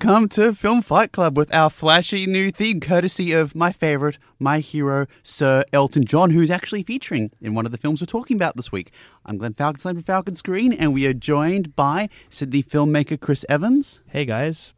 Welcome 0.00 0.28
to 0.30 0.54
Film 0.54 0.80
Fight 0.82 1.10
Club 1.10 1.36
with 1.36 1.52
our 1.52 1.68
flashy 1.68 2.24
new 2.24 2.52
theme, 2.52 2.78
courtesy 2.78 3.32
of 3.32 3.56
my 3.56 3.72
favourite, 3.72 4.16
my 4.38 4.60
hero, 4.60 5.08
Sir 5.24 5.64
Elton 5.72 6.04
John, 6.04 6.30
who's 6.30 6.50
actually 6.50 6.84
featuring 6.84 7.32
in 7.40 7.52
one 7.52 7.66
of 7.66 7.72
the 7.72 7.78
films 7.78 8.00
we're 8.00 8.06
talking 8.06 8.36
about 8.36 8.54
this 8.54 8.70
week. 8.70 8.92
I'm 9.26 9.38
Glenn 9.38 9.54
Falcon 9.54 9.80
from 9.80 10.02
Falcon 10.04 10.36
Screen, 10.36 10.72
and 10.72 10.94
we 10.94 11.04
are 11.06 11.12
joined 11.12 11.74
by 11.74 12.08
Sydney 12.30 12.62
filmmaker 12.62 13.18
Chris 13.18 13.44
Evans, 13.48 14.00
Hey 14.06 14.24
guys. 14.24 14.72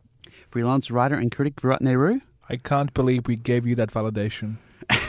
freelance 0.48 0.90
writer 0.90 1.16
and 1.16 1.30
critic 1.30 1.60
Virat 1.60 1.82
Nehru, 1.82 2.20
I 2.48 2.56
can't 2.56 2.94
believe 2.94 3.26
we 3.26 3.36
gave 3.36 3.66
you 3.66 3.74
that 3.74 3.90
validation. 3.92 4.56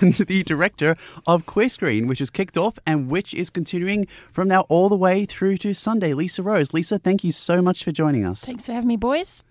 and 0.01 0.13
the 0.15 0.43
director 0.43 0.97
of 1.25 1.45
Queer 1.45 1.69
Screen, 1.69 2.07
which 2.07 2.19
has 2.19 2.29
kicked 2.29 2.57
off 2.57 2.77
and 2.85 3.09
which 3.09 3.33
is 3.33 3.49
continuing 3.49 4.07
from 4.29 4.49
now 4.49 4.61
all 4.67 4.89
the 4.89 4.97
way 4.97 5.23
through 5.25 5.55
to 5.59 5.73
Sunday. 5.73 6.13
Lisa 6.13 6.43
Rose. 6.43 6.73
Lisa, 6.73 6.99
thank 6.99 7.23
you 7.23 7.31
so 7.31 7.61
much 7.61 7.85
for 7.85 7.93
joining 7.93 8.25
us. 8.25 8.41
Thanks 8.41 8.65
for 8.65 8.73
having 8.73 8.89
me, 8.89 8.97
boys. 8.97 9.43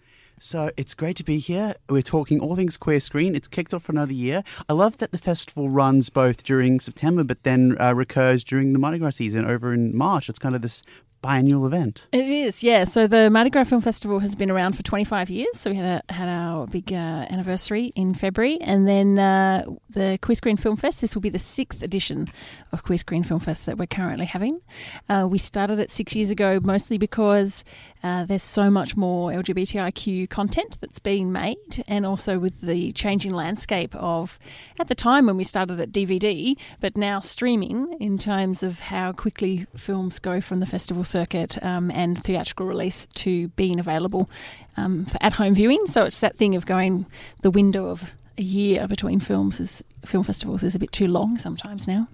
So 0.43 0.71
it's 0.79 0.95
great 0.95 1.17
to 1.17 1.25
be 1.25 1.39
here. 1.39 1.75
We're 1.91 2.01
talking 2.01 2.41
all 2.41 2.57
things 2.57 2.79
queer 2.79 2.99
screen. 2.99 3.37
It's 3.37 3.47
kicked 3.47 3.75
off 3.75 3.85
for 3.85 3.93
another 3.93 4.15
year. 4.15 4.43
I 4.71 4.73
love 4.73 4.97
that 4.97 5.13
the 5.13 5.19
festival 5.19 5.69
runs 5.69 6.09
both 6.09 6.43
during 6.45 6.81
September, 6.81 7.23
but 7.25 7.43
then 7.43 7.77
uh, 7.79 7.93
recurs 7.95 8.43
during 8.43 8.73
the 8.73 8.79
Mardi 8.79 8.99
Gras 8.99 9.11
season 9.11 9.45
over 9.45 9.75
in 9.75 9.95
March. 9.95 10.31
It's 10.31 10.39
kind 10.39 10.55
of 10.55 10.63
this 10.63 10.83
biannual 11.23 11.67
event. 11.67 12.07
It 12.13 12.27
is, 12.27 12.63
yeah. 12.63 12.85
So 12.85 13.07
the 13.07 13.31
Mardi 13.31 13.51
Gras 13.51 13.65
Film 13.65 13.83
Festival 13.83 14.21
has 14.21 14.35
been 14.35 14.51
around 14.51 14.75
for 14.75 14.83
25 14.83 15.31
years. 15.31 15.49
So 15.55 15.71
we 15.71 15.77
had 15.77 16.03
a, 16.09 16.13
had 16.13 16.29
our 16.29 16.67
big 16.67 16.93
uh, 16.93 16.97
anniversary 16.97 17.93
in 17.95 18.15
February, 18.15 18.59
and 18.61 18.89
then 18.89 19.19
uh, 19.19 19.65
the 19.91 20.19
Queer 20.23 20.37
Screen 20.37 20.57
Film 20.57 20.77
Fest. 20.77 21.01
This 21.01 21.15
will 21.15 21.23
be 21.23 21.29
the 21.29 21.39
sixth 21.39 21.83
edition 21.83 22.29
of 22.73 22.83
Queer 22.83 22.99
Screen 22.99 23.25
Film 23.25 23.41
Fest 23.41 23.67
that 23.67 23.77
we're 23.77 23.87
currently 23.87 24.27
having. 24.27 24.61
Uh, 25.09 25.27
we 25.29 25.39
started 25.39 25.79
it 25.79 25.91
six 25.91 26.15
years 26.15 26.31
ago, 26.31 26.61
mostly 26.63 26.99
because 26.99 27.65
uh, 28.03 28.25
there's 28.25 28.43
so 28.43 28.71
much 28.71 28.97
more 28.97 29.31
LGBTIQ 29.31 30.29
content 30.31 30.79
that's 30.81 30.99
being 30.99 31.31
made, 31.33 31.85
and 31.87 32.07
also 32.07 32.39
with 32.39 32.59
the 32.61 32.93
changing 32.93 33.33
landscape 33.33 33.95
of, 33.95 34.39
at 34.79 34.89
the 34.89 34.95
time 34.95 35.27
when 35.27 35.37
we 35.37 35.45
started 35.45 35.81
at 35.81 35.93
DVD, 35.93 36.57
but 36.81 36.97
now 36.97 37.21
streaming 37.21 37.95
in 38.01 38.19
terms 38.19 38.63
of 38.63 38.81
how 38.81 39.13
quickly 39.13 39.67
films 39.77 40.19
go 40.19 40.41
from 40.41 40.61
the 40.61 40.67
festival 40.67 41.05
circuit 41.05 41.63
um, 41.63 41.91
and 41.91 42.23
theatrical 42.23 42.67
release 42.67 43.07
to 43.15 43.49
being 43.49 43.79
available 43.79 44.31
um, 44.77 45.05
for 45.07 45.19
at-home 45.21 45.55
viewing. 45.55 45.81
So 45.87 46.05
it's 46.05 46.21
that 46.21 46.37
thing 46.37 46.55
of 46.55 46.67
going 46.67 47.07
the 47.43 47.51
window 47.51 47.89
of 47.89 48.11
a 48.39 48.43
year 48.43 48.89
between 48.89 49.21
films 49.21 49.61
is 49.61 49.83
film 50.05 50.25
festivals 50.25 50.63
is 50.63 50.75
a 50.75 50.79
bit 50.79 50.93
too 50.93 51.07
long 51.07 51.37
sometimes 51.37 51.87
now. 51.87 52.09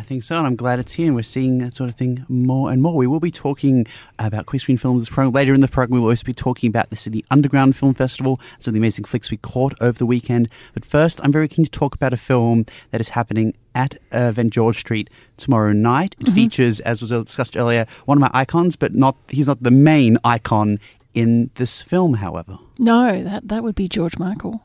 I 0.00 0.02
think 0.02 0.22
so, 0.22 0.38
and 0.38 0.46
I'm 0.46 0.56
glad 0.56 0.78
it's 0.78 0.92
here, 0.92 1.08
and 1.08 1.14
we're 1.14 1.22
seeing 1.22 1.58
that 1.58 1.74
sort 1.74 1.90
of 1.90 1.96
thing 1.96 2.24
more 2.26 2.72
and 2.72 2.80
more. 2.80 2.96
We 2.96 3.06
will 3.06 3.20
be 3.20 3.30
talking 3.30 3.86
about 4.18 4.46
queer 4.46 4.58
screen 4.58 4.78
films 4.78 5.02
this 5.02 5.10
program. 5.10 5.34
Later 5.34 5.52
in 5.52 5.60
the 5.60 5.68
program, 5.68 5.96
we 5.96 6.00
will 6.00 6.08
also 6.08 6.24
be 6.24 6.32
talking 6.32 6.68
about 6.68 6.88
the 6.88 6.96
Sydney 6.96 7.22
Underground 7.30 7.76
Film 7.76 7.92
Festival, 7.92 8.40
some 8.60 8.70
of 8.70 8.76
the 8.76 8.80
amazing 8.80 9.04
flicks 9.04 9.30
we 9.30 9.36
caught 9.36 9.74
over 9.82 9.98
the 9.98 10.06
weekend. 10.06 10.48
But 10.72 10.86
first, 10.86 11.20
I'm 11.22 11.30
very 11.30 11.48
keen 11.48 11.66
to 11.66 11.70
talk 11.70 11.94
about 11.94 12.14
a 12.14 12.16
film 12.16 12.64
that 12.92 13.02
is 13.02 13.10
happening 13.10 13.52
at 13.74 13.96
uh, 14.10 14.28
Event 14.30 14.54
George 14.54 14.78
Street 14.78 15.10
tomorrow 15.36 15.74
night. 15.74 16.16
It 16.18 16.30
features, 16.30 16.80
as 16.80 17.02
was 17.02 17.10
discussed 17.10 17.54
earlier, 17.54 17.84
one 18.06 18.16
of 18.16 18.22
my 18.22 18.30
icons, 18.32 18.76
but 18.76 18.94
not 18.94 19.16
he's 19.28 19.48
not 19.48 19.62
the 19.62 19.70
main 19.70 20.16
icon 20.24 20.80
in 21.12 21.50
this 21.56 21.82
film, 21.82 22.14
however. 22.14 22.58
No, 22.78 23.22
that 23.22 23.48
that 23.48 23.62
would 23.62 23.74
be 23.74 23.86
George 23.86 24.16
Michael, 24.16 24.64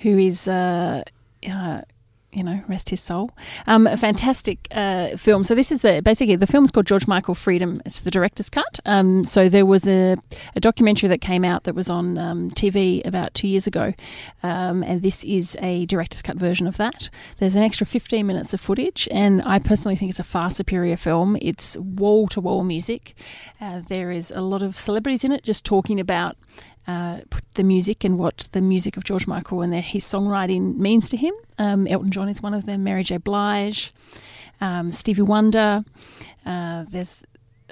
who 0.00 0.18
is. 0.18 0.46
Uh, 0.46 1.02
uh, 1.50 1.80
you 2.32 2.44
know, 2.44 2.62
rest 2.68 2.90
his 2.90 3.00
soul. 3.00 3.30
Um, 3.66 3.86
a 3.86 3.96
fantastic 3.96 4.68
uh, 4.70 5.16
film. 5.16 5.42
So 5.42 5.54
this 5.54 5.72
is 5.72 5.82
the 5.82 6.00
basically 6.02 6.36
the 6.36 6.46
film's 6.46 6.70
called 6.70 6.86
George 6.86 7.06
Michael 7.06 7.34
Freedom. 7.34 7.82
It's 7.84 8.00
the 8.00 8.10
director's 8.10 8.48
cut. 8.48 8.78
Um, 8.86 9.24
so 9.24 9.48
there 9.48 9.66
was 9.66 9.86
a, 9.88 10.16
a 10.54 10.60
documentary 10.60 11.08
that 11.08 11.20
came 11.20 11.44
out 11.44 11.64
that 11.64 11.74
was 11.74 11.90
on 11.90 12.18
um, 12.18 12.50
TV 12.52 13.04
about 13.04 13.34
two 13.34 13.48
years 13.48 13.66
ago, 13.66 13.94
um, 14.42 14.82
and 14.84 15.02
this 15.02 15.24
is 15.24 15.56
a 15.60 15.86
director's 15.86 16.22
cut 16.22 16.36
version 16.36 16.66
of 16.66 16.76
that. 16.76 17.10
There's 17.38 17.56
an 17.56 17.62
extra 17.62 17.86
15 17.86 18.26
minutes 18.26 18.54
of 18.54 18.60
footage, 18.60 19.08
and 19.10 19.42
I 19.42 19.58
personally 19.58 19.96
think 19.96 20.10
it's 20.10 20.20
a 20.20 20.24
far 20.24 20.50
superior 20.50 20.96
film. 20.96 21.36
It's 21.40 21.76
wall 21.78 22.28
to 22.28 22.40
wall 22.40 22.62
music. 22.62 23.14
Uh, 23.60 23.82
there 23.88 24.10
is 24.10 24.30
a 24.30 24.40
lot 24.40 24.62
of 24.62 24.78
celebrities 24.78 25.24
in 25.24 25.32
it 25.32 25.42
just 25.42 25.64
talking 25.64 25.98
about 25.98 26.36
uh, 26.90 27.20
the 27.54 27.62
music 27.62 28.04
and 28.04 28.18
what 28.18 28.48
the 28.52 28.60
music 28.60 28.96
of 28.96 29.04
George 29.04 29.26
Michael 29.26 29.62
and 29.62 29.74
his 29.74 30.04
songwriting 30.04 30.76
means 30.76 31.08
to 31.10 31.16
him. 31.16 31.34
Um, 31.58 31.86
Elton 31.86 32.10
John 32.10 32.28
is 32.28 32.42
one 32.42 32.54
of 32.54 32.66
them. 32.66 32.84
Mary 32.84 33.04
J. 33.04 33.18
Blige, 33.18 33.92
um, 34.60 34.92
Stevie 34.92 35.22
Wonder. 35.22 35.82
Uh, 36.44 36.84
there's 36.90 37.22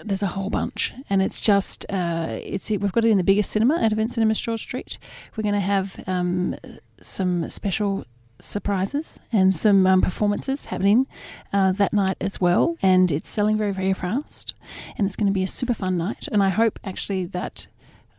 there's 0.05 0.23
a 0.23 0.29
whole 0.29 0.51
bunch, 0.51 0.93
and 1.11 1.21
it's 1.23 1.41
just 1.41 1.85
uh, 1.89 2.27
it's 2.31 2.71
we've 2.71 2.93
got 2.93 3.05
it 3.05 3.11
in 3.11 3.19
the 3.19 3.25
biggest 3.25 3.51
cinema 3.51 3.81
at 3.81 3.93
Event 3.93 4.13
Cinema 4.13 4.35
George 4.35 4.63
Street. 4.63 4.99
We're 5.37 5.43
going 5.43 5.55
to 5.55 5.61
have 5.61 6.03
um, 6.07 6.57
some 7.01 7.49
special 7.51 8.05
surprises 8.41 9.19
and 9.33 9.57
some 9.57 9.87
um, 9.87 10.01
performances 10.01 10.67
happening 10.67 11.07
uh, 11.53 11.73
that 11.73 11.93
night 11.93 12.17
as 12.21 12.41
well. 12.41 12.77
And 12.83 13.11
it's 13.11 13.29
selling 13.29 13.59
very, 13.59 13.73
very 13.73 13.93
fast. 13.93 14.55
And 14.97 15.07
it's 15.07 15.17
going 15.17 15.27
to 15.27 15.33
be 15.33 15.43
a 15.43 15.49
super 15.49 15.75
fun 15.75 15.97
night. 15.97 16.29
And 16.31 16.41
I 16.43 16.51
hope 16.51 16.79
actually 16.85 17.27
that 17.27 17.67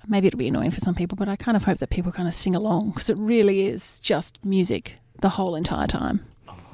maybe 0.08 0.28
it'll 0.28 0.38
be 0.38 0.48
annoying 0.48 0.72
for 0.72 0.80
some 0.80 0.96
people, 0.96 1.16
but 1.16 1.28
I 1.28 1.36
kind 1.36 1.58
of 1.58 1.64
hope 1.64 1.78
that 1.80 1.90
people 1.90 2.12
kind 2.12 2.28
of 2.28 2.34
sing 2.34 2.56
along 2.56 2.92
because 2.92 3.10
it 3.10 3.18
really 3.20 3.68
is 3.68 4.00
just 4.00 4.38
music 4.44 4.96
the 5.22 5.30
whole 5.30 5.56
entire 5.56 5.88
time. 5.88 6.26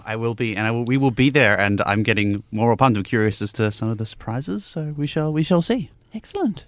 I 0.05 0.15
will 0.15 0.35
be, 0.35 0.55
and 0.55 0.67
I 0.67 0.71
will, 0.71 0.85
we 0.85 0.97
will 0.97 1.11
be 1.11 1.29
there. 1.31 1.59
And 1.59 1.81
I'm 1.81 2.03
getting 2.03 2.43
more 2.51 2.75
pumped. 2.77 2.97
I'm 2.97 3.03
curious 3.03 3.41
as 3.41 3.51
to 3.53 3.71
some 3.71 3.89
of 3.89 3.97
the 3.97 4.05
surprises, 4.05 4.63
so 4.63 4.93
we 4.95 5.07
shall 5.07 5.33
we 5.33 5.41
shall 5.43 5.61
see. 5.61 5.89
Excellent. 6.13 6.63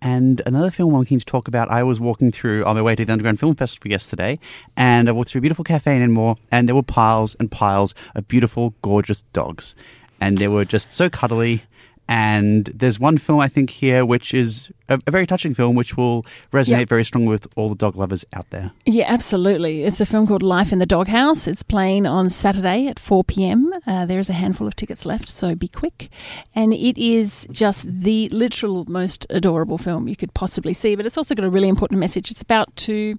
And 0.00 0.42
another 0.46 0.70
film 0.70 0.94
I'm 0.94 1.04
keen 1.04 1.18
to 1.18 1.24
talk 1.24 1.48
about, 1.48 1.70
I 1.70 1.82
was 1.82 1.98
walking 1.98 2.30
through 2.30 2.64
on 2.64 2.76
my 2.76 2.82
way 2.82 2.94
to 2.94 3.04
the 3.04 3.12
Underground 3.12 3.40
Film 3.40 3.56
Festival 3.56 3.90
yesterday, 3.90 4.38
and 4.76 5.08
I 5.08 5.12
walked 5.12 5.30
through 5.30 5.40
a 5.40 5.42
beautiful 5.42 5.64
cafe 5.64 5.96
in 5.96 6.02
Enmore, 6.02 6.36
and 6.52 6.68
there 6.68 6.76
were 6.76 6.84
piles 6.84 7.34
and 7.40 7.50
piles 7.50 7.94
of 8.14 8.28
beautiful, 8.28 8.74
gorgeous 8.82 9.22
dogs. 9.32 9.74
And 10.20 10.38
they 10.38 10.48
were 10.48 10.64
just 10.64 10.92
so 10.92 11.08
cuddly. 11.08 11.62
And 12.08 12.66
there's 12.74 12.98
one 12.98 13.18
film 13.18 13.40
I 13.40 13.48
think 13.48 13.70
here 13.70 14.04
which 14.06 14.32
is 14.32 14.70
a, 14.88 14.98
a 15.06 15.10
very 15.10 15.26
touching 15.26 15.52
film, 15.52 15.76
which 15.76 15.96
will 15.96 16.24
resonate 16.52 16.68
Yeah. 16.80 16.84
very 16.86 17.04
strongly 17.04 17.28
with 17.28 17.46
all 17.56 17.68
the 17.68 17.74
dog 17.74 17.96
lovers 17.96 18.24
out 18.32 18.46
there. 18.48 18.70
Yeah, 18.86 19.04
absolutely. 19.06 19.82
It's 19.84 20.00
a 20.00 20.06
film 20.06 20.26
called 20.26 20.42
Life 20.42 20.72
in 20.72 20.78
the 20.78 20.86
Doghouse. 20.86 21.46
It's 21.46 21.62
playing 21.62 22.06
on 22.06 22.30
Saturday 22.30 22.86
at 22.86 22.98
4 22.98 23.24
p.m. 23.24 23.70
Uh, 23.86 24.06
there 24.06 24.18
is 24.18 24.30
a 24.30 24.32
handful 24.32 24.66
of 24.66 24.74
tickets 24.74 25.04
left, 25.04 25.28
so 25.28 25.54
be 25.54 25.68
quick. 25.68 26.08
And 26.54 26.72
it 26.72 26.96
is 26.96 27.46
just 27.50 27.84
the 27.86 28.30
literal 28.30 28.86
most 28.88 29.26
adorable 29.28 29.76
film 29.76 30.08
you 30.08 30.16
could 30.16 30.32
possibly 30.32 30.72
see. 30.72 30.96
But 30.96 31.04
it's 31.04 31.18
also 31.18 31.34
got 31.34 31.44
a 31.44 31.50
really 31.50 31.68
important 31.68 32.00
message. 32.00 32.30
It's 32.30 32.40
about 32.40 32.74
two 32.76 33.16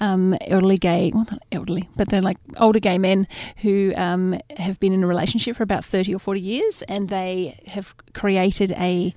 um, 0.00 0.34
elderly 0.46 0.78
gay, 0.78 1.10
well, 1.14 1.26
not 1.30 1.42
elderly, 1.52 1.90
but 1.96 2.08
they're 2.08 2.22
like 2.22 2.38
older 2.56 2.80
gay 2.80 2.96
men 2.96 3.28
who 3.58 3.92
um, 3.96 4.40
have 4.56 4.80
been 4.80 4.94
in 4.94 5.04
a 5.04 5.06
relationship 5.06 5.56
for 5.56 5.62
about 5.62 5.84
30 5.84 6.14
or 6.14 6.18
40 6.18 6.40
years, 6.40 6.80
and 6.88 7.10
they 7.10 7.60
have 7.66 7.94
created 8.14 8.29
a 8.38 9.14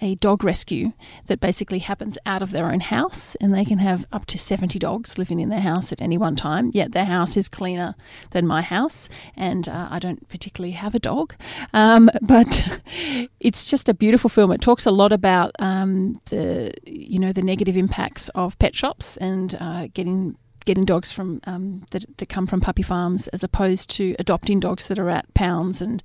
a 0.00 0.14
dog 0.16 0.44
rescue 0.44 0.92
that 1.26 1.40
basically 1.40 1.78
happens 1.78 2.18
out 2.26 2.42
of 2.42 2.50
their 2.50 2.70
own 2.70 2.80
house, 2.80 3.36
and 3.40 3.54
they 3.54 3.64
can 3.64 3.78
have 3.78 4.06
up 4.12 4.26
to 4.26 4.38
70 4.38 4.78
dogs 4.78 5.16
living 5.16 5.40
in 5.40 5.48
their 5.48 5.60
house 5.60 5.92
at 5.92 6.02
any 6.02 6.18
one 6.18 6.36
time. 6.36 6.70
Yet 6.74 6.92
their 6.92 7.04
house 7.04 7.36
is 7.36 7.48
cleaner 7.48 7.94
than 8.30 8.46
my 8.46 8.60
house, 8.60 9.08
and 9.36 9.68
uh, 9.68 9.88
I 9.90 9.98
don't 9.98 10.28
particularly 10.28 10.72
have 10.72 10.94
a 10.94 10.98
dog. 10.98 11.34
Um, 11.72 12.10
but 12.22 12.80
it's 13.40 13.66
just 13.66 13.88
a 13.88 13.94
beautiful 13.94 14.28
film. 14.30 14.52
It 14.52 14.60
talks 14.60 14.86
a 14.86 14.90
lot 14.90 15.12
about 15.12 15.52
um, 15.58 16.20
the 16.26 16.72
you 16.84 17.18
know 17.18 17.32
the 17.32 17.42
negative 17.42 17.76
impacts 17.76 18.28
of 18.30 18.58
pet 18.58 18.74
shops 18.74 19.16
and 19.18 19.56
uh, 19.60 19.88
getting 19.94 20.36
getting 20.64 20.84
dogs 20.84 21.12
from 21.12 21.40
um, 21.44 21.84
that, 21.90 22.04
that 22.18 22.28
come 22.28 22.46
from 22.46 22.60
puppy 22.60 22.82
farms 22.82 23.28
as 23.28 23.42
opposed 23.42 23.90
to 23.90 24.14
adopting 24.18 24.60
dogs 24.60 24.86
that 24.88 24.98
are 24.98 25.10
at 25.10 25.32
pounds 25.34 25.80
and 25.80 26.02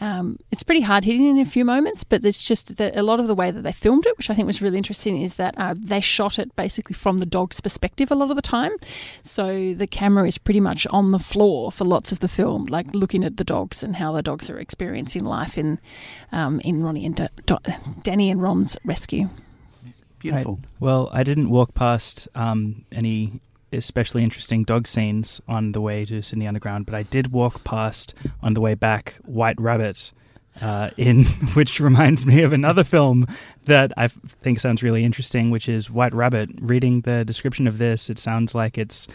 um, 0.00 0.38
it's 0.50 0.62
pretty 0.62 0.80
hard 0.80 1.04
hitting 1.04 1.26
in 1.26 1.38
a 1.38 1.44
few 1.44 1.64
moments 1.64 2.04
but 2.04 2.22
there's 2.22 2.42
just 2.42 2.76
the, 2.76 2.98
a 2.98 3.02
lot 3.02 3.20
of 3.20 3.26
the 3.26 3.34
way 3.34 3.50
that 3.50 3.62
they 3.62 3.72
filmed 3.72 4.06
it 4.06 4.16
which 4.16 4.30
I 4.30 4.34
think 4.34 4.46
was 4.46 4.62
really 4.62 4.78
interesting 4.78 5.20
is 5.20 5.34
that 5.34 5.54
uh, 5.56 5.74
they 5.78 6.00
shot 6.00 6.38
it 6.38 6.54
basically 6.56 6.94
from 6.94 7.18
the 7.18 7.26
dog's 7.26 7.60
perspective 7.60 8.10
a 8.10 8.14
lot 8.14 8.30
of 8.30 8.36
the 8.36 8.42
time 8.42 8.72
so 9.22 9.74
the 9.74 9.86
camera 9.86 10.26
is 10.26 10.38
pretty 10.38 10.60
much 10.60 10.86
on 10.88 11.10
the 11.10 11.18
floor 11.18 11.70
for 11.70 11.84
lots 11.84 12.12
of 12.12 12.20
the 12.20 12.28
film 12.28 12.66
like 12.66 12.86
looking 12.94 13.24
at 13.24 13.36
the 13.36 13.44
dogs 13.44 13.82
and 13.82 13.96
how 13.96 14.12
the 14.12 14.22
dogs 14.22 14.48
are 14.48 14.58
experiencing 14.58 15.24
life 15.24 15.58
in 15.58 15.78
um, 16.32 16.60
in 16.60 16.82
Ronnie 16.82 17.06
and 17.06 17.16
da- 17.16 17.28
Da- 17.46 17.58
Danny 18.02 18.30
and 18.30 18.42
Ron's 18.42 18.76
rescue 18.84 19.28
Beautiful. 20.18 20.56
Right. 20.56 20.64
Well, 20.80 21.10
I 21.12 21.22
didn't 21.22 21.50
walk 21.50 21.74
past 21.74 22.28
um, 22.34 22.84
any 22.90 23.40
especially 23.72 24.22
interesting 24.22 24.64
dog 24.64 24.86
scenes 24.86 25.40
on 25.48 25.72
the 25.72 25.80
way 25.80 26.04
to 26.04 26.22
Sydney 26.22 26.46
Underground, 26.46 26.86
but 26.86 26.94
I 26.94 27.02
did 27.02 27.32
walk 27.32 27.64
past 27.64 28.14
on 28.42 28.54
the 28.54 28.60
way 28.60 28.74
back 28.74 29.18
White 29.24 29.60
Rabbit. 29.60 30.12
Uh, 30.60 30.90
in 30.96 31.24
which 31.54 31.78
reminds 31.78 32.26
me 32.26 32.42
of 32.42 32.52
another 32.52 32.82
film 32.82 33.28
that 33.66 33.92
I 33.96 34.08
think 34.08 34.58
sounds 34.58 34.82
really 34.82 35.04
interesting, 35.04 35.52
which 35.52 35.68
is 35.68 35.88
White 35.88 36.12
Rabbit. 36.12 36.50
Reading 36.60 37.02
the 37.02 37.24
description 37.24 37.68
of 37.68 37.78
this, 37.78 38.10
it 38.10 38.18
sounds 38.18 38.56
like 38.56 38.76
it's 38.76 39.06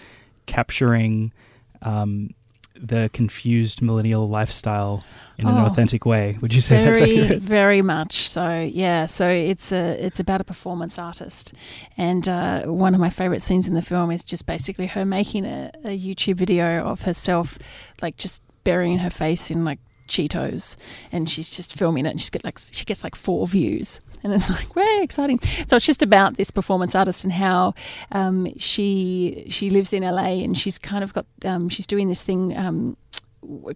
capturing 0.45 1.33
um, 1.81 2.29
the 2.75 3.09
confused 3.13 3.81
millennial 3.81 4.27
lifestyle 4.27 5.03
in 5.37 5.47
an 5.47 5.57
Oh. 5.57 5.65
authentic 5.65 6.05
way. 6.05 6.37
Would 6.41 6.53
you 6.53 6.61
say 6.61 6.83
that's 6.83 6.99
very, 6.99 7.19
accurate? 7.21 7.41
very 7.61 7.81
much 7.81 8.29
so. 8.29 8.61
Yeah. 8.61 9.05
So 9.05 9.27
it's 9.29 9.71
a 9.71 10.03
it's 10.05 10.19
about 10.19 10.41
a 10.41 10.43
performance 10.43 10.97
artist, 10.97 11.53
and 11.97 12.27
uh, 12.27 12.63
one 12.63 12.93
of 12.93 12.99
my 12.99 13.09
favorite 13.09 13.41
scenes 13.41 13.67
in 13.67 13.73
the 13.73 13.81
film 13.81 14.11
is 14.11 14.23
just 14.23 14.45
basically 14.45 14.87
her 14.87 15.05
making 15.05 15.45
a, 15.45 15.71
a 15.85 15.97
YouTube 15.99 16.35
video 16.35 16.79
of 16.83 17.01
herself, 17.03 17.57
like 18.01 18.17
just 18.17 18.41
burying 18.63 18.97
her 18.99 19.09
face 19.09 19.51
in 19.51 19.63
like 19.65 19.79
Cheetos, 20.07 20.75
and 21.11 21.29
she's 21.29 21.49
just 21.49 21.75
filming 21.77 22.05
it, 22.05 22.09
and 22.09 22.19
she's 22.21 22.29
get 22.29 22.43
like 22.43 22.57
she 22.59 22.85
gets 22.85 23.03
like 23.03 23.15
four 23.15 23.47
views. 23.47 23.99
And 24.23 24.33
it's 24.33 24.49
like, 24.57 24.75
way 24.75 24.99
exciting. 25.01 25.39
So 25.67 25.75
it's 25.75 25.85
just 25.85 26.01
about 26.01 26.37
this 26.37 26.51
performance 26.51 26.95
artist 26.95 27.23
and 27.23 27.33
how 27.33 27.73
um, 28.11 28.47
she 28.57 29.45
she 29.49 29.69
lives 29.69 29.93
in 29.93 30.03
LA 30.03 30.43
and 30.43 30.57
she's 30.57 30.77
kind 30.77 31.03
of 31.03 31.13
got 31.13 31.25
um, 31.45 31.69
she's 31.69 31.87
doing 31.87 32.07
this 32.07 32.21
thing 32.21 32.57
um, 32.57 32.97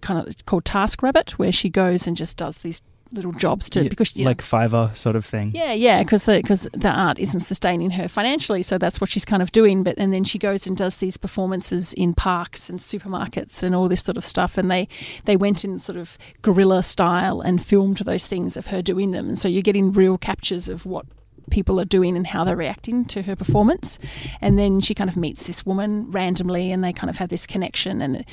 kind 0.01 0.25
of 0.27 0.45
called 0.45 0.65
Task 0.65 1.03
Rabbit, 1.03 1.37
where 1.37 1.51
she 1.51 1.69
goes 1.69 2.07
and 2.07 2.15
just 2.15 2.37
does 2.37 2.57
these 2.59 2.81
little 3.11 3.31
jobs 3.33 3.69
to 3.71 3.83
Yeah, 3.83 3.89
because 3.89 4.15
you 4.15 4.23
know, 4.23 4.29
like 4.31 4.41
Fiverr 4.41 4.95
sort 4.95 5.15
of 5.15 5.25
thing. 5.25 5.51
yeah, 5.53 5.73
yeah, 5.73 6.03
because 6.03 6.25
the, 6.25 6.41
'cause 6.43 6.67
the 6.73 6.89
art 6.89 7.19
isn't 7.19 7.41
sustaining 7.41 7.91
her 7.91 8.07
financially, 8.07 8.61
so 8.63 8.77
that's 8.77 8.99
what 9.01 9.09
she's 9.09 9.25
kind 9.25 9.41
of 9.41 9.51
doing. 9.51 9.83
But 9.83 9.95
and 9.97 10.13
then 10.13 10.23
she 10.23 10.37
goes 10.39 10.67
and 10.67 10.75
does 10.77 10.97
these 10.97 11.17
performances 11.17 11.93
in 11.93 12.13
parks 12.13 12.69
and 12.69 12.79
supermarkets 12.79 13.63
and 13.63 13.73
all 13.75 13.87
this 13.87 14.03
sort 14.03 14.17
of 14.17 14.25
stuff. 14.25 14.57
And 14.57 14.69
they 14.71 14.87
they 15.25 15.35
went 15.37 15.63
in 15.65 15.79
sort 15.79 15.97
of 15.97 16.17
guerrilla 16.41 16.83
style 16.83 17.41
and 17.41 17.63
filmed 17.63 17.97
those 17.97 18.25
things 18.25 18.57
of 18.57 18.67
her 18.67 18.81
doing 18.81 19.11
them. 19.11 19.27
And 19.27 19.37
so 19.39 19.47
you're 19.47 19.61
getting 19.61 19.91
real 19.91 20.17
captures 20.17 20.67
of 20.67 20.85
what 20.85 21.05
people 21.49 21.79
are 21.79 21.85
doing 21.85 22.15
and 22.15 22.27
how 22.27 22.43
they're 22.43 22.55
reacting 22.55 23.05
to 23.05 23.21
her 23.21 23.35
performance. 23.35 23.99
And 24.41 24.57
then 24.57 24.79
she 24.81 24.93
kind 24.93 25.09
of 25.09 25.17
meets 25.17 25.43
this 25.43 25.65
woman 25.65 26.09
randomly, 26.11 26.71
and 26.71 26.83
they 26.83 26.93
kind 26.93 27.09
of 27.09 27.17
have 27.17 27.29
this 27.29 27.45
connection. 27.45 28.01
And 28.01 28.25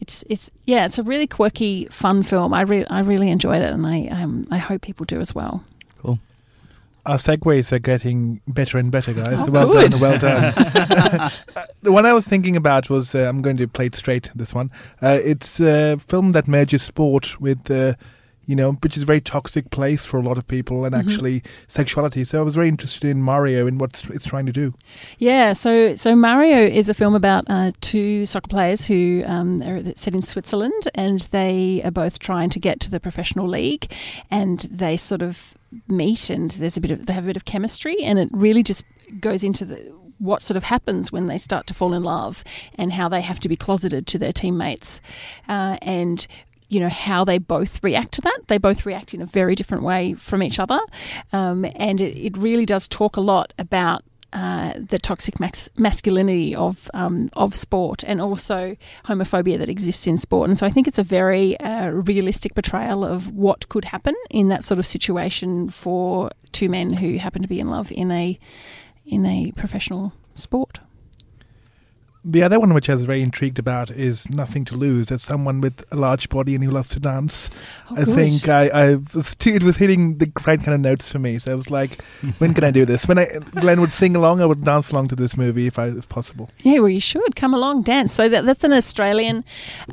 it's 0.00 0.24
it's 0.28 0.50
yeah, 0.66 0.86
it's 0.86 0.98
a 0.98 1.02
really 1.02 1.26
quirky, 1.26 1.86
fun 1.86 2.22
film. 2.22 2.52
I 2.54 2.62
re- 2.62 2.86
I 2.86 3.00
really 3.00 3.30
enjoyed 3.30 3.62
it, 3.62 3.72
and 3.72 3.86
I 3.86 4.08
um, 4.08 4.46
I 4.50 4.58
hope 4.58 4.82
people 4.82 5.06
do 5.06 5.20
as 5.20 5.34
well. 5.34 5.64
Cool. 5.98 6.18
Our 7.06 7.16
segues 7.16 7.72
are 7.72 7.78
getting 7.78 8.42
better 8.46 8.76
and 8.76 8.90
better, 8.90 9.14
guys. 9.14 9.48
Oh, 9.48 9.50
well 9.50 9.70
good. 9.70 9.92
done, 9.92 10.00
well 10.00 10.18
done. 10.18 11.32
Uh, 11.56 11.64
the 11.82 11.90
one 11.90 12.06
I 12.06 12.12
was 12.12 12.26
thinking 12.26 12.54
about 12.54 12.90
was 12.90 13.14
uh, 13.14 13.20
I'm 13.20 13.42
going 13.42 13.56
to 13.56 13.66
play 13.66 13.86
it 13.86 13.96
straight. 13.96 14.30
This 14.34 14.54
one, 14.54 14.70
uh, 15.02 15.18
it's 15.24 15.58
a 15.58 15.96
film 15.96 16.32
that 16.32 16.46
merges 16.46 16.82
sport 16.82 17.40
with, 17.40 17.70
uh, 17.70 17.94
you 18.48 18.56
know, 18.56 18.72
which 18.82 18.96
is 18.96 19.02
a 19.02 19.06
very 19.06 19.20
toxic 19.20 19.70
place 19.70 20.04
for 20.06 20.16
a 20.18 20.22
lot 20.22 20.38
of 20.38 20.48
people, 20.48 20.84
and 20.86 20.94
Mhm. 20.94 20.98
actually 21.00 21.42
sexuality. 21.68 22.24
So 22.24 22.40
I 22.40 22.42
was 22.42 22.54
very 22.54 22.68
interested 22.68 23.08
in 23.08 23.22
Mario 23.22 23.66
and 23.68 23.78
what 23.80 24.02
it's 24.08 24.24
trying 24.24 24.46
to 24.46 24.52
do. 24.52 24.72
Yeah, 25.18 25.52
so 25.52 25.94
so 25.96 26.16
Mario 26.16 26.56
is 26.58 26.88
a 26.88 26.94
film 26.94 27.14
about 27.14 27.44
uh, 27.48 27.72
two 27.82 28.24
soccer 28.26 28.48
players 28.48 28.86
who 28.86 29.22
um, 29.26 29.62
are 29.62 29.82
set 29.94 30.14
in 30.14 30.22
Switzerland, 30.22 30.82
and 30.94 31.20
they 31.30 31.82
are 31.84 31.90
both 31.92 32.18
trying 32.18 32.48
to 32.50 32.58
get 32.58 32.80
to 32.80 32.90
the 32.90 32.98
professional 32.98 33.46
league, 33.46 33.92
and 34.30 34.66
they 34.70 34.96
sort 34.96 35.20
of 35.22 35.54
meet, 35.86 36.30
and 36.30 36.52
there's 36.52 36.78
a 36.78 36.80
bit 36.80 36.90
of 36.90 37.04
they 37.04 37.12
have 37.12 37.24
a 37.24 37.26
bit 37.28 37.36
of 37.36 37.44
chemistry, 37.44 37.96
and 38.02 38.18
it 38.18 38.30
really 38.32 38.62
just 38.62 38.82
goes 39.20 39.44
into 39.44 39.66
the 39.66 39.78
what 40.18 40.42
sort 40.42 40.56
of 40.56 40.64
happens 40.64 41.12
when 41.12 41.28
they 41.28 41.38
start 41.38 41.64
to 41.68 41.72
fall 41.74 41.94
in 41.94 42.02
love, 42.02 42.42
and 42.74 42.92
how 42.92 43.08
they 43.08 43.20
have 43.20 43.38
to 43.38 43.48
be 43.48 43.54
closeted 43.56 44.04
to 44.06 44.18
their 44.18 44.32
teammates, 44.32 45.00
uh, 45.48 45.76
and 45.82 46.26
you 46.68 46.80
know 46.80 46.88
how 46.88 47.24
they 47.24 47.38
both 47.38 47.82
react 47.82 48.12
to 48.12 48.20
that. 48.22 48.40
They 48.48 48.58
both 48.58 48.84
react 48.84 49.14
in 49.14 49.22
a 49.22 49.26
very 49.26 49.54
different 49.54 49.84
way 49.84 50.14
from 50.14 50.42
each 50.42 50.58
other, 50.58 50.80
um, 51.32 51.64
and 51.74 52.00
it, 52.00 52.16
it 52.16 52.36
really 52.36 52.66
does 52.66 52.88
talk 52.88 53.16
a 53.16 53.20
lot 53.20 53.52
about 53.58 54.02
uh, 54.32 54.74
the 54.76 54.98
toxic 54.98 55.40
masculinity 55.40 56.54
of 56.54 56.90
um, 56.92 57.30
of 57.32 57.54
sport 57.54 58.04
and 58.06 58.20
also 58.20 58.76
homophobia 59.06 59.58
that 59.58 59.70
exists 59.70 60.06
in 60.06 60.18
sport. 60.18 60.50
And 60.50 60.58
so 60.58 60.66
I 60.66 60.70
think 60.70 60.86
it's 60.86 60.98
a 60.98 61.02
very 61.02 61.58
uh, 61.60 61.88
realistic 61.88 62.54
portrayal 62.54 63.04
of 63.04 63.28
what 63.34 63.68
could 63.70 63.86
happen 63.86 64.14
in 64.28 64.48
that 64.48 64.66
sort 64.66 64.78
of 64.78 64.84
situation 64.84 65.70
for 65.70 66.30
two 66.52 66.68
men 66.68 66.92
who 66.92 67.16
happen 67.16 67.40
to 67.40 67.48
be 67.48 67.58
in 67.58 67.68
love 67.70 67.90
in 67.90 68.10
a 68.10 68.38
in 69.06 69.24
a 69.24 69.52
professional 69.52 70.12
sport. 70.34 70.80
The 72.24 72.42
other 72.42 72.58
one, 72.58 72.74
which 72.74 72.90
I 72.90 72.94
was 72.94 73.04
very 73.04 73.22
intrigued 73.22 73.58
about, 73.58 73.90
is 73.90 74.28
Nothing 74.28 74.64
to 74.66 74.76
Lose. 74.76 75.08
That's 75.08 75.22
someone 75.22 75.60
with 75.60 75.84
a 75.90 75.96
large 75.96 76.28
body 76.28 76.54
and 76.54 76.62
who 76.64 76.70
loves 76.70 76.88
to 76.90 77.00
dance. 77.00 77.48
Oh, 77.90 77.96
I 77.96 78.04
good. 78.04 78.14
think 78.14 78.48
I, 78.48 78.68
I 78.68 78.96
was 79.14 79.34
too, 79.36 79.50
it 79.54 79.62
was 79.62 79.76
hitting 79.76 80.18
the 80.18 80.30
right 80.46 80.58
kind 80.58 80.74
of 80.74 80.80
notes 80.80 81.10
for 81.10 81.18
me. 81.18 81.38
So 81.38 81.52
I 81.52 81.54
was 81.54 81.70
like, 81.70 82.02
when 82.38 82.54
can 82.54 82.64
I 82.64 82.70
do 82.70 82.84
this? 82.84 83.06
When 83.06 83.18
I 83.18 83.26
Glenn 83.60 83.80
would 83.80 83.92
sing 83.92 84.16
along, 84.16 84.40
I 84.40 84.46
would 84.46 84.64
dance 84.64 84.90
along 84.90 85.08
to 85.08 85.16
this 85.16 85.36
movie 85.36 85.66
if 85.66 85.78
I 85.78 85.86
if 85.88 86.08
possible. 86.08 86.50
Yeah, 86.62 86.80
well, 86.80 86.88
you 86.88 87.00
should 87.00 87.36
come 87.36 87.54
along, 87.54 87.82
dance. 87.82 88.12
So 88.12 88.28
that, 88.28 88.44
that's 88.44 88.64
an 88.64 88.72
Australian 88.72 89.44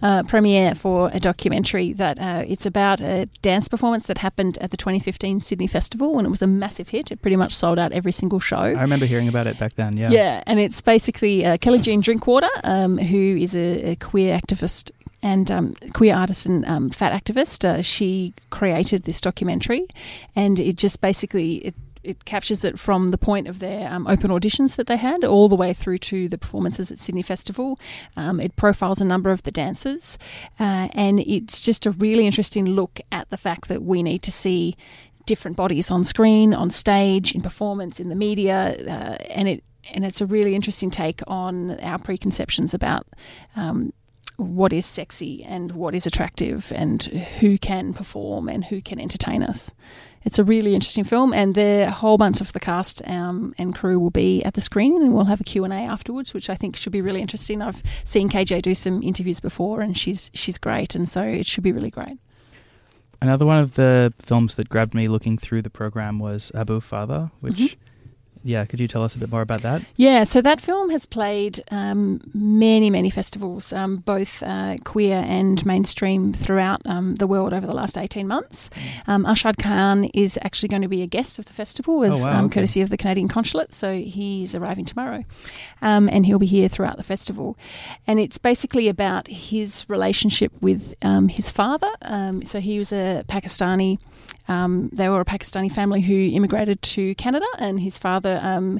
uh, 0.01 0.23
premiere 0.23 0.73
for 0.75 1.11
a 1.13 1.19
documentary 1.19 1.93
that 1.93 2.19
uh, 2.19 2.43
it's 2.47 2.65
about 2.65 3.01
a 3.01 3.27
dance 3.41 3.67
performance 3.67 4.07
that 4.07 4.17
happened 4.17 4.57
at 4.59 4.71
the 4.71 4.77
2015 4.77 5.41
Sydney 5.41 5.67
Festival, 5.67 6.17
and 6.17 6.25
it 6.25 6.31
was 6.31 6.41
a 6.41 6.47
massive 6.47 6.89
hit. 6.89 7.11
It 7.11 7.21
pretty 7.21 7.37
much 7.37 7.55
sold 7.55 7.77
out 7.77 7.91
every 7.91 8.11
single 8.11 8.39
show. 8.39 8.57
I 8.57 8.81
remember 8.81 9.05
hearing 9.05 9.27
about 9.27 9.47
it 9.47 9.59
back 9.59 9.75
then. 9.75 9.95
Yeah. 9.95 10.09
Yeah, 10.09 10.43
and 10.47 10.59
it's 10.59 10.81
basically 10.81 11.45
uh, 11.45 11.57
Kelli 11.57 11.81
Jean 11.81 12.01
Drinkwater, 12.15 12.49
um, 12.63 12.97
who 12.97 13.35
is 13.35 13.53
a, 13.55 13.91
a 13.91 13.95
queer 13.97 14.37
activist 14.37 14.89
and 15.21 15.51
um, 15.51 15.75
queer 15.91 16.15
artist 16.15 16.45
and 16.45 16.63
um, 16.65 16.89
fat 16.89 17.11
activist. 17.11 17.65
Uh, 17.65 17.81
she 17.81 18.33
created 18.51 19.03
this 19.03 19.19
documentary, 19.19 19.85
and 20.33 20.57
it 20.59 20.77
just 20.77 21.01
basically 21.01 21.55
it. 21.57 21.75
It 22.03 22.23
captures 22.23 22.63
it 22.63 22.77
from 22.77 23.07
the 23.07 23.17
point 23.17 23.47
of 23.47 23.57
their 23.57 23.91
um, 23.91 24.05
open 24.05 24.29
auditions 24.29 24.75
that 24.75 24.85
they 24.85 24.95
had 24.95 25.23
all 25.23 25.49
the 25.49 25.55
way 25.55 25.73
through 25.73 25.97
to 25.97 26.29
the 26.29 26.37
performances 26.37 26.91
at 26.91 26.99
Sydney 26.99 27.23
Festival. 27.23 27.79
Um, 28.15 28.39
it 28.39 28.55
profiles 28.55 29.01
a 29.01 29.05
number 29.05 29.31
of 29.31 29.41
the 29.41 29.49
dancers, 29.49 30.19
uh, 30.59 30.87
and 30.93 31.19
it's 31.19 31.61
just 31.61 31.87
a 31.87 31.91
really 31.91 32.27
interesting 32.27 32.67
look 32.67 33.01
at 33.11 33.27
the 33.31 33.37
fact 33.37 33.69
that 33.69 33.81
we 33.81 34.03
need 34.03 34.21
to 34.21 34.31
see 34.31 34.77
different 35.25 35.57
bodies 35.57 35.89
on 35.89 36.03
screen, 36.03 36.53
on 36.53 36.69
stage, 36.69 37.33
in 37.33 37.41
performance, 37.41 37.99
in 37.99 38.09
the 38.09 38.15
media, 38.15 38.75
uh, 38.87 39.17
and 39.31 39.47
it 39.47 39.63
and 39.91 40.05
it's 40.05 40.21
a 40.21 40.25
really 40.25 40.55
interesting 40.55 40.89
take 40.91 41.21
on 41.27 41.79
our 41.81 41.99
preconceptions 41.99 42.73
about 42.73 43.05
um, 43.55 43.93
what 44.37 44.73
is 44.73 44.85
sexy 44.85 45.43
and 45.43 45.71
what 45.71 45.95
is 45.95 46.05
attractive 46.05 46.71
and 46.75 47.03
who 47.03 47.57
can 47.57 47.93
perform 47.93 48.49
and 48.49 48.65
who 48.65 48.81
can 48.81 48.99
entertain 48.99 49.41
us. 49.43 49.71
It's 50.23 50.39
a 50.39 50.43
really 50.43 50.73
interesting 50.73 51.03
film, 51.03 51.33
and 51.33 51.53
the 51.53 51.91
whole 51.91 52.17
bunch 52.17 52.41
of 52.41 52.51
the 52.51 52.59
cast 52.59 52.99
um, 53.07 53.53
and 53.59 53.75
crew 53.75 53.99
will 53.99 54.09
be 54.09 54.43
at 54.43 54.55
the 54.55 54.61
screening, 54.61 55.03
and 55.03 55.13
we'll 55.13 55.25
have 55.25 55.39
a 55.39 55.43
Q 55.43 55.63
and 55.63 55.71
A 55.71 55.75
afterwards, 55.77 56.33
which 56.33 56.49
I 56.49 56.55
think 56.55 56.75
should 56.75 56.91
be 56.91 57.01
really 57.01 57.21
interesting. 57.21 57.61
I've 57.61 57.83
seen 58.05 58.27
KJ 58.27 58.63
do 58.63 58.73
some 58.73 59.03
interviews 59.03 59.39
before, 59.39 59.81
and 59.81 59.95
she's 59.95 60.31
she's 60.33 60.57
great, 60.57 60.95
and 60.95 61.07
so 61.07 61.21
it 61.21 61.45
should 61.45 61.63
be 61.63 61.71
really 61.71 61.91
great. 61.91 62.17
Another 63.21 63.45
one 63.45 63.59
of 63.59 63.75
the 63.75 64.13
films 64.19 64.55
that 64.55 64.67
grabbed 64.67 64.95
me 64.95 65.07
looking 65.07 65.37
through 65.37 65.61
the 65.61 65.69
program 65.69 66.17
was 66.17 66.51
Abu 66.55 66.79
Father, 66.79 67.29
which, 67.39 67.55
Mhm. 67.55 67.75
Yeah, 68.47 68.63
could 68.65 68.79
you 68.79 68.87
tell 68.87 69.01
us 69.01 69.15
a 69.15 69.17
bit 69.17 69.31
more 69.31 69.41
about 69.41 69.63
that? 69.63 69.81
Yeah, 69.95 70.23
so 70.23 70.39
that 70.43 70.61
film 70.61 70.91
has 70.91 71.07
played 71.07 71.63
um, 71.71 72.21
many, 72.35 72.91
many 72.91 73.09
festivals, 73.09 73.73
um, 73.73 73.97
both 73.97 74.43
uh, 74.43 74.77
queer 74.83 75.25
and 75.27 75.65
mainstream 75.65 76.31
throughout 76.31 76.79
um, 76.85 77.15
the 77.15 77.25
world 77.25 77.53
over 77.53 77.65
the 77.65 77.73
last 77.73 77.97
18 77.97 78.27
months. 78.27 78.69
Um, 79.07 79.25
Arshad 79.25 79.57
Khan 79.57 80.03
is 80.13 80.37
actually 80.43 80.69
going 80.69 80.83
to 80.83 80.87
be 80.87 81.01
a 81.01 81.07
guest 81.07 81.39
of 81.39 81.45
the 81.45 81.53
festival 81.53 82.03
as 82.03 82.13
Oh, 82.13 82.17
wow, 82.23 82.37
um, 82.37 82.45
okay. 82.45 82.53
courtesy 82.53 82.81
of 82.81 82.89
the 82.91 82.97
Canadian 82.97 83.29
Consulate, 83.29 83.73
so 83.73 83.97
he's 83.97 84.53
arriving 84.53 84.85
tomorrow. 84.85 85.23
Um, 85.81 86.07
and 86.07 86.27
he'll 86.27 86.37
be 86.37 86.45
here 86.45 86.69
throughout 86.69 86.97
the 86.97 87.03
festival. 87.03 87.57
And 88.05 88.19
it's 88.19 88.37
basically 88.37 88.87
about 88.87 89.27
his 89.27 89.89
relationship 89.89 90.51
with 90.61 90.93
um, 91.01 91.29
his 91.29 91.49
father. 91.49 91.89
Um, 92.03 92.45
so 92.45 92.59
he 92.59 92.77
was 92.77 92.91
a 92.91 93.23
Pakistani. 93.27 93.97
Um, 94.47 94.89
they 94.93 95.09
were 95.09 95.21
a 95.21 95.25
Pakistani 95.25 95.71
family 95.71 96.01
who 96.01 96.15
immigrated 96.15 96.81
to 96.81 97.15
Canada, 97.15 97.45
and 97.57 97.79
his 97.79 97.97
father 97.97 98.39
um, 98.41 98.79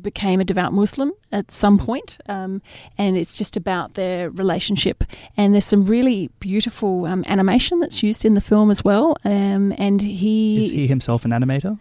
became 0.00 0.40
a 0.40 0.44
devout 0.44 0.72
Muslim 0.72 1.12
at 1.32 1.50
some 1.50 1.78
point, 1.78 2.18
um, 2.26 2.62
and 2.98 3.16
it's 3.16 3.34
just 3.34 3.56
about 3.56 3.94
their 3.94 4.30
relationship. 4.30 5.04
And 5.36 5.54
there's 5.54 5.66
some 5.66 5.84
really 5.84 6.30
beautiful 6.40 7.04
um, 7.06 7.24
animation 7.26 7.80
that's 7.80 8.02
used 8.02 8.24
in 8.24 8.34
the 8.34 8.40
film 8.40 8.70
as 8.70 8.84
well. 8.84 9.16
Um, 9.24 9.74
and 9.78 10.00
he, 10.00 10.64
Is 10.64 10.70
he 10.70 10.86
himself 10.86 11.24
an 11.24 11.30
animator? 11.30 11.78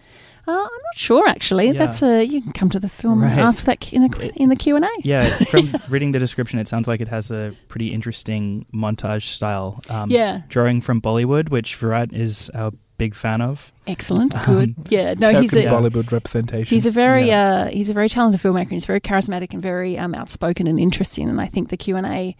Uh, 0.47 0.51
I'm 0.53 0.57
not 0.57 0.95
sure 0.95 1.27
actually. 1.27 1.67
Yeah. 1.67 1.73
That's 1.73 2.01
a 2.01 2.23
you 2.23 2.41
can 2.41 2.51
come 2.51 2.69
to 2.71 2.79
the 2.79 2.89
film 2.89 3.21
and 3.21 3.39
ask 3.39 3.65
that 3.65 3.93
in 3.93 4.07
the 4.07 4.31
in 4.37 4.49
the 4.49 4.55
Q 4.55 4.75
and 4.75 4.83
A. 4.83 4.89
Yeah, 5.03 5.29
from 5.45 5.75
reading 5.89 6.13
the 6.13 6.19
description, 6.19 6.57
it 6.57 6.67
sounds 6.67 6.87
like 6.87 6.99
it 6.99 7.07
has 7.09 7.29
a 7.29 7.55
pretty 7.67 7.93
interesting 7.93 8.65
montage 8.73 9.27
style. 9.27 9.81
Um, 9.87 10.09
Yeah, 10.09 10.41
Drawing 10.49 10.81
from 10.81 10.99
Bollywood, 10.99 11.49
which 11.49 11.75
Virat 11.75 12.11
is 12.11 12.49
a 12.55 12.73
big 13.03 13.15
fan 13.15 13.41
of. 13.41 13.71
excellent, 13.87 14.31
Um, 14.35 14.45
good. 14.45 14.69
Yeah, 14.95 15.15
no, 15.23 15.29
he's 15.41 15.53
a 15.53 15.63
Bollywood 15.75 16.11
representation. 16.11 16.75
he's 16.75 16.85
a 16.85 16.91
very 17.03 17.25
Yeah. 17.27 17.65
uh, 17.65 17.77
he's 17.77 17.89
a 17.89 17.93
very 17.93 18.09
talented 18.09 18.39
filmmaker. 18.43 18.69
and 18.71 18.77
He's 18.79 18.85
very 18.93 19.01
charismatic 19.09 19.53
and 19.55 19.61
very 19.73 19.97
um, 20.03 20.13
outspoken 20.21 20.67
and 20.67 20.77
interesting. 20.79 21.29
And 21.31 21.39
I 21.45 21.47
think 21.53 21.69
the 21.69 21.77
Q 21.77 21.97
and 21.97 22.05
A 22.05 22.35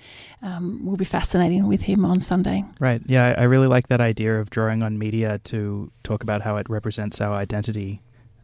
um, 0.48 0.66
will 0.86 0.98
be 0.98 1.06
fascinating 1.18 1.68
with 1.74 1.82
him 1.90 2.06
on 2.12 2.20
Sunday. 2.22 2.64
Right. 2.80 3.02
Yeah, 3.08 3.24
I 3.38 3.42
I 3.44 3.46
really 3.54 3.68
like 3.76 3.88
that 3.88 4.02
idea 4.12 4.32
of 4.42 4.46
drawing 4.58 4.84
on 4.84 4.92
media 4.98 5.40
to 5.52 5.58
talk 6.04 6.24
about 6.24 6.42
how 6.48 6.58
it 6.62 6.68
represents 6.70 7.22
our 7.22 7.34
identity 7.44 7.92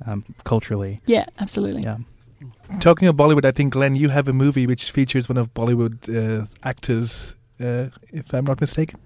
um, 0.07 0.23
culturally. 0.43 0.93
Yeah, 1.07 1.25
absolutely. 1.39 1.83
Yeah. 1.83 1.97
Talking 2.79 3.07
of 3.09 3.15
Bollywood, 3.15 3.45
I 3.45 3.51
think 3.51 3.73
Glenn, 3.73 3.95
you 3.95 4.09
have 4.09 4.27
a 4.29 4.33
movie 4.33 4.65
which 4.67 4.91
features 4.91 5.29
one 5.29 5.39
of 5.41 5.47
Bollywood 5.53 5.95
uh, 6.09 6.45
actors 6.63 7.35
uh, 7.59 7.85
if 8.19 8.33
I'm 8.33 8.45
not 8.45 8.59
mistaken. 8.61 8.99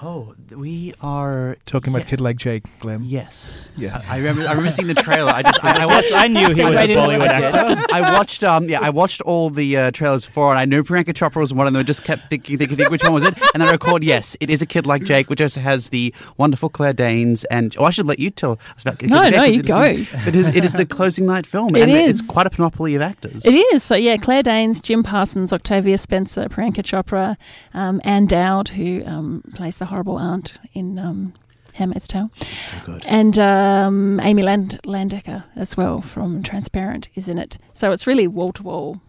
Oh, 0.00 0.32
we 0.54 0.94
are 1.00 1.56
Talking 1.66 1.92
about 1.92 2.04
yeah. 2.04 2.10
Kid 2.10 2.20
Like 2.20 2.36
Jake, 2.36 2.62
Glenn. 2.78 3.02
Yes. 3.02 3.68
Yes. 3.76 4.08
I 4.08 4.18
remember. 4.18 4.42
I 4.42 4.50
remember 4.50 4.70
seeing 4.70 4.86
the 4.86 4.94
trailer. 4.94 5.32
I 5.32 5.42
just. 5.42 5.64
I, 5.64 5.82
I 5.82 5.86
watched. 5.94 6.12
I 6.12 6.28
knew 6.28 6.38
he 6.40 6.46
was 6.46 6.58
a 6.58 6.62
Bollywood 6.86 7.18
what 7.18 7.30
I 7.32 7.40
did. 7.40 7.54
actor. 7.54 7.86
I 7.92 8.12
watched. 8.12 8.44
Um. 8.44 8.68
Yeah. 8.68 8.78
I 8.80 8.90
watched 8.90 9.20
all 9.22 9.50
the 9.50 9.76
uh, 9.76 9.90
trailers 9.90 10.24
before, 10.24 10.50
and 10.50 10.58
I 10.60 10.66
knew 10.66 10.84
Priyanka 10.84 11.14
Chopra 11.14 11.40
was 11.40 11.52
one 11.52 11.66
of 11.66 11.72
them. 11.72 11.80
I 11.80 11.82
just 11.82 12.04
kept 12.04 12.30
thinking, 12.30 12.58
thinking, 12.58 12.76
thinking, 12.76 12.92
which 12.92 13.02
one 13.02 13.12
was 13.12 13.24
it? 13.24 13.34
And 13.54 13.62
I 13.64 13.72
recalled, 13.72 14.04
yes, 14.04 14.36
it 14.38 14.50
is 14.50 14.62
a 14.62 14.66
kid 14.66 14.86
like 14.86 15.02
Jake, 15.02 15.28
which 15.28 15.40
also 15.40 15.60
has 15.60 15.88
the 15.88 16.14
wonderful 16.36 16.68
Claire 16.68 16.92
Danes. 16.92 17.42
And 17.46 17.74
oh, 17.78 17.84
I 17.84 17.90
should 17.90 18.06
let 18.06 18.20
you 18.20 18.30
tell 18.30 18.52
us 18.76 18.82
about. 18.82 19.02
No, 19.02 19.08
because 19.28 19.32
no, 19.32 19.42
it 19.42 19.48
is 19.48 19.56
you 19.56 19.62
the- 19.62 19.68
go. 19.68 19.82
It 19.82 20.34
is. 20.36 20.46
It 20.48 20.64
is 20.64 20.72
the 20.74 20.86
closing 20.86 21.26
night 21.26 21.44
film, 21.44 21.74
It 21.74 21.82
and 21.82 21.90
is. 21.90 22.20
it's 22.20 22.28
quite 22.28 22.46
a 22.46 22.50
panoply 22.50 22.94
of 22.94 23.02
actors. 23.02 23.44
It 23.44 23.54
is. 23.74 23.82
So, 23.82 23.96
yeah, 23.96 24.16
Claire 24.16 24.44
Danes, 24.44 24.80
Jim 24.80 25.02
Parsons, 25.02 25.52
Octavia 25.52 25.98
Spencer, 25.98 26.44
Priyanka 26.48 26.84
Chopra, 26.84 27.36
um, 27.74 28.00
Ann 28.04 28.26
Dowd, 28.26 28.68
who 28.68 29.02
um, 29.04 29.42
plays 29.56 29.76
the 29.76 29.87
horrible 29.88 30.18
aunt 30.18 30.52
in 30.72 30.98
um, 30.98 31.34
Handmaid's 31.74 32.08
Tale, 32.08 32.30
so 32.54 32.74
good. 32.84 33.04
and 33.06 33.38
um, 33.38 34.20
Amy 34.20 34.42
Land- 34.42 34.80
Landecker 34.84 35.44
as 35.56 35.76
well 35.76 36.00
from 36.00 36.42
Transparent 36.42 37.08
is 37.14 37.28
in 37.28 37.38
it. 37.38 37.58
So 37.74 37.92
it's 37.92 38.06
really 38.06 38.26
wall 38.26 38.52
to 38.54 38.62
wall 38.62 39.00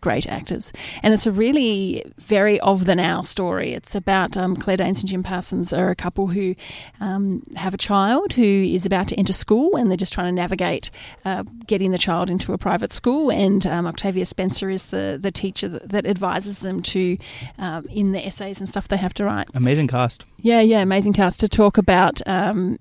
great 0.00 0.26
actors. 0.28 0.72
And 1.02 1.14
it's 1.14 1.26
a 1.26 1.32
really 1.32 2.04
very 2.18 2.60
of 2.60 2.84
the 2.84 2.94
now 2.94 3.22
story. 3.22 3.74
It's 3.74 3.94
about 3.94 4.36
um, 4.36 4.56
Claire 4.56 4.76
Danes 4.76 5.00
and 5.00 5.08
Jim 5.08 5.22
Parsons 5.22 5.72
are 5.72 5.90
a 5.90 5.96
couple 5.96 6.28
who 6.28 6.54
um, 7.00 7.42
have 7.56 7.74
a 7.74 7.78
child 7.78 8.32
who 8.32 8.42
is 8.42 8.86
about 8.86 9.08
to 9.08 9.16
enter 9.16 9.32
school 9.32 9.76
and 9.76 9.90
they're 9.90 9.96
just 9.96 10.12
trying 10.12 10.28
to 10.28 10.40
navigate 10.40 10.90
uh, 11.24 11.44
getting 11.66 11.90
the 11.90 11.98
child 11.98 12.30
into 12.30 12.52
a 12.52 12.58
private 12.58 12.92
school. 12.92 13.30
And 13.30 13.66
um, 13.66 13.86
Octavia 13.86 14.26
Spencer 14.26 14.70
is 14.70 14.86
the, 14.86 15.18
the 15.20 15.30
teacher 15.30 15.68
that, 15.68 15.88
that 15.88 16.06
advises 16.06 16.60
them 16.60 16.82
to, 16.82 17.18
um, 17.58 17.86
in 17.86 18.12
the 18.12 18.24
essays 18.24 18.60
and 18.60 18.68
stuff 18.68 18.88
they 18.88 18.96
have 18.96 19.14
to 19.14 19.24
write. 19.24 19.48
Amazing 19.54 19.88
cast. 19.88 20.24
Yeah, 20.38 20.60
yeah, 20.60 20.80
amazing 20.80 21.12
cast 21.12 21.40
to 21.40 21.48
talk 21.48 21.78
about 21.78 22.20
um, 22.26 22.78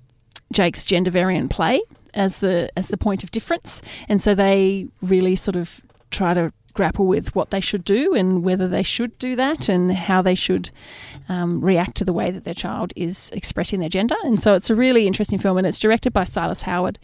Jake's 0.51 0.85
gender 0.85 1.11
variant 1.11 1.51
play 1.51 1.81
as 2.13 2.39
the 2.39 2.69
as 2.75 2.87
the 2.87 2.97
point 2.97 3.23
of 3.23 3.31
difference, 3.31 3.81
and 4.09 4.21
so 4.21 4.33
they 4.33 4.87
really 5.01 5.35
sort 5.35 5.55
of 5.55 5.81
try 6.09 6.33
to 6.33 6.51
grapple 6.77 7.05
with 7.07 7.35
what 7.35 7.49
they 7.51 7.59
should 7.59 7.83
do 7.83 8.13
and 8.13 8.43
whether 8.43 8.67
they 8.69 8.83
should 8.83 9.17
do 9.19 9.35
that 9.35 9.67
and 9.67 9.91
how 9.91 10.21
they 10.21 10.35
should 10.35 10.69
um, 11.27 11.59
react 11.59 11.97
to 11.97 12.05
the 12.05 12.13
way 12.13 12.31
that 12.31 12.45
their 12.45 12.53
child 12.53 12.93
is 12.95 13.29
expressing 13.33 13.81
their 13.81 13.89
gender. 13.89 14.15
And 14.23 14.41
so 14.41 14.53
it's 14.53 14.69
a 14.69 14.75
really 14.75 15.05
interesting 15.07 15.39
film, 15.39 15.57
and 15.57 15.67
it's 15.67 15.79
directed 15.79 16.13
by 16.13 16.23
Silas 16.23 16.61
Howard. 16.61 16.97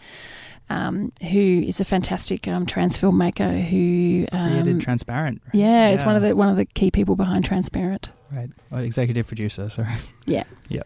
Um, 0.69 1.11
who 1.29 1.61
is 1.67 1.81
a 1.81 1.85
fantastic 1.85 2.47
um, 2.47 2.65
trans 2.65 2.97
filmmaker 2.97 3.51
who 3.67 4.25
Created 4.31 4.67
um, 4.75 4.79
Transparent. 4.79 5.41
right? 5.47 5.55
yeah, 5.55 5.89
it's 5.89 6.05
one 6.05 6.15
of 6.15 6.21
the 6.21 6.33
one 6.37 6.47
of 6.47 6.55
the 6.55 6.63
key 6.65 6.89
people 6.89 7.17
behind 7.17 7.43
Transparent. 7.43 8.11
right. 8.31 8.49
Well, 8.71 8.81
executive 8.81 9.27
producer. 9.27 9.69
Sorry. 9.69 9.89
Yeah. 10.25 10.45
Yeah. 10.69 10.83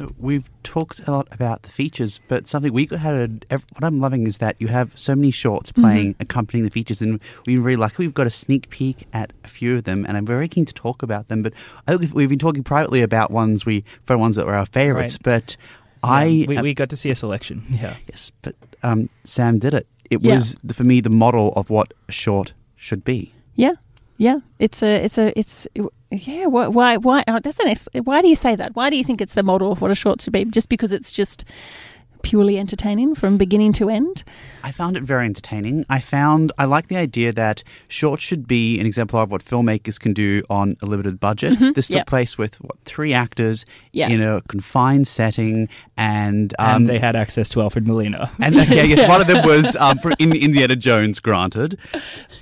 So 0.00 0.08
we've 0.18 0.48
talked 0.62 1.06
a 1.06 1.10
lot 1.10 1.28
about 1.30 1.62
the 1.64 1.68
features, 1.68 2.22
but 2.26 2.48
something 2.48 2.72
we 2.72 2.86
had. 2.90 3.44
A, 3.50 3.56
what 3.56 3.84
I'm 3.84 4.00
loving 4.00 4.26
is 4.26 4.38
that 4.38 4.56
you 4.58 4.68
have 4.68 4.98
so 4.98 5.14
many 5.14 5.30
shorts 5.30 5.72
playing, 5.72 6.14
accompanying 6.20 6.64
the 6.64 6.70
features, 6.70 7.02
and 7.02 7.20
we're 7.46 7.60
really 7.60 7.76
lucky. 7.76 7.96
We've 7.98 8.14
got 8.14 8.26
a 8.26 8.30
sneak 8.30 8.70
peek 8.70 9.06
at 9.12 9.34
a 9.44 9.48
few 9.48 9.76
of 9.76 9.84
them, 9.84 10.06
and 10.06 10.16
I'm 10.16 10.24
very 10.24 10.48
keen 10.48 10.64
to 10.64 10.72
talk 10.72 11.02
about 11.02 11.28
them. 11.28 11.42
But 11.42 11.52
I 11.86 11.98
think 11.98 12.14
we've 12.14 12.30
been 12.30 12.38
talking 12.38 12.64
privately 12.64 13.02
about 13.02 13.30
ones 13.30 13.66
we 13.66 13.84
for 14.06 14.16
ones 14.16 14.36
that 14.36 14.46
were 14.46 14.54
our 14.54 14.64
favourites. 14.64 15.18
Right. 15.22 15.22
But 15.44 15.56
I 16.02 16.46
we, 16.48 16.58
we 16.62 16.72
got 16.72 16.88
to 16.88 16.96
see 16.96 17.10
a 17.10 17.14
selection. 17.14 17.66
Yeah. 17.70 17.96
yes, 18.08 18.32
but 18.40 18.54
um, 18.82 19.10
Sam 19.24 19.58
did 19.58 19.74
it. 19.74 19.86
It 20.08 20.22
Yeah. 20.22 20.36
was 20.36 20.56
for 20.72 20.84
me 20.84 21.02
the 21.02 21.10
model 21.10 21.52
of 21.56 21.68
what 21.68 21.92
a 22.08 22.12
short 22.12 22.54
should 22.74 23.04
be. 23.04 23.34
Yeah, 23.54 23.74
yeah. 24.16 24.38
It's 24.58 24.82
a, 24.82 25.04
it's 25.04 25.18
a, 25.18 25.38
it's 25.38 25.68
yeah. 26.10 26.46
Why, 26.46 26.68
why, 26.68 26.96
why? 26.96 27.24
Oh, 27.28 27.38
that's 27.40 27.60
an. 27.60 27.74
Why 28.04 28.22
do 28.22 28.28
you 28.28 28.34
say 28.34 28.56
that? 28.56 28.74
Why 28.74 28.90
do 28.90 28.96
you 28.96 29.04
think 29.04 29.20
it's 29.20 29.34
the 29.34 29.42
model 29.42 29.72
of 29.72 29.80
what 29.80 29.90
a 29.90 29.94
short 29.94 30.20
should 30.20 30.32
be? 30.32 30.44
Just 30.44 30.68
because 30.68 30.92
it's 30.92 31.12
just 31.12 31.44
purely 32.22 32.58
entertaining 32.58 33.14
from 33.14 33.36
beginning 33.38 33.72
to 33.74 33.88
end? 33.88 34.24
I 34.62 34.72
found 34.72 34.96
it 34.96 35.02
very 35.02 35.24
entertaining. 35.24 35.86
I 35.88 36.00
found 36.00 36.52
I 36.58 36.66
like 36.66 36.88
the 36.88 36.96
idea 36.96 37.32
that 37.32 37.62
short 37.88 38.20
should 38.20 38.46
be 38.46 38.78
an 38.78 38.86
exemplar 38.86 39.22
of 39.22 39.30
what 39.30 39.42
filmmakers 39.44 39.98
can 39.98 40.12
do 40.12 40.42
on 40.50 40.76
a 40.82 40.86
limited 40.86 41.18
budget. 41.18 41.58
This 41.74 41.88
took 41.88 41.96
Yep. 41.96 42.06
place 42.06 42.36
with 42.38 42.60
what 42.60 42.76
three 42.84 43.14
actors 43.14 43.64
Yeah. 43.92 44.08
in 44.08 44.20
a 44.22 44.42
confined 44.48 45.08
setting, 45.08 45.68
and 45.96 46.54
um, 46.58 46.76
and 46.76 46.88
they 46.88 46.98
had 46.98 47.16
access 47.16 47.48
to 47.50 47.62
Alfred 47.62 47.86
Molina. 47.86 48.30
and 48.38 48.54
okay, 48.56 48.86
yes, 48.86 49.08
one 49.14 49.20
of 49.20 49.26
them 49.26 49.46
was 49.46 49.74
um, 49.76 49.98
for 49.98 50.12
in 50.18 50.32
Indiana 50.34 50.76
Jones, 50.76 51.20
granted, 51.20 51.78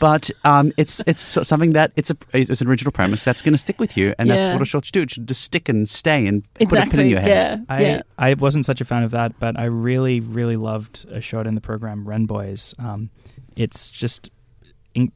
but 0.01 0.31
um, 0.45 0.73
it's 0.77 1.03
it's 1.07 1.23
something 1.23 1.73
that 1.73 1.93
it's 1.97 2.11
a 2.11 2.17
it's 2.33 2.61
an 2.61 2.69
original 2.69 2.93
premise 2.93 3.23
that's 3.25 3.43
going 3.43 3.55
to 3.55 3.59
stick 3.59 3.79
with 3.79 3.97
you, 3.97 4.15
and 4.19 4.29
that's 4.29 4.49
what 4.49 4.61
a 4.61 4.65
short 4.65 4.85
should 4.87 4.93
do. 4.93 5.03
It 5.03 5.11
should 5.13 5.29
just 5.29 5.43
stick 5.43 5.69
and 5.69 5.89
stay 5.89 6.27
and 6.27 6.43
put 6.55 6.73
a 6.73 6.87
pin 6.87 7.01
in 7.01 7.09
your 7.09 7.21
head. 7.21 7.29
Yeah. 7.69 7.75
I, 7.77 7.81
yeah. 7.83 8.03
I 8.19 8.35
wasn't 8.35 8.67
such 8.67 8.81
a 8.81 8.85
fan 8.85 9.03
of 9.03 9.11
that, 9.13 9.39
but 9.39 9.59
I 9.59 9.68
really, 9.71 10.21
really 10.21 10.57
loved 10.57 11.07
a 11.11 11.21
shot 11.21 11.47
in 11.47 11.55
the 11.55 11.61
program, 11.61 12.07
Ren 12.09 12.27
Boys. 12.27 12.75
Um, 12.79 13.11
it's 13.57 13.91
just, 13.91 14.31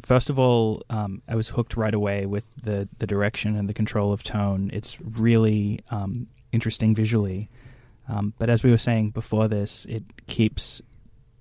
first 0.05 0.31
of 0.31 0.39
all, 0.39 0.83
um, 0.91 1.23
I 1.29 1.35
was 1.35 1.49
hooked 1.49 1.77
right 1.77 1.95
away 1.95 2.27
with 2.27 2.47
the, 2.63 2.89
the 2.99 3.07
direction 3.07 3.57
and 3.57 3.69
the 3.69 3.75
control 3.75 4.13
of 4.13 4.23
tone. 4.23 4.71
It's 4.73 4.99
really 5.01 5.81
um, 5.91 6.27
interesting 6.53 6.95
visually. 6.95 7.49
Um, 8.09 8.35
but 8.39 8.51
as 8.51 8.63
we 8.63 8.71
were 8.71 8.79
saying 8.79 9.11
before 9.11 9.49
this, 9.49 9.85
it 9.89 10.03
keeps 10.27 10.83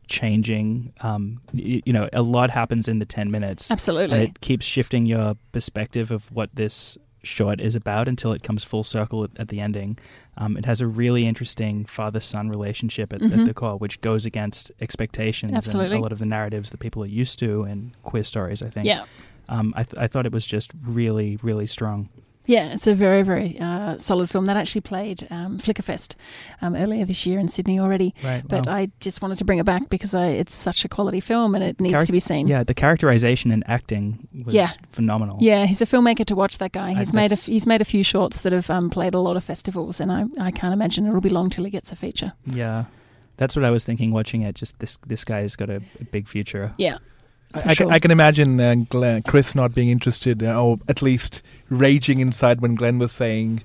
changing. 0.08 0.94
Um, 1.01 1.41
y- 1.53 1.82
you 1.86 1.94
know, 1.94 2.08
a 2.13 2.22
lot 2.22 2.50
happens 2.50 2.88
in 2.88 3.00
the 3.00 3.06
10 3.06 3.32
minutes. 3.32 3.70
And 3.70 3.77
Absolutely. 3.77 4.20
it 4.24 4.41
keeps 4.41 4.65
shifting 4.65 5.06
your 5.06 5.36
perspective 5.51 6.12
of 6.12 6.32
what 6.32 6.50
this 6.53 6.98
short 7.24 7.62
is 7.62 7.75
about 7.75 8.08
until 8.08 8.32
it 8.34 8.42
comes 8.44 8.63
full 8.63 8.84
circle 8.84 9.24
at, 9.24 9.30
at 9.38 9.48
the 9.50 9.60
ending. 9.60 9.98
Um, 10.38 10.58
it 10.58 10.66
has 10.66 10.82
a 10.82 10.88
really 10.88 11.25
interesting 11.28 11.86
father-son 11.86 12.50
relationship 12.50 13.13
at, 13.13 13.22
at 13.22 13.30
Mhm. 13.32 13.46
the 13.46 13.54
core, 13.54 13.78
which 13.78 14.01
goes 14.01 14.25
against 14.25 14.72
expectations 14.82 15.51
Absolutely. 15.54 15.96
and 15.96 16.00
a 16.00 16.01
lot 16.01 16.12
of 16.12 16.20
the 16.20 16.25
narratives 16.25 16.72
that 16.72 16.80
people 16.80 17.04
are 17.04 17.08
used 17.08 17.38
to 17.40 17.63
in 17.66 17.94
queer 18.04 18.24
stories. 18.24 18.62
I 18.62 18.70
think. 18.70 18.88
Yeah. 18.88 19.06
Um, 19.50 19.74
I, 19.75 19.84
th- 19.84 19.98
I 20.01 20.08
thought 20.08 20.25
it 20.25 20.32
was 20.32 20.46
just 20.46 20.72
really, 20.86 21.38
really 21.44 21.68
strong. 21.68 22.10
Yeah, 22.48 22.74
it's 22.74 22.88
a 22.88 22.95
very, 22.95 23.21
very 23.21 23.57
uh, 23.60 23.98
solid 24.00 24.29
film 24.29 24.45
that 24.45 24.57
actually 24.57 24.81
played 24.81 25.27
um, 25.29 25.60
Flickerfest 25.60 26.15
um, 26.62 26.75
earlier 26.75 27.05
this 27.05 27.25
year 27.25 27.39
in 27.39 27.48
Sydney 27.50 27.79
already. 27.79 28.15
Right. 28.24 28.45
But 28.45 28.67
I 28.67 28.89
just 29.00 29.21
wanted 29.21 29.38
to 29.38 29.45
bring 29.45 29.60
it 29.60 29.65
back 29.65 29.89
because 29.89 30.15
I, 30.15 30.27
it's 30.29 30.53
such 30.53 30.83
a 30.83 30.89
quality 30.89 31.19
film 31.19 31.53
and 31.53 31.63
it 31.63 31.79
needs 31.79 31.93
Charac- 31.93 32.05
to 32.07 32.12
be 32.12 32.19
seen. 32.19 32.48
yeah, 32.48 32.63
the 32.63 32.74
characterization 32.74 33.51
and 33.51 33.63
acting 33.67 34.27
was 34.43 34.55
Yeah. 34.55 34.69
phenomenal. 34.91 35.38
Yeah, 35.39 35.65
he's 35.67 35.81
a 35.81 35.86
filmmaker 35.86 36.25
to 36.25 36.36
watch. 36.36 36.57
That 36.57 36.71
guy. 36.71 36.89
I- 36.89 36.93
He's 36.95 37.13
made 37.13 37.31
a, 37.31 37.36
he's 37.36 37.67
made 37.67 37.81
a 37.81 37.86
few 37.86 38.03
shorts 38.03 38.41
that 38.41 38.51
have 38.53 38.69
um, 38.69 38.89
played 38.89 39.13
a 39.13 39.19
lot 39.19 39.38
of 39.38 39.43
festivals, 39.43 40.00
and 40.00 40.12
I, 40.12 40.25
I 40.39 40.51
can't 40.51 40.74
imagine 40.74 41.05
it'll 41.07 41.21
be 41.21 41.29
long 41.29 41.50
till 41.51 41.63
he 41.63 41.69
gets 41.69 41.91
a 41.91 41.95
feature. 41.95 42.33
Yeah. 42.45 42.86
That's 43.38 43.55
what 43.55 43.65
I 43.65 43.71
was 43.71 43.83
thinking 43.83 44.12
watching 44.12 44.41
it. 44.41 44.55
Just 44.55 44.77
this, 44.79 44.98
this 45.07 45.24
guy's 45.24 45.55
got 45.55 45.69
a, 45.69 45.81
a 46.00 46.03
big 46.12 46.27
future. 46.27 46.74
Yeah, 46.77 46.98
I, 47.53 47.60
for 47.62 47.70
I, 47.70 47.74
sure. 47.74 47.86
can, 47.88 47.93
I 47.93 48.00
can 48.00 48.12
imagine 48.12 48.60
uh, 48.60 48.75
Glenn, 48.89 49.24
Chris 49.24 49.55
not 49.55 49.74
being 49.74 49.89
interested, 49.89 50.41
uh, 50.43 50.62
or 50.63 50.79
at 50.88 51.01
least 51.01 51.41
raging 51.70 52.20
inside 52.20 52.62
when 52.62 52.75
Glenn 52.75 52.98
was 53.00 53.12
saying 53.12 53.63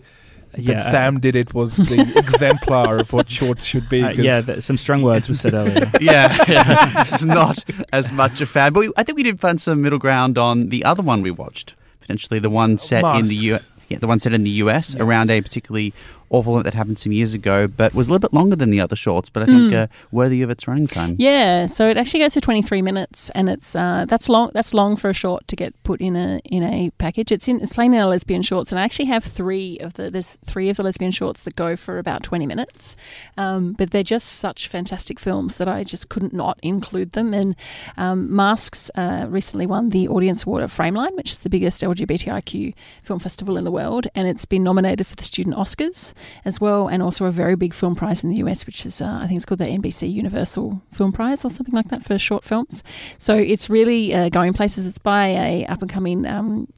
Yeah, 0.56 0.74
that 0.78 0.86
I- 0.86 0.90
Sam 0.90 1.20
did 1.20 1.36
it 1.36 1.54
was 1.54 1.76
the 1.76 2.00
exemplar 2.16 2.98
of 2.98 3.12
what 3.12 3.30
shorts 3.30 3.64
should 3.64 3.88
be. 3.88 4.02
Uh, 4.02 4.08
'cause- 4.14 4.18
yeah, 4.24 4.40
th- 4.40 4.62
some 4.62 4.76
strong 4.78 5.02
words 5.02 5.28
were 5.28 5.34
said 5.34 5.54
earlier. 5.54 5.90
yeah, 6.00 6.36
yeah. 6.48 7.04
He's 7.10 7.26
not 7.26 7.64
as 7.92 8.10
much 8.12 8.40
a 8.40 8.46
fan. 8.46 8.72
But 8.72 8.80
we, 8.80 8.92
I 8.96 9.02
think 9.02 9.16
we 9.16 9.22
did 9.22 9.38
find 9.40 9.60
some 9.60 9.82
middle 9.82 9.98
ground 9.98 10.38
on 10.38 10.68
the 10.70 10.84
other 10.84 11.02
one 11.02 11.22
we 11.22 11.30
watched, 11.30 11.74
potentially 12.00 12.38
the 12.40 12.50
one 12.50 12.78
set 12.78 13.04
in 13.16 13.28
the 13.28 13.34
U. 13.34 13.58
Yeah, 13.88 13.98
the 13.98 14.08
one 14.08 14.18
set 14.18 14.32
in 14.32 14.42
the 14.42 14.50
US 14.62 14.94
Yeah. 14.96 15.04
around 15.04 15.30
a 15.30 15.40
particularly 15.40 15.94
awful 16.30 16.62
that 16.62 16.74
happened 16.74 16.98
some 16.98 17.12
years 17.12 17.34
ago, 17.34 17.66
but 17.66 17.94
was 17.94 18.08
a 18.08 18.10
little 18.10 18.20
bit 18.28 18.32
longer 18.34 18.56
than 18.56 18.70
the 18.70 18.80
other 18.80 18.96
shorts, 18.96 19.30
but 19.30 19.42
I 19.42 19.46
think 19.46 19.72
Mm. 19.72 19.82
uh, 19.84 19.86
worthy 20.10 20.42
of 20.42 20.50
its 20.50 20.66
running 20.68 20.86
time. 20.86 21.16
yeah. 21.18 21.66
So 21.66 21.88
it 21.88 21.96
actually 21.96 22.20
goes 22.20 22.34
for 22.34 22.40
twenty 22.40 22.62
three 22.62 22.82
minutes, 22.82 23.30
and 23.34 23.48
it's 23.48 23.74
uh, 23.76 24.04
that's 24.08 24.28
long. 24.28 24.50
That's 24.54 24.74
long 24.74 24.96
for 24.96 25.08
a 25.10 25.14
short 25.14 25.46
to 25.48 25.56
get 25.56 25.72
put 25.84 26.00
in 26.00 26.16
a 26.16 26.40
in 26.44 26.62
a 26.62 26.90
package. 26.98 27.32
It's 27.32 27.48
in 27.48 27.60
it's 27.60 27.72
playing 27.72 27.94
in 27.94 28.00
a 28.00 28.08
lesbian 28.08 28.42
shorts, 28.42 28.72
and 28.72 28.78
I 28.78 28.84
actually 28.84 29.06
have 29.06 29.24
three 29.24 29.78
of 29.78 29.94
the 29.94 30.10
there's 30.10 30.38
three 30.44 30.68
of 30.68 30.76
the 30.76 30.82
lesbian 30.82 31.10
shorts 31.12 31.40
that 31.42 31.56
go 31.56 31.76
for 31.76 31.98
about 31.98 32.22
twenty 32.22 32.46
minutes, 32.46 32.96
um, 33.36 33.72
but 33.72 33.90
they're 33.90 34.02
just 34.02 34.26
such 34.26 34.68
fantastic 34.68 35.18
films 35.20 35.56
that 35.58 35.68
I 35.68 35.84
just 35.84 36.08
couldn't 36.08 36.32
not 36.32 36.58
include 36.62 37.12
them. 37.12 37.32
And 37.34 37.54
um, 37.96 38.34
Masks 38.34 38.90
uh, 38.94 39.26
recently 39.28 39.66
won 39.66 39.90
the 39.90 40.08
Audience 40.08 40.44
Award 40.44 40.62
at 40.62 40.70
Frameline, 40.70 41.14
which 41.16 41.32
is 41.32 41.38
the 41.40 41.50
biggest 41.50 41.82
LGBTIQ 41.82 42.74
film 43.02 43.20
festival 43.20 43.56
in 43.56 43.64
the 43.64 43.70
world, 43.70 44.06
and 44.14 44.26
it's 44.28 44.44
been 44.44 44.62
nominated 44.62 45.06
for 45.06 45.16
the 45.16 45.24
Student 45.24 45.56
Oscars 45.56 46.12
as 46.44 46.60
well, 46.60 46.88
and 46.88 47.02
also 47.02 47.24
a 47.24 47.30
very 47.30 47.56
big 47.56 47.74
film 47.74 47.94
prize 47.94 48.22
in 48.22 48.30
the 48.30 48.42
US, 48.44 48.66
which 48.66 48.86
is 48.86 49.00
uh, 49.00 49.18
I 49.22 49.26
think 49.26 49.38
it's 49.38 49.46
called 49.46 49.60
the 49.60 49.66
NBC 49.66 50.12
Universal 50.12 50.82
Film 50.92 51.12
Prize 51.12 51.44
or 51.44 51.50
something 51.50 51.74
like 51.74 51.88
that 51.88 52.04
for 52.04 52.18
short 52.18 52.44
films. 52.44 52.82
So 53.18 53.36
it's 53.36 53.70
really 53.70 54.14
uh, 54.14 54.28
going 54.28 54.52
places. 54.52 54.86
It's 54.86 54.98
by 54.98 55.28
a 55.28 55.66
up 55.66 55.82
and 55.82 55.90
coming. 55.90 56.26
Um, 56.26 56.68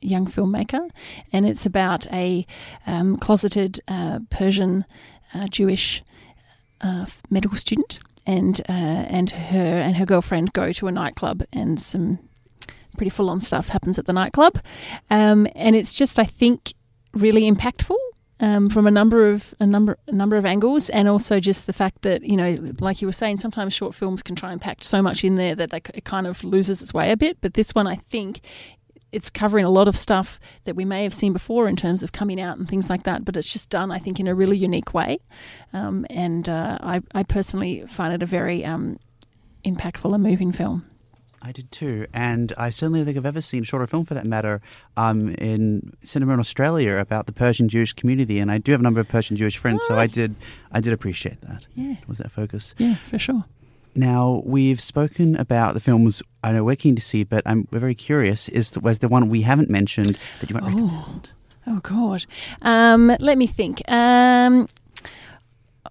young 0.00 0.26
filmmaker, 0.26 0.88
and 1.32 1.44
it's 1.44 1.66
about 1.66 2.06
a 2.12 2.46
um, 2.86 3.16
closeted 3.16 3.80
uh, 3.88 4.20
Persian 4.30 4.84
uh, 5.34 5.48
Jewish 5.48 6.02
uh, 6.80 7.06
medical 7.30 7.56
student, 7.56 8.00
and 8.26 8.60
uh, 8.68 8.72
and 8.72 9.30
her 9.30 9.80
and 9.80 9.96
her 9.96 10.06
girlfriend 10.06 10.52
go 10.52 10.72
to 10.72 10.86
a 10.86 10.92
nightclub, 10.92 11.42
and 11.52 11.80
some 11.80 12.18
pretty 12.96 13.10
full 13.10 13.30
on 13.30 13.40
stuff 13.40 13.68
happens 13.68 13.98
at 13.98 14.06
the 14.06 14.12
nightclub, 14.12 14.58
um, 15.10 15.46
and 15.54 15.74
it's 15.74 15.94
just 15.94 16.18
I 16.18 16.24
think 16.24 16.74
really 17.14 17.50
impactful. 17.50 17.96
Um, 18.40 18.70
from 18.70 18.86
a 18.86 18.90
number 18.92 19.28
of 19.28 19.52
a 19.58 19.66
number 19.66 19.98
a 20.06 20.12
number 20.12 20.36
of 20.36 20.46
angles, 20.46 20.90
and 20.90 21.08
also 21.08 21.40
just 21.40 21.66
the 21.66 21.72
fact 21.72 22.02
that 22.02 22.22
you 22.22 22.36
know, 22.36 22.56
like 22.78 23.02
you 23.02 23.08
were 23.08 23.12
saying, 23.12 23.38
sometimes 23.38 23.74
short 23.74 23.96
films 23.96 24.22
can 24.22 24.36
try 24.36 24.52
and 24.52 24.60
pack 24.60 24.84
so 24.84 25.02
much 25.02 25.24
in 25.24 25.34
there 25.34 25.56
that 25.56 25.70
they, 25.70 25.80
it 25.92 26.04
kind 26.04 26.26
of 26.26 26.44
loses 26.44 26.80
its 26.80 26.94
way 26.94 27.10
a 27.10 27.16
bit. 27.16 27.38
But 27.40 27.54
this 27.54 27.74
one, 27.74 27.88
I 27.88 27.96
think, 27.96 28.40
it's 29.12 29.30
covering 29.30 29.64
a 29.64 29.70
lot 29.70 29.88
of 29.88 29.96
stuff 29.96 30.38
that 30.64 30.76
we 30.76 30.84
may 30.84 31.02
have 31.02 31.14
seen 31.14 31.32
before 31.32 31.68
in 31.68 31.76
terms 31.76 32.02
of 32.02 32.12
coming 32.12 32.40
out 32.40 32.58
and 32.58 32.68
things 32.68 32.90
like 32.90 33.04
that, 33.04 33.24
but 33.24 33.36
it's 33.36 33.50
just 33.50 33.70
done, 33.70 33.90
I 33.90 33.98
think, 33.98 34.20
in 34.20 34.26
a 34.26 34.34
really 34.34 34.56
unique 34.56 34.92
way. 34.92 35.18
Um, 35.72 36.06
and 36.10 36.48
uh, 36.48 36.78
I, 36.80 37.00
I 37.14 37.22
personally 37.22 37.84
find 37.88 38.12
it 38.12 38.22
a 38.22 38.26
very 38.26 38.64
um, 38.64 38.98
impactful 39.64 40.12
and 40.12 40.22
moving 40.22 40.52
film. 40.52 40.84
I 41.40 41.52
did 41.52 41.70
too, 41.70 42.06
and 42.12 42.52
I 42.58 42.70
certainly 42.70 43.04
think 43.04 43.16
I've 43.16 43.26
ever 43.26 43.40
seen 43.40 43.62
a 43.62 43.64
shorter 43.64 43.86
film 43.86 44.04
for 44.04 44.14
that 44.14 44.26
matter 44.26 44.60
um, 44.96 45.34
in 45.36 45.92
cinema 46.02 46.34
in 46.34 46.40
Australia 46.40 46.96
about 46.98 47.26
the 47.26 47.32
Persian 47.32 47.68
Jewish 47.68 47.92
community, 47.92 48.38
and 48.38 48.50
I 48.50 48.58
do 48.58 48.72
have 48.72 48.80
a 48.80 48.82
number 48.82 49.00
of 49.00 49.08
Persian 49.08 49.36
Jewish 49.36 49.56
friends, 49.56 49.82
so 49.86 49.98
I 49.98 50.06
did 50.06 50.34
I 50.72 50.80
did 50.80 50.92
appreciate 50.92 51.40
that. 51.42 51.64
Yeah. 51.74 51.94
Was 52.06 52.18
that 52.18 52.32
focus? 52.32 52.74
Yeah, 52.78 52.96
for 53.06 53.18
sure. 53.18 53.44
Now 53.94 54.42
we've 54.44 54.80
spoken 54.80 55.36
about 55.36 55.74
the 55.74 55.80
films 55.80 56.22
I 56.42 56.52
know 56.52 56.64
we're 56.64 56.76
keen 56.76 56.96
to 56.96 57.02
see, 57.02 57.24
but 57.24 57.42
I'm 57.46 57.66
we're 57.70 57.80
very 57.80 57.94
curious. 57.94 58.48
Is 58.48 58.72
the, 58.72 58.80
was 58.80 58.98
the 59.00 59.08
one 59.08 59.28
we 59.28 59.42
haven't 59.42 59.70
mentioned 59.70 60.18
that 60.40 60.50
you 60.50 60.54
might 60.54 60.64
recommend? 60.64 61.32
Oh 61.66 61.80
God. 61.80 62.24
Um, 62.62 63.14
let 63.20 63.36
me 63.36 63.46
think. 63.46 63.82
Um, 63.88 64.68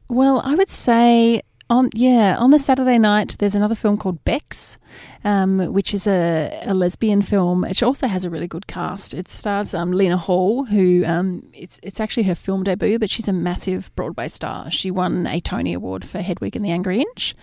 well, 0.09 0.41
I 0.43 0.55
would 0.55 0.69
say 0.69 1.41
on 1.69 1.89
yeah 1.93 2.37
on 2.37 2.51
the 2.51 2.59
Saturday 2.59 2.97
night 2.97 3.35
there's 3.39 3.55
another 3.55 3.75
film 3.75 3.97
called 3.97 4.23
Becks, 4.23 4.77
um, 5.23 5.73
which 5.73 5.93
is 5.93 6.07
a, 6.07 6.61
a 6.65 6.73
lesbian 6.73 7.21
film. 7.21 7.63
It 7.63 7.81
also 7.83 8.07
has 8.07 8.25
a 8.25 8.29
really 8.29 8.47
good 8.47 8.67
cast. 8.67 9.13
It 9.13 9.27
stars 9.27 9.73
um, 9.73 9.91
Lena 9.91 10.17
Hall, 10.17 10.65
who 10.65 11.03
um, 11.05 11.43
it's 11.53 11.79
it's 11.83 11.99
actually 11.99 12.23
her 12.23 12.35
film 12.35 12.63
debut, 12.63 12.99
but 12.99 13.09
she's 13.09 13.27
a 13.27 13.33
massive 13.33 13.91
Broadway 13.95 14.27
star. 14.27 14.69
She 14.71 14.91
won 14.91 15.27
a 15.27 15.39
Tony 15.39 15.73
Award 15.73 16.05
for 16.05 16.21
Hedwig 16.21 16.55
and 16.55 16.65
the 16.65 16.71
Angry 16.71 17.01
Inch, 17.01 17.35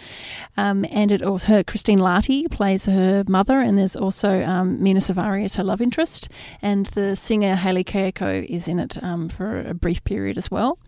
um, 0.57 0.85
and 0.91 1.13
it 1.13 1.23
also 1.23 1.47
her 1.49 1.65
Christine 1.65 1.99
Lahti 1.99 2.51
plays 2.51 2.87
her 2.87 3.25
mother, 3.29 3.61
and 3.61 3.79
there's 3.79 3.97
also 3.97 4.43
um, 4.45 4.83
Mena 4.83 5.01
Suvari 5.01 5.45
as 5.45 5.57
her 5.57 5.65
love 5.65 5.81
interest, 5.81 6.29
and 6.63 6.87
the 6.87 7.17
singer 7.17 7.55
Hayley 7.55 7.85
Kiyoko 7.85 8.45
is 8.49 8.69
in 8.69 8.79
it 8.79 9.03
um, 9.03 9.29
for 9.29 9.61
a 9.61 9.75
brief 9.75 10.03
period 10.05 10.39
as 10.39 10.51
well. 10.51 10.79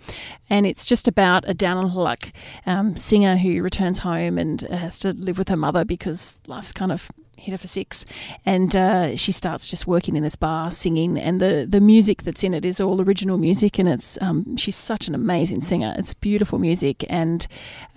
And 0.48 0.66
it's 0.66 0.86
just 0.86 1.08
about 1.08 1.44
a 1.48 1.54
down 1.54 1.76
on 1.76 1.90
her 1.90 2.00
luck 2.00 2.32
singer 2.94 3.36
who 3.36 3.62
returns 3.62 3.98
home 3.98 4.38
and 4.38 4.62
has 4.62 4.98
to 5.00 5.12
live 5.12 5.38
with 5.38 5.48
her 5.48 5.56
mother 5.56 5.84
because 5.84 6.38
life's 6.48 6.72
kind 6.72 6.92
of 6.92 7.10
hit 7.38 7.52
her 7.52 7.58
for 7.58 7.68
six. 7.68 8.04
And 8.44 8.74
uh, 8.74 9.16
she 9.16 9.32
starts 9.32 9.68
just 9.68 9.86
working 9.86 10.16
in 10.16 10.22
this 10.22 10.36
bar 10.36 10.70
singing, 10.72 11.18
and 11.18 11.40
the, 11.40 11.66
the 11.68 11.80
music 11.80 12.22
that's 12.22 12.42
in 12.42 12.54
it 12.54 12.64
is 12.64 12.80
all 12.80 13.00
original 13.00 13.38
music, 13.38 13.78
and 13.78 13.88
it's 13.88 14.18
um, 14.20 14.56
she's 14.56 14.76
such 14.76 15.08
an 15.08 15.14
amazing 15.14 15.60
singer. 15.60 15.94
It's 15.98 16.14
beautiful 16.14 16.58
music, 16.58 17.04
and 17.08 17.46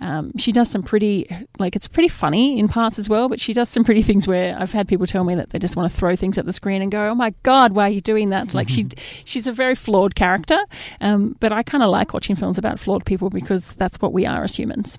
um, 0.00 0.36
she 0.36 0.52
does 0.52 0.70
some 0.70 0.82
pretty 0.82 1.28
like 1.58 1.76
it's 1.76 1.88
pretty 1.88 2.08
funny 2.08 2.58
in 2.58 2.68
parts 2.68 2.98
as 2.98 3.08
well. 3.08 3.28
But 3.28 3.40
she 3.40 3.52
does 3.52 3.68
some 3.68 3.84
pretty 3.84 4.02
things 4.02 4.28
where 4.28 4.56
I've 4.58 4.72
had 4.72 4.88
people 4.88 5.06
tell 5.06 5.24
me 5.24 5.34
that 5.34 5.50
they 5.50 5.58
just 5.58 5.76
want 5.76 5.90
to 5.90 5.96
throw 5.96 6.16
things 6.16 6.38
at 6.38 6.46
the 6.46 6.52
screen 6.52 6.82
and 6.82 6.90
go, 6.90 7.08
"Oh 7.08 7.14
my 7.14 7.34
god, 7.42 7.72
why 7.72 7.86
are 7.86 7.92
you 7.92 8.00
doing 8.00 8.30
that?" 8.30 8.54
Like 8.54 8.68
she 8.68 8.86
she's 9.24 9.46
a 9.46 9.52
very 9.52 9.74
flawed 9.74 10.14
character, 10.14 10.58
um, 11.00 11.36
but 11.40 11.52
I 11.52 11.62
kind 11.62 11.82
of 11.82 11.90
like 11.90 12.12
watching 12.12 12.36
films 12.36 12.58
about 12.58 12.78
flawed 12.78 13.04
people 13.04 13.30
because 13.30 13.72
that's 13.74 14.00
what 14.00 14.12
we 14.12 14.26
are 14.26 14.44
as 14.44 14.54
humans. 14.54 14.98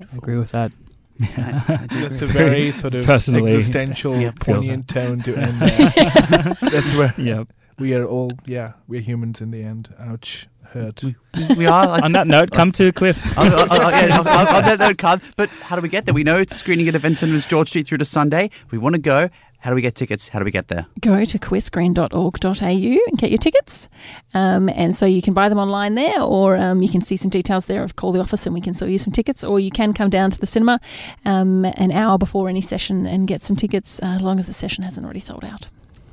I 0.00 0.16
agree 0.16 0.38
with 0.38 0.52
that. 0.52 0.72
I, 1.20 1.64
I 1.68 1.86
do 1.86 2.08
That's 2.08 2.22
a 2.22 2.26
very 2.26 2.70
sort 2.72 2.94
of 2.94 3.04
Personally. 3.04 3.54
existential, 3.56 4.18
Yep. 4.20 4.40
poignant 4.40 4.88
tone 4.88 5.20
to 5.22 5.36
end. 5.36 5.60
there. 5.60 6.70
That's 6.70 6.92
where 6.94 7.14
Yep. 7.16 7.48
we 7.78 7.94
are 7.94 8.04
all. 8.04 8.32
Yeah, 8.46 8.72
we're 8.86 9.00
humans 9.00 9.40
in 9.40 9.50
the 9.50 9.62
end. 9.62 9.94
Ouch, 9.98 10.46
hurt. 10.72 11.02
we, 11.02 11.16
we 11.56 11.66
are. 11.66 12.00
On 12.04 12.12
that 12.12 12.26
note, 12.28 12.50
come 12.52 12.70
to 12.72 12.92
Cliff. 12.92 13.18
I'll, 13.38 13.52
I'll, 13.54 13.72
I'll, 13.72 13.90
yeah, 13.90 14.16
I'll, 14.18 14.28
I'll, 14.28 14.46
I'll 14.48 14.62
let 14.62 14.78
that 14.78 14.98
card. 14.98 15.20
But 15.36 15.48
how 15.50 15.76
do 15.76 15.82
we 15.82 15.88
get 15.88 16.04
there? 16.04 16.14
We 16.14 16.24
know 16.24 16.36
it's 16.38 16.54
screening 16.56 16.88
at 16.88 16.94
Event 16.94 17.18
Cinemas 17.18 17.46
George 17.46 17.68
Street 17.68 17.86
through 17.86 17.98
to 17.98 18.04
Sunday. 18.04 18.50
We 18.70 18.78
want 18.78 18.94
to 18.94 19.00
go. 19.00 19.28
How 19.68 19.72
do 19.72 19.76
we 19.76 19.82
get 19.82 19.96
tickets? 19.96 20.28
How 20.28 20.38
do 20.38 20.46
we 20.46 20.50
get 20.50 20.68
there? 20.68 20.86
go 21.02 21.26
to 21.26 21.38
queerscreen.org.au 21.38 22.62
and 22.62 23.18
get 23.18 23.30
your 23.30 23.36
tickets. 23.36 23.90
Um, 24.32 24.70
and 24.70 24.96
so 24.96 25.04
you 25.04 25.20
can 25.20 25.34
buy 25.34 25.50
them 25.50 25.58
online 25.58 25.94
there, 25.94 26.22
or 26.22 26.56
um, 26.56 26.80
you 26.80 26.88
can 26.88 27.02
see 27.02 27.18
some 27.18 27.28
details 27.28 27.66
there 27.66 27.82
of 27.82 27.94
call 27.94 28.12
the 28.12 28.18
office 28.18 28.46
and 28.46 28.54
we 28.54 28.62
can 28.62 28.72
sell 28.72 28.88
you 28.88 28.96
some 28.96 29.12
tickets, 29.12 29.44
or 29.44 29.60
you 29.60 29.70
can 29.70 29.92
come 29.92 30.08
down 30.08 30.30
to 30.30 30.40
the 30.40 30.46
cinema 30.46 30.80
um, 31.26 31.66
an 31.66 31.92
hour 31.92 32.16
before 32.16 32.48
any 32.48 32.62
session 32.62 33.04
and 33.04 33.28
get 33.28 33.42
some 33.42 33.56
tickets 33.56 34.00
uh, 34.02 34.06
as 34.06 34.22
long 34.22 34.38
as 34.38 34.46
the 34.46 34.54
session 34.54 34.84
hasn't 34.84 35.04
already 35.04 35.20
sold 35.20 35.44
out. 35.44 35.68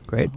Great. 0.05 0.31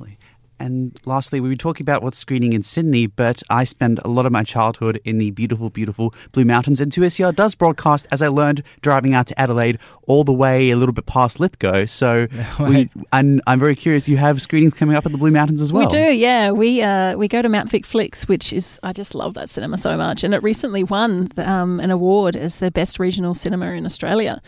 Lovely. 0.59 0.67
And 0.67 1.01
lastly, 1.05 1.41
we 1.41 1.49
were 1.49 1.57
talking 1.57 1.85
about 1.85 2.03
what's 2.03 2.19
screening 2.19 2.53
in 2.53 2.63
Sydney, 2.63 3.07
but 3.07 3.43
I 3.51 3.65
spend 3.65 4.01
a 4.05 4.09
lot 4.09 4.27
of 4.27 4.33
my 4.33 4.43
childhood 4.43 5.01
in 5.05 5.19
the 5.19 5.31
beautiful, 5.31 5.71
beautiful 5.71 6.15
Blue 6.33 6.45
Mountains. 6.45 6.81
And 6.81 6.93
2SER 6.93 7.35
does 7.35 7.55
broadcast, 7.55 8.07
as 8.11 8.23
I 8.23 8.29
learned 8.29 8.63
driving 8.81 9.15
out 9.15 9.27
to 9.29 9.41
Adelaide, 9.41 9.79
all 10.07 10.25
the 10.25 10.33
way 10.33 10.71
a 10.71 10.77
little 10.77 10.93
bit 10.93 11.07
past 11.07 11.39
Lithgow. 11.39 11.87
So, 11.87 12.27
we, 12.61 12.91
and 13.13 13.43
I'm 13.47 13.61
very 13.61 13.77
curious, 13.77 14.09
you 14.09 14.17
have 14.17 14.41
screenings 14.41 14.75
coming 14.75 14.97
up 14.97 15.07
at 15.07 15.13
the 15.13 15.19
Blue 15.19 15.31
Mountains 15.31 15.61
as 15.61 15.73
well. 15.73 15.87
We 15.87 15.93
do, 15.93 16.13
yeah. 16.13 16.51
We 16.51 16.83
uh, 16.83 17.17
we 17.17 17.29
go 17.29 17.43
to 17.43 17.49
Mount 17.49 17.71
Vic 17.71 17.85
Flicks, 17.87 18.27
which 18.27 18.53
is 18.53 18.81
I 18.83 18.93
just 18.93 19.15
love 19.15 19.35
that 19.35 19.51
cinema 19.51 19.77
so 19.77 19.97
much, 19.97 20.25
and 20.25 20.35
it 20.35 20.43
recently 20.43 20.83
won 20.85 21.29
um, 21.37 21.81
an 21.81 21.91
award 21.91 22.37
as 22.37 22.57
the 22.57 22.71
best 22.71 22.99
regional 22.99 23.35
cinema 23.35 23.67
in 23.73 23.85
Australia. 23.85 24.41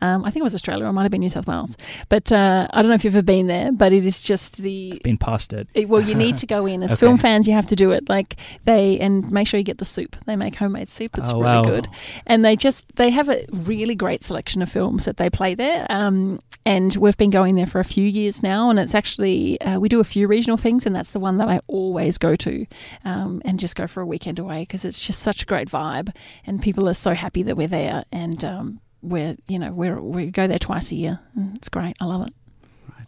Um, 0.00 0.24
I 0.24 0.30
think 0.30 0.40
it 0.40 0.44
was 0.44 0.54
Australia, 0.54 0.84
or 0.84 0.88
it 0.88 0.92
might 0.92 1.02
have 1.02 1.10
been 1.10 1.20
New 1.20 1.28
South 1.28 1.46
Wales, 1.46 1.76
but 2.08 2.30
uh, 2.30 2.68
I 2.72 2.82
don't 2.82 2.88
know 2.88 2.94
if 2.94 3.04
you've 3.04 3.16
ever 3.16 3.22
been 3.22 3.46
there. 3.46 3.72
But 3.72 3.92
it 3.92 4.04
is 4.06 4.22
just 4.22 4.58
the 4.58 5.00
Been 5.02 5.18
past 5.18 5.52
it. 5.52 5.55
It- 5.74 5.88
well, 5.88 6.02
you 6.02 6.14
need 6.14 6.36
to 6.38 6.46
go 6.46 6.66
in 6.66 6.82
as 6.82 6.92
Okay. 6.92 7.00
film 7.00 7.18
fans. 7.18 7.46
You 7.48 7.54
have 7.54 7.66
to 7.68 7.76
do 7.76 7.90
it 7.92 8.08
like 8.08 8.36
they 8.64 8.98
and 8.98 9.30
make 9.30 9.46
sure 9.48 9.58
you 9.58 9.64
get 9.64 9.78
the 9.78 9.84
soup. 9.84 10.16
They 10.26 10.36
make 10.36 10.56
homemade 10.56 10.90
soup. 10.90 11.16
It's 11.18 11.30
Oh, 11.30 11.40
really 11.40 11.44
wow. 11.44 11.62
good, 11.64 11.88
and 12.26 12.44
they 12.44 12.56
just 12.56 12.84
they 12.96 13.10
have 13.10 13.28
a 13.28 13.44
really 13.52 13.94
great 13.94 14.22
selection 14.24 14.62
of 14.62 14.68
films 14.68 15.04
that 15.04 15.16
they 15.16 15.30
play 15.30 15.54
there. 15.54 15.86
Um, 15.90 16.40
and 16.64 16.96
we've 16.96 17.16
been 17.16 17.30
going 17.30 17.54
there 17.54 17.66
for 17.66 17.78
a 17.78 17.84
few 17.84 18.04
years 18.04 18.42
now, 18.42 18.70
and 18.70 18.78
it's 18.80 18.94
actually 18.94 19.60
uh, 19.60 19.78
we 19.78 19.88
do 19.88 20.00
a 20.00 20.04
few 20.04 20.26
regional 20.26 20.56
things, 20.56 20.84
and 20.86 20.94
that's 20.96 21.12
the 21.12 21.20
one 21.20 21.38
that 21.38 21.48
I 21.48 21.60
always 21.68 22.18
go 22.18 22.34
to, 22.36 22.66
um, 23.04 23.40
and 23.44 23.58
just 23.60 23.76
go 23.76 23.86
for 23.86 24.00
a 24.00 24.06
weekend 24.06 24.38
away 24.40 24.62
because 24.62 24.84
it's 24.84 24.98
just 25.00 25.20
such 25.20 25.42
a 25.42 25.46
great 25.46 25.68
vibe, 25.70 26.12
and 26.44 26.60
people 26.60 26.88
are 26.88 26.94
so 26.94 27.14
happy 27.14 27.42
that 27.44 27.56
we're 27.56 27.68
there, 27.68 28.04
and 28.10 28.44
um, 28.44 28.80
we're 29.02 29.36
you 29.46 29.58
know 29.60 29.70
we're 29.72 30.00
we 30.00 30.30
go 30.32 30.48
there 30.48 30.58
twice 30.58 30.90
a 30.90 30.96
year, 30.96 31.20
and 31.36 31.56
it's 31.56 31.68
great. 31.68 31.94
I 32.00 32.04
love 32.06 32.26
it. 32.26 32.34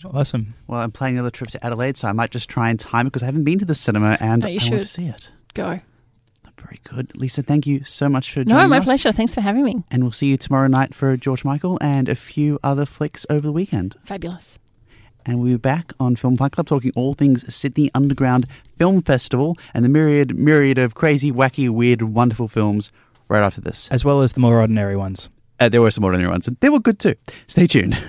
Awesome. 0.04 0.54
Well, 0.66 0.80
I'm 0.80 0.90
planning 0.92 1.16
another 1.16 1.30
trip 1.30 1.50
to 1.50 1.64
Adelaide, 1.66 1.96
so 1.96 2.08
I 2.08 2.12
might 2.12 2.30
just 2.30 2.48
try 2.48 2.70
and 2.70 2.78
time 2.78 3.06
it 3.06 3.10
because 3.10 3.22
I 3.22 3.26
haven't 3.26 3.44
been 3.44 3.58
to 3.58 3.64
the 3.64 3.74
cinema 3.74 4.16
and 4.20 4.44
you 4.44 4.50
I 4.50 4.58
should. 4.58 4.72
want 4.72 4.82
to 4.82 4.88
see 4.88 5.06
it. 5.06 5.30
Go. 5.54 5.80
Very 6.60 6.80
good. 6.84 7.16
Lisa, 7.16 7.42
thank 7.42 7.66
you 7.66 7.84
so 7.84 8.08
much 8.08 8.30
for 8.30 8.42
joining 8.44 8.52
us. 8.56 8.62
No, 8.62 8.68
my 8.68 8.78
us. 8.78 8.84
pleasure. 8.84 9.12
Thanks 9.12 9.32
for 9.32 9.40
having 9.40 9.62
me. 9.62 9.82
And 9.90 10.02
we'll 10.02 10.12
see 10.12 10.26
you 10.26 10.36
tomorrow 10.36 10.66
night 10.66 10.94
for 10.94 11.16
George 11.16 11.44
Michael 11.44 11.78
and 11.80 12.08
a 12.08 12.14
few 12.14 12.58
other 12.62 12.84
flicks 12.84 13.24
over 13.30 13.40
the 13.40 13.52
weekend. 13.52 13.94
Fabulous. 14.04 14.58
And 15.24 15.40
we'll 15.40 15.52
be 15.52 15.56
back 15.58 15.92
on 16.00 16.16
Film 16.16 16.36
Fight 16.36 16.52
Club 16.52 16.66
talking 16.66 16.90
all 16.96 17.14
things 17.14 17.52
Sydney 17.54 17.90
Underground 17.94 18.46
Film 18.76 19.02
Festival 19.02 19.56
and 19.72 19.84
the 19.84 19.88
myriad 19.88 20.36
myriad 20.36 20.78
of 20.78 20.94
crazy, 20.94 21.30
wacky, 21.30 21.68
weird, 21.68 22.02
wonderful 22.02 22.48
films 22.48 22.90
right 23.28 23.42
after 23.42 23.60
this. 23.60 23.88
As 23.90 24.04
well 24.04 24.20
as 24.22 24.32
the 24.32 24.40
more 24.40 24.58
ordinary 24.58 24.96
ones. 24.96 25.28
Uh, 25.60 25.68
there 25.68 25.80
were 25.82 25.90
some 25.90 26.04
ordinary 26.04 26.30
ones, 26.30 26.48
and 26.48 26.56
they 26.60 26.68
were 26.68 26.80
good 26.80 26.98
too. 26.98 27.14
Stay 27.46 27.66
tuned. 27.66 27.98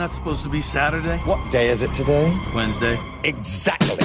that 0.00 0.10
supposed 0.10 0.42
to 0.42 0.48
be 0.48 0.62
Saturday? 0.62 1.18
What 1.18 1.38
day 1.52 1.68
is 1.68 1.82
it 1.82 1.92
today? 1.92 2.34
Wednesday? 2.54 2.98
Exactly. 3.22 3.98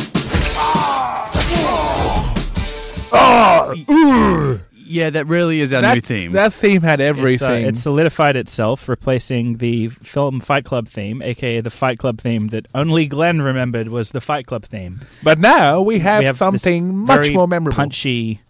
Yeah, 4.88 5.10
that 5.10 5.25
really 5.27 5.62
is 5.62 5.73
our 5.73 5.81
that, 5.81 5.95
new 5.95 6.01
theme. 6.01 6.31
That 6.34 6.53
theme 6.53 6.81
had 6.81 6.99
It's, 7.01 7.05
uh, 7.05 7.17
everything. 7.17 7.65
it 7.65 7.77
solidified 7.77 8.36
itself, 8.36 8.88
replacing 8.88 9.58
the 9.58 9.88
film 9.89 10.39
Fight 10.41 10.63
Club 10.65 10.88
theme, 10.88 11.21
aka 11.21 11.62
the 11.62 11.69
Fight 11.69 11.97
Club 11.97 12.19
theme 12.19 12.47
that 12.49 12.67
only 12.75 13.05
Glenn 13.08 13.41
remembered 13.41 13.88
was 13.88 14.12
the 14.12 14.21
Fight 14.21 14.45
Club 14.45 14.65
theme. 14.65 14.99
but 15.23 15.39
now 15.39 15.81
we 15.81 15.99
have, 15.99 16.19
we 16.19 16.25
have 16.25 16.36
this 16.36 16.39
something 16.39 16.95
much 16.97 17.23
very 17.23 17.36
more 17.36 17.47
memorable. 17.47 17.75
punchy, 17.75 18.41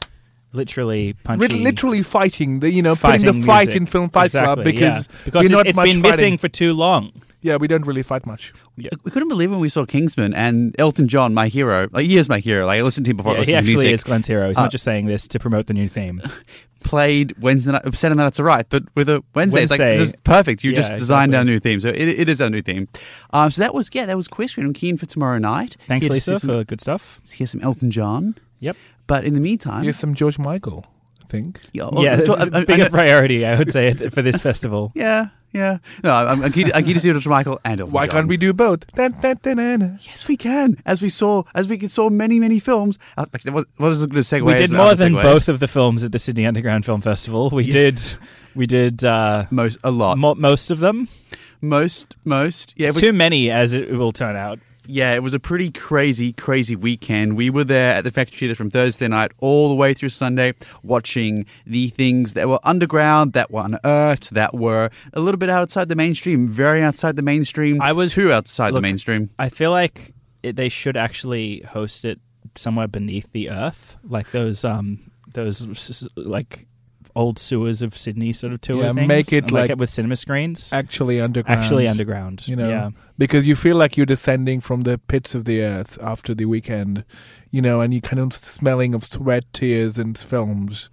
literally 0.51 1.13
punchy. 1.13 1.47
Lit- 1.47 1.61
literally 1.63 2.01
fighting 2.03 2.59
the 2.59 2.71
you 2.71 2.81
know 2.81 2.95
putting 2.95 3.21
fighting 3.21 3.41
the 3.41 3.45
fight 3.45 3.67
music. 3.67 3.81
in 3.81 3.85
film 3.85 4.09
fight 4.09 4.25
exactly, 4.25 4.55
club 4.55 4.65
because 4.65 5.07
yeah. 5.07 5.21
because 5.25 5.43
we're 5.43 5.45
it, 5.45 5.51
not 5.51 5.67
it's 5.67 5.77
much 5.77 5.85
been 5.85 6.01
fighting. 6.01 6.11
missing 6.17 6.37
for 6.37 6.49
too 6.49 6.73
long. 6.73 7.11
Yeah, 7.45 7.57
we 7.57 7.67
don't 7.67 7.85
really 7.85 8.01
fight 8.03 8.25
much. 8.25 8.53
we 8.75 8.89
couldn't 9.11 9.27
believe 9.29 9.51
when 9.51 9.59
we 9.59 9.69
saw 9.69 9.85
Kingsman 9.85 10.33
and 10.33 10.75
Elton 10.79 11.07
John, 11.07 11.33
my 11.33 11.47
hero. 11.47 11.87
Like, 11.91 12.05
he 12.07 12.17
is 12.17 12.27
my 12.27 12.39
hero. 12.39 12.65
Like, 12.65 12.79
I 12.79 12.81
listened 12.81 13.05
to 13.05 13.11
him 13.11 13.17
before 13.17 13.33
Yeah, 13.33 13.37
he 13.37 13.51
listened 13.51 13.67
to 13.67 13.71
actually 13.73 13.93
is 13.93 14.03
Glenn's 14.03 14.27
hero. 14.27 14.47
He's 14.49 14.57
Uh, 14.57 14.61
not 14.63 14.71
just 14.71 14.83
saying 14.83 15.05
this 15.05 15.27
to 15.27 15.39
promote 15.39 15.67
the 15.67 15.73
new 15.73 15.87
theme. 15.87 16.21
played 16.83 17.33
Wednesday 17.41 17.71
night, 17.71 17.81
Saturday 17.95 18.17
Night 18.17 18.27
It's 18.27 18.39
Alright, 18.39 18.67
but 18.69 18.83
with 18.95 19.09
a 19.09 19.23
Wednesday, 19.33 19.63
it's 19.63 19.71
like 19.71 19.79
Wednesday. 19.79 19.97
this 19.97 20.09
is 20.09 20.15
perfect. 20.23 20.63
You 20.63 20.71
Yeah, 20.71 20.77
just 20.77 20.91
designed 20.97 21.31
exactly. 21.31 21.37
our 21.37 21.43
new 21.45 21.59
theme, 21.59 21.79
so 21.79 21.89
it, 21.89 21.95
it 22.19 22.29
is 22.29 22.39
our 22.41 22.49
new 22.49 22.61
theme. 22.61 22.87
Um, 23.31 23.49
so 23.51 23.61
that 23.61 23.73
was 23.73 23.89
yeah, 23.93 24.05
that 24.05 24.15
was 24.17 24.27
Quiz 24.27 24.53
I'm 24.57 24.73
keen 24.73 24.97
for 24.97 25.05
tomorrow 25.05 25.39
night. 25.39 25.77
Thanks, 25.87 26.05
Here 26.07 26.13
Lisa, 26.13 26.35
see 26.35 26.39
some, 26.39 26.49
for 26.49 26.63
good 26.63 26.81
stuff. 26.81 27.21
here's 27.31 27.51
some 27.51 27.61
Elton 27.61 27.89
John. 27.91 28.35
Yep. 28.59 28.77
But 29.07 29.25
in 29.25 29.33
the 29.33 29.39
meantime, 29.39 29.83
Here's 29.83 29.97
some 29.97 30.13
George 30.15 30.37
Michael, 30.39 30.85
I 31.23 31.27
think. 31.27 31.59
yeah, 31.73 31.89
oh, 31.91 32.03
yeah, 32.03 32.17
to- 32.17 32.33
I- 32.33 32.43
I- 32.55 32.61
I 32.61 32.65
bigger 32.65 32.89
priority, 32.89 33.45
I 33.45 33.55
would 33.57 33.71
say, 33.71 33.93
for 34.09 34.21
this 34.21 34.39
festival. 34.39 34.91
yeah, 34.95 35.27
Yeah. 35.55 35.77
No, 36.03 36.13
I'm, 36.13 36.43
I'm 36.43 36.51
keen. 36.51 36.67
To, 36.67 36.75
I'm 36.75 36.83
keen 36.83 36.95
to 36.95 36.99
see 36.99 37.11
Dr. 37.13 37.29
Michael 37.29 37.59
and 37.63 37.79
Elton 37.79 37.93
Why 37.93 38.05
John. 38.07 38.13
can't 38.15 38.27
we 38.27 38.37
do 38.37 38.51
both? 38.51 38.85
Dun, 38.87 39.11
dun, 39.21 39.39
dun, 39.41 39.55
dun, 39.57 39.79
dun. 39.79 39.99
Yes, 40.03 40.27
we 40.27 40.35
can. 40.35 40.77
As 40.85 41.01
we 41.01 41.09
saw, 41.09 41.43
as 41.55 41.67
we 41.67 41.87
saw 41.87 42.09
many, 42.09 42.39
many 42.39 42.59
films. 42.59 42.99
Uh, 43.17 43.25
actually, 43.33 43.51
what, 43.51 43.65
what 43.77 43.91
is 43.91 44.01
a 44.03 44.07
good 44.07 44.23
segue? 44.23 44.45
we 44.45 44.53
did 44.55 44.71
more 44.71 44.93
than 44.95 45.13
segues? 45.13 45.23
both 45.23 45.47
of 45.49 45.59
the 45.61 45.67
films 45.67 46.03
at 46.03 46.11
the 46.11 46.19
Sydney 46.19 46.45
Underground 46.45 46.85
Film 46.85 46.99
Festival. 47.01 47.49
We 47.49 47.63
Yeah. 47.63 47.73
did, 47.73 48.01
we 48.53 48.65
did 48.67 49.05
uh, 49.05 49.45
Most, 49.49 49.77
a 49.83 49.91
lot. 49.91 50.17
mo- 50.17 50.35
most 50.35 50.71
of 50.71 50.79
them. 50.79 51.07
most, 51.61 52.15
most. 52.25 52.73
Yeah, 52.77 52.91
we- 52.91 53.01
Too 53.01 53.13
many, 53.13 53.49
as 53.49 53.73
it 53.73 53.91
will 53.91 54.11
turn 54.11 54.35
out. 54.35 54.59
Yeah, 54.87 55.13
it 55.13 55.23
was 55.23 55.33
a 55.33 55.39
pretty 55.39 55.71
crazy, 55.71 56.33
crazy 56.33 56.75
weekend. 56.75 57.35
We 57.35 57.49
were 57.49 57.63
there 57.63 57.91
at 57.93 58.03
the 58.03 58.11
Factory 58.11 58.37
Theatre 58.39 58.55
from 58.55 58.69
Thursday 58.69 59.07
night 59.07 59.31
all 59.39 59.69
the 59.69 59.75
way 59.75 59.93
through 59.93 60.09
Sunday, 60.09 60.53
watching 60.83 61.45
the 61.65 61.89
things 61.89 62.33
that 62.33 62.47
were 62.47 62.59
underground, 62.63 63.33
that 63.33 63.51
were 63.51 63.63
unearthed, 63.65 64.31
that 64.33 64.53
were 64.53 64.89
a 65.13 65.19
little 65.19 65.37
bit 65.39 65.49
outside 65.49 65.89
the 65.89 65.95
mainstream, 65.95 66.47
very 66.49 66.81
outside 66.83 67.15
the 67.15 67.21
mainstream. 67.21 67.81
I 67.81 67.91
was- 67.93 68.13
too 68.13 68.31
outside 68.31 68.69
look, 68.73 68.77
the 68.77 68.87
mainstream. 68.87 69.29
I 69.39 69.49
feel 69.49 69.71
like 69.71 70.13
it, 70.43 70.55
they 70.55 70.69
should 70.69 70.97
actually 70.97 71.61
host 71.67 72.05
it 72.05 72.19
somewhere 72.55 72.87
beneath 72.87 73.31
the 73.31 73.49
earth, 73.49 73.97
like 74.07 74.31
those 74.31 74.63
um 74.63 75.11
those 75.33 76.07
like 76.15 76.67
old 77.15 77.39
sewers 77.39 77.81
of 77.81 77.97
Sydney 77.97 78.33
sort 78.33 78.53
of 78.53 78.61
tour 78.61 78.83
Yeah, 78.83 78.93
things. 78.93 79.07
make 79.07 79.31
it 79.33 79.51
like- 79.51 79.69
it 79.69 79.77
with 79.77 79.89
cinema 79.89 80.15
screens. 80.15 80.71
Actually 80.73 81.21
underground. 81.21 81.61
Actually 81.61 81.87
underground. 81.87 82.47
You 82.47 82.55
know, 82.57 82.69
yeah. 82.69 82.89
because 83.17 83.47
you 83.47 83.55
feel 83.55 83.77
like 83.77 83.95
you're 83.97 84.05
descending 84.05 84.59
from 84.59 84.81
the 84.81 84.97
pits 84.97 85.33
of 85.33 85.45
the 85.45 85.61
earth 85.61 85.97
after 86.01 86.33
the 86.35 86.45
weekend, 86.45 87.05
you 87.51 87.61
know, 87.61 87.79
and 87.81 87.93
you 87.93 88.01
kind 88.01 88.19
of 88.19 88.33
smelling 88.33 88.93
of 88.93 89.05
sweat, 89.05 89.45
tears, 89.53 89.97
and 89.97 90.17
films. 90.17 90.89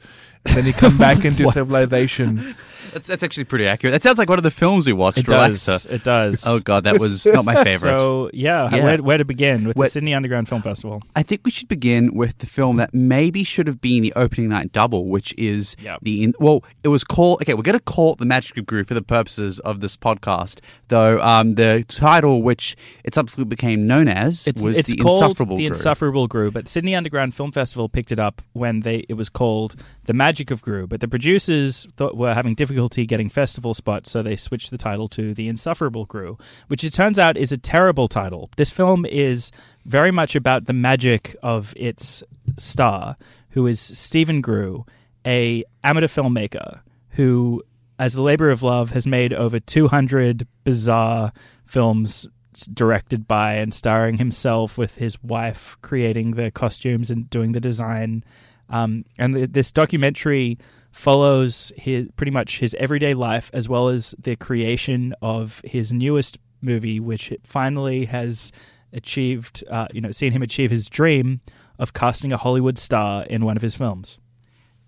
And 0.47 0.57
then 0.57 0.67
you 0.67 0.73
come 0.73 0.99
back 0.99 1.25
into 1.25 1.51
civilization. 1.53 2.55
That's, 2.93 3.07
that's 3.07 3.23
actually 3.23 3.45
pretty 3.45 3.67
accurate. 3.67 3.93
That 3.93 4.03
sounds 4.03 4.19
like 4.19 4.29
one 4.29 4.39
of 4.39 4.43
the 4.45 4.51
films 4.51 4.87
we 4.87 4.93
watched. 4.93 5.17
It 5.19 5.27
does. 5.27 5.65
Relaxer. 5.67 5.91
It 5.91 6.05
does. 6.05 6.45
Oh 6.47 6.61
god, 6.61 6.85
that 6.85 6.99
was 6.99 7.25
not 7.25 7.45
my 7.47 7.55
favorite. 7.65 7.99
So 7.99 8.29
yeah, 8.35 8.69
Yeah. 8.75 8.85
Where, 8.85 8.99
where 9.03 9.17
to 9.19 9.25
begin 9.25 9.67
with 9.69 9.77
Where- 9.77 9.87
the 9.87 9.93
Sydney 9.93 10.13
Underground 10.13 10.49
Film 10.49 10.61
Festival? 10.61 11.03
I 11.17 11.23
think 11.23 11.41
we 11.45 11.51
should 11.51 11.69
begin 11.69 12.13
with 12.15 12.37
the 12.39 12.47
film 12.47 12.77
that 12.77 12.93
maybe 12.93 13.45
should 13.45 13.67
have 13.67 13.81
been 13.81 14.03
the 14.03 14.13
opening 14.15 14.51
night 14.51 14.73
double, 14.73 15.07
which 15.07 15.33
is 15.39 15.75
Yep. 15.81 16.01
the 16.03 16.25
in, 16.25 16.35
well, 16.39 16.65
it 16.85 16.89
was 16.89 17.03
called. 17.03 17.41
Okay, 17.43 17.55
we're 17.55 17.63
going 17.63 17.79
to 17.79 17.85
call 17.85 18.13
it 18.13 18.19
the 18.19 18.27
Magic 18.27 18.55
Group 18.55 18.67
Groove 18.67 18.89
for 18.89 18.95
the 18.95 19.01
purposes 19.03 19.59
of 19.61 19.81
this 19.81 19.97
podcast. 19.97 20.59
Though 20.89 21.19
um, 21.23 21.55
the 21.55 21.85
title, 21.89 22.43
which 22.43 22.77
it 23.05 23.15
subsequently 23.15 23.49
became 23.49 23.87
known 23.87 24.07
as, 24.09 24.47
It's, 24.47 24.63
was 24.63 24.77
it's 24.77 24.91
the 24.91 24.97
called 24.97 25.23
Insufferable 25.23 25.57
the 25.57 25.63
Groove. 25.69 25.77
Insufferable 25.79 26.27
Group, 26.27 26.53
but 26.53 26.69
Sydney 26.69 26.95
Underground 26.95 27.35
Film 27.35 27.53
Festival 27.53 27.89
picked 27.89 28.13
it 28.13 28.19
up 28.19 28.43
when 28.53 28.81
they 28.81 29.07
it 29.09 29.15
was 29.15 29.31
called 29.31 29.77
the 30.05 30.13
Magic 30.13 30.32
of 30.41 30.63
Groo. 30.63 30.89
But 30.89 31.01
the 31.01 31.09
producers 31.09 31.87
thought 31.97 32.17
were 32.17 32.35
having 32.35 32.55
difficulty 32.55 33.07
getting 33.07 33.29
festival 33.29 33.75
spots, 33.75 34.11
so 34.11 34.23
they 34.23 34.37
switched 34.37 34.71
the 34.71 34.79
title 34.79 35.09
to 35.11 35.35
the 35.35 35.49
Insufferable 35.49 36.07
Groo, 36.07 36.39
which 36.69 36.85
it 36.85 36.93
turns 36.93 37.19
out 37.19 37.37
is 37.37 37.53
a 37.53 37.59
terrible 37.59 38.09
title. 38.09 38.51
This 38.57 38.71
film 38.71 39.05
is 39.07 39.53
very 39.85 40.11
much 40.11 40.35
about 40.35 40.67
the 40.67 40.73
magic 40.73 41.37
of 41.43 41.75
its 41.77 42.23
star, 42.57 43.17
who 43.51 43.67
is 43.67 43.81
Stephen 43.81 44.43
Groo, 44.43 44.87
a 45.27 45.65
amateur 45.85 46.09
filmmaker 46.09 46.81
who, 47.11 47.63
as 47.99 48.17
a 48.17 48.23
labor 48.23 48.51
of 48.51 48.63
love, 48.63 48.91
has 48.91 49.07
made 49.07 49.33
over 49.33 49.61
200 49.61 50.47
bizarre 50.65 51.33
films 51.67 52.27
directed 52.73 53.27
by 53.27 53.55
and 53.55 53.73
starring 53.73 54.19
himself 54.19 54.77
with 54.77 54.97
his 54.97 55.23
wife 55.23 55.77
creating 55.81 56.33
the 56.33 56.51
costumes 56.51 57.11
and 57.11 57.31
doing 57.31 57.53
the 57.53 57.61
design. 57.61 58.25
Um, 58.73 59.05
and 59.19 59.35
th- 59.35 59.51
this 59.53 59.71
documentary 59.71 60.59
follows 60.91 61.73
his 61.77 62.09
pretty 62.17 62.33
much 62.33 62.59
his 62.59 62.75
everyday 62.79 63.15
life 63.15 63.51
as 63.55 63.69
well 63.69 63.89
as 63.89 64.15
the 64.19 64.35
creation 64.37 65.15
of 65.23 65.61
his 65.65 65.93
newest 65.93 66.39
movie, 66.61 66.99
which 67.01 67.31
it 67.33 67.41
finally 67.47 68.07
has 68.07 68.51
achieved. 68.93 69.63
Uh, 69.71 69.87
you 69.93 70.01
know, 70.01 70.11
seen 70.13 70.33
him 70.33 70.43
achieve 70.43 70.71
his 70.71 70.89
dream 70.89 71.41
of 71.79 71.93
casting 71.93 72.33
a 72.33 72.37
Hollywood 72.37 72.79
star 72.79 73.25
in 73.25 73.45
one 73.45 73.57
of 73.57 73.63
his 73.63 73.75
films. 73.75 74.19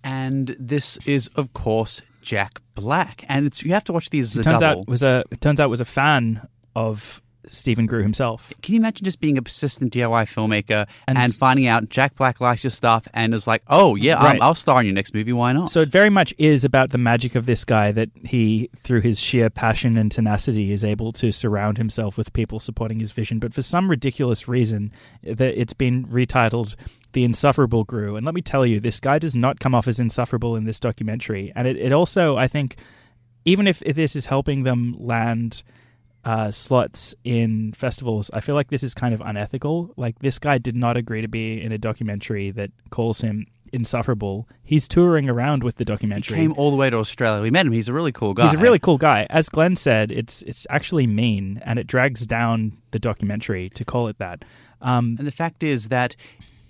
and 0.02 0.54
this 0.58 0.98
is, 1.06 1.28
of 1.34 1.52
course, 1.54 2.02
Jack 2.20 2.60
Black. 2.74 3.24
And 3.28 3.46
it's 3.46 3.62
you 3.62 3.72
have 3.72 3.84
to 3.84 3.92
watch 3.92 4.10
these 4.10 4.32
as 4.34 4.40
a 4.40 4.44
turns 4.44 4.60
double. 4.60 4.80
out 4.82 4.88
was 4.88 5.02
a 5.02 5.24
it 5.30 5.40
turns 5.40 5.60
out 5.60 5.70
was 5.70 5.80
a 5.80 5.84
fan 5.86 6.46
of 6.76 7.22
Stephen 7.48 7.86
Groo 7.88 8.02
himself. 8.02 8.52
Can 8.62 8.74
you 8.74 8.80
imagine 8.80 9.04
just 9.04 9.20
being 9.20 9.36
a 9.38 9.42
persistent 9.42 9.92
DIY 9.92 10.24
filmmaker 10.24 10.86
and, 11.06 11.18
And- 11.18 11.34
finding 11.34 11.66
out 11.66 11.88
Jack 11.88 12.16
Black 12.16 12.40
likes 12.40 12.64
your 12.64 12.70
stuff 12.70 13.06
and 13.14 13.34
is 13.34 13.46
like, 13.46 13.62
oh 13.68 13.94
yeah, 13.96 14.14
Right. 14.14 14.36
I'll, 14.40 14.48
I'll 14.48 14.54
star 14.54 14.80
in 14.80 14.86
your 14.86 14.94
next 14.94 15.14
movie. 15.14 15.32
Why 15.32 15.52
not? 15.52 15.70
So 15.70 15.80
it 15.80 15.88
very 15.88 16.10
much 16.10 16.32
is 16.38 16.64
about 16.64 16.90
the 16.90 16.98
magic 16.98 17.34
of 17.34 17.46
this 17.46 17.64
guy 17.64 17.92
that 17.92 18.10
he, 18.24 18.70
through 18.76 19.00
his 19.02 19.20
sheer 19.20 19.50
passion 19.50 19.96
and 19.96 20.10
tenacity, 20.10 20.72
is 20.72 20.84
able 20.84 21.12
to 21.12 21.32
surround 21.32 21.78
himself 21.78 22.16
with 22.18 22.32
people 22.32 22.60
supporting 22.60 23.00
his 23.00 23.12
vision. 23.12 23.38
But 23.38 23.54
for 23.54 23.62
some 23.62 23.90
ridiculous 23.90 24.48
reason, 24.48 24.92
that 25.22 25.60
it's 25.60 25.72
been 25.74 26.06
retitled 26.06 26.76
"The 27.12 27.24
Insufferable 27.24 27.84
Groo." 27.84 28.16
And 28.16 28.24
let 28.24 28.34
me 28.34 28.42
tell 28.42 28.64
you, 28.66 28.80
this 28.80 29.00
guy 29.00 29.18
does 29.18 29.34
not 29.34 29.60
come 29.60 29.74
off 29.74 29.86
as 29.88 30.00
insufferable 30.00 30.56
in 30.56 30.64
this 30.64 30.80
documentary. 30.80 31.52
And 31.54 31.66
it, 31.68 31.76
it 31.76 31.92
also, 31.92 32.36
I 32.36 32.48
think, 32.48 32.76
even 33.44 33.66
if, 33.66 33.82
if 33.84 33.94
this 33.96 34.16
is 34.16 34.26
helping 34.26 34.62
them 34.62 34.96
land 34.98 35.62
uh, 36.24 36.50
slots 36.50 37.14
in 37.24 37.72
festivals, 37.74 38.30
I 38.32 38.40
feel 38.40 38.54
like 38.54 38.70
this 38.70 38.82
is 38.82 38.94
kind 38.94 39.14
of 39.14 39.20
unethical. 39.20 39.92
Like 39.96 40.18
this 40.20 40.38
guy 40.38 40.58
did 40.58 40.76
not 40.76 40.96
agree 40.96 41.20
to 41.22 41.28
be 41.28 41.60
in 41.60 41.72
a 41.72 41.78
documentary 41.78 42.50
that 42.52 42.70
calls 42.90 43.20
him 43.20 43.46
insufferable. 43.72 44.48
He's 44.62 44.86
touring 44.88 45.28
around 45.28 45.62
with 45.64 45.76
the 45.76 45.80
he 45.82 45.84
documentary. 45.86 46.36
came 46.36 46.52
all 46.56 46.70
the 46.70 46.76
way 46.76 46.88
to 46.90 46.96
Australia. 46.96 47.42
We 47.42 47.50
met 47.50 47.66
him. 47.66 47.72
He's 47.72 47.88
a 47.88 47.92
really 47.92 48.12
cool 48.12 48.32
guy. 48.32 48.44
He's 48.48 48.54
a 48.58 48.62
really 48.62 48.78
cool 48.78 48.98
guy. 48.98 49.26
As 49.30 49.48
Glenn 49.48 49.76
said, 49.76 50.12
it's 50.12 50.42
it's 50.42 50.66
actually 50.70 51.06
mean 51.06 51.60
and 51.64 51.78
it 51.78 51.86
drags 51.86 52.26
down 52.26 52.72
the 52.92 52.98
documentary 52.98 53.68
to 53.70 53.84
call 53.84 54.08
it 54.08 54.18
that. 54.18 54.44
Um, 54.80 55.16
And 55.18 55.26
the 55.26 55.32
fact 55.32 55.62
is 55.62 55.88
that 55.88 56.14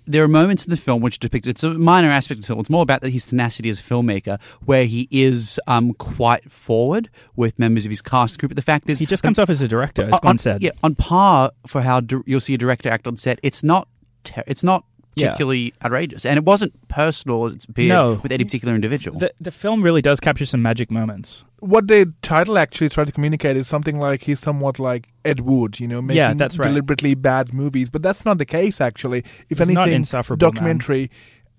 there 0.07 0.23
are 0.23 0.27
moments 0.27 0.63
in 0.65 0.69
the 0.69 0.77
film 0.77 1.01
which 1.01 1.19
depict 1.19 1.47
it's 1.47 1.63
a 1.63 1.73
minor 1.73 2.09
aspect 2.09 2.37
of 2.39 2.41
the 2.43 2.47
film. 2.47 2.59
It's 2.59 2.69
more 2.69 2.83
about 2.83 3.01
that 3.01 3.09
his 3.09 3.25
tenacity 3.25 3.69
as 3.69 3.79
a 3.79 3.83
filmmaker, 3.83 4.39
where 4.65 4.85
he 4.85 5.07
is 5.11 5.59
um, 5.67 5.93
quite 5.93 6.51
forward 6.51 7.09
with 7.35 7.57
members 7.59 7.85
of 7.85 7.89
his 7.91 8.01
cast 8.01 8.39
group. 8.39 8.49
But 8.51 8.55
the 8.55 8.61
fact 8.61 8.89
is, 8.89 8.99
he 8.99 9.05
just 9.05 9.23
comes 9.23 9.39
off 9.39 9.49
as 9.49 9.61
a 9.61 9.67
director, 9.67 10.03
as 10.03 10.13
on- 10.13 10.19
Glenn 10.21 10.37
said. 10.37 10.61
yeah, 10.61 10.71
on 10.83 10.95
par 10.95 11.51
for 11.67 11.81
how 11.81 11.99
di- 12.01 12.21
you'll 12.25 12.39
see 12.39 12.53
a 12.53 12.57
director 12.57 12.89
act 12.89 13.07
on 13.07 13.17
set. 13.17 13.39
It's 13.43 13.63
not. 13.63 13.87
Ter- 14.23 14.43
it's 14.47 14.63
not 14.63 14.85
Yeah. 15.15 15.27
particularly 15.31 15.73
outrageous, 15.83 16.25
and 16.25 16.37
it 16.37 16.43
wasn't 16.45 16.73
personal 16.87 17.45
as 17.45 17.53
it's 17.53 17.65
appeared 17.65 17.89
No. 17.89 18.19
with 18.21 18.31
any 18.31 18.43
particular 18.43 18.75
individual. 18.75 19.17
The 19.19 19.31
the 19.39 19.51
film 19.51 19.81
really 19.81 20.01
does 20.01 20.19
capture 20.19 20.45
some 20.45 20.61
magic 20.61 20.91
moments. 20.91 21.43
what 21.61 21.87
the 21.87 22.13
title 22.21 22.57
actually 22.59 22.89
tried 22.89 23.07
to 23.07 23.11
communicate 23.13 23.57
is 23.57 23.67
something 23.67 23.97
like 23.97 24.21
he's 24.23 24.39
somewhat 24.39 24.77
like 24.77 25.07
Ed 25.23 25.39
Wood, 25.39 25.79
you 25.79 25.87
know, 25.87 25.99
making 26.01 26.17
Yeah, 26.17 26.33
that's 26.35 26.57
right. 26.59 26.67
deliberately 26.67 27.15
bad 27.15 27.53
movies. 27.53 27.89
But 27.89 28.03
that's 28.03 28.23
not 28.23 28.37
the 28.37 28.45
case, 28.45 28.79
actually. 28.79 29.23
If 29.49 29.57
He's 29.57 29.69
not 29.69 29.83
anything, 29.83 29.95
insufferable, 29.95 30.45
man. 30.45 30.53
documentary 30.53 31.09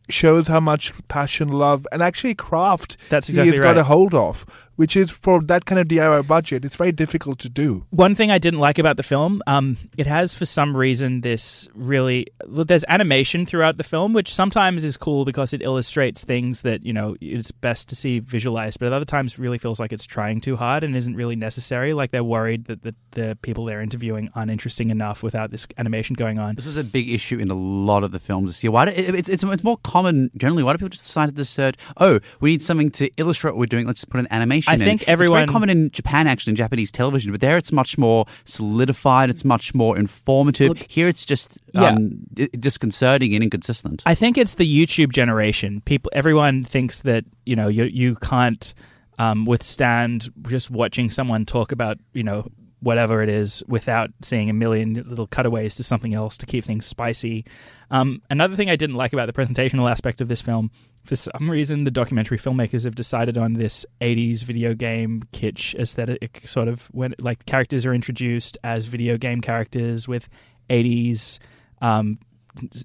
shows 0.08 0.46
how 0.46 0.60
much 0.60 0.92
passion, 1.08 1.48
love, 1.48 1.86
and 1.90 2.00
actually 2.02 2.34
craft 2.36 2.96
That's 3.08 3.26
he 3.26 3.32
exactly 3.32 3.50
has 3.52 3.60
got 3.60 3.76
a 3.78 3.82
hold 3.84 4.14
of, 4.14 4.46
which 4.76 4.96
is 4.96 5.10
for 5.10 5.42
that 5.42 5.64
kind 5.64 5.80
of 5.80 5.88
DIY 5.88 6.26
budget, 6.26 6.64
it's 6.64 6.76
very 6.76 6.92
difficult 6.92 7.38
to 7.40 7.48
do. 7.48 7.86
One 7.90 8.14
thing 8.14 8.30
I 8.30 8.38
didn't 8.38 8.60
like 8.60 8.78
about 8.78 8.96
the 8.96 9.02
film, 9.02 9.42
um, 9.46 9.76
it 9.96 10.06
has 10.06 10.34
for 10.34 10.44
some 10.44 10.76
reason 10.76 11.22
this 11.22 11.68
really 11.74 12.26
there's 12.46 12.84
animation 12.88 13.46
throughout 13.46 13.76
the 13.76 13.84
film, 13.84 14.12
which 14.12 14.32
sometimes 14.32 14.84
is 14.84 14.96
cool 14.96 15.24
because 15.24 15.52
it 15.52 15.62
illustrates 15.62 16.24
things 16.24 16.62
that 16.62 16.84
you 16.84 16.92
know 16.92 17.16
it's 17.20 17.50
best 17.50 17.88
to 17.88 17.96
see 17.96 18.18
visualized, 18.18 18.78
but 18.78 18.86
at 18.86 18.92
other 18.92 19.04
times 19.04 19.38
really 19.38 19.58
feels 19.58 19.80
like 19.80 19.92
it's 19.92 20.04
trying 20.04 20.40
too 20.40 20.56
hard 20.56 20.84
and 20.84 20.94
isn't 20.94 21.16
really 21.16 21.36
necessary. 21.36 21.92
Like 21.92 22.10
they're 22.10 22.24
worried 22.24 22.66
that 22.66 22.82
the, 22.82 22.94
the 23.12 23.38
people 23.42 23.64
they're 23.64 23.80
interviewing 23.80 24.30
aren't 24.34 24.50
interesting 24.50 24.90
enough 24.90 25.22
without 25.22 25.50
this 25.50 25.66
animation 25.78 26.14
going 26.14 26.38
on. 26.38 26.54
This 26.54 26.66
was 26.66 26.76
a 26.76 26.84
big 26.84 27.10
issue 27.10 27.38
in 27.38 27.50
a 27.50 27.54
lot 27.54 28.04
of 28.04 28.12
the 28.12 28.18
films 28.18 28.50
this 28.50 28.62
year. 28.62 28.70
Why? 28.70 28.86
Do, 28.86 28.90
it, 28.92 29.14
it's, 29.14 29.28
it's 29.28 29.42
it's 29.42 29.64
more 29.64 29.78
common 29.78 30.30
generally. 30.36 30.62
Why 30.62 30.72
do 30.72 30.78
people 30.78 30.90
just 30.90 31.06
decide 31.06 31.26
to 31.26 31.34
decide? 31.34 31.76
Oh, 31.98 32.20
we 32.40 32.50
need 32.50 32.62
something 32.62 32.90
to 32.92 33.10
illustrate 33.16 33.52
what 33.52 33.58
we're 33.58 33.66
doing. 33.66 33.86
Let's 33.86 34.00
just 34.00 34.10
put 34.10 34.20
an 34.20 34.28
animation. 34.30 34.65
I 34.68 34.74
in. 34.74 34.80
think 34.80 35.02
it's 35.02 35.10
very 35.10 35.46
common 35.46 35.70
in 35.70 35.90
Japan 35.90 36.26
actually 36.26 36.52
in 36.52 36.56
Japanese 36.56 36.90
television, 36.90 37.32
but 37.32 37.40
there 37.40 37.56
it's 37.56 37.72
much 37.72 37.96
more 37.98 38.26
solidified. 38.44 39.30
It's 39.30 39.44
much 39.44 39.74
more 39.74 39.98
informative. 39.98 40.68
Look- 40.68 40.86
Here 40.90 41.08
it's 41.08 41.24
just 41.26 41.58
um, 41.74 42.18
di- 42.32 42.48
disconcerting 42.48 43.34
and 43.34 43.42
inconsistent. 43.42 44.02
I 44.06 44.14
think 44.14 44.38
it's 44.38 44.54
the 44.54 44.86
YouTube 44.86 45.12
generation. 45.12 45.80
People, 45.82 46.10
everyone 46.14 46.64
thinks 46.64 47.00
that 47.00 47.24
you 47.44 47.56
know 47.56 47.68
you 47.68 47.84
you 47.84 48.16
can't 48.16 48.74
um, 49.18 49.44
withstand 49.46 50.30
just 50.48 50.70
watching 50.70 51.10
someone 51.10 51.46
talk 51.46 51.72
about 51.72 51.98
you 52.12 52.22
know 52.22 52.46
whatever 52.80 53.22
it 53.22 53.28
is 53.28 53.62
without 53.66 54.10
seeing 54.22 54.50
a 54.50 54.52
million 54.52 55.02
little 55.06 55.26
cutaways 55.26 55.74
to 55.76 55.82
something 55.82 56.14
else 56.14 56.36
to 56.38 56.46
keep 56.46 56.64
things 56.64 56.84
spicy. 56.86 57.44
Um, 57.90 58.22
another 58.30 58.54
thing 58.54 58.68
I 58.70 58.76
didn't 58.76 58.96
like 58.96 59.12
about 59.12 59.26
the 59.26 59.32
presentational 59.32 59.90
aspect 59.90 60.20
of 60.20 60.28
this 60.28 60.42
film, 60.42 60.70
for 61.06 61.16
some 61.16 61.48
reason, 61.50 61.84
the 61.84 61.90
documentary 61.90 62.38
filmmakers 62.38 62.84
have 62.84 62.94
decided 62.94 63.38
on 63.38 63.54
this 63.54 63.86
'80s 64.00 64.42
video 64.42 64.74
game 64.74 65.22
kitsch 65.32 65.74
aesthetic, 65.76 66.42
sort 66.44 66.68
of 66.68 66.86
when 66.92 67.14
like 67.18 67.46
characters 67.46 67.86
are 67.86 67.94
introduced 67.94 68.58
as 68.64 68.86
video 68.86 69.16
game 69.16 69.40
characters 69.40 70.06
with 70.08 70.28
'80s. 70.68 71.38
Um, 71.80 72.16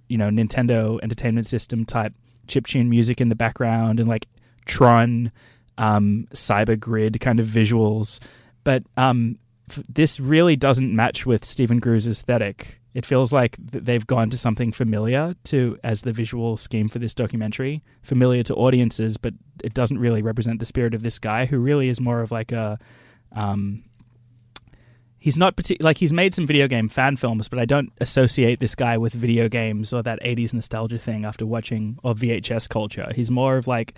you 0.10 0.18
know 0.18 0.30
Nintendo 0.30 1.00
Entertainment 1.02 1.48
System 1.48 1.86
type 1.86 2.14
chiptune 2.48 2.88
music 2.88 3.22
in 3.22 3.30
the 3.30 3.36
background 3.36 4.00
and 4.00 4.10
like 4.10 4.28
Tron, 4.66 5.32
um, 5.78 6.28
Cyber 6.34 6.78
Grid 6.80 7.20
kind 7.22 7.40
of 7.40 7.48
visuals. 7.48 8.20
but 8.64 8.84
um, 8.98 9.38
f- 9.70 9.84
this 9.88 10.20
really 10.20 10.56
doesn't 10.56 10.94
match 10.94 11.26
with 11.26 11.46
Stephen 11.46 11.80
Groo's 11.80 12.08
aesthetic. 12.08 12.81
It 12.94 13.06
feels 13.06 13.32
like 13.32 13.56
they've 13.60 14.06
gone 14.06 14.30
to 14.32 14.38
something 14.38 14.72
familiar 14.74 15.36
to 15.46 15.78
as 15.84 16.02
the 16.02 16.12
visual 16.12 16.58
scheme 16.58 16.90
for 16.90 17.00
this 17.00 17.16
documentary, 17.16 17.84
familiar 18.02 18.44
to 18.44 18.56
audiences, 18.56 19.16
but 19.18 19.34
it 19.64 19.74
doesn't 19.74 20.00
really 20.00 20.22
represent 20.22 20.60
the 20.60 20.66
spirit 20.66 20.94
of 20.94 21.02
this 21.02 21.18
guy, 21.18 21.46
who 21.46 21.60
really 21.60 21.88
is 21.88 22.02
more 22.02 22.22
of 22.22 22.32
like 22.32 22.52
a. 22.52 22.78
Um, 23.34 23.84
he's 25.18 25.38
not 25.38 25.58
like 25.80 26.00
he's 26.00 26.12
made 26.12 26.34
some 26.34 26.46
video 26.46 26.68
game 26.68 26.90
fan 26.90 27.16
films, 27.16 27.48
but 27.48 27.60
I 27.60 27.66
don't 27.66 27.94
associate 28.02 28.60
this 28.60 28.76
guy 28.76 28.98
with 28.98 29.14
video 29.14 29.48
games 29.48 29.94
or 29.94 30.04
that 30.04 30.22
'80s 30.22 30.54
nostalgia 30.54 31.00
thing 31.00 31.24
after 31.24 31.46
watching 31.46 31.98
or 32.04 32.14
VHS 32.14 32.68
culture. 32.68 33.10
He's 33.16 33.32
more 33.32 33.56
of 33.56 33.68
like, 33.68 33.98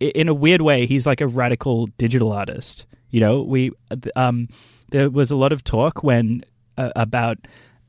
in 0.00 0.28
a 0.28 0.34
weird 0.34 0.62
way, 0.62 0.86
he's 0.86 1.06
like 1.06 1.20
a 1.20 1.26
radical 1.26 1.88
digital 1.98 2.32
artist. 2.32 2.86
You 3.10 3.20
know, 3.20 3.42
we 3.42 3.72
um, 4.14 4.48
there 4.90 5.10
was 5.10 5.30
a 5.30 5.36
lot 5.36 5.52
of 5.52 5.62
talk 5.64 6.02
when 6.02 6.44
uh, 6.78 6.92
about 6.96 7.38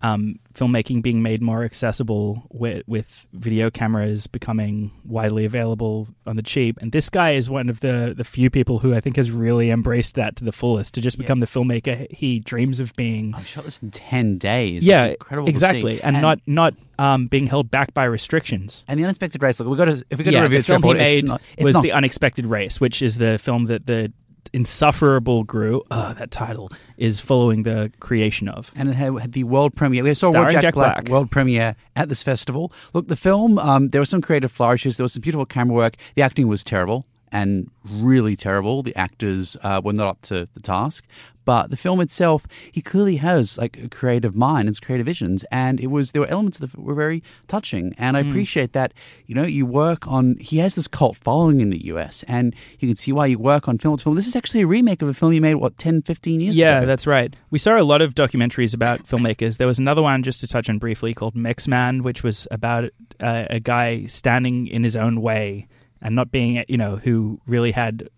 um, 0.02 0.38
filmmaking 0.54 1.02
being 1.02 1.22
made 1.24 1.42
more 1.42 1.64
accessible 1.64 2.44
with, 2.52 2.84
with 2.88 3.26
video 3.34 3.70
cameras 3.72 4.28
becoming 4.28 4.92
widely 5.06 5.44
available 5.46 6.08
on 6.28 6.36
the 6.36 6.44
cheap. 6.44 6.78
And 6.80 6.92
this 6.92 7.10
guy 7.10 7.32
is 7.32 7.50
one 7.50 7.68
of 7.70 7.80
the, 7.80 8.14
the 8.16 8.24
few 8.24 8.50
people 8.52 8.80
who 8.80 8.94
I 8.94 9.00
think 9.00 9.16
has 9.16 9.32
really 9.32 9.72
embraced 9.72 10.14
that 10.16 10.36
to 10.36 10.44
the 10.44 10.52
fullest 10.52 10.94
to 10.96 11.02
just 11.02 11.18
Yeah. 11.18 11.24
become 11.24 11.40
the 11.40 11.48
filmmaker 11.48 12.12
he 12.12 12.40
dreams 12.40 12.80
of 12.80 12.94
being. 12.96 13.34
I 13.36 13.42
shot 13.44 13.66
this 13.66 13.80
in 13.80 13.90
ten 13.92 14.38
days. 14.38 14.86
yeah, 14.86 15.06
It's 15.06 15.14
incredible. 15.16 15.46
to 15.48 15.50
see. 15.50 15.54
exactly, 15.56 16.02
and, 16.04 16.22
not 16.22 16.40
not 16.46 16.74
um, 17.00 17.28
being 17.28 17.48
held 17.48 17.72
back 17.72 17.94
by 17.94 18.04
restrictions. 18.06 18.84
And 18.88 19.00
the 19.00 19.04
unexpected 19.04 19.42
race. 19.42 19.60
Look, 19.60 19.68
we 19.70 19.78
got 19.78 19.86
to 19.86 20.04
if 20.10 20.18
we 20.20 20.24
got 20.24 20.32
to 20.32 20.38
yeah, 20.38 20.44
review 20.44 20.60
the 20.60 20.64
film 20.64 20.84
he 20.84 20.90
report, 20.90 21.02
it's 21.02 21.16
made 21.16 21.28
not, 21.28 21.42
it's 21.58 21.64
was 21.64 21.74
not 21.74 21.82
the 21.84 21.92
unexpected 21.92 22.46
race, 22.46 22.80
which 22.80 23.02
is 23.02 23.18
the 23.18 23.38
film 23.40 23.66
that 23.66 23.88
the 23.88 24.12
insufferable 24.54 25.46
Groo. 25.46 25.82
Oh, 25.92 26.14
that 26.14 26.32
title 26.32 26.72
is 26.98 27.20
following 27.20 27.64
the 27.64 27.92
creation 28.00 28.48
of. 28.48 28.72
and 28.76 28.90
it 28.90 28.94
had, 28.94 29.14
had 29.20 29.32
the 29.34 29.44
world 29.44 29.76
premiere. 29.76 30.04
We 30.04 30.14
saw 30.14 30.30
Starring 30.32 30.52
Jack, 30.52 30.62
Jack 30.62 30.74
Black, 30.74 30.96
Black. 30.96 31.10
world 31.10 31.32
premiere 31.32 31.76
at 31.96 32.10
this 32.10 32.24
festival. 32.24 32.72
Look, 32.94 33.08
the 33.08 33.16
film, 33.16 33.58
um, 33.60 33.90
there 33.90 34.02
were 34.02 34.06
some 34.06 34.22
creative 34.22 34.52
flourishes. 34.52 34.98
There 34.98 35.04
was 35.04 35.14
some 35.14 35.22
beautiful 35.22 35.46
camera 35.46 35.76
work. 35.76 35.96
The 36.16 36.22
acting 36.22 36.48
was 36.48 36.64
terrible 36.64 37.06
and 37.32 37.70
really 37.84 38.36
terrible. 38.36 38.84
The 38.84 38.96
actors 38.96 39.58
uh, 39.64 39.82
were 39.84 39.94
not 39.94 40.08
up 40.08 40.22
to 40.24 40.48
the 40.54 40.62
task. 40.62 41.06
But 41.48 41.70
the 41.72 41.78
film 41.78 42.00
itself, 42.02 42.46
he 42.72 42.82
clearly 42.82 43.16
has 43.30 43.58
like 43.58 43.76
a 43.82 43.88
creative 44.00 44.36
mind 44.36 44.68
and 44.68 44.76
creative 44.82 45.06
visions, 45.14 45.46
and 45.50 45.80
it 45.80 45.88
was 45.88 46.12
there 46.12 46.22
were 46.22 46.28
elements 46.38 46.58
that 46.60 46.78
were 46.78 46.94
very 47.06 47.24
touching, 47.48 47.86
and 47.98 48.18
I 48.18 48.22
Hmm. 48.22 48.30
appreciate 48.30 48.72
that. 48.74 48.94
You 49.28 49.36
know, 49.36 49.44
you 49.58 49.66
work 49.66 50.02
on. 50.08 50.36
He 50.50 50.58
has 50.64 50.76
this 50.76 50.88
cult 50.90 51.16
following 51.18 51.62
in 51.62 51.70
the 51.70 51.82
U.S., 51.94 52.24
and 52.28 52.54
you 52.80 52.88
can 52.90 52.98
see 52.98 53.12
why 53.14 53.26
you 53.28 53.40
work 53.40 53.68
on 53.70 53.78
film 53.78 53.96
to 53.98 54.04
film. 54.04 54.16
This 54.18 54.28
is 54.28 54.36
actually 54.36 54.62
a 54.62 54.68
remake 54.68 55.02
of 55.02 55.08
a 55.08 55.14
film 55.14 55.32
you 55.34 55.40
made 55.42 55.56
what 55.56 55.78
10, 55.78 56.02
15 56.02 56.42
years 56.42 56.58
Yeah, 56.58 56.72
ago. 56.72 56.80
Yeah, 56.82 56.86
that's 56.86 57.08
right. 57.08 57.34
We 57.50 57.60
saw 57.60 57.80
a 57.80 57.84
lot 57.94 58.02
of 58.02 58.14
documentaries 58.14 58.74
about 58.74 59.08
filmmakers. 59.08 59.56
There 59.58 59.68
was 59.68 59.80
another 59.80 60.02
one 60.02 60.24
just 60.24 60.42
to 60.42 60.48
touch 60.48 60.70
on 60.70 60.80
briefly 60.80 61.14
called 61.14 61.36
Mix 61.36 61.66
Man, 61.68 62.04
which 62.04 62.24
was 62.24 62.46
about 62.52 62.84
uh, 63.22 63.46
a 63.50 63.60
guy 63.62 64.06
standing 64.08 64.68
in 64.68 64.84
his 64.84 64.96
own 64.98 65.22
way 65.22 65.68
and 66.02 66.14
not 66.14 66.30
being, 66.32 66.64
you 66.68 66.78
know, 66.78 66.98
who 66.98 67.40
really 67.48 67.72
had 67.72 68.10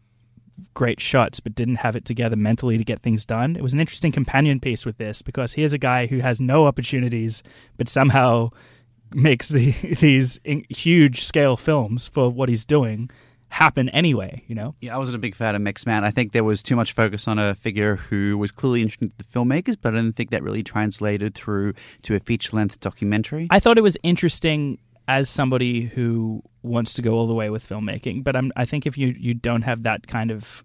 great 0.73 0.99
shots 0.99 1.39
but 1.39 1.55
didn't 1.55 1.75
have 1.75 1.95
it 1.95 2.05
together 2.05 2.35
mentally 2.35 2.77
to 2.77 2.83
get 2.83 3.01
things 3.01 3.25
done. 3.25 3.55
It 3.55 3.63
was 3.63 3.73
an 3.73 3.79
interesting 3.79 4.11
companion 4.11 4.59
piece 4.59 4.85
with 4.85 4.97
this 4.97 5.21
because 5.21 5.53
here's 5.53 5.73
a 5.73 5.77
guy 5.77 6.07
who 6.07 6.19
has 6.19 6.39
no 6.39 6.65
opportunities 6.65 7.43
but 7.77 7.87
somehow 7.87 8.49
makes 9.13 9.49
the, 9.49 9.71
these 9.99 10.39
huge 10.69 11.23
scale 11.23 11.57
films 11.57 12.07
for 12.07 12.29
what 12.29 12.49
he's 12.49 12.65
doing 12.65 13.09
happen 13.49 13.89
anyway, 13.89 14.43
you 14.47 14.55
know? 14.55 14.75
Yeah, 14.79 14.95
I 14.95 14.97
wasn't 14.97 15.15
a 15.15 15.19
big 15.19 15.35
fan 15.35 15.55
of 15.55 15.61
Mix 15.61 15.85
Man. 15.85 16.03
I 16.03 16.11
think 16.11 16.31
there 16.31 16.43
was 16.43 16.61
too 16.61 16.75
much 16.75 16.93
focus 16.93 17.27
on 17.27 17.39
a 17.39 17.55
figure 17.55 17.95
who 17.95 18.37
was 18.37 18.51
clearly 18.51 18.81
interesting 18.81 19.09
to 19.09 19.15
the 19.17 19.23
filmmakers, 19.23 19.75
but 19.81 19.93
I 19.93 19.97
didn't 19.97 20.15
think 20.15 20.29
that 20.29 20.43
really 20.43 20.63
translated 20.63 21.33
through 21.35 21.73
to 22.03 22.15
a 22.15 22.19
feature 22.19 22.55
length 22.55 22.79
documentary. 22.79 23.47
I 23.49 23.59
thought 23.59 23.77
it 23.77 23.83
was 23.83 23.97
interesting 24.03 24.77
as 25.09 25.27
somebody 25.27 25.85
who 25.85 26.43
wants 26.61 26.93
to 26.93 27.01
go 27.01 27.13
all 27.13 27.25
the 27.25 27.33
way 27.33 27.49
with 27.49 27.67
filmmaking, 27.67 28.23
but 28.23 28.35
I'm, 28.35 28.53
I 28.55 28.65
think 28.65 28.85
if 28.85 28.95
you, 28.95 29.15
you 29.17 29.33
don't 29.33 29.63
have 29.63 29.81
that 29.81 30.05
kind 30.05 30.29
of 30.29 30.63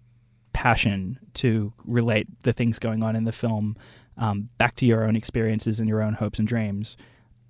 passion 0.53 1.17
to 1.33 1.73
relate 1.83 2.27
the 2.43 2.53
things 2.53 2.77
going 2.77 3.01
on 3.01 3.15
in 3.15 3.23
the 3.23 3.31
film 3.31 3.75
um, 4.19 4.49
back 4.59 4.75
to 4.75 4.85
your 4.85 5.03
own 5.03 5.15
experiences 5.15 5.79
and 5.79 5.89
your 5.89 5.99
own 5.99 6.13
hopes 6.13 6.37
and 6.37 6.47
dreams, 6.47 6.95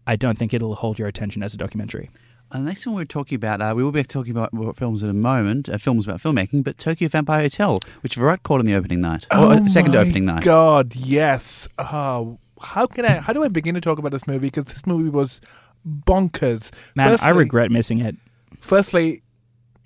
I 0.08 0.16
don't 0.16 0.38
think 0.38 0.54
it'll 0.54 0.76
hold 0.76 0.98
your 0.98 1.10
attention 1.10 1.44
as 1.44 1.54
a 1.54 1.58
documentary. 1.58 2.10
Uh, 2.50 2.60
the 2.60 2.64
next 2.64 2.88
one 2.88 2.96
we're 2.96 3.04
talking 3.04 3.36
about, 3.36 3.62
uh, 3.62 3.74
we 3.76 3.84
will 3.84 3.92
be 3.92 4.02
talking 4.02 4.32
about 4.32 4.54
films 4.78 5.04
in 5.04 5.10
a 5.10 5.14
moment, 5.14 5.68
uh, 5.68 5.78
films 5.78 6.06
about 6.08 6.22
filmmaking, 6.22 6.64
but 6.64 6.78
Tokyo 6.78 7.10
Vampire 7.10 7.42
Hotel, 7.42 7.82
which 8.04 8.16
Virat 8.16 8.44
caught 8.44 8.62
on 8.62 8.66
the 8.66 8.76
opening 8.76 9.02
night, 9.02 9.28
or 9.32 9.52
uh, 9.52 9.68
second 9.68 9.94
Oh 9.96 10.02
my 10.02 10.08
opening 10.08 10.26
night. 10.26 10.44
God, 10.44 10.96
yes. 10.96 11.68
Oh, 11.78 12.40
how 12.62 12.88
can 12.88 13.04
I? 13.04 13.20
How 13.20 13.34
do 13.34 13.44
I 13.44 13.50
begin 13.50 13.76
to 13.76 13.82
talk 13.82 14.00
about 14.00 14.14
this 14.14 14.28
movie? 14.28 14.48
Because 14.48 14.66
this 14.66 14.86
movie 14.86 15.10
was 15.10 15.42
bonkers. 15.88 16.72
Man, 16.96 17.18
I 17.22 17.30
regret 17.30 17.72
missing 17.72 18.00
it. 18.00 18.16
Firstly, 18.60 19.22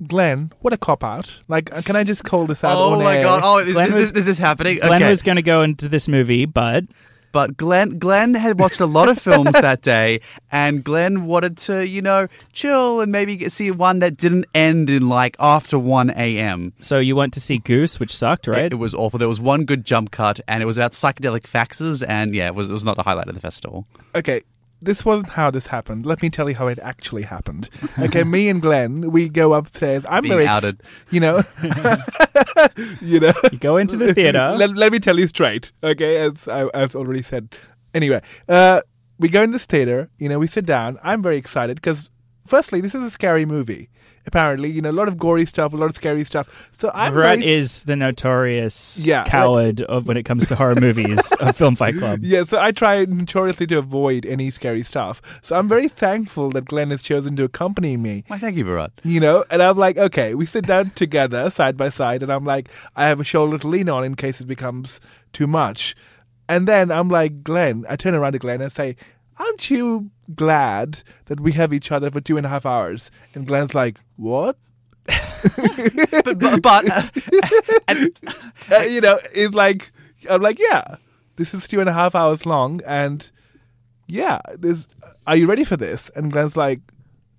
Glenn, 0.08 0.54
what 0.60 0.74
a 0.74 0.78
cop 0.78 1.04
out! 1.04 1.34
Like, 1.50 1.74
uh, 1.76 1.82
can 1.82 1.96
I 1.96 2.04
just 2.04 2.24
call 2.24 2.48
this 2.48 2.64
out? 2.64 2.78
Oh 2.78 2.94
on 2.94 3.04
my 3.04 3.18
air? 3.18 3.24
god! 3.24 3.42
Oh, 3.44 3.58
is, 3.58 3.74
Glenn 3.74 3.88
is, 3.90 3.96
was- 3.96 4.12
this, 4.14 4.20
is 4.22 4.26
this 4.26 4.38
happening? 4.38 4.80
Glenn 4.80 5.02
okay. 5.02 5.10
was 5.10 5.22
going 5.22 5.36
to 5.36 5.42
go 5.42 5.62
into 5.62 5.90
this 5.90 6.08
movie, 6.08 6.46
but 6.46 6.86
But 7.34 7.58
Glenn, 7.58 8.00
Glenn 8.00 8.34
had 8.34 8.60
watched 8.60 8.80
a 8.80 8.86
lot 8.86 9.10
of 9.10 9.20
films 9.20 9.52
that 9.54 9.82
day, 9.82 10.22
and 10.52 10.84
Glenn 10.86 11.26
wanted 11.26 11.58
to, 11.58 11.86
you 11.86 12.02
know, 12.02 12.28
chill 12.54 13.02
and 13.02 13.12
maybe 13.12 13.36
get, 13.36 13.52
see 13.52 13.72
one 13.72 14.00
that 14.00 14.16
didn't 14.16 14.46
end 14.56 14.90
in 14.90 15.10
like 15.10 15.36
after 15.38 15.78
one 15.78 16.12
a.m. 16.12 16.72
so 16.82 16.98
you 16.98 17.18
went 17.18 17.34
to 17.34 17.42
see 17.42 17.58
Goose, 17.58 18.00
which 18.00 18.16
sucked, 18.16 18.48
right? 18.48 18.66
It, 18.66 18.74
it 18.74 18.78
was 18.78 18.96
awful. 18.96 19.20
There 19.20 19.28
was 19.28 19.42
one 19.42 19.66
good 19.66 19.84
jump 19.86 20.12
cut, 20.12 20.40
and 20.48 20.64
it 20.64 20.66
was 20.66 20.78
about 20.78 20.94
psychedelic 20.94 21.42
faxes, 21.42 22.06
and 22.08 22.34
yeah, 22.34 22.48
it 22.48 22.56
was, 22.56 22.70
it 22.70 22.74
was 22.74 22.86
not 22.86 22.96
the 22.96 23.04
highlight 23.04 23.28
of 23.28 23.36
the 23.36 23.42
festival. 23.42 23.86
okay, 24.16 24.42
this 24.82 25.04
wasn't 25.04 25.32
how 25.34 25.52
this 25.52 25.68
happened. 25.68 26.06
Let 26.06 26.22
me 26.22 26.30
tell 26.30 26.50
you 26.50 26.56
how 26.56 26.68
it 26.68 26.80
actually 26.80 27.24
happened. 27.24 27.70
Okay, 28.00 28.24
me 28.24 28.48
and 28.48 28.62
Glenn, 28.62 29.12
we 29.12 29.28
go 29.28 29.54
upstairs. 29.54 30.06
I'm 30.08 30.24
Being 30.24 30.34
very 30.34 30.48
outed. 30.48 30.82
You 31.12 31.20
know, 31.20 31.44
you 33.02 33.20
know. 33.20 33.34
you 33.52 33.60
go 33.60 33.76
into 33.78 33.98
the 33.98 34.14
theater. 34.14 34.56
let, 34.58 34.70
let 34.72 34.92
me 34.92 35.00
tell 35.00 35.20
you 35.20 35.28
straight, 35.28 35.72
okay? 35.84 36.18
As 36.18 36.48
I, 36.48 36.70
I've 36.74 36.96
already 36.96 37.24
said. 37.24 37.54
Anyway, 37.94 38.22
uh, 38.48 38.82
we 39.18 39.28
go 39.28 39.44
in 39.44 39.52
this 39.52 39.66
theater. 39.66 40.10
You 40.18 40.30
know, 40.30 40.40
we 40.40 40.48
sit 40.48 40.66
down. 40.66 40.98
I'm 41.04 41.22
very 41.22 41.38
excited 41.38 41.76
because, 41.76 42.10
firstly, 42.48 42.80
this 42.80 42.96
is 42.96 43.04
a 43.04 43.12
scary 43.12 43.46
movie. 43.46 43.90
Apparently, 44.30 44.70
you 44.70 44.80
know, 44.80 44.92
a 44.92 45.00
lot 45.02 45.08
of 45.08 45.18
gory 45.18 45.44
stuff, 45.48 45.74
a 45.74 45.76
lot 45.76 45.90
of 45.90 45.96
scary 45.96 46.24
stuff. 46.24 46.70
So 46.72 46.92
I'm 46.94 47.14
Virat 47.14 47.40
very, 47.40 47.52
is 47.52 47.84
the 47.86 47.96
notorious 47.96 49.00
Yeah, 49.04 49.22
like- 49.22 49.28
coward 49.32 49.82
of 49.82 50.08
when 50.08 50.18
it 50.18 50.24
comes 50.24 50.46
to 50.48 50.56
horror 50.56 50.76
movies 50.76 51.32
of 51.40 51.58
Film 51.58 51.76
Fight 51.76 51.98
Club. 51.98 52.20
Yeah, 52.22 52.44
so 52.44 52.60
I 52.60 52.72
try 52.72 53.06
notoriously 53.06 53.66
to 53.68 53.80
avoid 53.80 54.28
any 54.28 54.52
scary 54.52 54.84
stuff. 54.84 55.20
So 55.42 55.58
I'm 55.58 55.68
very 55.68 55.88
thankful 55.88 56.52
that 56.52 56.66
Glenn 56.66 56.92
has 56.92 57.02
chosen 57.02 57.36
to 57.38 57.44
accompany 57.44 57.98
me. 57.98 58.24
Why, 58.28 58.38
thank 58.38 58.56
you, 58.56 58.66
Virat. 58.66 58.92
You 59.04 59.20
know, 59.20 59.44
and 59.50 59.64
I'm 59.64 59.78
like, 59.78 59.98
okay, 59.98 60.36
we 60.36 60.46
sit 60.46 60.68
down 60.68 60.92
together 60.96 61.50
side 61.50 61.76
by 61.76 61.90
side, 61.90 62.22
and 62.22 62.32
I'm 62.32 62.46
like, 62.46 62.70
I 62.96 63.08
have 63.08 63.20
a 63.20 63.24
shoulder 63.24 63.58
to 63.58 63.68
lean 63.68 63.90
on 63.90 64.04
in 64.04 64.14
case 64.16 64.40
it 64.40 64.46
becomes 64.46 65.02
too 65.34 65.48
much. 65.48 65.96
And 66.48 66.68
then 66.68 66.92
I'm 66.92 67.10
like, 67.10 67.44
Glenn, 67.44 67.86
I 67.90 67.96
turn 67.96 68.14
around 68.14 68.34
to 68.34 68.40
Glenn 68.40 68.62
and 68.62 68.72
say, 68.72 68.96
Aren't 69.40 69.70
you 69.72 70.12
glad 70.36 71.02
that 71.26 71.40
we 71.40 71.54
have 71.54 71.74
each 71.74 71.92
other 71.92 72.12
for 72.12 72.22
two 72.22 72.38
and 72.38 72.46
a 72.46 72.50
half 72.50 72.66
hours? 72.66 73.10
And 73.34 73.48
Glenn's 73.48 73.74
like, 73.74 73.98
What? 74.18 74.58
But, 75.08 76.38
but, 76.40 76.62
but 76.62 76.90
uh, 76.92 77.10
and- 77.88 78.20
Uh, 78.72 78.82
you 78.82 79.02
know, 79.02 79.20
it's 79.34 79.56
like, 79.56 79.92
I'm 80.30 80.42
like, 80.42 80.60
Yeah, 80.60 80.98
this 81.38 81.54
is 81.54 81.68
two 81.68 81.80
and 81.80 81.90
a 81.90 81.94
half 81.94 82.14
hours 82.14 82.46
long, 82.46 82.82
and 82.86 83.28
yeah, 84.08 84.40
this, 84.58 84.86
are 85.26 85.36
you 85.36 85.48
ready 85.48 85.64
for 85.64 85.76
this? 85.78 86.12
And 86.16 86.32
Glenn's 86.32 86.56
like, 86.58 86.82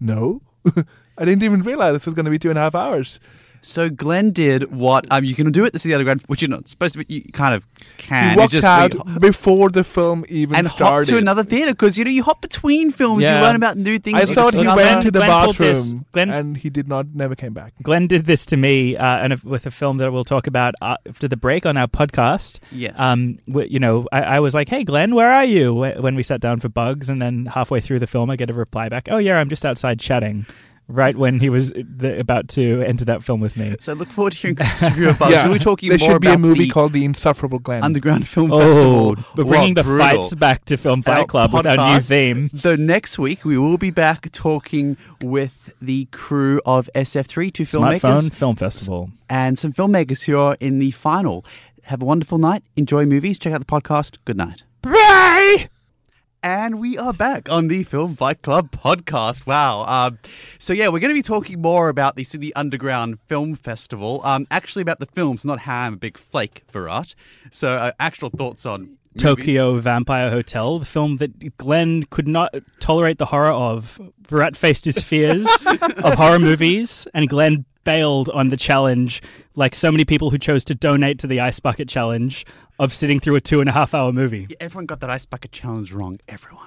No. 0.00 0.40
I 1.18 1.24
didn't 1.26 1.42
even 1.42 1.62
realize 1.62 1.92
this 1.92 2.06
was 2.06 2.14
going 2.14 2.24
to 2.24 2.30
be 2.30 2.38
two 2.38 2.48
and 2.50 2.58
a 2.58 2.62
half 2.62 2.74
hours. 2.74 3.20
So 3.62 3.90
Glenn 3.90 4.30
did 4.32 4.72
what 4.72 5.06
um 5.10 5.24
you 5.24 5.34
can 5.34 5.50
do 5.52 5.64
at 5.66 5.72
the 5.72 5.78
Sydney 5.78 5.94
Underground, 5.94 6.22
which 6.28 6.40
you're 6.42 6.48
not 6.48 6.68
supposed 6.68 6.94
to. 6.94 7.04
be 7.04 7.14
You 7.14 7.32
kind 7.32 7.54
of 7.54 7.66
can. 7.98 8.24
He 8.24 8.30
You 8.32 8.38
walked 8.38 8.52
just 8.52 8.64
out 8.64 8.94
re- 8.94 9.18
before 9.18 9.68
the 9.70 9.84
film 9.84 10.24
even 10.28 10.56
and 10.56 10.66
hop 10.66 10.76
started. 10.76 11.10
to 11.12 11.18
another 11.18 11.44
theater 11.44 11.72
because 11.72 11.98
you 11.98 12.04
know 12.04 12.10
you 12.10 12.22
hop 12.22 12.40
between 12.40 12.90
films. 12.90 13.22
Yeah. 13.22 13.38
You 13.40 13.44
learn 13.46 13.56
about 13.56 13.76
new 13.76 13.98
things. 13.98 14.18
I 14.18 14.24
thought 14.24 14.54
he 14.54 14.66
went 14.66 15.02
to 15.02 15.10
the 15.10 15.18
Glenn 15.18 15.28
bathroom 15.28 16.06
Glenn- 16.12 16.30
and 16.30 16.56
he 16.56 16.70
did 16.70 16.88
not, 16.88 17.06
never 17.14 17.34
came 17.34 17.52
back. 17.52 17.74
Glenn 17.82 18.06
did 18.06 18.26
this 18.26 18.46
to 18.46 18.56
me, 18.56 18.96
uh, 18.96 19.06
and 19.18 19.32
if- 19.34 19.44
with 19.44 19.66
a 19.66 19.70
film 19.70 19.98
that 19.98 20.10
we'll 20.12 20.24
talk 20.24 20.46
about 20.46 20.74
uh, 20.80 20.96
after 21.08 21.28
the 21.28 21.36
break 21.36 21.66
on 21.66 21.76
our 21.76 21.86
podcast. 21.86 22.60
Yes. 22.72 22.98
Um, 22.98 23.38
you 23.46 23.78
know, 23.78 24.06
I, 24.12 24.22
I 24.22 24.40
was 24.40 24.54
like, 24.54 24.68
"Hey, 24.68 24.84
Glenn, 24.84 25.14
where 25.14 25.30
are 25.30 25.44
you?" 25.44 25.74
When 25.74 26.14
we 26.14 26.22
sat 26.22 26.40
down 26.40 26.60
for 26.60 26.68
Bugs, 26.68 27.10
and 27.10 27.20
then 27.20 27.46
halfway 27.46 27.80
through 27.80 27.98
the 27.98 28.06
film, 28.06 28.30
I 28.30 28.36
get 28.36 28.48
a 28.50 28.54
reply 28.54 28.88
back, 28.88 29.08
"Oh 29.10 29.18
yeah, 29.18 29.36
I'm 29.38 29.48
just 29.50 29.66
outside 29.66 30.00
chatting." 30.00 30.46
Right 30.90 31.16
when 31.16 31.38
he 31.40 31.48
was 31.48 31.70
uh, 31.70 31.82
the, 31.98 32.18
about 32.18 32.48
to 32.48 32.82
enter 32.82 33.04
that 33.04 33.22
film 33.22 33.40
with 33.40 33.56
me. 33.56 33.76
So 33.80 33.92
look 33.92 34.10
forward 34.10 34.32
to 34.32 34.38
hearing 34.38 34.56
Chris' 34.56 34.82
review 34.82 35.10
of 35.10 35.18
Bugs. 35.18 35.34
We'll 35.44 35.52
be 35.52 35.58
talking 35.60 35.88
there 35.88 35.98
more 35.98 36.08
should 36.10 36.20
be 36.20 36.28
a 36.28 36.36
movie 36.38 36.64
the 36.64 36.70
called 36.70 36.92
The 36.92 37.04
Insufferable 37.04 37.60
Glenn. 37.60 37.84
Underground 37.84 38.26
Film 38.26 38.50
Oh, 38.52 38.58
Festival. 38.60 39.16
we're 39.36 39.44
bringing 39.44 39.74
What 39.74 39.76
the 39.76 39.82
brutal. 39.84 40.22
fights 40.22 40.34
back 40.34 40.64
to 40.66 40.76
Film 40.76 41.02
Fight 41.02 41.18
Our 41.20 41.26
Club 41.26 41.52
with 41.52 41.66
our 41.66 41.94
new 41.94 42.00
theme. 42.00 42.50
Though 42.52 42.76
next 42.76 43.18
week 43.18 43.44
we 43.44 43.56
will 43.56 43.78
be 43.78 43.90
back 43.90 44.30
talking 44.32 44.96
with 45.22 45.72
the 45.80 46.06
crew 46.10 46.60
of 46.66 46.90
SF3, 46.94 47.52
two 47.54 47.62
filmmakers, 47.62 48.00
Smartphone 48.00 48.32
Film 48.32 48.56
Festival. 48.56 49.10
and 49.28 49.58
some 49.58 49.72
filmmakers 49.72 50.24
who 50.24 50.36
are 50.38 50.56
in 50.60 50.78
the 50.80 50.90
final. 50.90 51.44
Have 51.84 52.02
a 52.02 52.04
wonderful 52.04 52.38
night. 52.38 52.62
Enjoy 52.76 53.04
movies. 53.06 53.38
Check 53.38 53.52
out 53.52 53.58
the 53.58 53.64
podcast. 53.64 54.18
Good 54.24 54.36
night. 54.36 54.62
Bye! 54.82 55.68
And 56.42 56.80
we 56.80 56.96
are 56.96 57.12
back 57.12 57.50
on 57.50 57.68
the 57.68 57.84
Film 57.84 58.16
Fight 58.16 58.40
Club 58.40 58.70
podcast. 58.70 59.44
Wow. 59.44 59.84
Um, 59.84 60.18
so, 60.58 60.72
yeah, 60.72 60.88
we're 60.88 61.00
going 61.00 61.10
to 61.10 61.14
be 61.14 61.22
talking 61.22 61.60
more 61.60 61.90
about 61.90 62.16
the 62.16 62.24
Sydney 62.24 62.50
Underground 62.54 63.18
Film 63.28 63.56
Festival. 63.56 64.22
Um, 64.24 64.46
actually, 64.50 64.80
about 64.80 65.00
the 65.00 65.06
films, 65.06 65.44
not 65.44 65.58
how 65.58 65.80
I'm 65.80 65.94
a 65.94 65.96
big 65.98 66.16
flake, 66.16 66.64
Virat. 66.72 67.14
So, 67.50 67.76
uh, 67.76 67.92
actual 68.00 68.30
thoughts 68.30 68.64
on 68.64 68.80
movies. 68.80 69.22
Tokyo 69.22 69.80
Vampire 69.80 70.30
Hotel, 70.30 70.78
the 70.78 70.86
film 70.86 71.18
that 71.18 71.58
Glenn 71.58 72.04
could 72.04 72.26
not 72.26 72.54
tolerate 72.78 73.18
the 73.18 73.26
horror 73.26 73.52
of. 73.52 74.00
Virat 74.26 74.56
faced 74.56 74.86
his 74.86 74.98
fears 74.98 75.46
of 75.66 76.14
horror 76.14 76.38
movies, 76.38 77.06
and 77.12 77.28
Glenn 77.28 77.66
bailed 77.84 78.30
on 78.30 78.48
the 78.48 78.56
challenge, 78.56 79.20
like 79.60 79.74
so 79.74 79.92
many 79.92 80.04
people 80.04 80.30
who 80.30 80.38
chose 80.38 80.64
to 80.64 80.74
donate 80.74 81.18
to 81.20 81.26
the 81.26 81.38
Ice 81.38 81.60
Bucket 81.60 81.88
Challenge 81.88 82.44
of 82.78 82.92
sitting 82.94 83.20
through 83.20 83.36
a 83.36 83.40
two 83.40 83.60
and 83.60 83.68
a 83.68 83.72
half 83.72 83.94
hour 83.94 84.10
movie. 84.12 84.46
Yeah, 84.48 84.56
everyone 84.58 84.86
got 84.86 85.00
that 85.00 85.10
Ice 85.10 85.26
Bucket 85.26 85.52
Challenge 85.52 85.92
wrong. 85.92 86.18
Everyone. 86.26 86.66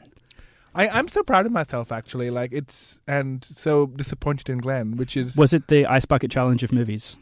I, 0.75 0.87
I'm 0.87 1.07
so 1.07 1.23
proud 1.23 1.45
of 1.45 1.51
myself 1.51 1.91
actually. 1.91 2.29
Like 2.29 2.53
it's 2.53 2.99
and 3.07 3.43
so 3.43 3.87
disappointed 3.87 4.47
in 4.49 4.59
Glenn, 4.59 4.95
which 4.95 5.17
is 5.17 5.35
Was 5.35 5.53
it 5.53 5.67
the 5.67 5.85
Ice 5.87 6.05
Bucket 6.05 6.31
Challenge 6.31 6.63
of 6.63 6.71
movies? 6.71 7.17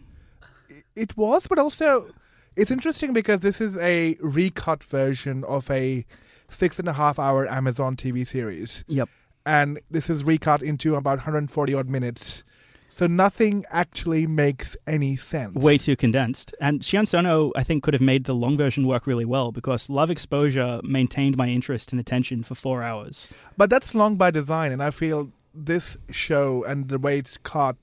it 0.95 1.15
was, 1.17 1.47
but 1.47 1.57
also 1.57 2.09
it's 2.57 2.69
interesting 2.69 3.13
because 3.13 3.39
this 3.39 3.61
is 3.61 3.77
a 3.77 4.17
recut 4.19 4.83
version 4.83 5.43
of 5.45 5.71
a 5.71 6.05
six 6.49 6.79
and 6.79 6.87
a 6.89 6.93
half 6.93 7.17
hour 7.17 7.47
Amazon 7.49 7.95
TV 7.95 8.27
series, 8.27 8.83
Yep. 8.87 9.07
and 9.45 9.79
this 9.89 10.09
is 10.09 10.25
recut 10.25 10.61
into 10.61 10.95
about 10.95 11.19
140 11.19 11.73
odd 11.73 11.89
minutes. 11.89 12.43
So 12.93 13.07
nothing 13.07 13.65
actually 13.69 14.27
makes 14.27 14.75
any 14.85 15.15
sense. 15.15 15.55
way 15.55 15.77
too 15.77 15.95
condensed. 15.95 16.53
And 16.59 16.81
Shion 16.81 17.07
Sono, 17.07 17.53
I 17.55 17.63
think, 17.63 17.83
could 17.83 17.93
have 17.93 18.01
made 18.01 18.25
the 18.25 18.35
long 18.35 18.57
version 18.57 18.85
work 18.85 19.07
really 19.07 19.23
well 19.23 19.53
because 19.53 19.89
Love 19.89 20.11
Exposure 20.11 20.81
maintained 20.83 21.37
my 21.37 21.47
interest 21.47 21.93
and 21.93 22.01
attention 22.01 22.43
for 22.43 22.53
four 22.53 22.83
hours. 22.83 23.29
But 23.55 23.69
that's 23.69 23.95
long 23.95 24.17
by 24.17 24.29
design, 24.29 24.73
and 24.73 24.83
I 24.83 24.91
feel 24.91 25.31
this 25.53 25.95
show 26.09 26.65
and 26.65 26.89
the 26.89 26.99
way 26.99 27.17
it's 27.17 27.37
cut 27.37 27.77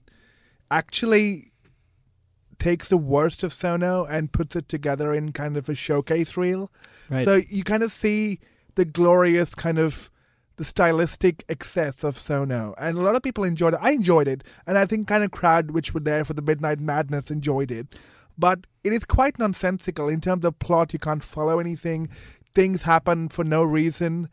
actually 0.71 1.53
takes 2.59 2.89
the 2.89 2.99
worst 2.99 3.43
of 3.43 3.55
Sono 3.55 4.05
and 4.05 4.31
puts 4.31 4.57
it 4.57 4.69
together 4.69 5.15
in 5.15 5.33
kind 5.33 5.57
of 5.57 5.71
a 5.71 5.75
showcase 5.75 6.37
reel. 6.37 6.71
Right. 7.09 7.25
So 7.25 7.41
you 7.49 7.65
kind 7.65 7.83
of 7.83 7.93
see 7.93 8.41
the 8.75 8.85
glorious 8.85 9.55
kind 9.55 9.79
of 9.79 10.11
the 10.59 10.65
stylistic 10.65 11.45
excess 11.49 12.05
of 12.05 12.19
Sono, 12.19 12.75
and 12.79 12.99
a 12.99 13.01
lot 13.01 13.15
of 13.15 13.23
people 13.23 13.45
enjoyed 13.45 13.75
it. 13.75 13.81
I 13.83 13.93
enjoyed 13.93 14.29
it, 14.29 14.45
and 14.67 14.77
I 14.77 14.85
think 14.85 15.09
kind 15.09 15.25
of 15.25 15.31
crowd 15.31 15.71
which 15.71 15.95
were 15.95 16.01
there 16.01 16.25
for 16.25 16.35
the 16.35 16.43
Midnight 16.43 16.81
Madness 16.81 17.31
enjoyed 17.31 17.71
it. 17.71 17.87
But 18.37 18.67
it 18.85 18.93
is 18.93 19.05
quite 19.05 19.39
nonsensical 19.39 20.09
in 20.09 20.21
terms 20.21 20.45
of 20.45 20.59
plot. 20.59 20.93
You 20.93 20.99
can't 20.99 21.25
follow 21.25 21.59
anything. 21.59 22.09
Things 22.55 22.83
happen 22.83 23.29
for 23.29 23.45
no 23.45 23.63
reason. 23.63 24.29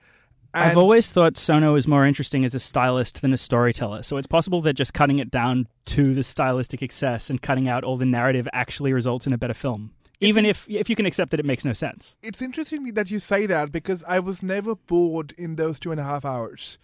I've 0.53 0.77
always 0.77 1.11
thought 1.11 1.35
Sono 1.38 1.75
is 1.75 1.88
more 1.88 2.05
interesting 2.05 2.45
as 2.45 2.55
a 2.55 2.59
stylist 2.59 3.21
than 3.21 3.33
a 3.33 3.38
storyteller. 3.38 4.03
So 4.03 4.17
it's 4.17 4.27
possible 4.27 4.61
that 4.61 4.73
just 4.73 4.93
cutting 4.93 5.19
it 5.19 5.29
down 5.29 5.67
to 5.88 6.13
the 6.13 6.23
stylistic 6.23 6.81
excess 6.81 7.29
and 7.29 7.41
cutting 7.41 7.67
out 7.67 7.83
all 7.83 7.97
the 7.97 8.05
narrative 8.05 8.47
actually 8.53 8.93
results 8.93 9.27
in 9.27 9.33
a 9.33 9.38
better 9.38 9.53
film. 9.53 9.91
Even 10.21 10.45
if 10.45 10.65
if 10.69 10.89
you 10.89 10.95
can 10.95 11.06
accept 11.06 11.32
that 11.32 11.39
it 11.39 11.45
makes 11.45 11.65
no 11.65 11.73
sense. 11.73 12.15
it's 12.23 12.41
interesting 12.41 12.93
that 12.93 13.12
you 13.12 13.19
say 13.19 13.45
that 13.45 13.71
because 13.71 14.04
I 14.08 14.19
was 14.19 14.41
never 14.41 14.75
bored 14.75 15.34
in 15.38 15.56
those 15.56 15.80
two 15.80 15.91
and 15.91 15.99
a 15.99 16.04
half 16.04 16.23
hours. 16.25 16.78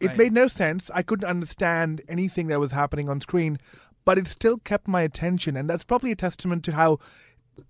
It 0.00 0.08
Right. 0.08 0.18
made 0.18 0.32
no 0.32 0.48
sense. 0.48 0.90
I 0.92 1.02
couldn't 1.02 1.28
understand 1.28 2.02
anything 2.08 2.48
that 2.48 2.58
was 2.58 2.72
happening 2.72 3.08
on 3.08 3.20
screen, 3.20 3.58
but 4.04 4.18
it 4.18 4.26
still 4.26 4.58
kept 4.58 4.88
my 4.88 5.02
attention, 5.02 5.56
and 5.56 5.68
that's 5.70 5.84
probably 5.84 6.10
a 6.12 6.16
testament 6.16 6.64
to 6.64 6.72
how 6.72 6.98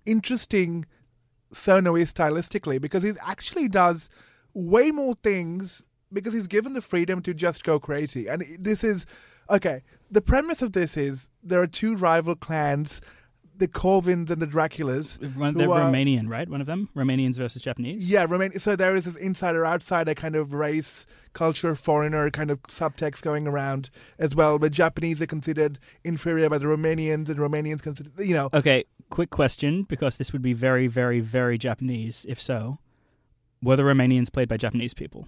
interesting 0.05 0.85
Sono 1.53 1.95
is 1.95 2.11
stylistically 2.11 2.81
because 2.81 3.03
he 3.03 3.11
actually 3.21 3.67
does 3.67 4.09
way 4.53 4.91
more 4.91 5.15
things 5.23 5.83
because 6.11 6.33
he's 6.33 6.47
given 6.47 6.73
the 6.73 6.81
freedom 6.81 7.21
to 7.23 7.33
just 7.33 7.63
go 7.63 7.79
crazy. 7.79 8.27
And 8.27 8.45
this 8.59 8.83
is 8.83 9.05
okay. 9.49 9.81
The 10.09 10.21
premise 10.21 10.61
of 10.61 10.73
this 10.73 10.95
is 10.95 11.27
there 11.43 11.61
are 11.61 11.67
two 11.67 11.95
rival 11.95 12.35
clans, 12.35 13.01
the 13.57 13.67
Corvins 13.67 14.29
and 14.29 14.41
the 14.41 14.47
Draculas. 14.47 15.35
One, 15.35 15.53
they're 15.55 15.69
are- 15.71 15.91
Romanian, 15.91 16.27
right? 16.29 16.49
One 16.49 16.61
of 16.61 16.67
them, 16.67 16.89
Romanians 16.95 17.35
versus 17.35 17.61
Japanese. 17.61 18.09
yeah, 18.09 18.25
remain. 18.27 18.59
So 18.59 18.75
there 18.75 18.95
is 18.95 19.05
this 19.05 19.15
insider 19.15 19.65
outsider 19.65 20.15
kind 20.15 20.35
of 20.35 20.53
race, 20.53 21.05
culture, 21.33 21.75
foreigner 21.75 22.29
kind 22.31 22.49
of 22.51 22.61
subtext 22.63 23.21
going 23.21 23.47
around 23.47 23.89
as 24.17 24.33
well. 24.35 24.57
But 24.59 24.71
Japanese 24.71 25.21
are 25.21 25.27
considered 25.27 25.79
inferior 26.03 26.49
by 26.49 26.57
the 26.57 26.65
Romanians, 26.65 27.29
and 27.29 27.37
Romanians 27.37 27.81
considered, 27.81 28.13
you 28.19 28.33
know, 28.33 28.49
Okay, 28.53 28.85
quick 29.09 29.29
question 29.29 29.83
because 29.83 30.17
this 30.17 30.33
would 30.33 30.41
be 30.41 30.53
very, 30.53 30.87
very, 30.87 31.19
very 31.19 31.57
Japanese. 31.57 32.25
If 32.27 32.41
so, 32.41 32.79
were 33.61 33.75
the 33.75 33.83
Romanians 33.83 34.31
played 34.31 34.49
by 34.49 34.57
Japanese 34.57 34.93
people? 34.93 35.27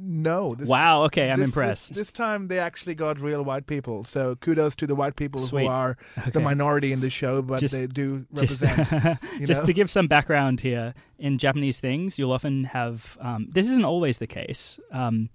No. 0.00 0.54
This, 0.54 0.66
wow. 0.66 1.04
Okay, 1.04 1.30
I'm 1.30 1.38
this- 1.40 1.44
impressed. 1.46 1.88
This, 1.90 1.98
this 1.98 2.12
time 2.12 2.48
they 2.48 2.58
actually 2.58 2.94
got 2.94 3.20
real 3.20 3.42
white 3.42 3.66
people. 3.66 4.04
So 4.04 4.36
kudos 4.36 4.76
to 4.76 4.86
the 4.86 4.94
white 4.94 5.16
people 5.16 5.40
Sweet. 5.40 5.62
who 5.64 5.68
are 5.68 5.96
okay. 6.18 6.30
the 6.30 6.40
minority 6.40 6.92
in 6.92 7.00
the 7.00 7.10
show, 7.10 7.42
but 7.42 7.60
Just- 7.60 7.74
they 7.74 7.86
do 7.86 8.26
just, 8.34 8.62
represent. 8.62 9.18
you 9.38 9.46
just 9.46 9.64
to 9.64 9.72
give 9.72 9.90
some 9.90 10.06
background 10.06 10.60
here, 10.60 10.94
in 11.18 11.38
Japanese 11.38 11.78
things, 11.80 12.18
you'll 12.18 12.32
often 12.32 12.64
have. 12.64 13.18
Um, 13.20 13.48
this 13.50 13.68
isn't 13.68 13.84
always 13.84 14.18
the 14.18 14.26
case. 14.26 14.80
Um, 14.90 15.28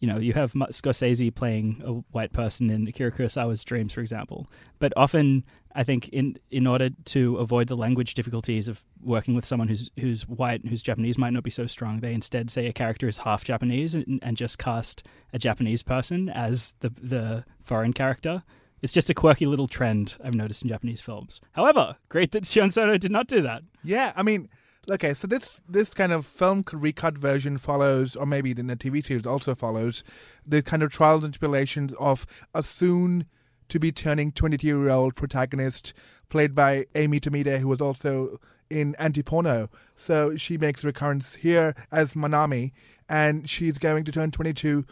you 0.00 0.08
know, 0.08 0.18
you 0.18 0.32
have 0.32 0.52
Scorsese 0.54 1.34
playing 1.34 1.82
a 1.84 1.92
white 2.12 2.32
person 2.32 2.70
in 2.70 2.86
Akira 2.88 3.12
Kurosawa's 3.12 3.62
Dreams, 3.62 3.92
for 3.92 4.00
example. 4.00 4.50
But 4.78 4.92
often, 4.96 5.44
I 5.74 5.84
think 5.84 6.08
in 6.08 6.38
in 6.50 6.66
order 6.66 6.88
to 6.90 7.36
avoid 7.36 7.68
the 7.68 7.76
language 7.76 8.14
difficulties 8.14 8.66
of 8.66 8.82
working 9.02 9.34
with 9.34 9.44
someone 9.44 9.68
who's 9.68 9.90
who's 10.00 10.26
white 10.26 10.62
and 10.62 10.70
whose 10.70 10.82
Japanese 10.82 11.18
might 11.18 11.34
not 11.34 11.42
be 11.42 11.50
so 11.50 11.66
strong, 11.66 12.00
they 12.00 12.14
instead 12.14 12.50
say 12.50 12.66
a 12.66 12.72
character 12.72 13.08
is 13.08 13.18
half 13.18 13.44
Japanese 13.44 13.94
and, 13.94 14.18
and 14.22 14.36
just 14.36 14.58
cast 14.58 15.06
a 15.34 15.38
Japanese 15.38 15.82
person 15.82 16.30
as 16.30 16.74
the 16.80 16.88
the 16.88 17.44
foreign 17.62 17.92
character. 17.92 18.42
It's 18.82 18.94
just 18.94 19.10
a 19.10 19.14
quirky 19.14 19.44
little 19.44 19.68
trend 19.68 20.16
I've 20.24 20.34
noticed 20.34 20.62
in 20.62 20.70
Japanese 20.70 21.02
films. 21.02 21.42
However, 21.52 21.96
great 22.08 22.32
that 22.32 22.44
Shion 22.44 22.72
Sono 22.72 22.96
did 22.96 23.10
not 23.10 23.26
do 23.26 23.42
that. 23.42 23.62
Yeah, 23.84 24.14
I 24.16 24.22
mean, 24.22 24.48
okay, 24.90 25.14
so 25.14 25.26
this 25.26 25.60
this 25.68 25.90
kind 25.90 26.12
of 26.12 26.26
film 26.26 26.64
recut 26.72 27.16
version 27.16 27.58
follows, 27.58 28.16
or 28.16 28.26
maybe 28.26 28.52
the 28.52 28.62
TV 28.62 29.04
series 29.04 29.26
also 29.26 29.54
follows, 29.54 30.04
the 30.46 30.62
kind 30.62 30.82
of 30.82 30.90
trials 30.90 31.24
and 31.24 31.32
tribulations 31.32 31.92
of 31.98 32.26
a 32.54 32.62
soon 32.62 33.26
to 33.68 33.78
be 33.78 33.92
turning 33.92 34.32
22 34.32 34.66
year 34.66 34.90
old 34.90 35.14
protagonist 35.14 35.92
played 36.28 36.54
by 36.54 36.86
Ami 36.94 37.20
Tomite, 37.20 37.58
who 37.58 37.68
was 37.68 37.80
also 37.80 38.40
in 38.68 38.94
Antiporno. 38.98 39.68
So 39.96 40.36
she 40.36 40.58
makes 40.58 40.84
a 40.84 40.88
recurrence 40.88 41.36
here 41.36 41.74
as 41.90 42.14
Manami, 42.14 42.72
and 43.08 43.48
she's 43.48 43.78
going 43.78 44.04
to 44.04 44.12
turn 44.12 44.30
22. 44.30 44.84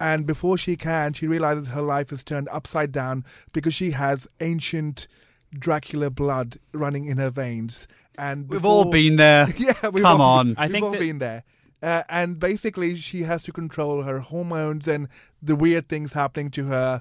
And 0.00 0.26
before 0.26 0.56
she 0.56 0.76
can, 0.76 1.12
she 1.12 1.26
realizes 1.26 1.68
her 1.68 1.82
life 1.82 2.12
is 2.12 2.22
turned 2.22 2.48
upside 2.50 2.92
down 2.92 3.24
because 3.52 3.74
she 3.74 3.90
has 3.92 4.28
ancient 4.40 5.08
Dracula 5.52 6.10
blood 6.10 6.58
running 6.72 7.06
in 7.06 7.18
her 7.18 7.30
veins. 7.30 7.88
And 8.18 8.48
We've 8.48 8.64
all 8.64 8.84
been 8.86 9.16
there. 9.16 9.48
yeah, 9.56 9.88
we've 9.90 10.02
Come 10.02 10.20
all, 10.20 10.38
on. 10.40 10.54
I 10.58 10.64
we've 10.66 10.72
think 10.72 10.84
all 10.84 10.90
that- 10.90 10.98
been 11.00 11.18
there. 11.18 11.44
Uh, 11.80 12.02
and 12.08 12.40
basically, 12.40 12.96
she 12.96 13.22
has 13.22 13.44
to 13.44 13.52
control 13.52 14.02
her 14.02 14.18
hormones 14.18 14.88
and 14.88 15.06
the 15.40 15.54
weird 15.54 15.88
things 15.88 16.12
happening 16.12 16.50
to 16.50 16.64
her 16.66 17.00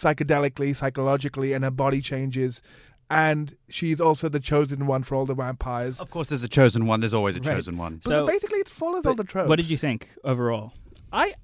psychedelically, 0.00 0.76
psychologically, 0.76 1.52
and 1.52 1.64
her 1.64 1.70
body 1.70 2.00
changes. 2.00 2.62
And 3.10 3.56
she's 3.68 4.00
also 4.00 4.28
the 4.28 4.40
chosen 4.40 4.86
one 4.86 5.02
for 5.02 5.14
all 5.16 5.26
the 5.26 5.34
vampires. 5.34 5.98
Of 6.00 6.10
course, 6.10 6.28
there's 6.28 6.42
a 6.44 6.48
chosen 6.48 6.86
one. 6.86 7.00
There's 7.00 7.12
always 7.14 7.36
a 7.36 7.40
Right. 7.40 7.54
chosen 7.56 7.76
one. 7.76 7.96
But 8.04 8.08
So- 8.10 8.26
basically, 8.26 8.60
it 8.60 8.68
follows 8.68 9.04
all 9.04 9.14
the 9.16 9.24
tropes. 9.24 9.48
What 9.48 9.56
did 9.56 9.68
you 9.68 9.76
think 9.76 10.08
overall? 10.22 10.72
I, 11.12 11.34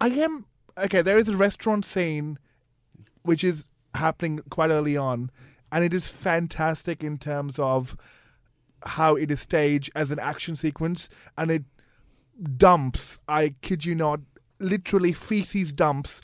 I 0.00 0.08
am 0.08 0.46
okay. 0.76 1.02
There 1.02 1.18
is 1.18 1.28
a 1.28 1.36
restaurant 1.36 1.84
scene, 1.86 2.38
which 3.22 3.42
is 3.44 3.68
happening 3.94 4.40
quite 4.50 4.70
early 4.70 4.96
on, 4.96 5.30
and 5.72 5.84
it 5.84 5.94
is 5.94 6.08
fantastic 6.08 7.02
in 7.02 7.18
terms 7.18 7.58
of 7.58 7.96
how 8.84 9.14
it 9.16 9.30
is 9.30 9.40
staged 9.40 9.90
as 9.94 10.10
an 10.10 10.18
action 10.18 10.56
sequence, 10.56 11.08
and 11.36 11.50
it 11.50 11.64
dumps. 12.56 13.18
I 13.28 13.54
kid 13.62 13.84
you 13.84 13.94
not, 13.94 14.20
literally 14.58 15.12
feces 15.12 15.72
dumps 15.72 16.20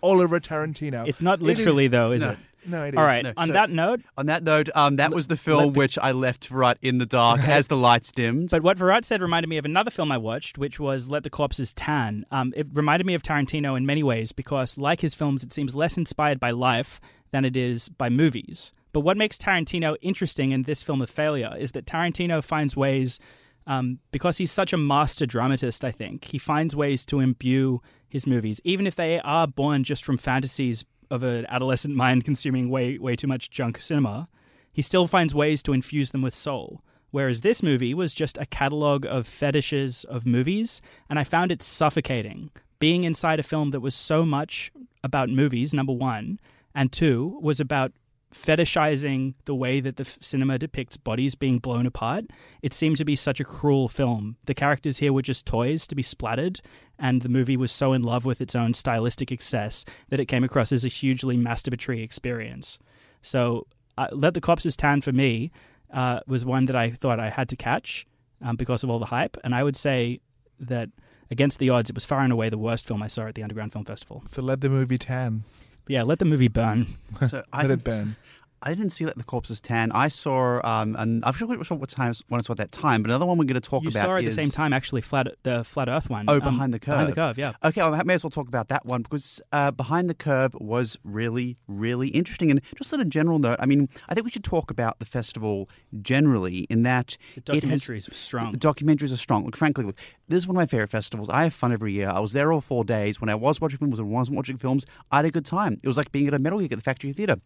all 0.00 0.20
over 0.20 0.40
Tarantino. 0.40 1.06
It's 1.06 1.22
not 1.22 1.40
It 1.40 1.48
is- 1.48 1.58
literally, 1.58 1.88
though, 1.88 2.12
is 2.12 2.22
no. 2.22 2.30
it? 2.30 2.38
no, 2.66 2.84
it 2.84 2.94
is. 2.94 2.98
All 2.98 3.04
right. 3.04 3.24
No, 3.24 3.32
On 3.36 3.46
so- 3.48 3.52
that 3.52 3.70
note, 3.70 4.00
On 4.18 4.26
that 4.26 4.42
note, 4.42 4.68
um, 4.74 4.96
that 4.96 5.12
was 5.12 5.28
the 5.28 5.36
film 5.36 5.72
the- 5.72 5.78
which 5.78 5.96
I 5.98 6.10
left 6.12 6.50
right 6.50 6.76
in 6.82 6.98
the 6.98 7.06
dark 7.06 7.38
Right. 7.40 7.48
as 7.48 7.68
the 7.68 7.76
lights 7.76 8.10
dimmed. 8.10 8.50
but 8.50 8.62
what 8.62 8.76
Virat 8.78 9.04
said 9.04 9.20
reminded 9.22 9.48
me 9.48 9.58
of 9.58 9.64
another 9.64 9.90
film 9.90 10.10
I 10.10 10.18
watched, 10.18 10.58
which 10.58 10.80
was 10.80 11.08
Let 11.08 11.22
the 11.22 11.30
Corpses 11.30 11.72
Tan. 11.72 12.24
Um, 12.32 12.52
it 12.56 12.66
reminded 12.72 13.06
me 13.06 13.14
of 13.14 13.22
Tarantino 13.22 13.76
in 13.76 13.86
many 13.86 14.02
ways 14.02 14.32
because, 14.32 14.76
like 14.78 15.00
his 15.00 15.14
films, 15.14 15.44
it 15.44 15.52
seems 15.52 15.74
less 15.74 15.96
inspired 15.96 16.40
by 16.40 16.50
life 16.50 17.00
than 17.30 17.44
it 17.44 17.56
is 17.56 17.88
by 17.88 18.08
movies. 18.10 18.72
But 18.92 19.00
what 19.00 19.16
makes 19.16 19.38
Tarantino 19.38 19.96
interesting 20.02 20.50
in 20.52 20.64
this 20.64 20.82
film 20.82 21.00
of 21.00 21.10
failure 21.10 21.54
is 21.58 21.72
that 21.72 21.86
Tarantino 21.86 22.42
finds 22.44 22.76
ways, 22.76 23.18
um, 23.66 23.98
because 24.10 24.38
he's 24.38 24.52
such 24.52 24.72
a 24.72 24.78
master 24.78 25.26
dramatist, 25.26 25.84
I 25.84 25.92
think, 25.92 26.24
he 26.24 26.38
finds 26.38 26.76
ways 26.76 27.06
to 27.06 27.20
imbue 27.20 27.80
his 28.08 28.26
movies, 28.26 28.60
even 28.64 28.86
if 28.86 28.96
they 28.96 29.18
are 29.20 29.46
born 29.46 29.84
just 29.84 30.04
from 30.04 30.18
fantasies 30.18 30.84
of 31.10 31.22
an 31.22 31.46
adolescent 31.48 31.94
mind 32.04 32.24
consuming 32.24 32.68
way, 32.68 32.98
way 32.98 33.16
too 33.16 33.26
much 33.26 33.50
junk 33.50 33.80
cinema. 33.80 34.28
he 34.72 34.82
still 34.82 35.06
finds 35.06 35.34
ways 35.34 35.62
to 35.62 35.72
infuse 35.72 36.10
them 36.12 36.22
with 36.22 36.34
soul. 36.34 36.82
Whereas 37.10 37.42
this 37.42 37.62
movie 37.62 37.92
was 37.92 38.14
just 38.14 38.38
a 38.38 38.46
catalog 38.46 39.04
of 39.04 39.26
fetishes 39.26 40.04
of 40.04 40.24
movies, 40.24 40.80
and 41.10 41.18
I 41.18 41.24
found 41.24 41.52
it 41.52 41.60
suffocating. 41.60 42.50
Being 42.78 43.04
inside 43.04 43.38
a 43.38 43.42
film 43.42 43.70
that 43.70 43.80
was 43.80 43.94
so 43.94 44.24
much 44.24 44.72
about 45.04 45.28
movies, 45.28 45.74
number 45.74 45.92
one, 45.92 46.40
and 46.74 46.90
two, 46.90 47.38
was 47.42 47.60
about 47.60 47.92
fetishizing 48.32 49.34
the 49.44 49.54
way 49.54 49.80
that 49.80 49.96
the 49.96 50.04
f- 50.04 50.18
cinema 50.20 50.58
depicts 50.58 50.96
bodies 50.96 51.34
being 51.34 51.58
blown 51.58 51.86
apart. 51.86 52.24
It 52.62 52.72
seemed 52.72 52.96
to 52.96 53.04
be 53.04 53.16
such 53.16 53.40
a 53.40 53.44
cruel 53.44 53.88
film. 53.88 54.36
The 54.46 54.54
characters 54.54 54.98
here 54.98 55.12
were 55.12 55.22
just 55.22 55.46
toys 55.46 55.86
to 55.86 55.94
be 55.94 56.02
splattered, 56.02 56.60
and 56.98 57.22
the 57.22 57.28
movie 57.28 57.56
was 57.56 57.72
so 57.72 57.92
in 57.92 58.02
love 58.02 58.24
with 58.24 58.40
its 58.40 58.54
own 58.54 58.74
stylistic 58.74 59.30
excess 59.30 59.84
that 60.08 60.20
it 60.20 60.26
came 60.26 60.44
across 60.44 60.72
as 60.72 60.84
a 60.84 60.88
hugely 60.88 61.36
masturbatory 61.36 62.02
experience. 62.02 62.78
So, 63.20 63.66
uh, 63.98 64.08
Let 64.12 64.34
the 64.34 64.40
Corpses 64.40 64.76
Tan 64.76 65.00
for 65.02 65.12
me 65.12 65.52
uh, 65.92 66.20
was 66.26 66.44
one 66.44 66.64
that 66.64 66.76
I 66.76 66.90
thought 66.90 67.20
I 67.20 67.30
had 67.30 67.48
to 67.50 67.56
catch 67.56 68.06
um, 68.40 68.56
because 68.56 68.82
of 68.82 68.90
all 68.90 68.98
the 68.98 69.06
hype, 69.06 69.36
and 69.44 69.54
I 69.54 69.62
would 69.62 69.76
say 69.76 70.20
that 70.58 70.88
against 71.30 71.58
the 71.58 71.70
odds, 71.70 71.90
it 71.90 71.94
was 71.94 72.04
far 72.04 72.20
and 72.20 72.32
away 72.32 72.48
the 72.48 72.58
worst 72.58 72.86
film 72.86 73.02
I 73.02 73.08
saw 73.08 73.26
at 73.26 73.34
the 73.34 73.42
Underground 73.42 73.72
Film 73.72 73.84
Festival. 73.84 74.22
So 74.28 74.42
let 74.42 74.60
the 74.60 74.68
movie 74.68 74.98
tan. 74.98 75.44
But 75.84 75.92
yeah, 75.92 76.02
let 76.02 76.18
the 76.18 76.24
movie 76.24 76.48
burn. 76.48 76.86
So 77.28 77.42
I 77.52 77.62
Let 77.62 77.70
it 77.72 77.84
burn. 77.84 78.16
I 78.64 78.74
didn't 78.74 78.90
see 78.90 79.04
Let 79.04 79.16
the 79.16 79.24
Corpses 79.24 79.60
Tan. 79.60 79.90
I 79.92 80.08
saw, 80.08 80.60
um, 80.64 80.94
and 80.96 81.24
I'm 81.24 81.32
sure 81.34 81.62
sure 81.64 81.76
what 81.76 81.88
time 81.90 82.14
when 82.28 82.38
I 82.38 82.42
saw 82.42 82.52
at 82.52 82.58
that 82.58 82.70
time, 82.72 83.02
but 83.02 83.10
another 83.10 83.26
one 83.26 83.36
we're 83.38 83.44
going 83.44 83.60
to 83.60 83.68
talk 83.68 83.82
you 83.82 83.88
about 83.90 84.04
saw 84.04 84.16
at 84.16 84.24
is 84.24 84.36
the 84.36 84.42
same 84.42 84.50
time, 84.50 84.72
actually, 84.72 85.00
flat 85.00 85.26
the 85.42 85.64
flat 85.64 85.88
Earth 85.88 86.08
one. 86.08 86.26
Oh, 86.28 86.34
Um, 86.34 86.40
Behind 86.40 86.72
the 86.72 86.78
Behind 86.78 87.08
the 87.08 87.12
Curve. 87.12 87.36
curve, 87.36 87.38
yeah. 87.38 87.52
Okay, 87.64 87.80
I 87.80 88.02
may 88.04 88.14
as 88.14 88.22
well 88.22 88.30
talk 88.30 88.48
about 88.48 88.68
that 88.68 88.86
one 88.86 89.02
because 89.02 89.40
uh, 89.52 89.70
Behind 89.72 90.08
the 90.08 90.14
Curve 90.14 90.54
was 90.60 90.96
really, 91.04 91.56
really 91.66 92.08
interesting. 92.08 92.50
And 92.50 92.60
just 92.78 92.92
on 92.94 93.00
a 93.00 93.04
general 93.04 93.38
note, 93.38 93.56
I 93.58 93.66
mean, 93.66 93.88
I 94.08 94.14
think 94.14 94.24
we 94.24 94.30
should 94.30 94.44
talk 94.44 94.70
about 94.70 94.98
the 95.00 95.06
festival 95.06 95.68
generally 96.00 96.58
in 96.70 96.82
that 96.84 97.16
The 97.44 97.56
it 97.56 97.64
has- 97.64 97.82
documentaries 97.82 98.08
were 98.08 98.14
strong. 98.14 98.52
The 98.52 98.58
documentaries 98.58 99.12
are 99.12 99.16
strong. 99.16 99.44
Look, 99.44 99.56
frankly, 99.56 99.84
look, 99.84 99.96
this 100.28 100.38
is 100.38 100.46
one 100.46 100.56
of 100.56 100.60
my 100.60 100.66
favorite 100.66 100.90
festivals. 100.90 101.28
I 101.28 101.42
have 101.44 101.54
fun 101.54 101.72
every 101.72 101.92
year. 101.92 102.08
I 102.08 102.20
was 102.20 102.32
there 102.32 102.52
all 102.52 102.60
four 102.60 102.84
days. 102.84 103.20
When 103.20 103.28
I 103.28 103.34
was 103.34 103.60
watching 103.60 103.78
films 103.78 103.98
and 103.98 104.08
wasn't 104.10 104.36
watching 104.36 104.56
films, 104.58 104.86
I 105.10 105.16
had 105.16 105.24
a 105.24 105.30
good 105.30 105.44
time. 105.44 105.80
It 105.82 105.86
was 105.88 105.96
like 105.96 106.12
being 106.12 106.28
at 106.28 106.34
a 106.34 106.38
metal 106.38 106.60
gig 106.60 106.72
at 106.72 106.78
the 106.78 106.82
Factory 106.82 107.12
Theatre. 107.12 107.36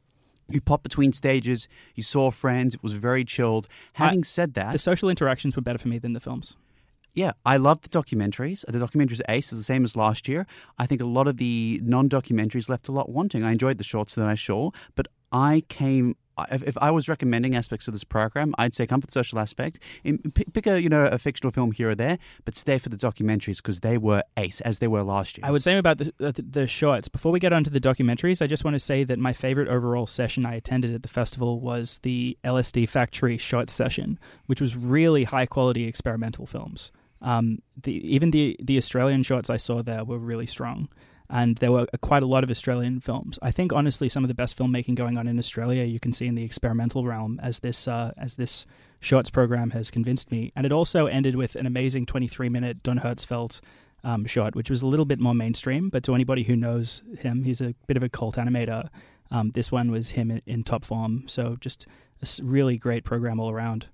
You 0.49 0.61
popped 0.61 0.85
between 0.85 1.13
stages, 1.13 1.69
you 1.95 2.03
saw 2.03 2.31
friends, 2.31 2.75
it 2.75 2.83
was 2.83 2.93
very 2.93 3.25
chilled. 3.25 3.67
Having 3.95 4.25
said 4.25 4.55
that, 4.55 4.73
the 4.73 4.79
social 4.79 5.09
interactions 5.09 5.57
were 5.57 5.63
better 5.63 5.79
for 5.79 5.89
me 5.89 5.99
than 5.99 6.13
the 6.13 6.21
films. 6.21 6.55
yeah, 7.15 7.33
I 7.45 7.57
love 7.57 7.81
the 7.81 7.89
documentaries. 7.89 8.65
The 8.67 8.79
documentaries 8.79 9.21
ace, 9.29 9.53
is 9.53 9.59
the 9.59 9.65
same 9.65 9.85
as 9.85 9.97
last 9.97 10.29
year. 10.29 10.47
I 10.79 10.87
think 10.87 11.01
a 11.01 11.07
lot 11.07 11.27
of 11.27 11.39
the 11.39 11.81
non-documentaries 11.83 12.69
left 12.69 12.89
a 12.89 12.93
lot 12.93 13.09
wanting. 13.09 13.43
I 13.43 13.53
enjoyed 13.53 13.79
the 13.79 13.85
shorts 13.85 14.15
that 14.15 14.29
I 14.29 14.35
saw, 14.35 14.71
but 14.95 15.09
I 15.33 15.65
came. 15.69 16.17
If, 16.51 16.77
I 16.79 16.91
was 16.91 17.09
recommending 17.09 17.55
aspects 17.55 17.89
of 17.89 17.95
this 17.95 18.05
program, 18.05 18.55
I'd 18.59 18.75
say 18.75 18.87
come 18.87 19.01
for 19.01 19.07
the 19.07 19.13
social 19.13 19.39
aspect. 19.39 19.79
Pick, 20.35 20.67
a 20.67 20.81
you 20.81 20.89
know 20.89 21.07
a 21.07 21.19
fictional 21.19 21.51
film 21.51 21.73
here 21.73 21.91
or 21.91 21.95
there, 21.95 22.19
but 22.45 22.57
stay 22.57 22.79
for 22.79 22.89
the 22.89 22.97
documentaries 22.97 23.57
because 23.57 23.81
they 23.81 23.97
were 23.97 24.23
ace 24.37 24.61
as 24.61 24.79
they 24.79 24.89
were 24.89 25.03
last 25.03 25.39
year. 25.39 25.47
I 25.47 25.51
would 25.51 25.63
say 25.63 25.79
about 25.79 25.99
the, 25.99 26.13
the 26.19 26.33
the 26.43 26.67
shorts. 26.67 27.09
Before 27.09 27.33
we 27.33 27.41
get 27.41 27.53
on 27.53 27.65
to 27.65 27.71
the 27.71 27.81
documentaries, 27.81 28.43
I 28.43 28.47
just 28.47 28.65
want 28.65 28.75
to 28.75 28.81
say 28.81 29.05
that 29.05 29.19
my 29.19 29.33
favorite 29.33 29.69
overall 29.69 30.07
session 30.07 30.45
I 30.45 30.55
attended 30.55 30.95
at 30.95 31.03
the 31.03 31.09
festival 31.09 31.61
was 31.61 32.01
the 32.03 32.37
LSD 32.45 32.89
Factory 32.89 33.39
short 33.39 33.71
session, 33.71 34.19
which 34.47 34.61
was 34.61 34.77
really 34.77 35.25
high 35.25 35.47
quality 35.47 35.85
experimental 35.85 36.47
films. 36.47 36.93
Um, 37.23 37.61
the 37.83 37.95
even 38.07 38.31
the 38.31 38.57
the 38.63 38.77
Australian 38.77 39.23
shorts 39.23 39.49
I 39.49 39.57
saw 39.57 39.83
there 39.83 40.05
were 40.05 40.19
really 40.19 40.47
strong, 40.47 40.89
and 41.29 41.57
there 41.57 41.73
were 41.73 41.87
quite 42.01 42.23
a 42.23 42.27
lot 42.27 42.45
of 42.45 42.51
Australian 42.51 43.01
films. 43.01 43.39
I 43.43 43.51
think 43.51 43.73
honestly, 43.73 44.09
some 44.09 44.25
of 44.25 44.29
the 44.29 44.35
best 44.35 44.57
filmmaking 44.57 44.95
going 44.95 45.19
on 45.19 45.27
in 45.27 45.39
Australia 45.39 45.85
you 45.85 46.01
can 46.01 46.13
see 46.13 46.27
in 46.27 46.35
the 46.35 46.45
experimental 46.45 47.05
realm, 47.05 47.41
as 47.43 47.61
this 47.61 47.89
uh, 47.89 48.13
as 48.17 48.37
this 48.37 48.67
shorts 49.01 49.31
program 49.31 49.71
has 49.71 49.91
convinced 49.91 50.31
me. 50.31 50.53
And 50.57 50.65
it 50.65 50.73
also 50.73 51.07
ended 51.07 51.37
with 51.37 51.57
an 51.57 51.67
amazing 51.67 52.07
23 52.07 52.49
minute 52.49 52.83
Don 52.83 53.01
Hertzfeldt 53.01 53.61
um, 54.07 54.25
which 54.53 54.71
was 54.71 54.83
a 54.83 54.87
little 54.87 55.05
bit 55.05 55.19
more 55.19 55.35
mainstream. 55.35 55.89
But 55.89 56.05
to 56.05 56.15
anybody 56.15 56.45
who 56.45 56.55
knows 56.55 57.03
him, 57.19 57.43
he's 57.43 57.61
a 57.61 57.75
bit 57.89 57.97
of 57.97 58.05
a 58.05 58.09
cult 58.09 58.37
animator. 58.37 58.89
Um, 59.33 59.51
this 59.51 59.73
one 59.73 59.91
was 59.91 60.11
him 60.11 60.31
in, 60.31 60.43
in 60.47 60.63
top 60.63 60.85
form. 60.85 61.25
So 61.27 61.57
just 61.61 61.87
a 62.23 62.45
really 62.45 62.77
great 62.77 63.05
program 63.05 63.41
all 63.41 63.51
around. 63.51 63.89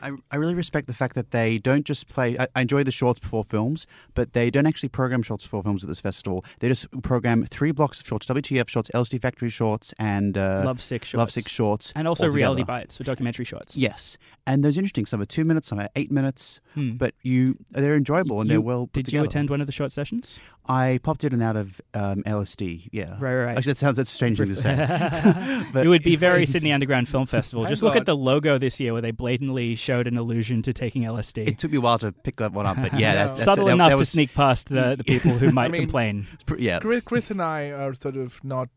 I, 0.00 0.12
I 0.30 0.36
really 0.36 0.54
respect 0.54 0.86
the 0.86 0.94
fact 0.94 1.14
that 1.16 1.30
they 1.32 1.58
don't 1.58 1.84
just 1.84 2.08
play. 2.08 2.36
I, 2.38 2.46
I 2.54 2.60
enjoy 2.62 2.82
the 2.84 2.90
shorts 2.90 3.18
before 3.18 3.44
films, 3.44 3.86
but 4.14 4.32
they 4.32 4.50
don't 4.50 4.66
actually 4.66 4.88
program 4.90 5.22
shorts 5.22 5.44
before 5.44 5.62
films 5.62 5.82
at 5.82 5.88
this 5.88 6.00
festival. 6.00 6.44
They 6.60 6.68
just 6.68 6.86
program 7.02 7.44
three 7.46 7.72
blocks 7.72 8.00
of 8.00 8.06
shorts: 8.06 8.26
WTF 8.26 8.68
shorts, 8.68 8.88
LSD 8.94 9.20
Factory 9.20 9.50
shorts, 9.50 9.92
and 9.98 10.38
uh, 10.38 10.62
Love 10.64 10.80
Sick 10.80 11.04
shorts. 11.04 11.18
Love 11.18 11.30
Sick 11.32 11.48
shorts, 11.48 11.92
And 11.96 12.06
also 12.06 12.24
altogether. 12.24 12.36
reality 12.36 12.64
bites 12.64 12.96
for 12.96 13.04
documentary 13.04 13.44
shorts. 13.44 13.76
Yes, 13.76 14.18
and 14.46 14.64
those 14.64 14.76
are 14.76 14.80
interesting. 14.80 15.06
Some 15.06 15.20
are 15.20 15.26
two 15.26 15.44
minutes, 15.44 15.68
some 15.68 15.78
are 15.80 15.88
eight 15.96 16.10
minutes, 16.12 16.60
Hmm. 16.74 16.92
but 16.92 17.14
you 17.22 17.56
they're 17.70 17.96
enjoyable 17.96 18.40
and 18.40 18.48
You- 18.48 18.54
they're 18.54 18.60
well 18.60 18.88
Did 18.92 19.06
together. 19.06 19.24
you 19.24 19.28
attend 19.28 19.50
one 19.50 19.60
of 19.60 19.66
the 19.66 19.72
short 19.72 19.90
sessions? 19.92 20.38
I 20.68 20.98
popped 21.02 21.24
in 21.24 21.32
and 21.32 21.42
out 21.42 21.56
of 21.56 21.80
um, 21.94 22.22
LSD. 22.24 22.90
Yeah, 22.92 23.12
Right, 23.12 23.20
right, 23.20 23.44
right. 23.46 23.56
Actually, 23.56 23.72
that 23.72 23.78
sounds 23.78 23.96
that's 23.96 24.12
a 24.12 24.14
strange 24.14 24.38
thing 24.38 24.48
to 24.48 24.56
say. 24.56 25.66
But- 25.72 25.86
it 25.86 25.88
would 25.88 26.02
be 26.02 26.16
very 26.16 26.44
Sydney 26.54 26.72
Underground 26.72 27.08
Film 27.08 27.26
Festival. 27.26 27.64
Just 27.66 27.82
look 27.82 27.94
thought- 27.94 28.00
at 28.00 28.06
the 28.06 28.16
logo 28.16 28.58
this 28.58 28.78
year 28.78 28.92
where 28.92 29.02
they 29.02 29.10
blatantly 29.10 29.74
showed 29.76 30.06
an 30.06 30.16
allusion 30.18 30.60
to 30.62 30.72
taking 30.72 31.02
LSD. 31.04 31.48
It 31.48 31.58
took 31.58 31.70
me 31.70 31.78
a 31.78 31.80
while 31.80 31.98
to 32.00 32.12
pick 32.12 32.36
that 32.36 32.52
one 32.52 32.66
up, 32.66 32.76
but 32.80 32.98
yeah, 32.98 33.14
that, 33.14 33.28
that's, 33.28 33.44
Subtle 33.44 33.66
that, 33.66 33.72
enough 33.72 33.90
that 33.92 33.98
to 33.98 34.04
sneak 34.04 34.34
past 34.34 34.68
the, 34.68 34.94
the 34.96 35.04
people 35.04 35.32
who 35.32 35.50
might 35.52 35.70
mean- 35.70 35.82
complain. 35.82 36.26
pr- 36.46 36.56
Yeah, 36.58 36.80
Chris, 36.80 37.02
Chris 37.04 37.30
and 37.30 37.40
I 37.42 37.70
are 37.70 37.94
sort 37.94 38.16
of 38.16 38.42
not 38.44 38.68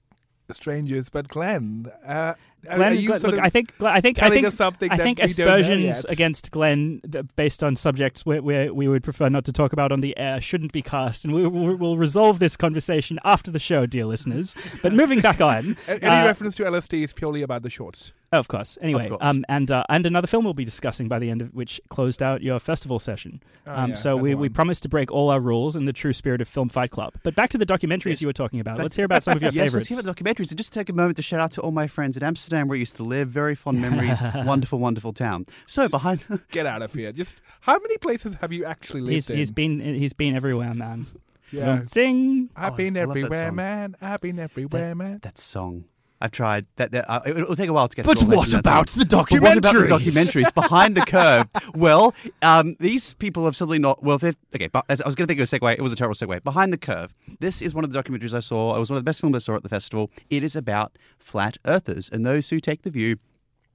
strangers, 0.52 1.10
but 1.10 1.28
Glenn, 1.28 1.92
uh, 2.06 2.12
are- 2.12 2.38
Glenn, 2.64 2.96
look, 2.96 3.40
I 3.40 3.50
think, 3.50 3.74
I 3.82 4.02
think, 4.02 4.22
I 4.22 4.30
think, 4.30 4.54
something 4.54 4.92
I 4.92 4.98
think 4.98 5.20
we 5.20 5.34
don't 5.34 5.48
know 5.48 5.54
aspersions 5.56 6.06
against 6.06 6.52
Glenn, 6.52 7.02
based 7.36 7.64
on 7.64 7.76
subjects 7.76 8.26
where, 8.26 8.42
where 8.42 8.74
we 8.74 8.88
would 8.88 9.04
prefer 9.04 9.30
not 9.30 9.46
to 9.46 9.52
talk 9.52 9.74
about 9.74 9.92
on 9.92 10.02
the 10.02 10.18
air, 10.18 10.40
shouldn't 10.40 10.72
be 10.72 10.82
cast, 10.82 11.26
and 11.26 11.34
we 11.34 11.48
will 11.48 11.76
we'll 11.76 11.98
resolve 11.98 12.40
this 12.40 12.56
conversation 12.56 13.20
after 13.24 13.50
the 13.50 13.60
show, 13.60 13.86
dear 13.86 14.06
listeners. 14.06 14.54
But 14.82 14.94
moving 14.94 15.22
back 15.22 15.42
on, 15.42 15.76
Any 15.88 16.02
uh, 16.06 16.26
reference 16.26 16.56
to 16.56 16.64
LSD 16.64 17.04
is 17.04 17.14
purely 17.14 17.42
about 17.42 17.64
the 17.64 17.70
shorts. 17.70 18.14
Oh, 18.34 18.40
of 18.40 18.48
course. 18.48 18.78
Anyway, 18.82 19.10
course. 19.10 19.20
um, 19.22 19.44
and 19.50 19.70
uh, 19.70 19.84
and 19.90 20.06
another 20.06 20.26
film 20.26 20.46
we'll 20.46 20.54
be 20.54 20.64
discussing 20.64 21.10
by 21.10 21.20
the 21.20 21.30
end 21.30 21.42
of 21.42 21.54
which 21.54 21.82
closed 21.90 22.24
out 22.24 22.42
your 22.42 22.60
festival 22.60 22.98
session. 22.98 23.44
Oh, 23.68 23.74
um, 23.76 23.90
yeah, 23.90 23.96
so 23.98 24.12
another 24.12 24.24
we, 24.24 24.36
we 24.36 24.48
one. 24.48 24.54
promised 24.54 24.84
to 24.84 24.90
break 24.90 25.12
all 25.12 25.30
our 25.30 25.42
rules 25.42 25.76
in 25.76 25.84
the 25.84 25.92
true 25.92 26.14
spirit 26.14 26.40
of 26.40 26.48
Film 26.48 26.70
Fight 26.70 26.92
Club. 26.92 27.14
But 27.24 27.36
back 27.36 27.50
to 27.50 27.58
the 27.58 27.66
documentaries 27.66 28.12
Yes. 28.12 28.22
you 28.22 28.28
were 28.28 28.34
talking 28.34 28.62
about. 28.62 28.78
But- 28.78 28.84
Let's 28.84 28.96
hear 28.96 29.04
about 29.04 29.24
some 29.24 29.36
of 29.36 29.42
your 29.44 29.52
yes, 29.54 29.66
favorites. 29.66 29.74
let's 29.76 29.88
hear 29.90 30.00
about 30.00 30.16
the 30.16 30.24
documentaries. 30.24 30.50
And 30.50 30.58
just 30.58 30.72
take 30.72 30.88
a 30.88 30.94
moment 30.94 31.18
to 31.18 31.24
shout 31.24 31.42
out 31.42 31.52
to 31.52 31.62
all 31.62 31.72
my 31.72 31.88
friends 31.88 32.16
in 32.16 32.24
Amsterdam, 32.24 32.70
where 32.70 32.78
I 32.78 32.80
used 32.80 32.96
to 32.96 33.04
live. 33.04 33.28
Very 33.28 33.54
fond 33.54 33.82
memories. 33.82 34.22
wonderful, 34.46 34.80
wonderful 34.80 35.12
town. 35.12 35.46
So 35.68 35.90
behind, 35.90 36.24
Get 36.52 36.66
out 36.66 36.82
of 36.82 36.94
here. 36.94 37.12
Just 37.12 37.36
how 37.60 37.78
many 37.80 37.98
places 37.98 38.36
have 38.40 38.54
you 38.54 38.64
actually 38.64 39.02
lived 39.02 39.14
he's 39.14 39.30
in? 39.30 39.38
he's 39.38 39.52
been 39.52 39.80
he's 39.82 40.14
been 40.14 40.38
everywhere, 40.38 40.74
man. 40.74 41.06
yeah. 41.52 41.84
Sing. 41.84 42.50
I've 42.56 42.74
Oh, 42.74 42.76
been 42.78 42.98
I 42.98 43.02
love 43.04 43.14
that 43.14 43.20
everywhere, 43.20 43.48
song. 43.48 43.56
man. 43.56 43.96
I've 44.02 44.22
been 44.22 44.40
everywhere, 44.40 44.96
man. 44.96 45.20
that 45.24 45.38
song. 45.38 45.84
I've 46.22 46.32
tried. 46.32 46.66
That, 46.76 46.92
that 46.92 47.10
uh, 47.10 47.22
it- 47.26 47.38
it'll 47.38 47.56
take 47.56 47.70
a 47.70 47.74
while 47.74 47.88
to 47.88 47.96
get. 47.96 48.06
But 48.06 48.22
what 48.24 48.54
about 48.54 48.88
the 48.90 49.06
But 49.06 49.32
what 49.32 49.58
about 49.58 49.74
the 49.74 49.80
documentaries? 49.80 49.88
documentaries 49.88 50.54
behind 50.54 50.96
the 50.96 51.02
curve? 51.06 51.48
Well, 51.76 52.14
um, 52.42 52.76
these 52.80 53.14
people 53.16 53.46
have 53.46 53.56
suddenly 53.56 53.80
not. 53.80 54.04
Well, 54.04 54.18
they've, 54.18 54.38
okay. 54.56 54.68
But 54.68 54.86
I 54.90 54.94
was 55.06 55.16
going 55.16 55.28
to 55.28 55.28
think 55.28 55.40
of 55.40 55.52
a 55.52 55.58
segue. 55.60 55.74
It 55.74 55.82
was 55.82 55.92
a 55.94 55.96
terrible 55.96 56.16
segue. 56.16 56.44
Behind 56.44 56.72
the 56.74 56.78
curve. 56.78 57.14
This 57.40 57.62
is 57.62 57.74
one 57.74 57.84
of 57.84 57.92
the 57.92 58.02
documentaries 58.02 58.34
I 58.34 58.40
saw. 58.40 58.76
It 58.76 58.80
was 58.80 58.90
one 58.90 58.98
of 58.98 59.04
the 59.04 59.10
best 59.10 59.22
films 59.22 59.36
I 59.36 59.40
saw 59.40 59.56
at 59.56 59.64
the 59.64 59.70
festival. 59.70 60.12
It 60.30 60.44
is 60.44 60.56
about 60.56 60.98
flat 61.18 61.58
earthers 61.66 62.10
and 62.10 62.26
those 62.26 62.50
who 62.50 62.60
take 62.60 62.82
the 62.84 62.90
view 62.92 63.18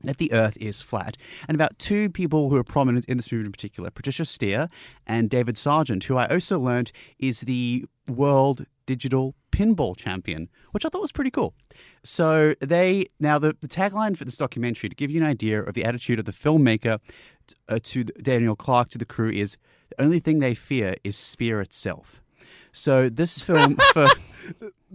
that 0.07 0.19
the 0.19 0.33
Earth 0.33 0.57
is 0.59 0.83
flat, 0.83 1.17
and 1.49 1.55
about 1.55 1.79
two 1.79 2.09
people 2.11 2.51
who 2.51 2.57
are 2.57 2.65
prominent 2.65 3.05
in 3.07 3.17
this 3.17 3.31
movie 3.31 3.45
in 3.45 3.53
particular, 3.53 3.91
Patricia 3.91 4.25
Steere 4.25 4.69
and 5.07 5.31
David 5.31 5.57
Sargent, 5.59 6.05
who 6.05 6.17
I 6.17 6.27
also 6.27 6.59
learned 6.59 6.93
is 7.19 7.41
the 7.41 7.85
world 8.09 8.67
digital 8.87 9.35
pinball 9.51 9.97
champion, 9.97 10.49
which 10.73 10.85
I 10.85 10.89
thought 10.89 11.03
was 11.03 11.13
pretty 11.13 11.31
cool. 11.31 11.55
So 12.05 12.55
they 12.61 13.07
now 13.21 13.39
the, 13.39 13.57
the 13.61 13.69
tagline 13.69 14.17
for 14.17 14.25
this 14.25 14.37
documentary 14.37 14.89
to 14.89 14.97
give 14.97 15.11
you 15.11 15.21
an 15.21 15.27
idea 15.27 15.63
of 15.63 15.75
the 15.75 15.85
attitude 15.85 16.19
of 16.19 16.25
the 16.25 16.33
filmmaker 16.33 17.01
uh, 17.69 17.79
to 17.83 18.05
Daniel 18.05 18.57
Clark 18.57 18.91
to 18.91 18.99
the 18.99 19.05
crew 19.05 19.31
is 19.31 19.57
the 19.91 20.03
only 20.03 20.21
thing 20.21 20.39
they 20.39 20.55
fear 20.55 20.95
is 21.05 21.17
spear 21.17 21.61
itself. 21.61 22.23
So 22.73 23.09
this 23.09 23.39
film 23.41 23.77
for 23.93 24.09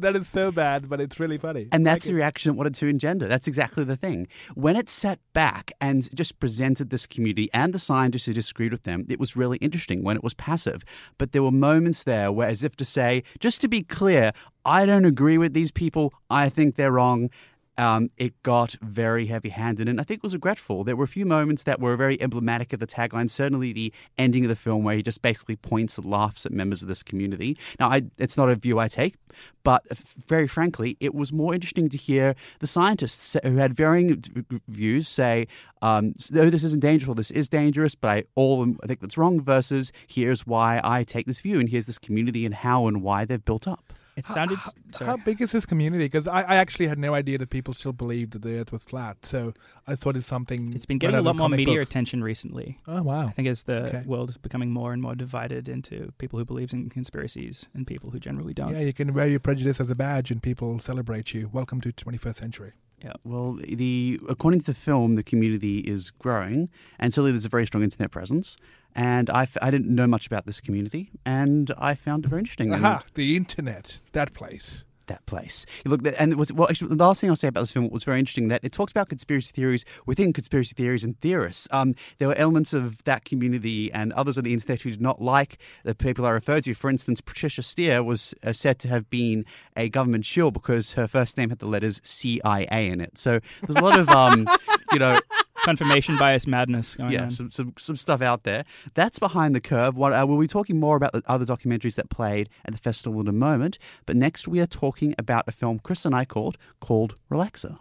That 0.02 0.16
is 0.16 0.28
so 0.28 0.52
bad, 0.52 0.90
but 0.90 1.00
it's 1.00 1.20
really 1.20 1.38
funny. 1.38 1.68
and 1.72 1.86
that's 1.86 2.06
the 2.06 2.14
reaction 2.14 2.52
it 2.52 2.58
wanted 2.58 2.76
to 2.76 2.88
engender. 2.88 3.28
That's 3.28 3.48
exactly 3.48 3.84
the 3.84 3.96
thing. 3.96 4.28
When 4.56 4.76
it 4.76 4.90
sat 4.90 5.20
back 5.34 5.72
and 5.80 6.14
just 6.16 6.40
presented 6.40 6.90
this 6.90 7.06
community 7.06 7.50
and 7.54 7.72
the 7.72 7.80
scientists 7.80 8.26
who 8.26 8.34
disagreed 8.34 8.72
with 8.72 8.84
them, 8.84 9.06
it 9.10 9.20
was 9.20 9.36
really 9.36 9.58
interesting 9.58 10.04
when 10.04 10.18
it 10.18 10.24
was 10.24 10.34
passive. 10.34 10.84
But 11.18 11.32
there 11.32 11.44
were 11.44 11.52
moments 11.52 12.04
there 12.04 12.32
where, 12.32 12.48
as 12.48 12.64
if 12.64 12.76
to 12.78 12.86
say, 12.86 13.24
just 13.40 13.62
to 13.62 13.68
be 13.68 13.84
clear, 13.84 14.32
I 14.66 14.86
don't 14.86 15.06
agree 15.06 15.38
with 15.38 15.54
these 15.54 15.72
people. 15.72 16.14
I 16.30 16.50
think 16.50 16.76
they're 16.76 16.92
wrong. 16.92 17.30
Um, 17.78 18.12
it 18.18 18.42
got 18.44 18.76
very 18.82 19.26
heavy 19.26 19.50
handed, 19.50 19.88
and 19.88 20.00
I 20.00 20.04
think 20.04 20.20
it 20.20 20.24
was 20.24 20.34
regretful. 20.34 20.84
There 20.84 20.96
were 20.96 21.06
a 21.06 21.08
few 21.08 21.26
moments 21.26 21.64
that 21.64 21.80
were 21.80 21.96
very 21.96 22.22
emblematic 22.22 22.74
of 22.74 22.80
the 22.80 22.88
tagline. 22.88 23.30
Certainly, 23.30 23.74
the 23.74 23.94
ending 24.18 24.44
of 24.44 24.50
the 24.50 24.56
film, 24.56 24.84
where 24.84 24.96
he 24.96 25.04
just 25.04 25.22
basically 25.22 25.56
points 25.56 25.98
and 25.98 26.06
laughs 26.06 26.46
at 26.46 26.52
members 26.52 26.82
of 26.82 26.88
this 26.88 27.02
community. 27.02 27.58
Now, 27.80 27.90
I, 27.90 28.04
it's 28.18 28.38
not 28.38 28.50
a 28.50 28.56
view 28.56 28.80
I 28.80 28.88
take, 28.88 29.16
but 29.64 29.84
very 30.28 30.48
frankly, 30.48 30.98
it 31.00 31.16
was 31.16 31.32
more 31.32 31.54
interesting 31.54 31.90
to 31.90 31.98
hear 31.98 32.36
the 32.60 32.68
scientists 32.68 33.38
who 33.44 33.56
had 33.56 33.74
varying 33.74 34.24
views 34.68 35.08
say, 35.08 35.48
um, 35.82 36.14
"No, 36.30 36.50
this 36.50 36.64
isn't 36.64 36.82
dangerous. 36.82 37.16
This 37.16 37.32
is 37.32 37.48
dangerous." 37.48 37.96
But 37.96 38.10
I 38.10 38.24
all 38.36 38.64
I 38.84 38.88
think 38.88 39.00
that's 39.00 39.18
wrong. 39.18 39.42
Versus, 39.42 39.92
here's 40.08 40.46
why 40.46 40.82
I 40.84 41.04
take 41.04 41.26
this 41.26 41.42
view, 41.42 41.60
and 41.60 41.70
here's 41.70 41.86
this 41.86 41.98
community 41.98 42.46
and 42.46 42.54
how 42.54 42.88
and 42.88 43.02
why 43.02 43.26
they've 43.26 43.44
built 43.44 43.68
up. 43.68 43.94
It 44.16 44.26
sounded. 44.26 44.58
How, 44.58 44.72
sorry. 44.92 45.06
how 45.06 45.18
big 45.18 45.42
is 45.42 45.52
this 45.52 45.66
community? 45.66 46.06
Because 46.06 46.28
I, 46.28 46.42
I 46.42 46.56
actually 46.58 46.88
had 46.88 47.00
no 47.00 47.14
idea 47.14 47.38
that 47.38 47.50
people 47.50 47.74
still 47.74 47.94
believed 47.94 48.34
that 48.34 48.42
the 48.42 48.60
Earth 48.60 48.72
was 48.72 48.84
flat. 48.84 49.26
So 49.26 49.54
I 49.88 49.96
thought 49.96 50.16
it's 50.18 50.28
something. 50.28 50.74
It's 50.74 50.86
been 50.86 50.98
getting 50.98 51.16
a 51.16 51.22
lot 51.22 51.36
more 51.38 51.50
media 51.50 51.76
book. 51.80 51.88
attention 51.88 52.24
recently. 52.24 52.80
Oh 52.88 53.02
wow! 53.02 53.28
I 53.28 53.32
think 53.32 53.48
as 53.48 53.64
the 53.64 53.86
Okay. 53.88 54.04
world 54.06 54.30
is 54.30 54.38
becoming 54.38 54.72
more 54.72 54.92
and 54.94 55.02
more 55.02 55.16
divided 55.16 55.70
into 55.70 56.12
people 56.18 56.38
who 56.40 56.46
believe 56.46 56.74
in 56.74 56.90
conspiracies 56.90 57.68
and 57.74 57.88
people 57.88 58.12
who 58.12 58.20
generally 58.20 58.54
don't. 58.54 58.74
Yeah, 58.74 58.82
you 58.82 58.94
can 58.94 59.14
wear 59.14 59.28
your 59.28 59.40
prejudice 59.40 59.80
as 59.80 59.90
a 59.90 59.96
badge, 59.96 60.30
and 60.30 60.44
people 60.44 60.80
celebrate 60.80 61.34
you. 61.34 61.50
Welcome 61.52 61.80
to 61.82 61.92
21st 61.94 62.36
century. 62.36 62.74
Yeah. 63.04 63.14
Well, 63.24 63.58
the 63.68 64.20
according 64.30 64.60
to 64.60 64.66
the 64.68 64.76
film, 64.76 65.16
the 65.16 65.24
community 65.24 65.80
is 65.80 66.12
growing, 66.12 66.70
and 67.00 67.14
certainly 67.14 67.32
there's 67.32 67.46
a 67.46 67.50
very 67.50 67.66
strong 67.66 67.84
internet 67.84 68.12
presence. 68.12 68.58
And 68.96 69.30
I, 69.30 69.44
f- 69.44 69.58
I 69.62 69.72
didn't 69.72 69.94
know 69.94 70.08
much 70.08 70.28
about 70.28 70.46
this 70.46 70.60
community, 70.62 71.12
and 71.26 71.72
I 71.78 71.96
found 71.96 72.26
it 72.26 72.28
very 72.30 72.42
interesting. 72.42 72.74
Aha! 72.74 73.04
The 73.14 73.36
internet, 73.38 74.02
that 74.12 74.34
place. 74.34 74.84
that 75.08 75.26
place. 75.26 75.66
You 75.84 75.92
look, 75.92 76.02
and 76.18 76.32
it 76.32 76.38
was 76.38 76.54
well. 76.54 76.70
Actually, 76.70 76.96
the 76.96 77.04
last 77.04 77.20
thing 77.20 77.30
I'll 77.30 77.36
say 77.36 77.48
about 77.50 77.62
this 77.62 77.72
film 77.72 77.90
was 77.90 78.04
very 78.04 78.20
interesting 78.20 78.48
that 78.50 78.62
it 78.64 78.72
talks 78.72 78.92
about 78.92 79.10
conspiracy 79.10 79.52
theories 79.54 79.84
within 80.06 80.32
conspiracy 80.32 80.74
theories 80.76 81.04
and 81.04 81.20
theorists. 81.20 81.68
Um, 81.72 81.96
there 82.18 82.28
were 82.30 82.36
elements 82.36 82.72
of 82.74 83.04
that 83.04 83.26
community 83.26 83.92
and 83.92 84.14
others 84.14 84.38
on 84.38 84.44
the 84.46 84.54
internet 84.54 84.82
who 84.82 84.92
did 84.92 85.02
not 85.02 85.22
like 85.22 85.58
the 85.84 85.96
people 85.96 86.26
I 86.26 86.30
referred 86.30 86.64
to. 86.66 86.74
For 86.74 86.90
instance, 86.90 87.20
Patricia 87.20 87.62
Steere 87.64 88.04
was 88.04 88.34
uh, 88.44 88.54
said 88.54 88.80
to 88.80 88.88
have 88.88 89.10
been 89.10 89.46
a 89.76 89.90
government 89.90 90.24
shill 90.26 90.52
because 90.52 90.94
her 90.94 91.08
first 91.08 91.38
name 91.38 91.50
had 91.50 91.60
the 91.60 91.66
letters 91.66 92.00
CIA 92.04 92.68
in 92.90 93.02
it. 93.02 93.18
So 93.18 93.40
there's 93.68 93.78
a 93.78 93.84
lot 93.84 94.00
of, 94.00 94.08
um, 94.10 94.48
you 94.94 95.00
know, 95.00 95.20
Confirmation 95.64 96.18
bias 96.18 96.48
madness 96.48 96.96
going 96.96 97.12
yeah, 97.12 97.24
on. 97.24 97.32
some, 97.32 97.52
some 97.52 97.74
some 97.78 97.96
stuff 97.96 98.22
out 98.22 98.44
there. 98.44 98.66
That's 98.94 99.20
behind 99.20 99.56
the 99.56 99.62
curve. 99.62 99.96
What 99.96 100.14
uh, 100.14 100.26
we'll 100.28 100.40
be 100.40 100.48
talking 100.48 100.80
more 100.80 100.96
about 100.96 101.14
the 101.14 101.24
other 101.28 101.46
documentaries 101.46 101.96
that 101.96 102.10
played 102.10 102.50
at 102.66 102.74
the 102.74 102.80
festival 102.80 103.22
in 103.22 103.28
a 103.28 103.34
moment. 103.34 103.78
But 104.06 104.16
next, 104.16 104.48
we 104.48 104.60
are 104.60 104.68
talking 104.68 105.14
about 105.18 105.46
a 105.48 105.52
film 105.52 105.80
Chris 105.80 106.06
and 106.06 106.16
I 106.16 106.26
called 106.26 106.58
called 106.80 107.16
Relaxer. 107.30 107.78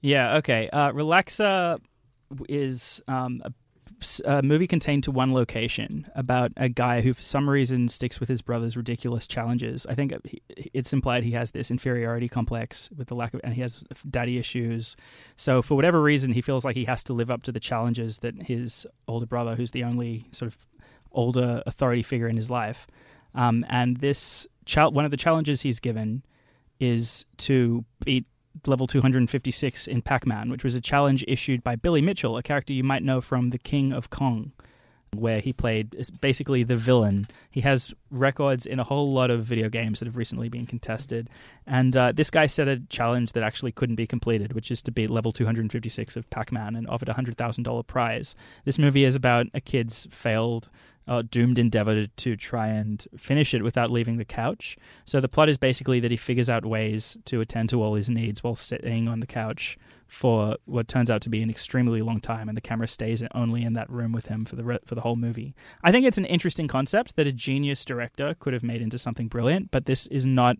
Yeah, 0.00 0.36
okay. 0.36 0.68
Uh, 0.70 0.92
Relaxer 0.92 1.78
is 2.48 3.02
um, 3.08 3.42
a, 4.24 4.38
a 4.38 4.42
movie 4.42 4.66
contained 4.66 5.04
to 5.04 5.10
one 5.10 5.32
location 5.32 6.10
about 6.14 6.52
a 6.56 6.68
guy 6.68 7.00
who, 7.00 7.12
for 7.14 7.22
some 7.22 7.48
reason, 7.48 7.88
sticks 7.88 8.20
with 8.20 8.28
his 8.28 8.42
brother's 8.42 8.76
ridiculous 8.76 9.26
challenges. 9.26 9.86
I 9.86 9.94
think 9.94 10.14
it's 10.48 10.92
implied 10.92 11.24
he 11.24 11.32
has 11.32 11.50
this 11.50 11.70
inferiority 11.70 12.28
complex 12.28 12.90
with 12.96 13.08
the 13.08 13.14
lack 13.14 13.34
of, 13.34 13.40
and 13.44 13.54
he 13.54 13.60
has 13.60 13.84
daddy 14.08 14.38
issues. 14.38 14.96
So, 15.36 15.62
for 15.62 15.74
whatever 15.74 16.02
reason, 16.02 16.32
he 16.32 16.40
feels 16.40 16.64
like 16.64 16.76
he 16.76 16.84
has 16.84 17.04
to 17.04 17.12
live 17.12 17.30
up 17.30 17.42
to 17.44 17.52
the 17.52 17.60
challenges 17.60 18.18
that 18.18 18.42
his 18.42 18.86
older 19.08 19.26
brother, 19.26 19.54
who's 19.54 19.70
the 19.72 19.84
only 19.84 20.26
sort 20.30 20.52
of 20.52 20.66
older 21.12 21.62
authority 21.66 22.02
figure 22.02 22.28
in 22.28 22.36
his 22.36 22.50
life, 22.50 22.86
um, 23.34 23.64
and 23.68 23.98
this 23.98 24.46
chal- 24.64 24.92
one 24.92 25.04
of 25.04 25.10
the 25.10 25.16
challenges 25.16 25.62
he's 25.62 25.80
given 25.80 26.22
is 26.80 27.24
to 27.36 27.84
beat 28.04 28.26
level 28.66 28.86
256 28.86 29.86
in 29.86 30.02
Pac-Man, 30.02 30.50
which 30.50 30.64
was 30.64 30.74
a 30.74 30.80
challenge 30.80 31.24
issued 31.28 31.62
by 31.62 31.76
Billy 31.76 32.00
Mitchell, 32.00 32.36
a 32.36 32.42
character 32.42 32.72
you 32.72 32.84
might 32.84 33.02
know 33.02 33.20
from 33.20 33.50
The 33.50 33.58
King 33.58 33.92
of 33.92 34.10
Kong, 34.10 34.52
where 35.14 35.40
he 35.40 35.52
played 35.52 35.96
basically 36.20 36.62
the 36.62 36.76
villain. 36.76 37.26
He 37.50 37.60
has 37.62 37.94
records 38.10 38.66
in 38.66 38.80
a 38.80 38.84
whole 38.84 39.10
lot 39.12 39.30
of 39.30 39.44
video 39.44 39.68
games 39.68 39.98
that 39.98 40.06
have 40.06 40.16
recently 40.16 40.48
been 40.48 40.66
contested, 40.66 41.28
and 41.66 41.96
uh, 41.96 42.12
this 42.12 42.30
guy 42.30 42.46
set 42.46 42.68
a 42.68 42.80
challenge 42.88 43.32
that 43.32 43.42
actually 43.42 43.72
couldn't 43.72 43.96
be 43.96 44.06
completed, 44.06 44.52
which 44.52 44.70
is 44.70 44.82
to 44.82 44.90
beat 44.90 45.10
level 45.10 45.32
256 45.32 46.16
of 46.16 46.28
Pac-Man, 46.30 46.76
and 46.76 46.88
offered 46.88 47.08
a 47.08 47.14
hundred 47.14 47.36
thousand 47.36 47.64
dollar 47.64 47.82
prize. 47.82 48.34
This 48.64 48.78
movie 48.78 49.04
is 49.04 49.14
about 49.14 49.46
a 49.54 49.60
kid's 49.60 50.06
failed. 50.10 50.70
Uh, 51.06 51.22
doomed 51.30 51.58
endeavor 51.58 52.06
to 52.16 52.34
try 52.34 52.68
and 52.68 53.06
finish 53.18 53.52
it 53.52 53.62
without 53.62 53.90
leaving 53.90 54.16
the 54.16 54.24
couch. 54.24 54.74
So 55.04 55.20
the 55.20 55.28
plot 55.28 55.50
is 55.50 55.58
basically 55.58 56.00
that 56.00 56.10
he 56.10 56.16
figures 56.16 56.48
out 56.48 56.64
ways 56.64 57.18
to 57.26 57.42
attend 57.42 57.68
to 57.68 57.82
all 57.82 57.94
his 57.94 58.08
needs 58.08 58.42
while 58.42 58.56
sitting 58.56 59.06
on 59.06 59.20
the 59.20 59.26
couch 59.26 59.76
for 60.06 60.56
what 60.64 60.88
turns 60.88 61.10
out 61.10 61.20
to 61.22 61.28
be 61.28 61.42
an 61.42 61.50
extremely 61.50 62.00
long 62.00 62.20
time, 62.20 62.48
and 62.48 62.56
the 62.56 62.62
camera 62.62 62.88
stays 62.88 63.22
only 63.34 63.64
in 63.64 63.74
that 63.74 63.90
room 63.90 64.12
with 64.12 64.26
him 64.26 64.46
for 64.46 64.56
the 64.56 64.64
re- 64.64 64.78
for 64.86 64.94
the 64.94 65.02
whole 65.02 65.16
movie. 65.16 65.54
I 65.82 65.92
think 65.92 66.06
it's 66.06 66.16
an 66.16 66.24
interesting 66.24 66.68
concept 66.68 67.16
that 67.16 67.26
a 67.26 67.32
genius 67.32 67.84
director 67.84 68.34
could 68.38 68.54
have 68.54 68.62
made 68.62 68.80
into 68.80 68.98
something 68.98 69.28
brilliant, 69.28 69.70
but 69.70 69.84
this 69.84 70.06
is 70.06 70.24
not 70.24 70.56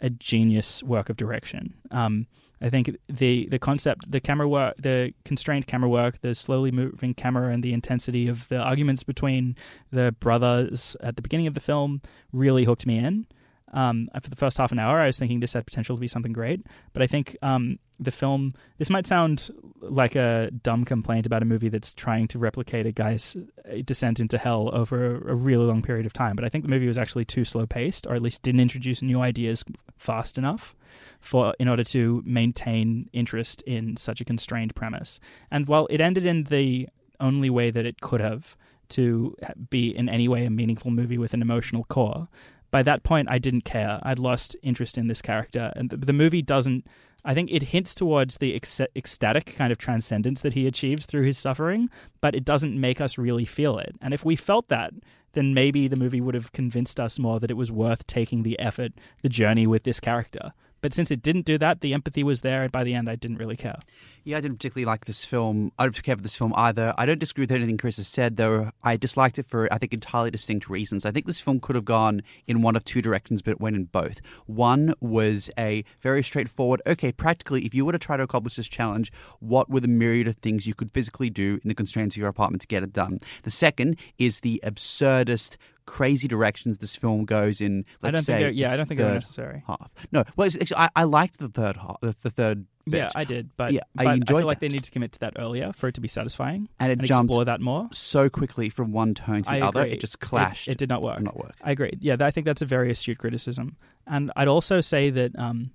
a 0.00 0.10
genius 0.10 0.84
work 0.84 1.08
of 1.10 1.16
direction. 1.16 1.74
Um, 1.90 2.28
I 2.62 2.68
think 2.68 2.96
the 3.08 3.48
the 3.50 3.58
concept, 3.58 4.10
the 4.10 4.20
camera 4.20 4.48
work, 4.48 4.76
the 4.78 5.14
constrained 5.24 5.66
camera 5.66 5.88
work, 5.88 6.20
the 6.20 6.34
slowly 6.34 6.70
moving 6.70 7.14
camera, 7.14 7.52
and 7.52 7.62
the 7.62 7.72
intensity 7.72 8.28
of 8.28 8.48
the 8.48 8.58
arguments 8.58 9.02
between 9.02 9.56
the 9.90 10.12
brothers 10.20 10.96
at 11.00 11.16
the 11.16 11.22
beginning 11.22 11.46
of 11.46 11.54
the 11.54 11.60
film 11.60 12.02
really 12.32 12.64
hooked 12.64 12.86
me 12.86 12.98
in. 12.98 13.26
Um, 13.72 14.08
for 14.20 14.30
the 14.30 14.36
first 14.36 14.58
half 14.58 14.72
an 14.72 14.78
hour, 14.78 15.00
I 15.00 15.06
was 15.06 15.18
thinking 15.18 15.40
this 15.40 15.52
had 15.52 15.64
potential 15.64 15.96
to 15.96 16.00
be 16.00 16.08
something 16.08 16.32
great, 16.32 16.66
but 16.92 17.02
I 17.02 17.06
think 17.06 17.36
um, 17.42 17.78
the 17.98 18.10
film. 18.10 18.54
This 18.78 18.90
might 18.90 19.06
sound 19.06 19.50
like 19.80 20.16
a 20.16 20.50
dumb 20.62 20.84
complaint 20.84 21.26
about 21.26 21.42
a 21.42 21.44
movie 21.44 21.68
that's 21.68 21.94
trying 21.94 22.26
to 22.28 22.38
replicate 22.38 22.86
a 22.86 22.92
guy's 22.92 23.36
uh, 23.36 23.76
descent 23.84 24.20
into 24.20 24.38
hell 24.38 24.70
over 24.72 25.16
a, 25.16 25.34
really 25.34 25.64
long 25.64 25.82
period 25.82 26.06
of 26.06 26.12
time. 26.12 26.34
But 26.36 26.44
I 26.44 26.48
think 26.48 26.64
the 26.64 26.70
movie 26.70 26.88
was 26.88 26.98
actually 26.98 27.24
too 27.24 27.44
slow 27.44 27.66
paced, 27.66 28.06
or 28.06 28.14
at 28.14 28.22
least 28.22 28.42
didn't 28.42 28.60
introduce 28.60 29.02
new 29.02 29.20
ideas 29.20 29.64
fast 29.98 30.38
enough 30.38 30.74
for 31.20 31.54
in 31.58 31.68
order 31.68 31.84
to 31.84 32.22
maintain 32.24 33.08
interest 33.12 33.62
in 33.62 33.96
such 33.96 34.20
a 34.20 34.24
constrained 34.24 34.74
premise. 34.74 35.20
And 35.50 35.68
while 35.68 35.86
it 35.90 36.00
ended 36.00 36.26
in 36.26 36.44
the 36.44 36.88
only 37.20 37.50
way 37.50 37.70
that 37.70 37.86
it 37.86 38.00
could 38.00 38.20
have 38.20 38.56
to 38.90 39.36
be 39.68 39.96
in 39.96 40.08
any 40.08 40.26
way 40.26 40.44
a 40.44 40.50
meaningful 40.50 40.90
movie 40.90 41.18
with 41.18 41.34
an 41.34 41.42
emotional 41.42 41.84
core, 41.84 42.28
by 42.70 42.82
that 42.82 43.02
point 43.02 43.28
I 43.30 43.38
didn't 43.38 43.62
care. 43.64 43.98
I'd 44.02 44.18
lost 44.18 44.56
interest 44.62 44.98
in 44.98 45.08
this 45.08 45.22
character, 45.22 45.72
and 45.76 45.90
the, 45.90 45.96
the 45.96 46.12
movie 46.12 46.42
doesn't. 46.42 46.86
I 47.22 47.34
think 47.34 47.50
it 47.52 47.64
hints 47.64 47.94
towards 47.94 48.38
the 48.38 48.54
ec- 48.54 48.88
ecstatic 48.96 49.54
kind 49.54 49.70
of 49.70 49.76
transcendence 49.76 50.40
that 50.40 50.54
he 50.54 50.66
achieves 50.66 51.04
through 51.04 51.24
his 51.24 51.36
suffering, 51.36 51.90
but 52.22 52.34
it 52.34 52.46
doesn't 52.46 52.80
make 52.80 52.98
us 52.98 53.18
really 53.18 53.44
feel 53.44 53.78
it. 53.78 53.94
And 54.00 54.14
if 54.14 54.24
we 54.24 54.36
felt 54.36 54.68
that, 54.68 54.94
then 55.32 55.52
maybe 55.52 55.86
the 55.86 55.98
movie 55.98 56.22
would 56.22 56.34
have 56.34 56.52
convinced 56.52 56.98
us 56.98 57.18
more 57.18 57.38
that 57.38 57.50
it 57.50 57.58
was 57.58 57.70
worth 57.70 58.06
taking 58.06 58.42
the 58.42 58.58
effort, 58.58 58.92
the 59.22 59.28
journey 59.28 59.66
with 59.66 59.84
this 59.84 60.00
character. 60.00 60.52
But 60.80 60.94
since 60.94 61.10
it 61.10 61.22
didn't 61.22 61.46
do 61.46 61.58
that, 61.58 61.80
the 61.80 61.92
empathy 61.92 62.22
was 62.22 62.40
there, 62.42 62.62
and 62.62 62.72
by 62.72 62.84
the 62.84 62.94
end, 62.94 63.08
I 63.08 63.16
didn't 63.16 63.38
really 63.38 63.56
care. 63.56 63.78
Yeah, 64.24 64.36
I 64.36 64.40
didn't 64.40 64.58
particularly 64.58 64.84
like 64.84 65.06
this 65.06 65.24
film. 65.24 65.72
I 65.78 65.84
don't 65.84 66.02
care 66.02 66.16
for 66.16 66.22
this 66.22 66.36
film 66.36 66.52
either. 66.56 66.92
I 66.98 67.06
don't 67.06 67.18
disagree 67.18 67.42
with 67.42 67.52
anything 67.52 67.78
Chris 67.78 67.96
has 67.96 68.08
said, 68.08 68.36
though. 68.36 68.70
I 68.82 68.96
disliked 68.96 69.38
it 69.38 69.46
for, 69.48 69.72
I 69.72 69.78
think, 69.78 69.94
entirely 69.94 70.30
distinct 70.30 70.68
reasons. 70.68 71.06
I 71.06 71.10
think 71.10 71.26
this 71.26 71.40
film 71.40 71.60
could 71.60 71.76
have 71.76 71.84
gone 71.84 72.22
in 72.46 72.62
one 72.62 72.76
of 72.76 72.84
two 72.84 73.00
directions, 73.00 73.40
but 73.42 73.52
it 73.52 73.60
went 73.60 73.76
in 73.76 73.84
both. 73.84 74.20
One 74.46 74.94
was 75.00 75.50
a 75.58 75.84
very 76.00 76.22
straightforward, 76.22 76.82
okay, 76.86 77.12
practically, 77.12 77.64
if 77.64 77.74
you 77.74 77.84
were 77.84 77.92
to 77.92 77.98
try 77.98 78.16
to 78.16 78.22
accomplish 78.22 78.56
this 78.56 78.68
challenge, 78.68 79.12
what 79.40 79.70
were 79.70 79.80
the 79.80 79.88
myriad 79.88 80.28
of 80.28 80.36
things 80.36 80.66
you 80.66 80.74
could 80.74 80.90
physically 80.90 81.30
do 81.30 81.58
in 81.62 81.68
the 81.68 81.74
constraints 81.74 82.14
of 82.14 82.18
your 82.18 82.28
apartment 82.28 82.60
to 82.62 82.68
get 82.68 82.82
it 82.82 82.92
done? 82.92 83.20
The 83.42 83.50
second 83.50 83.96
is 84.18 84.40
the 84.40 84.60
absurdist, 84.64 85.56
crazy 85.90 86.28
directions 86.28 86.78
this 86.78 86.94
film 86.94 87.24
goes 87.24 87.60
in. 87.60 87.84
Let's 88.00 88.08
I 88.08 88.10
don't 88.12 88.22
say 88.22 88.42
think 88.44 88.56
yeah, 88.56 88.72
I 88.72 88.76
don't 88.76 88.86
think 88.86 89.00
they're 89.00 89.14
necessary. 89.14 89.64
Half. 89.66 89.90
No, 90.12 90.22
well, 90.36 90.46
it's, 90.46 90.54
actually, 90.54 90.76
I, 90.76 90.88
I 90.94 91.02
liked 91.02 91.38
the 91.40 91.48
third 91.48 91.76
half, 91.76 92.00
the, 92.00 92.14
the 92.22 92.30
third 92.30 92.66
bit. 92.86 92.98
Yeah, 92.98 93.08
I 93.16 93.24
did, 93.24 93.50
but, 93.56 93.72
Yeah, 93.72 93.80
I 93.98 94.04
but 94.04 94.06
I, 94.06 94.14
enjoyed 94.14 94.38
feel 94.38 94.46
like 94.46 94.60
that. 94.60 94.68
they 94.68 94.72
need 94.72 94.84
to 94.84 94.90
commit 94.92 95.10
to 95.12 95.18
that 95.18 95.34
earlier 95.36 95.72
for 95.72 95.88
it 95.88 95.96
to 95.96 96.00
be 96.00 96.06
satisfying 96.06 96.68
and 96.78 96.92
it 96.92 97.00
and 97.00 97.08
jumped 97.08 97.30
explore 97.30 97.44
that 97.44 97.60
more. 97.60 97.88
so 97.90 98.30
quickly 98.30 98.70
from 98.70 98.92
one 98.92 99.14
tone 99.14 99.42
to 99.42 99.50
the 99.50 99.56
I 99.56 99.60
other, 99.62 99.80
agree. 99.80 99.92
it 99.94 100.00
just 100.00 100.20
clashed. 100.20 100.68
It, 100.68 100.72
it 100.72 100.78
did 100.78 100.88
not 100.88 101.02
work. 101.02 101.16
Did 101.16 101.24
not 101.24 101.36
work. 101.36 101.54
I 101.60 101.72
agree. 101.72 101.92
Yeah, 101.98 102.16
I 102.20 102.30
think 102.30 102.44
that's 102.44 102.62
a 102.62 102.66
very 102.66 102.92
astute 102.92 103.18
criticism. 103.18 103.76
And 104.06 104.30
I'd 104.36 104.48
also 104.48 104.80
say 104.80 105.10
that 105.10 105.36
um, 105.36 105.72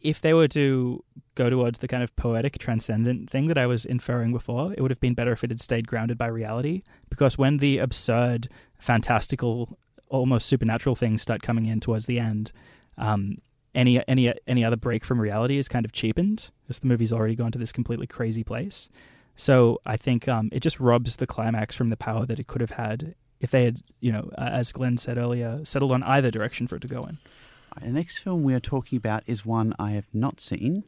if 0.00 0.22
they 0.22 0.32
were 0.32 0.48
to 0.48 1.04
go 1.38 1.48
towards 1.48 1.78
the 1.78 1.88
kind 1.88 2.02
of 2.02 2.14
poetic, 2.16 2.58
transcendent 2.58 3.30
thing 3.30 3.46
that 3.46 3.56
I 3.56 3.66
was 3.66 3.84
inferring 3.84 4.32
before, 4.32 4.74
it 4.76 4.80
would 4.80 4.90
have 4.90 5.00
been 5.00 5.14
better 5.14 5.32
if 5.32 5.44
it 5.44 5.50
had 5.50 5.60
stayed 5.60 5.86
grounded 5.86 6.18
by 6.18 6.26
reality. 6.26 6.82
Because 7.08 7.38
when 7.38 7.58
the 7.58 7.78
absurd, 7.78 8.48
fantastical, 8.76 9.78
almost 10.08 10.46
supernatural 10.46 10.96
things 10.96 11.22
start 11.22 11.40
coming 11.40 11.66
in 11.66 11.78
towards 11.78 12.06
the 12.06 12.18
end, 12.18 12.50
um, 12.98 13.38
any 13.74 14.06
any 14.08 14.34
any 14.46 14.64
other 14.64 14.76
break 14.76 15.04
from 15.04 15.20
reality 15.20 15.58
is 15.58 15.68
kind 15.68 15.84
of 15.84 15.92
cheapened 15.92 16.50
because 16.62 16.80
the 16.80 16.88
movie's 16.88 17.12
already 17.12 17.36
gone 17.36 17.52
to 17.52 17.58
this 17.58 17.70
completely 17.70 18.06
crazy 18.06 18.42
place. 18.42 18.88
So 19.36 19.80
I 19.86 19.96
think 19.96 20.26
um, 20.26 20.48
it 20.50 20.60
just 20.60 20.80
robs 20.80 21.16
the 21.16 21.26
climax 21.26 21.76
from 21.76 21.88
the 21.88 21.96
power 21.96 22.26
that 22.26 22.40
it 22.40 22.48
could 22.48 22.60
have 22.60 22.72
had 22.72 23.14
if 23.38 23.52
they 23.52 23.64
had, 23.64 23.78
you 24.00 24.10
know, 24.10 24.30
uh, 24.36 24.50
as 24.52 24.72
Glenn 24.72 24.98
said 24.98 25.16
earlier, 25.16 25.60
settled 25.64 25.92
on 25.92 26.02
either 26.02 26.32
direction 26.32 26.66
for 26.66 26.74
it 26.74 26.82
to 26.82 26.88
go 26.88 27.04
in. 27.04 27.18
The 27.80 27.92
next 27.92 28.18
film 28.18 28.42
we 28.42 28.54
are 28.54 28.60
talking 28.60 28.96
about 28.96 29.22
is 29.26 29.46
one 29.46 29.74
I 29.78 29.92
have 29.92 30.08
not 30.12 30.40
seen. 30.40 30.82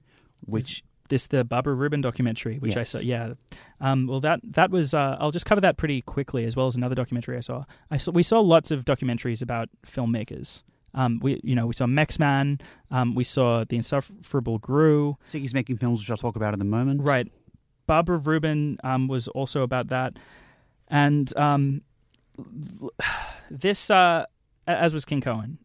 Which 0.44 0.82
this 1.10 1.26
the 1.26 1.44
Barbara 1.44 1.74
Rubin 1.74 2.00
documentary, 2.00 2.58
which 2.58 2.76
I 2.76 2.82
saw. 2.84 2.98
Yeah, 2.98 3.34
um, 3.80 4.06
well 4.06 4.20
that 4.20 4.40
that 4.44 4.70
was. 4.70 4.94
Uh, 4.94 5.16
I'll 5.20 5.32
just 5.32 5.44
cover 5.44 5.60
that 5.60 5.76
pretty 5.76 6.00
quickly, 6.00 6.44
as 6.44 6.56
well 6.56 6.66
as 6.66 6.76
another 6.76 6.94
documentary 6.94 7.36
I 7.36 7.40
saw. 7.40 7.64
I 7.90 7.98
saw 7.98 8.12
we 8.12 8.22
saw 8.22 8.40
lots 8.40 8.70
of 8.70 8.84
documentaries 8.84 9.42
about 9.42 9.68
filmmakers. 9.86 10.62
Um, 10.94 11.20
we 11.22 11.40
you 11.44 11.54
know 11.54 11.66
we 11.66 11.74
saw 11.74 11.84
Mexman, 11.84 12.60
um, 12.90 13.14
we 13.14 13.24
saw 13.24 13.64
the 13.68 13.76
insufferable 13.76 14.58
Groo, 14.58 15.16
Sickies 15.26 15.52
making 15.52 15.76
films, 15.76 16.00
which 16.00 16.10
I'll 16.10 16.16
talk 16.16 16.36
about 16.36 16.54
in 16.54 16.60
a 16.60 16.64
moment. 16.64 17.02
right? 17.02 17.30
Barbara 17.86 18.18
Rubin 18.18 18.78
um, 18.84 19.08
was 19.08 19.28
also 19.28 19.62
about 19.62 19.88
that, 19.88 20.16
and 20.88 21.36
um, 21.36 21.82
this 23.50 23.90
uh, 23.90 24.24
as 24.66 24.94
was 24.94 25.04
King 25.04 25.20
Cohen. 25.20 25.58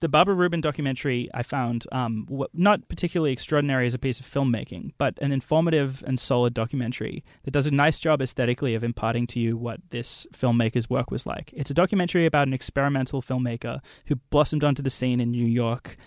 The 0.00 0.08
Barbara 0.08 0.34
Rubin 0.34 0.62
documentary 0.62 1.28
I 1.34 1.42
found 1.42 1.86
um, 1.92 2.26
not 2.54 2.88
particularly 2.88 3.32
extraordinary 3.32 3.86
as 3.86 3.92
a 3.92 3.98
piece 3.98 4.18
of 4.18 4.26
filmmaking, 4.26 4.92
but 4.96 5.18
an 5.20 5.30
informative 5.30 6.02
and 6.06 6.18
solid 6.18 6.54
documentary 6.54 7.22
that 7.44 7.50
does 7.50 7.66
a 7.66 7.70
nice 7.70 8.00
job 8.00 8.22
aesthetically 8.22 8.74
of 8.74 8.82
imparting 8.82 9.26
to 9.28 9.40
you 9.40 9.58
what 9.58 9.80
this 9.90 10.26
filmmaker's 10.32 10.88
work 10.88 11.10
was 11.10 11.26
like. 11.26 11.52
It's 11.54 11.70
a 11.70 11.74
documentary 11.74 12.24
about 12.24 12.48
an 12.48 12.54
experimental 12.54 13.20
filmmaker 13.20 13.80
who 14.06 14.16
blossomed 14.30 14.64
onto 14.64 14.82
the 14.82 14.88
scene 14.88 15.20
in 15.20 15.30
New 15.30 15.46
York 15.46 15.98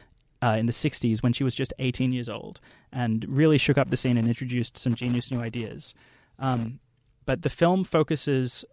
uh, 0.42 0.56
in 0.58 0.66
the 0.66 0.74
60s 0.74 1.22
when 1.22 1.32
she 1.32 1.44
was 1.44 1.54
just 1.54 1.72
18 1.78 2.12
years 2.12 2.30
old 2.30 2.60
and 2.92 3.26
really 3.30 3.60
shook 3.60 3.78
up 3.78 3.92
the 3.92 3.98
scene 3.98 4.18
and 4.18 4.28
introduced 4.28 4.76
some 4.76 4.96
genius 4.96 5.30
new 5.30 5.40
ideas. 5.40 5.94
Um, 6.40 6.80
but 7.26 7.44
the 7.44 7.50
film 7.50 7.84
focuses 7.84 8.66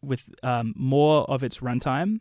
with 0.00 0.28
um, 0.44 0.74
more 0.76 1.24
of 1.24 1.42
its 1.42 1.58
runtime 1.58 2.20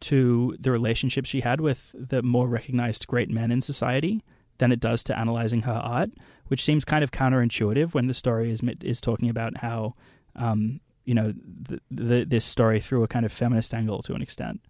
to 0.00 0.56
the 0.58 0.70
relationship 0.70 1.26
she 1.26 1.40
had 1.40 1.60
with 1.60 1.94
the 1.94 2.22
more 2.22 2.48
recognized 2.48 3.06
great 3.06 3.30
men 3.30 3.50
in 3.50 3.60
society 3.60 4.22
than 4.58 4.72
it 4.72 4.80
does 4.80 5.02
to 5.04 5.18
analyzing 5.18 5.62
her 5.62 5.72
art, 5.72 6.10
which 6.48 6.64
seems 6.64 6.84
kind 6.84 7.02
of 7.02 7.10
counterintuitive 7.10 7.94
when 7.94 8.06
the 8.06 8.14
story 8.14 8.50
is 8.50 8.60
is 8.82 9.00
talking 9.00 9.28
about 9.28 9.58
how 9.58 9.94
um, 10.36 10.80
you 11.04 11.14
know 11.14 11.32
the, 11.32 11.80
the, 11.90 12.24
this 12.24 12.44
story 12.44 12.80
through 12.80 13.02
a 13.02 13.08
kind 13.08 13.26
of 13.26 13.32
feminist 13.32 13.74
angle 13.74 14.02
to 14.02 14.14
an 14.14 14.22
extent. 14.22 14.60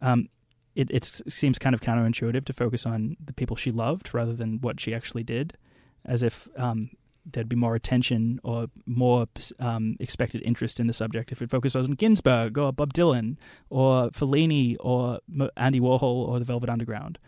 Um, 0.00 0.28
it 0.74 0.90
it 0.90 1.04
seems 1.04 1.58
kind 1.58 1.74
of 1.74 1.80
counterintuitive 1.80 2.44
to 2.46 2.52
focus 2.52 2.86
on 2.86 3.16
the 3.24 3.32
people 3.32 3.56
she 3.56 3.70
loved 3.70 4.14
rather 4.14 4.32
than 4.32 4.60
what 4.60 4.80
she 4.80 4.94
actually 4.94 5.24
did, 5.24 5.56
as 6.04 6.22
if 6.22 6.48
um, 6.56 6.90
there'd 7.32 7.48
be 7.48 7.56
more 7.56 7.74
attention 7.74 8.40
or 8.42 8.66
more 8.86 9.26
um, 9.58 9.96
expected 10.00 10.42
interest 10.42 10.78
in 10.78 10.86
the 10.86 10.92
subject 10.92 11.32
if 11.32 11.40
it 11.40 11.50
focused 11.50 11.76
on 11.76 11.92
Ginsberg 11.92 12.58
or 12.58 12.72
Bob 12.72 12.92
Dylan 12.92 13.36
or 13.70 14.10
Fellini 14.10 14.76
or 14.80 15.20
Andy 15.56 15.80
Warhol 15.80 16.02
or 16.02 16.38
the 16.38 16.44
Velvet 16.44 16.68
Underground. 16.68 17.18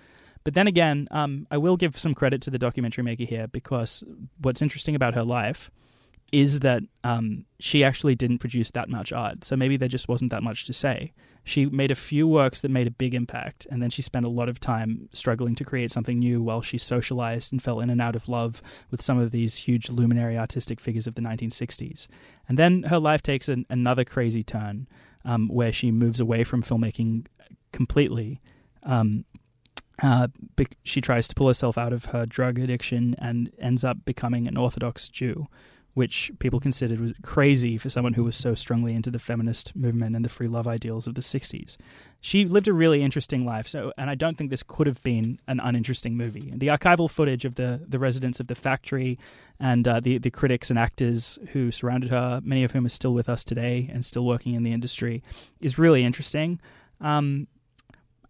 But 0.45 0.55
then 0.55 0.67
again, 0.67 1.09
um, 1.11 1.47
I 1.51 1.59
will 1.59 1.77
give 1.77 1.99
some 1.99 2.15
credit 2.15 2.41
to 2.43 2.51
the 2.51 2.59
documentary 2.59 3.03
maker 3.03 3.25
here 3.25 3.49
because 3.49 4.05
what's 4.41 4.63
interesting 4.63 4.95
about 4.95 5.15
her 5.15 5.25
life 5.25 5.71
is 6.33 6.61
that 6.61 6.83
um, 7.05 7.45
she 7.61 7.85
actually 7.85 8.15
didn't 8.15 8.39
produce 8.39 8.71
that 8.73 8.89
much 8.89 9.13
art. 9.13 9.45
So 9.45 9.57
maybe 9.57 9.77
there 9.77 9.89
just 9.89 10.09
wasn't 10.09 10.31
that 10.33 10.43
much 10.43 10.65
to 10.67 10.73
say. 10.73 11.13
She 11.45 11.67
made 11.67 11.93
a 11.93 11.97
few 11.97 12.27
works 12.27 12.61
that 12.63 12.73
made 12.73 12.89
a 12.89 12.91
big 12.91 13.15
impact, 13.15 13.69
and 13.71 13.81
then 13.81 13.91
she 13.91 14.03
spent 14.03 14.27
a 14.27 14.31
lot 14.31 14.49
of 14.49 14.59
time 14.59 15.09
struggling 15.13 15.55
to 15.55 15.65
create 15.65 15.93
something 15.93 16.19
new 16.19 16.43
while 16.43 16.61
she 16.61 16.77
socialized 16.77 17.53
and 17.53 17.63
fell 17.63 17.79
in 17.79 17.89
and 17.89 18.01
out 18.01 18.17
of 18.17 18.29
love 18.29 18.61
with 18.91 19.01
some 19.01 19.19
of 19.21 19.31
these 19.31 19.55
huge 19.55 19.89
luminary 19.89 20.37
artistic 20.37 20.81
figures 20.81 21.07
of 21.07 21.15
the 21.15 21.23
1960s. 21.23 22.09
And 22.49 22.59
then 22.59 22.83
her 22.85 22.99
life 22.99 23.23
takes 23.23 23.49
an, 23.49 23.65
another 23.71 24.03
crazy 24.03 24.43
turn 24.43 24.89
um, 25.25 25.47
where 25.47 25.71
she 25.71 25.93
moves 25.93 26.19
away 26.19 26.43
from 26.43 26.65
filmmaking 26.65 27.27
completely. 27.73 28.41
Um, 28.83 29.25
uh, 30.03 30.29
she 30.83 31.01
tries 31.01 31.29
to 31.29 31.35
pull 31.35 31.47
herself 31.47 31.79
out 31.79 31.93
of 31.93 32.07
her 32.07 32.27
drug 32.27 32.59
addiction 32.59 33.15
and 33.19 33.53
ends 33.59 33.85
up 33.85 34.05
becoming 34.05 34.47
an 34.47 34.57
Orthodox 34.57 35.09
Jew, 35.09 35.47
which 35.97 36.31
people 36.41 36.61
considered 36.61 37.01
was 37.01 37.15
crazy 37.23 37.79
for 37.79 37.89
someone 37.89 38.13
who 38.13 38.23
was 38.23 38.37
so 38.37 38.55
strongly 38.55 38.95
into 38.95 39.11
the 39.11 39.19
feminist 39.19 39.75
movement 39.75 40.15
and 40.15 40.23
the 40.23 40.29
free 40.29 40.47
love 40.47 40.69
ideals 40.69 41.07
of 41.07 41.15
the 41.15 41.23
60s. 41.23 41.79
She 42.21 42.45
lived 42.45 42.69
a 42.69 42.75
really 42.75 43.03
interesting 43.03 43.47
life, 43.47 43.67
so 43.67 43.95
and 43.97 44.11
I 44.11 44.15
don't 44.15 44.37
think 44.37 44.51
this 44.51 44.63
could 44.63 44.87
have 44.87 45.03
been 45.03 45.41
an 45.49 45.59
uninteresting 45.59 46.15
movie. 46.15 46.53
The 46.55 46.67
archival 46.67 47.09
footage 47.09 47.47
of 47.47 47.55
the, 47.55 47.81
the 47.89 47.99
residents 47.99 48.41
of 48.41 48.49
the 48.49 48.55
factory 48.55 49.19
and 49.59 49.89
uh, 49.89 50.01
the, 50.01 50.19
the 50.19 50.31
critics 50.31 50.69
and 50.69 50.79
actors 50.79 51.39
who 51.53 51.73
surrounded 51.73 52.11
her, 52.11 52.43
many 52.45 52.63
of 52.63 52.73
whom 52.73 52.85
are 52.85 52.91
still 52.91 53.15
with 53.15 53.31
us 53.31 53.43
today 53.43 53.89
and 53.91 54.05
still 54.05 54.27
working 54.27 54.53
in 54.53 54.65
the 54.65 54.75
industry, 54.75 55.23
is 55.63 55.79
really 55.79 56.05
interesting. 56.05 56.61
Um, 57.01 57.49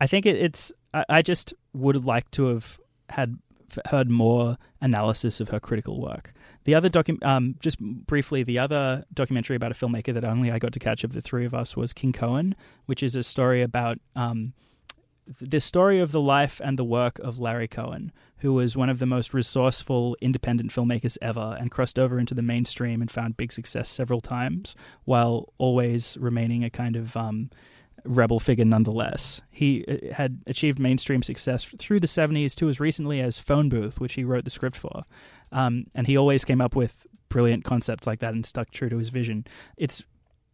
I 0.00 0.06
think 0.06 0.24
it, 0.24 0.36
it's. 0.36 0.70
I, 0.94 1.04
I 1.08 1.22
just 1.22 1.52
would 1.72 2.04
like 2.04 2.30
to 2.30 2.46
have 2.46 2.78
had 3.08 3.38
heard 3.86 4.10
more 4.10 4.56
analysis 4.80 5.40
of 5.40 5.48
her 5.50 5.60
critical 5.60 6.00
work. 6.00 6.32
The 6.64 6.74
other 6.74 6.88
docu- 6.88 7.24
um, 7.24 7.56
just 7.60 7.78
briefly, 7.80 8.42
the 8.42 8.58
other 8.58 9.04
documentary 9.12 9.56
about 9.56 9.72
a 9.72 9.74
filmmaker 9.74 10.14
that 10.14 10.24
only 10.24 10.50
I 10.50 10.58
got 10.58 10.72
to 10.72 10.78
catch 10.78 11.04
of 11.04 11.12
the 11.12 11.20
three 11.20 11.44
of 11.44 11.54
us 11.54 11.76
was 11.76 11.92
King 11.92 12.12
Cohen, 12.12 12.54
which 12.86 13.02
is 13.02 13.14
a 13.14 13.22
story 13.22 13.62
about 13.62 13.98
um, 14.14 14.52
the 15.40 15.60
story 15.60 16.00
of 16.00 16.12
the 16.12 16.20
life 16.20 16.60
and 16.62 16.78
the 16.78 16.84
work 16.84 17.18
of 17.18 17.38
Larry 17.38 17.68
Cohen, 17.68 18.12
who 18.38 18.52
was 18.52 18.76
one 18.76 18.88
of 18.88 18.98
the 18.98 19.06
most 19.06 19.34
resourceful 19.34 20.16
independent 20.20 20.70
filmmakers 20.70 21.18
ever 21.20 21.56
and 21.58 21.70
crossed 21.70 21.98
over 21.98 22.18
into 22.18 22.34
the 22.34 22.42
mainstream 22.42 23.00
and 23.00 23.10
found 23.10 23.36
big 23.36 23.52
success 23.52 23.88
several 23.88 24.20
times 24.20 24.76
while 25.04 25.52
always 25.58 26.16
remaining 26.20 26.62
a 26.62 26.70
kind 26.70 26.96
of 26.96 27.16
um, 27.16 27.50
rebel 28.06 28.40
figure 28.40 28.64
nonetheless. 28.64 29.42
He 29.50 29.84
uh, 29.86 30.14
had 30.14 30.42
achieved 30.46 30.78
mainstream 30.78 31.22
success 31.22 31.64
through 31.64 32.00
the 32.00 32.06
70s 32.06 32.54
to 32.56 32.68
as 32.68 32.80
recently 32.80 33.20
as 33.20 33.38
Phone 33.38 33.68
Booth, 33.68 34.00
which 34.00 34.14
he 34.14 34.24
wrote 34.24 34.44
the 34.44 34.50
script 34.50 34.76
for. 34.76 35.04
Um, 35.52 35.86
and 35.94 36.06
he 36.06 36.16
always 36.16 36.44
came 36.44 36.60
up 36.60 36.74
with 36.74 37.06
brilliant 37.28 37.64
concepts 37.64 38.06
like 38.06 38.20
that 38.20 38.34
and 38.34 38.44
stuck 38.44 38.70
true 38.70 38.88
to 38.88 38.98
his 38.98 39.08
vision. 39.08 39.46
It's 39.76 40.02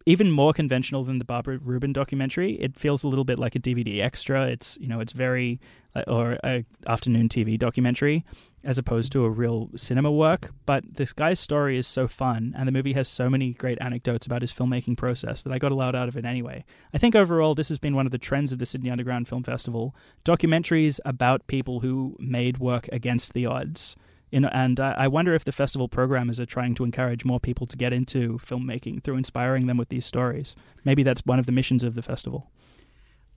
even 0.07 0.31
more 0.31 0.53
conventional 0.53 1.05
than 1.05 1.19
the 1.19 1.25
Barbara 1.25 1.59
Rubin 1.59 1.93
documentary. 1.93 2.55
It 2.61 2.77
feels 2.77 3.05
a 3.05 3.09
little 3.09 3.25
bit 3.25 3.39
like 3.39 3.55
a 3.55 3.61
DVD 3.61 4.03
extra. 4.03 4.47
It's 4.49 4.77
you 4.81 4.89
know 4.89 5.01
it's 5.01 5.13
very 5.13 5.61
uh, 5.95 6.03
or 6.07 6.39
a 6.43 6.65
afternoon 6.87 7.29
TV 7.29 7.59
documentary 7.59 8.25
as 8.65 8.79
opposed 8.79 9.13
to 9.13 9.25
a 9.25 9.31
real 9.31 9.71
cinema 9.77 10.11
work. 10.11 10.53
But 10.67 10.97
this 10.97 11.13
guy's 11.13 11.41
story 11.41 11.77
is 11.77 11.87
so 11.87 12.07
fun, 12.07 12.55
and 12.57 12.67
the 12.67 12.73
movie 12.73 12.93
has 12.93 13.09
so 13.09 13.29
many 13.29 13.53
great 13.53 13.79
anecdotes 13.81 14.27
about 14.27 14.43
his 14.43 14.53
filmmaking 14.53 14.97
process 14.97 15.43
that 15.43 15.53
I 15.53 15.59
got 15.59 15.73
a 15.73 15.77
lot 15.77 15.95
out 15.95 16.09
of 16.09 16.17
it 16.17 16.25
anyway. 16.25 16.65
I 16.95 16.99
think 16.99 17.15
overall 17.15 17.55
this 17.55 17.69
has 17.69 17.79
been 17.79 17.97
one 17.97 18.07
of 18.07 18.13
the 18.13 18.19
trends 18.19 18.53
of 18.53 18.59
the 18.59 18.67
Sydney 18.67 18.91
Underground 18.91 19.29
Film 19.29 19.43
Festival: 19.43 19.95
documentaries 20.25 21.01
about 21.05 21.47
people 21.47 21.81
who 21.81 22.17
made 22.19 22.59
work 22.59 22.89
against 22.93 23.33
the 23.33 23.47
odds. 23.47 23.97
Know, 24.35 24.49
and 24.51 24.81
I 24.81 25.09
wonder 25.09 25.35
if 25.35 25.45
the 25.45 25.53
festival 25.53 25.89
programmers 25.89 26.41
are 26.41 26.47
trying 26.47 26.75
to 26.77 26.85
encourage 26.85 27.23
more 27.23 27.39
people 27.39 27.67
to 27.67 27.77
get 27.77 27.93
into 27.93 28.39
filmmaking 28.39 29.03
through 29.03 29.17
inspiring 29.17 29.67
them 29.67 29.77
with 29.77 29.91
these 29.91 30.07
stories. 30.07 30.57
Maybe 30.85 31.03
that's 31.03 31.21
one 31.27 31.39
of 31.39 31.45
the 31.45 31.53
missions 31.53 31.85
of 31.85 31.95
the 31.95 32.01
festival. 32.01 32.51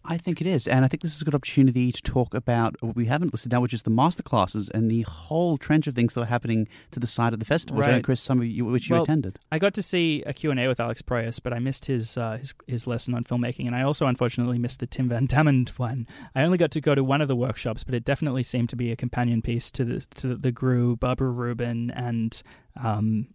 I 0.07 0.17
think 0.17 0.41
it 0.41 0.47
is, 0.47 0.67
and 0.67 0.85
I 0.85 0.87
think 0.87 1.01
this 1.03 1.15
is 1.15 1.21
a 1.21 1.25
good 1.25 1.35
opportunity 1.35 1.91
to 1.91 2.01
talk 2.01 2.33
about 2.33 2.75
what 2.81 2.95
we 2.95 3.05
haven't 3.05 3.33
listed 3.33 3.51
now, 3.51 3.61
which 3.61 3.73
is 3.73 3.83
the 3.83 3.89
masterclasses 3.91 4.69
and 4.73 4.89
the 4.89 5.01
whole 5.01 5.57
trench 5.57 5.87
of 5.87 5.95
things 5.95 6.13
that 6.13 6.21
are 6.21 6.25
happening 6.25 6.67
to 6.91 6.99
the 6.99 7.07
side 7.07 7.33
of 7.33 7.39
the 7.39 7.45
festival. 7.45 7.77
which 7.77 7.87
I 7.87 7.91
know, 7.91 7.95
Right. 7.95 8.03
Chris, 8.03 8.21
some 8.21 8.39
of 8.39 8.45
you, 8.45 8.65
which 8.65 8.89
you 8.89 9.01
attended. 9.01 9.39
I 9.51 9.59
got 9.59 9.73
to 9.75 9.81
see 9.83 10.23
a 10.25 10.33
Q&A 10.33 10.67
with 10.67 10.79
Alex 10.79 11.01
Proyas, 11.01 11.39
but 11.41 11.53
I 11.53 11.59
missed 11.59 11.85
his, 11.85 12.17
uh, 12.17 12.37
his 12.37 12.53
his 12.67 12.87
lesson 12.87 13.13
on 13.13 13.23
filmmaking, 13.23 13.67
and 13.67 13.75
I 13.75 13.81
also 13.83 14.05
unfortunately 14.07 14.57
missed 14.59 14.79
the 14.79 14.87
Tim 14.87 15.09
Van 15.09 15.25
Damme 15.25 15.65
one. 15.77 16.07
I 16.35 16.43
only 16.43 16.57
got 16.57 16.71
to 16.71 16.81
go 16.81 16.95
to 16.95 17.03
one 17.03 17.21
of 17.21 17.27
the 17.27 17.35
workshops, 17.35 17.83
but 17.83 17.93
it 17.95 18.05
definitely 18.05 18.43
seemed 18.43 18.69
to 18.69 18.75
be 18.75 18.91
a 18.91 18.95
companion 18.95 19.41
piece 19.41 19.71
to 19.71 19.83
the 19.85 19.99
to 20.15 20.35
the 20.35 20.51
Groo, 20.51 20.99
Barbara 20.99 21.29
Rubin, 21.29 21.91
and 21.91 22.41
um, 22.81 23.27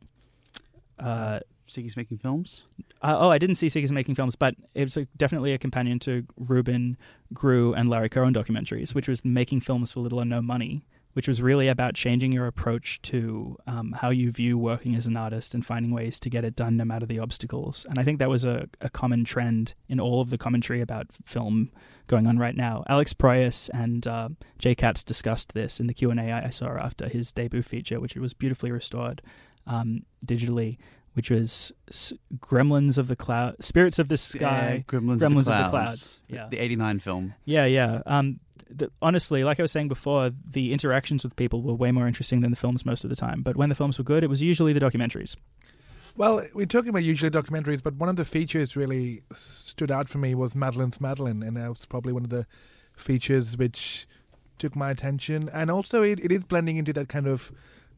uh, 0.98 1.40
Sickies 1.70 1.96
making 1.96 2.18
films. 2.18 2.64
uh, 3.02 3.16
oh, 3.18 3.30
I 3.30 3.38
didn't 3.38 3.54
see 3.56 3.68
Sickies 3.68 3.90
making 3.90 4.14
films, 4.14 4.36
but 4.36 4.54
it 4.74 4.84
was 4.84 4.96
a, 4.96 5.06
definitely 5.16 5.52
a 5.52 5.58
companion 5.58 5.98
to 6.00 6.24
Rubin, 6.36 6.96
Groo, 7.32 7.74
and 7.78 7.88
Larry 7.88 8.08
Cohen 8.08 8.34
documentaries, 8.34 8.94
which 8.94 9.08
was 9.08 9.24
making 9.24 9.60
films 9.60 9.92
for 9.92 10.00
little 10.00 10.20
or 10.20 10.24
no 10.24 10.42
money, 10.42 10.84
which 11.14 11.26
was 11.26 11.42
really 11.42 11.66
about 11.66 11.94
changing 11.94 12.32
your 12.32 12.46
approach 12.46 13.00
to 13.02 13.56
um, 13.66 13.92
how 14.00 14.10
you 14.10 14.30
view 14.30 14.56
working 14.56 14.94
as 14.94 15.06
an 15.06 15.16
artist 15.16 15.54
and 15.54 15.66
finding 15.66 15.92
ways 15.92 16.20
to 16.20 16.30
get 16.30 16.44
it 16.44 16.54
done 16.54 16.76
no 16.76 16.84
matter 16.84 17.06
the 17.06 17.18
obstacles. 17.18 17.84
And 17.88 17.98
I 17.98 18.04
think 18.04 18.18
that 18.18 18.28
was 18.28 18.44
a, 18.44 18.68
a 18.80 18.90
common 18.90 19.24
trend 19.24 19.74
in 19.88 19.98
all 19.98 20.20
of 20.20 20.30
the 20.30 20.38
commentary 20.38 20.80
about 20.80 21.06
film 21.24 21.72
going 22.06 22.26
on 22.26 22.38
right 22.38 22.56
now. 22.56 22.84
Alex 22.88 23.12
Proyas 23.12 23.68
and 23.72 24.06
uh, 24.06 24.28
Jay 24.58 24.74
Katz 24.74 25.02
discussed 25.02 25.52
this 25.52 25.80
in 25.80 25.88
the 25.88 25.94
Q 25.94 26.10
and 26.10 26.20
A 26.20 26.32
I 26.32 26.50
saw 26.50 26.76
after 26.76 27.08
his 27.08 27.32
debut 27.32 27.62
feature, 27.62 27.98
which 27.98 28.14
was 28.14 28.34
beautifully 28.34 28.70
restored 28.70 29.20
um, 29.66 30.04
digitally. 30.24 30.78
Which 31.14 31.28
was 31.30 31.72
S- 31.88 32.12
Gremlins 32.38 32.96
of 32.96 33.08
the 33.08 33.16
Cloud, 33.16 33.56
Spirits 33.62 33.98
of 33.98 34.08
the 34.08 34.16
Sky, 34.16 34.84
Uh, 34.88 34.90
Gremlins, 34.92 35.18
Gremlins 35.18 35.40
of, 35.40 35.44
the 35.46 35.52
of 35.54 35.64
the 35.64 35.70
Clouds, 35.70 35.70
Clouds, 35.70 36.20
the- 36.28 36.34
yeah. 36.36 36.48
the 36.48 36.58
'89 36.58 36.98
film. 37.00 37.34
Yeah, 37.44 37.64
yeah. 37.64 38.02
Um, 38.06 38.38
the, 38.70 38.90
honestly, 39.02 39.42
like 39.42 39.58
I 39.58 39.62
was 39.62 39.72
saying 39.72 39.88
before, 39.88 40.30
the 40.48 40.72
interactions 40.72 41.24
with 41.24 41.34
people 41.34 41.62
were 41.62 41.74
way 41.74 41.90
more 41.90 42.06
interesting 42.06 42.40
than 42.40 42.50
the 42.50 42.56
films 42.56 42.86
most 42.86 43.02
of 43.02 43.10
the 43.10 43.16
time. 43.16 43.42
But 43.42 43.56
when 43.56 43.68
the 43.68 43.74
films 43.74 43.98
were 43.98 44.04
good, 44.04 44.22
it 44.22 44.28
was 44.30 44.40
usually 44.40 44.72
the 44.72 44.78
documentaries. 44.80 45.34
Well, 46.16 46.44
we're 46.54 46.66
talking 46.66 46.90
about 46.90 47.02
usually 47.02 47.30
documentaries, 47.30 47.82
but 47.82 47.94
one 47.94 48.08
of 48.08 48.16
the 48.16 48.24
features 48.24 48.76
really 48.76 49.22
stood 49.36 49.90
out 49.90 50.08
for 50.08 50.18
me 50.18 50.34
was 50.36 50.54
Madeline's 50.54 51.00
Madeline, 51.00 51.42
and 51.42 51.56
that 51.56 51.68
was 51.68 51.84
probably 51.86 52.12
one 52.12 52.24
of 52.24 52.30
the 52.30 52.46
features 52.96 53.56
which 53.56 54.06
took 54.58 54.76
my 54.76 54.90
attention. 54.90 55.48
And 55.52 55.70
also, 55.70 56.02
it, 56.02 56.20
it 56.24 56.30
is 56.30 56.44
blending 56.44 56.76
into 56.76 56.92
that 56.92 57.08
kind 57.08 57.26
of 57.26 57.50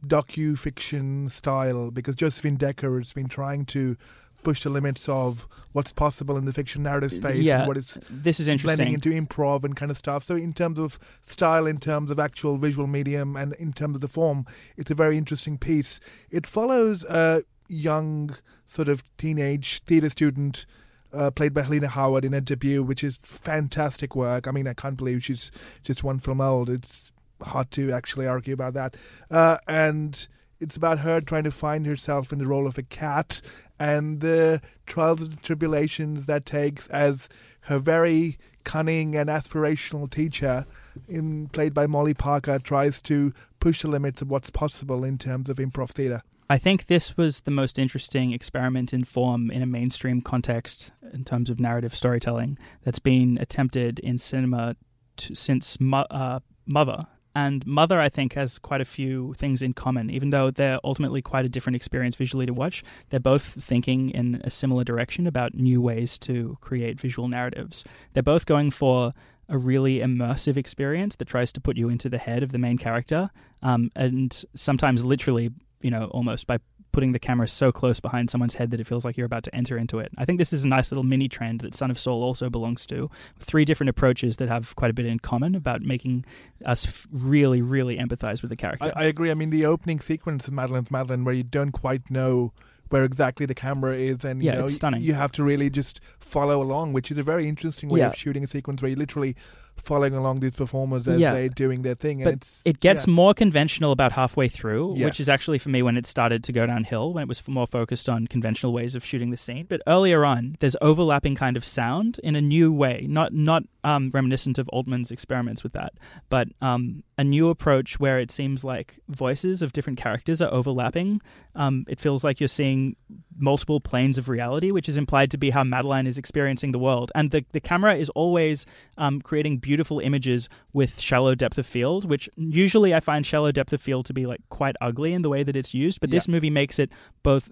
docu 0.07 0.59
fiction 0.59 1.28
style 1.30 1.90
because 1.90 2.14
Josephine 2.14 2.57
Decker 2.57 2.98
has 2.98 3.12
been 3.12 3.28
trying 3.28 3.64
to 3.66 3.96
push 4.42 4.62
the 4.62 4.70
limits 4.70 5.09
of 5.09 5.46
what's 5.72 5.92
possible 5.92 6.36
in 6.36 6.44
the 6.44 6.53
fiction 6.53 6.82
narrative 6.82 7.12
space 7.12 7.42
yeah, 7.42 7.61
and 7.61 7.68
what 7.68 7.76
is 7.76 7.98
this 8.11 8.40
is 8.40 8.48
interesting 8.48 8.76
blending 8.76 8.94
into 8.94 9.11
improv 9.11 9.64
and 9.64 9.76
kind 9.76 9.90
of 9.90 9.96
stuff. 9.96 10.24
So 10.24 10.34
in 10.34 10.53
terms 10.53 10.78
of 10.78 10.98
style, 11.26 11.66
in 11.66 11.78
terms 11.78 12.11
of 12.11 12.18
actual 12.18 12.57
visual 12.57 12.86
medium, 12.86 13.36
and 13.36 13.55
in 13.55 13.72
terms 13.72 13.94
of 13.94 14.00
the 14.00 14.09
form, 14.09 14.46
it's 14.76 14.90
a 14.90 14.94
very 14.94 15.16
interesting 15.16 15.59
piece. 15.59 16.00
It 16.30 16.46
follows 16.46 17.05
a 17.05 17.44
young 17.68 18.36
sort 18.66 18.88
of 18.88 19.03
teenage 19.18 19.82
theatre 19.84 20.11
student. 20.11 20.66
Uh, 21.14 21.30
played 21.30 21.53
by 21.53 21.61
Helena 21.61 21.88
Howard 21.88 22.24
in 22.24 22.32
her 22.32 22.40
debut, 22.40 22.82
which 22.82 23.05
is 23.05 23.20
fantastic 23.22 24.16
work. 24.16 24.48
I 24.48 24.50
mean, 24.50 24.66
I 24.66 24.72
can't 24.72 24.96
believe 24.96 25.22
she's 25.22 25.53
just 25.84 26.03
one 26.03 26.18
film 26.18 26.40
old. 26.40 26.70
It's 26.70 27.12
hard 27.43 27.70
to 27.72 27.93
actually 27.93 28.26
argue 28.26 28.55
about 28.55 28.74
that. 28.74 28.97
Uh, 29.30 29.59
and 29.66 30.26
it's 30.61 30.76
about 30.76 31.01
her 31.01 31.20
trying 31.20 31.45
to 31.45 31.51
find 31.51 31.86
herself 31.86 32.32
in 32.32 32.38
the 32.38 32.47
role 32.47 32.66
of 32.66 32.78
a 32.78 32.82
cat 32.82 33.40
and 33.78 34.20
the 34.20 34.61
trials 34.86 35.20
and 35.20 35.43
tribulations 35.43 36.26
that 36.26 36.47
takes 36.47 36.86
as 36.88 37.28
her 37.62 37.78
very 37.78 38.38
cunning 38.64 39.16
and 39.16 39.28
aspirational 39.28 40.11
teacher, 40.11 40.66
in, 41.09 41.49
played 41.49 41.74
by 41.74 41.86
Molly 41.86 42.14
Parker, 42.14 42.59
tries 42.59 43.03
to 43.03 43.32
push 43.61 43.82
the 43.82 43.88
limits 43.88 44.22
of 44.22 44.30
what's 44.30 44.51
possible 44.51 45.05
in 45.05 45.18
terms 45.18 45.49
of 45.51 45.57
improv 45.57 45.90
theatre. 45.90 46.22
I 46.49 46.59
think 46.59 46.86
this 46.86 47.16
was 47.16 47.40
the 47.40 47.51
most 47.51 47.78
interesting 47.78 48.32
experiment 48.32 48.93
in 48.93 49.05
form 49.05 49.51
in 49.51 49.62
a 49.62 49.66
mainstream 49.66 50.20
context 50.20 50.90
in 51.12 51.24
terms 51.24 51.49
of 51.49 51.59
narrative 51.59 51.97
storytelling 51.97 52.59
that's 52.84 52.99
been 52.99 53.38
attempted 53.40 53.99
in 54.01 54.18
cinema 54.18 54.76
since 55.16 55.80
Mo- 55.80 56.07
uh, 56.11 56.40
Mother. 56.66 57.07
And 57.35 57.66
Mother, 57.66 58.01
I 58.01 58.09
think, 58.09 58.35
has 58.35 58.59
quite 58.59 58.80
a 58.80 58.85
few 58.85 59.35
things 59.35 59.62
in 59.62 59.72
common, 59.72 60.11
even 60.11 60.30
though 60.30 60.51
they're 60.51 60.78
ultimately 60.85 61.22
quite 61.22 61.45
a 61.45 61.49
different 61.49 61.76
experience 61.76 62.14
visually 62.14 62.47
to 62.47 62.53
watch. 62.53 62.83
They're 63.11 63.20
both 63.20 63.45
thinking 63.45 64.11
in 64.11 64.41
a 64.45 64.51
similar 64.51 64.85
direction 64.85 65.26
about 65.26 65.55
new 65.55 65.80
ways 65.80 66.18
to 66.20 66.59
create 66.61 67.01
visual 67.01 67.28
narratives. 67.28 67.85
They're 68.12 68.22
both 68.22 68.47
going 68.47 68.70
for 68.70 69.14
a 69.49 69.59
really 69.59 69.99
immersive 69.99 70.57
experience 70.57 71.16
that 71.16 71.28
tries 71.28 71.53
to 71.53 71.61
put 71.61 71.76
you 71.76 71.89
into 71.89 72.09
the 72.09 72.18
head 72.18 72.43
of 72.43 72.53
the 72.53 72.59
main 72.59 72.78
character, 72.78 73.30
um, 73.62 73.91
and 73.97 74.45
sometimes 74.55 75.05
literally 75.05 75.51
you 75.83 75.91
know, 75.91 76.07
almost 76.07 76.47
by 76.47 76.59
putting 76.93 77.12
the 77.12 77.18
camera 77.18 77.49
so 77.49 77.72
close 77.72 78.01
behind 78.01 78.30
someone's 78.30 78.55
head 78.55 78.70
that 78.70 78.78
it 78.80 78.86
feels 78.86 79.05
like 79.05 79.16
you're 79.16 79.26
about 79.26 79.43
to 79.45 79.55
enter 79.55 79.76
into 79.78 79.99
it. 79.99 80.12
I 80.18 80.24
think 80.24 80.38
this 80.38 80.53
is 80.53 80.64
a 80.64 80.68
nice 80.68 80.90
little 80.93 81.03
mini 81.05 81.28
trend 81.28 81.61
that 81.61 81.74
Son 81.74 81.90
of 81.90 81.99
Saul 81.99 82.22
also 82.22 82.51
belongs 82.51 82.84
to. 82.86 83.11
Three 83.38 83.64
different 83.64 83.90
approaches 83.90 84.36
that 84.36 84.49
have 84.49 84.76
quite 84.76 84.90
a 84.90 84.95
bit 84.95 85.07
in 85.07 85.18
common 85.18 85.55
about 85.55 85.82
making 85.82 86.24
us 86.64 87.07
really, 87.11 87.62
really 87.62 87.97
empathize 87.97 88.43
with 88.43 88.51
the 88.51 88.57
character. 88.57 88.93
I, 88.95 89.05
I 89.05 89.05
agree. 89.07 89.30
I 89.30 89.34
mean, 89.34 89.51
the 89.51 89.64
opening 89.64 90.01
sequence 90.01 90.47
of 90.47 90.53
Madeline's 90.55 90.90
Madeline, 90.90 91.24
where 91.24 91.34
you 91.34 91.43
don't 91.45 91.72
quite 91.72 92.11
know 92.11 92.53
where 92.90 93.05
exactly 93.05 93.47
the 93.47 93.55
camera 93.55 93.97
is, 93.97 94.22
and 94.22 94.43
you 94.43 94.51
Yeah, 94.51 94.57
know, 94.57 94.64
it's 94.64 94.74
stunning. 94.74 95.01
you 95.03 95.14
have 95.14 95.32
to 95.32 95.43
really 95.43 95.70
just 95.70 95.99
follow 96.20 96.61
along, 96.61 96.93
which 96.93 97.11
is 97.11 97.16
a 97.16 97.22
very 97.22 97.49
interesting 97.49 97.88
way 97.88 98.01
Yeah. 98.01 98.09
of 98.09 98.16
shooting 98.16 98.45
a 98.45 98.47
sequence 98.47 98.82
where 98.82 98.90
you're 98.90 98.99
literally 98.99 99.34
following 99.77 100.14
along 100.14 100.41
these 100.41 100.55
performers 100.55 101.09
as 101.09 101.20
Yeah. 101.20 101.33
they're 101.33 101.49
doing 101.49 101.83
their 101.83 101.95
thing. 101.95 102.23
And 102.23 102.25
but 102.25 102.35
it's, 102.35 102.62
it 102.64 102.81
gets 102.81 103.07
yeah. 103.07 103.12
more 103.14 103.35
conventional 103.35 103.93
about 103.93 104.12
halfway 104.12 104.49
through, 104.49 104.95
which 104.95 105.18
is 105.18 105.29
actually 105.29 105.59
for 105.59 105.70
me 105.70 105.83
when 105.83 105.97
it 105.97 106.07
started 106.07 106.45
to 106.45 106.53
go 106.53 106.66
downhill, 106.66 107.12
when 107.12 107.23
it 107.23 107.29
was 107.29 107.47
more 107.49 107.66
focused 107.66 108.09
on 108.09 108.27
conventional 108.27 108.73
ways 108.73 108.95
of 108.95 109.05
shooting 109.05 109.31
the 109.31 109.37
scene. 109.37 109.66
But 109.68 109.83
earlier 109.87 110.25
on, 110.25 110.57
there's 110.61 110.77
overlapping 110.81 111.35
kind 111.35 111.57
of 111.57 111.64
sound 111.64 112.20
in 112.23 112.37
a 112.37 112.41
new 112.41 112.73
way, 112.73 113.07
not 113.09 113.33
not 113.33 113.64
um, 113.85 114.11
reminiscent 114.14 114.59
of 114.59 114.68
Altman's 114.68 115.11
experiments 115.11 115.64
with 115.64 115.73
that, 115.73 115.95
but 116.31 116.49
um, 116.61 117.03
a 117.18 117.25
new 117.25 117.49
approach 117.49 117.99
where 117.99 118.20
it 118.20 118.31
seems 118.31 118.62
like 118.62 118.99
voices 119.09 119.62
of 119.62 119.73
different 119.73 119.99
characters 119.99 120.41
are 120.41 120.53
overlapping. 120.53 121.20
Um, 121.55 121.85
it 121.89 121.99
feels 121.99 122.23
like 122.23 122.41
you're 122.41 122.49
seeing 122.49 122.97
multiple 123.37 123.81
planes 123.81 124.18
of 124.18 124.29
reality, 124.29 124.70
which 124.70 124.89
is 124.89 124.97
implied 124.97 125.31
to 125.33 125.39
be 125.39 125.51
how 125.51 125.64
Madeline 125.64 126.07
is 126.07 126.16
experiencing 126.16 126.73
the 126.73 126.79
world. 126.79 127.11
And 127.14 127.31
the, 127.31 127.45
the 127.53 127.61
camera 127.61 127.97
is 127.97 128.09
always 128.11 128.64
um, 128.99 129.20
creating 129.20 129.59
beautiful 129.63 129.99
images 130.01 130.51
with 130.75 131.01
shallow 131.01 131.35
depth 131.35 131.57
of 131.57 131.65
field, 131.67 132.05
which 132.11 132.29
usually 132.37 132.93
I 132.95 133.01
find 133.01 133.25
shallow 133.25 133.51
depth 133.53 133.73
of 133.73 133.81
field 133.81 134.05
to 134.07 134.13
be 134.13 134.27
like 134.27 134.41
quite 134.51 134.77
ugly 134.83 135.15
in 135.15 135.23
the 135.23 135.31
way 135.31 135.43
that 135.43 135.57
it's 135.57 135.73
used. 135.73 136.01
But 136.01 136.11
this 136.11 136.29
movie 136.29 136.51
makes 136.51 136.79
it 136.79 136.93
both 137.23 137.51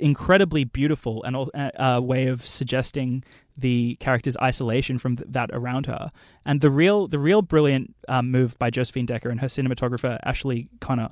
incredibly 0.00 0.64
beautiful 0.64 1.22
and 1.24 1.36
a 1.36 1.70
a 1.96 2.00
way 2.00 2.26
of 2.28 2.46
suggesting 2.46 3.24
the 3.56 3.96
character's 4.00 4.36
isolation 4.42 4.98
from 4.98 5.16
th- 5.16 5.28
that 5.30 5.50
around 5.52 5.86
her. 5.86 6.10
And 6.44 6.60
the 6.60 6.70
real 6.70 7.06
the 7.08 7.18
real 7.18 7.42
brilliant 7.42 7.94
um, 8.08 8.30
move 8.30 8.58
by 8.58 8.70
Josephine 8.70 9.06
Decker 9.06 9.28
and 9.30 9.40
her 9.40 9.46
cinematographer 9.48 10.18
Ashley 10.24 10.68
Connor 10.80 11.10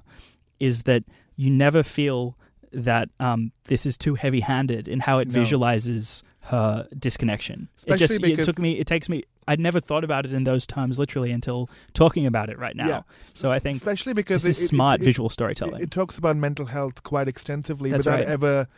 is 0.59 0.83
that 0.85 1.05
you 1.37 1.51
never 1.51 1.83
feel 1.83 2.37
that 2.73 3.09
um, 3.21 3.53
this 3.65 3.85
is 3.85 3.99
too 3.99 4.15
heavy-handed 4.15 4.89
in 4.89 5.01
how 5.01 5.19
it 5.19 5.29
No. 5.29 5.35
visualizes 5.41 6.23
her 6.47 6.86
disconnection. 6.99 7.68
it 7.76 7.78
Especially 7.78 8.18
just 8.34 8.40
it 8.40 8.45
took 8.45 8.59
me 8.59 8.78
it 8.78 8.86
takes 8.86 9.09
me 9.09 9.24
I'd 9.47 9.61
never 9.61 9.80
thought 9.80 10.05
about 10.05 10.24
it 10.26 10.32
in 10.32 10.45
those 10.45 10.66
terms 10.66 10.99
literally 10.99 11.30
until 11.32 11.68
talking 11.95 12.26
about 12.26 12.49
it 12.49 12.59
right 12.59 12.74
now. 12.76 12.86
Yeah. 12.88 13.03
So 13.34 13.51
I 13.53 13.59
think 13.59 13.76
especially 13.76 14.12
because 14.12 14.43
this 14.43 14.57
is 14.59 14.62
it, 14.62 14.64
it- 14.64 14.68
smart 14.68 15.01
it, 15.01 15.05
visual 15.05 15.28
It, 15.28 15.32
storytelling. 15.32 15.82
it 15.82 15.90
talks 15.90 16.18
about 16.18 16.36
mental 16.36 16.66
health 16.66 17.03
quite 17.03 17.28
extensively 17.28 17.90
That's 17.90 18.07
without 18.07 18.20
right. 18.20 18.28
ever, 18.28 18.68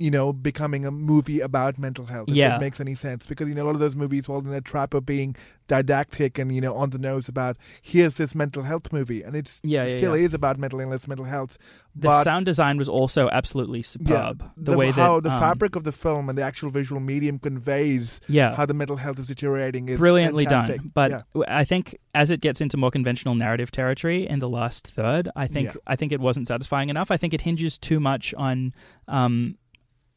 you 0.00 0.10
know, 0.10 0.32
becoming 0.32 0.84
a 0.86 0.90
movie 0.90 1.40
about 1.40 1.78
mental 1.78 2.06
health. 2.06 2.28
If 2.28 2.34
Yeah. 2.34 2.48
that 2.50 2.60
makes 2.60 2.80
any 2.80 2.94
sense. 2.94 3.26
Because 3.26 3.48
you 3.48 3.54
know 3.54 3.64
a 3.64 3.66
lot 3.66 3.74
of 3.74 3.80
those 3.80 3.94
movies 3.94 4.26
fall 4.26 4.38
in 4.38 4.48
the 4.48 4.60
trap 4.62 4.94
of 4.94 5.04
being 5.06 5.36
didactic 5.68 6.36
and 6.38 6.52
you 6.52 6.60
know 6.60 6.74
on 6.74 6.90
the 6.90 6.98
nose 6.98 7.28
about 7.28 7.56
here's 7.80 8.16
this 8.16 8.34
mental 8.34 8.64
health 8.64 8.92
movie, 8.92 9.22
and 9.22 9.36
it's 9.36 9.60
Yeah, 9.62 9.84
it 9.84 9.90
yeah, 9.92 9.96
still 9.98 10.16
yeah. 10.16 10.24
is 10.24 10.34
about 10.34 10.58
mental 10.58 10.80
illness, 10.80 11.06
mental 11.06 11.26
health. 11.26 11.58
the 11.94 12.08
but 12.08 12.24
sound 12.24 12.46
design 12.46 12.76
was 12.78 12.88
also 12.88 13.28
absolutely 13.30 13.82
superb. 13.82 14.38
the, 14.56 14.72
the, 14.72 14.76
way 14.78 14.90
how 14.90 15.16
that 15.20 15.28
the 15.28 15.34
um, 15.34 15.40
fabric 15.40 15.76
of 15.76 15.84
the 15.84 15.92
film 15.92 16.28
and 16.28 16.36
the 16.38 16.42
actual 16.42 16.70
visual 16.70 17.00
medium 17.00 17.38
conveys 17.38 18.20
yeah, 18.26 18.54
how 18.54 18.64
the 18.66 18.74
mental 18.74 18.96
health 18.96 19.18
is 19.18 19.26
deteriorating 19.28 19.88
is 19.88 19.98
brilliantly 20.00 20.44
fantastic. 20.44 20.78
done. 20.80 20.90
But 20.94 21.10
yeah. 21.10 21.22
I 21.46 21.64
think 21.64 21.98
as 22.14 22.30
it 22.30 22.40
gets 22.40 22.60
into 22.60 22.76
more 22.76 22.90
conventional 22.90 23.34
narrative 23.34 23.70
territory 23.70 24.26
in 24.26 24.38
the 24.38 24.48
last 24.48 24.86
third, 24.86 25.28
I 25.36 25.46
think 25.46 25.66
Yeah. 25.74 25.80
I 25.86 25.94
think 25.96 26.10
it 26.12 26.20
wasn't 26.20 26.48
satisfying 26.48 26.88
enough. 26.88 27.10
I 27.10 27.16
think 27.16 27.34
it 27.34 27.42
hinges 27.42 27.76
too 27.78 28.00
much 28.00 28.32
on. 28.34 28.72
Um, 29.08 29.56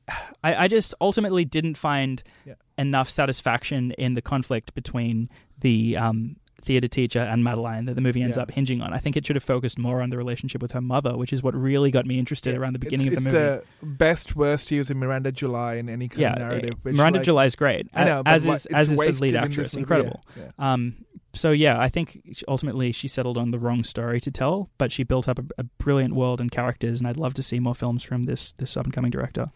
I, 0.43 0.55
I 0.65 0.67
just 0.67 0.93
ultimately 1.01 1.45
didn't 1.45 1.75
find 1.77 2.21
Yeah. 2.45 2.55
enough 2.77 3.09
satisfaction 3.09 3.91
in 3.91 4.13
the 4.15 4.21
conflict 4.21 4.73
between 4.73 5.29
the 5.59 5.95
um, 5.97 6.35
theater 6.61 6.87
teacher 6.87 7.19
and 7.19 7.43
Madeline 7.43 7.85
that 7.85 7.95
the 7.95 8.01
movie 8.01 8.21
ends 8.23 8.37
Yeah. 8.37 8.43
up 8.43 8.51
hinging 8.51 8.81
on. 8.81 8.93
I 8.93 8.97
think 8.97 9.17
it 9.17 9.25
should 9.25 9.35
have 9.35 9.43
focused 9.43 9.77
more 9.77 10.01
on 10.01 10.09
the 10.09 10.17
relationship 10.17 10.61
with 10.61 10.71
her 10.71 10.81
mother, 10.81 11.17
which 11.17 11.33
is 11.33 11.43
what 11.43 11.53
really 11.55 11.91
got 11.91 12.05
me 12.05 12.19
interested 12.19 12.53
Yeah. 12.53 12.59
around 12.61 12.73
the 12.73 12.79
beginning 12.79 13.07
of 13.09 13.15
the 13.15 13.21
movie. 13.21 13.37
It's 13.37 13.65
the 13.81 13.85
best 13.85 14.35
worst 14.35 14.71
use 14.71 14.89
of 14.89 14.97
Miranda 14.97 15.31
July 15.31 15.75
in 15.75 15.89
any 15.89 16.07
kind 16.09 16.21
yeah, 16.21 16.33
of 16.33 16.39
narrative. 16.39 16.69
eh, 16.71 16.77
Which, 16.83 16.95
Miranda 16.95 17.19
like, 17.19 17.25
July 17.25 17.45
is 17.45 17.55
great, 17.55 17.87
I 17.93 18.03
know, 18.05 18.23
as 18.25 18.45
like, 18.45 18.55
is 18.57 18.65
as 18.67 18.91
is 18.91 18.97
the 18.99 19.11
lead 19.13 19.35
actress, 19.35 19.73
incredible. 19.73 20.23
Um, 20.59 21.05
so 21.35 21.49
yeah, 21.51 21.79
I 21.79 21.89
think 21.89 22.21
ultimately 22.47 22.91
she 22.91 23.07
settled 23.07 23.37
on 23.37 23.51
the 23.51 23.57
wrong 23.57 23.83
story 23.83 24.21
to 24.21 24.29
tell, 24.31 24.69
but 24.77 24.91
she 24.91 25.03
built 25.03 25.27
up 25.27 25.39
a, 25.39 25.43
a 25.57 25.63
brilliant 25.63 26.13
world 26.15 26.39
and 26.39 26.51
characters, 26.51 26.99
and 26.99 27.07
I'd 27.07 27.17
love 27.17 27.33
to 27.35 27.43
see 27.43 27.59
more 27.59 27.73
films 27.75 28.03
from 28.03 28.23
this 28.23 28.51
this 28.53 28.77
up 28.77 28.85
and 28.85 28.93
coming 28.93 29.09
director. 29.11 29.51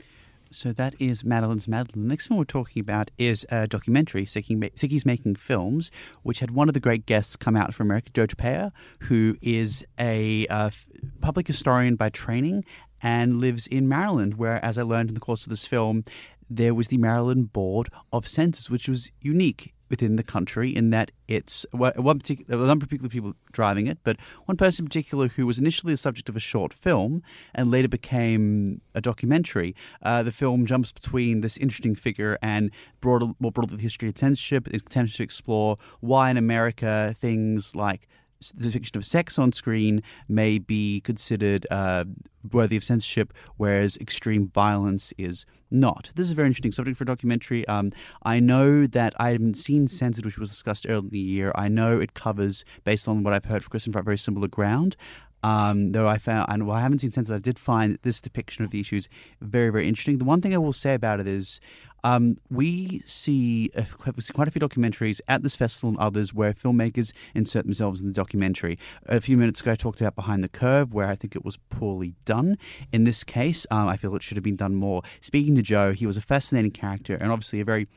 So 0.52 0.72
that 0.74 0.96
is 1.00 1.24
Madeline's 1.24 1.68
Madeline. 1.68 2.04
The 2.04 2.10
next 2.10 2.30
one 2.30 2.38
we're 2.38 2.46
talking 2.46 2.80
about 2.80 3.12
is 3.18 3.46
a 3.50 3.68
documentary, 3.68 4.26
Sickies 4.26 5.06
Making 5.06 5.36
Films, 5.36 5.92
which 6.24 6.40
had 6.40 6.52
one 6.52 6.68
of 6.68 6.74
the 6.74 6.80
great 6.80 7.06
guests 7.06 7.36
come 7.36 7.56
out 7.56 7.74
from 7.74 7.88
America, 7.88 8.12
Joe 8.14 8.28
Tropea, 8.28 8.72
who 9.02 9.38
is 9.42 9.86
a 10.00 10.48
uh, 10.48 10.70
public 11.22 11.48
historian 11.48 11.96
by 11.96 12.10
training 12.10 12.64
and 13.02 13.40
lives 13.40 13.68
in 13.68 13.88
Maryland, 13.88 14.36
where, 14.36 14.64
as 14.64 14.78
I 14.78 14.84
learned 14.84 15.10
in 15.10 15.14
the 15.14 15.22
course 15.22 15.46
of 15.46 15.50
this 15.50 15.66
film, 15.66 16.04
there 16.50 16.74
was 16.74 16.88
the 16.88 16.98
Maryland 16.98 17.54
Board 17.54 17.90
of 18.12 18.28
Censors, 18.28 18.70
which 18.70 18.88
was 18.88 19.12
unique 19.22 19.74
within 19.90 20.16
the 20.16 20.24
country 20.24 20.76
in 20.76 20.90
that 20.92 21.12
it's 21.28 21.66
one 21.72 22.20
particular, 22.20 22.64
a 22.64 22.68
number 22.68 22.84
of 22.84 22.90
particular 22.90 23.10
people 23.10 23.34
driving 23.52 23.88
it, 23.88 23.98
but 24.04 24.18
one 24.46 24.58
person 24.58 24.84
in 24.84 24.88
particular 24.88 25.28
who 25.28 25.46
was 25.46 25.60
initially 25.60 25.94
the 25.94 25.98
subject 25.98 26.30
of 26.30 26.36
a 26.36 26.40
short 26.40 26.74
film 26.74 27.24
and 27.54 27.72
later 27.72 27.88
became 27.88 28.82
a 28.96 29.02
documentary. 29.02 29.76
Uh, 30.02 30.24
the 30.24 30.32
film 30.32 30.66
jumps 30.66 30.92
between 30.92 31.42
this 31.42 31.58
interesting 31.58 31.96
figure 31.96 32.38
and 32.42 32.72
broader, 33.02 33.28
more 33.40 33.52
broadly 33.52 33.78
the 33.78 33.84
history 33.84 34.10
of 34.10 34.18
censorship. 34.18 34.68
It 34.68 34.82
attempts 34.82 35.18
to 35.18 35.24
explore 35.24 35.78
why 36.00 36.30
in 36.30 36.38
America 36.38 37.16
things 37.20 37.76
like 37.76 38.08
the 38.54 38.70
fiction 38.70 38.98
of 38.98 39.06
sex 39.06 39.40
on 39.40 39.52
screen 39.52 40.04
may 40.28 40.60
be 40.60 41.02
considered 41.02 41.66
uh, 41.72 42.06
worthy 42.52 42.78
of 42.78 42.84
censorship, 42.84 43.34
whereas 43.58 43.98
extreme 43.98 44.48
violence 44.48 45.14
is 45.18 45.46
not. 45.72 46.12
This 46.16 46.26
is 46.26 46.32
a 46.32 46.36
very 46.36 46.48
interesting 46.48 46.72
subject 46.72 46.98
for 46.98 47.04
a 47.04 47.08
documentary. 47.08 47.68
Um, 47.68 47.92
I 48.24 48.40
know 48.40 48.88
that 48.88 49.14
I 49.20 49.30
haven't 49.32 49.56
seen 49.56 49.88
Censored, 49.88 50.26
which 50.26 50.38
was 50.38 50.50
discussed 50.50 50.86
earlier 50.88 51.00
in 51.00 51.10
the 51.10 51.20
year. 51.20 51.52
I 51.56 51.68
know 51.68 52.00
it 52.00 52.14
covers, 52.14 52.66
based 52.84 53.08
on 53.08 53.24
what 53.24 53.34
I've 53.34 53.46
heard 53.46 53.64
from 53.64 53.70
Kristen, 53.72 53.94
Pratt, 53.94 54.06
very 54.06 54.18
similar 54.18 54.48
ground. 54.48 54.96
Um, 55.44 55.92
though 55.92 56.08
I 56.08 56.18
found, 56.18 56.48
and 56.50 56.66
while 56.66 56.78
I 56.78 56.82
haven't 56.82 57.00
seen 57.00 57.12
Censored, 57.12 57.36
I 57.36 57.40
did 57.40 57.60
find 57.60 58.00
this 58.02 58.20
depiction 58.20 58.66
of 58.66 58.72
the 58.72 58.80
issues 58.80 59.08
very, 59.40 59.70
very 59.70 59.88
interesting. 59.88 60.18
The 60.18 60.26
one 60.26 60.42
thing 60.42 60.54
I 60.54 60.58
will 60.58 60.74
say 60.74 60.94
about 60.94 61.20
it 61.20 61.28
is, 61.28 61.60
Um, 62.08 62.38
we 62.50 63.02
see 63.06 63.70
uh, 63.76 63.84
quite 64.34 64.48
a 64.48 64.52
few 64.52 64.62
documentaries 64.62 65.20
at 65.28 65.44
this 65.44 65.58
festival 65.58 65.90
and 65.90 65.98
others 65.98 66.34
where 66.34 66.54
filmmakers 66.54 67.12
insert 67.36 67.66
themselves 67.66 68.00
in 68.00 68.08
the 68.08 68.14
documentary. 68.14 68.80
A 69.08 69.20
few 69.20 69.36
minutes 69.36 69.60
ago, 69.60 69.74
I 69.74 69.76
talked 69.76 70.00
about 70.00 70.16
Behind 70.16 70.42
the 70.42 70.48
Curve, 70.48 70.94
where 70.94 71.08
I 71.08 71.18
think 71.18 71.36
it 71.36 71.44
was 71.44 71.58
poorly 71.70 72.16
done. 72.24 72.58
In 72.94 73.04
this 73.04 73.26
case, 73.26 73.68
um, 73.72 73.90
I 73.90 73.98
feel 73.98 74.16
it 74.16 74.24
should 74.24 74.38
have 74.38 74.44
been 74.46 74.56
done 74.56 74.74
more. 74.74 75.02
Speaking 75.20 75.54
to 75.58 75.62
Joe, 75.62 75.92
he 75.92 76.06
was 76.06 76.16
a 76.16 76.22
fascinating 76.22 76.72
character 76.72 77.16
and 77.16 77.30
obviously 77.30 77.60
a 77.60 77.66
very 77.66 77.90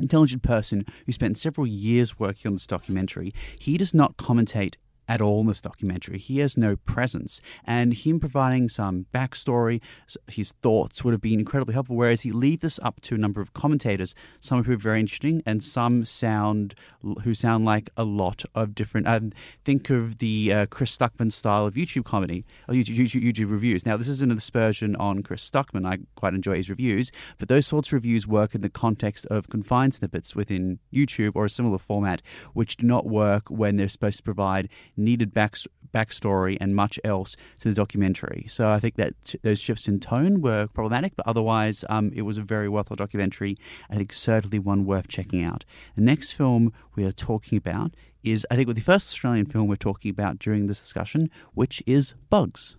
intelligent 0.00 0.42
person 0.42 0.84
who 1.06 1.12
spent 1.12 1.38
several 1.38 1.64
years 1.64 2.18
working 2.18 2.48
on 2.48 2.54
this 2.54 2.66
documentary. 2.66 3.32
He 3.56 3.78
does 3.78 3.94
not 3.94 4.16
commentate 4.16 4.74
at 5.08 5.20
all 5.20 5.40
in 5.40 5.46
this 5.46 5.60
documentary. 5.60 6.18
He 6.18 6.38
has 6.38 6.56
no 6.56 6.76
presence, 6.76 7.40
and 7.64 7.92
him 7.94 8.20
providing 8.20 8.68
some 8.68 9.06
backstory, 9.14 9.80
his 10.28 10.52
thoughts 10.62 11.04
would 11.04 11.12
have 11.12 11.20
been 11.20 11.38
incredibly 11.38 11.74
helpful. 11.74 11.96
Whereas 11.96 12.22
he 12.22 12.32
leaves 12.32 12.62
this 12.62 12.80
up 12.82 13.00
to 13.02 13.14
a 13.14 13.18
number 13.18 13.40
of 13.40 13.52
commentators, 13.52 14.14
some 14.40 14.58
of 14.58 14.66
who 14.66 14.72
are 14.72 14.76
very 14.76 15.00
interesting, 15.00 15.42
and 15.46 15.62
some 15.62 16.04
sound 16.04 16.74
who 17.22 17.34
sound 17.34 17.64
like 17.64 17.90
a 17.96 18.04
lot 18.04 18.44
of 18.54 18.74
different. 18.74 19.06
Um, 19.06 19.32
think 19.64 19.90
of 19.90 20.18
the 20.18 20.52
uh, 20.52 20.66
Chris 20.66 20.96
Stuckman 20.96 21.32
style 21.32 21.66
of 21.66 21.74
YouTube 21.74 22.04
comedy 22.04 22.44
or 22.68 22.74
YouTube, 22.74 22.96
YouTube, 22.96 23.24
YouTube 23.24 23.50
reviews. 23.50 23.84
Now, 23.84 23.96
this 23.96 24.08
isn't 24.08 24.30
an 24.30 24.38
aspersion 24.38 24.96
on 24.96 25.22
Chris 25.22 25.48
Stuckman. 25.48 25.86
I 25.86 25.98
quite 26.14 26.34
enjoy 26.34 26.56
his 26.56 26.70
reviews, 26.70 27.12
but 27.38 27.48
those 27.48 27.66
sorts 27.66 27.88
of 27.88 27.94
reviews 27.94 28.26
work 28.26 28.54
in 28.54 28.60
the 28.60 28.70
context 28.70 29.26
of 29.26 29.48
confined 29.48 29.94
snippets 29.94 30.34
within 30.34 30.78
YouTube 30.92 31.32
or 31.34 31.44
a 31.44 31.50
similar 31.50 31.78
format, 31.78 32.22
which 32.52 32.76
do 32.76 32.86
not 32.86 33.06
work 33.06 33.48
when 33.48 33.76
they're 33.76 33.88
supposed 33.88 34.16
to 34.18 34.22
provide 34.22 34.68
needed 34.96 35.32
back, 35.32 35.56
backstory 35.92 36.56
and 36.60 36.74
much 36.74 36.98
else 37.04 37.36
to 37.60 37.68
the 37.68 37.74
documentary. 37.74 38.46
So 38.48 38.70
I 38.70 38.80
think 38.80 38.96
that 38.96 39.14
those 39.42 39.58
shifts 39.58 39.88
in 39.88 40.00
tone 40.00 40.40
were 40.40 40.66
problematic, 40.68 41.14
but 41.16 41.26
otherwise 41.26 41.84
um, 41.88 42.10
it 42.14 42.22
was 42.22 42.38
a 42.38 42.42
very 42.42 42.68
worthwhile 42.68 42.96
documentary. 42.96 43.56
I 43.90 43.96
think 43.96 44.12
certainly 44.12 44.58
one 44.58 44.84
worth 44.84 45.08
checking 45.08 45.42
out. 45.44 45.64
The 45.94 46.02
next 46.02 46.32
film 46.32 46.72
we 46.96 47.04
are 47.04 47.12
talking 47.12 47.56
about 47.58 47.94
is, 48.22 48.46
I 48.50 48.56
think, 48.56 48.74
the 48.74 48.80
first 48.80 49.10
Australian 49.10 49.46
film 49.46 49.68
we're 49.68 49.76
talking 49.76 50.10
about 50.10 50.38
during 50.38 50.66
this 50.66 50.80
discussion, 50.80 51.30
which 51.52 51.82
is 51.86 52.14
Bugs. 52.30 52.76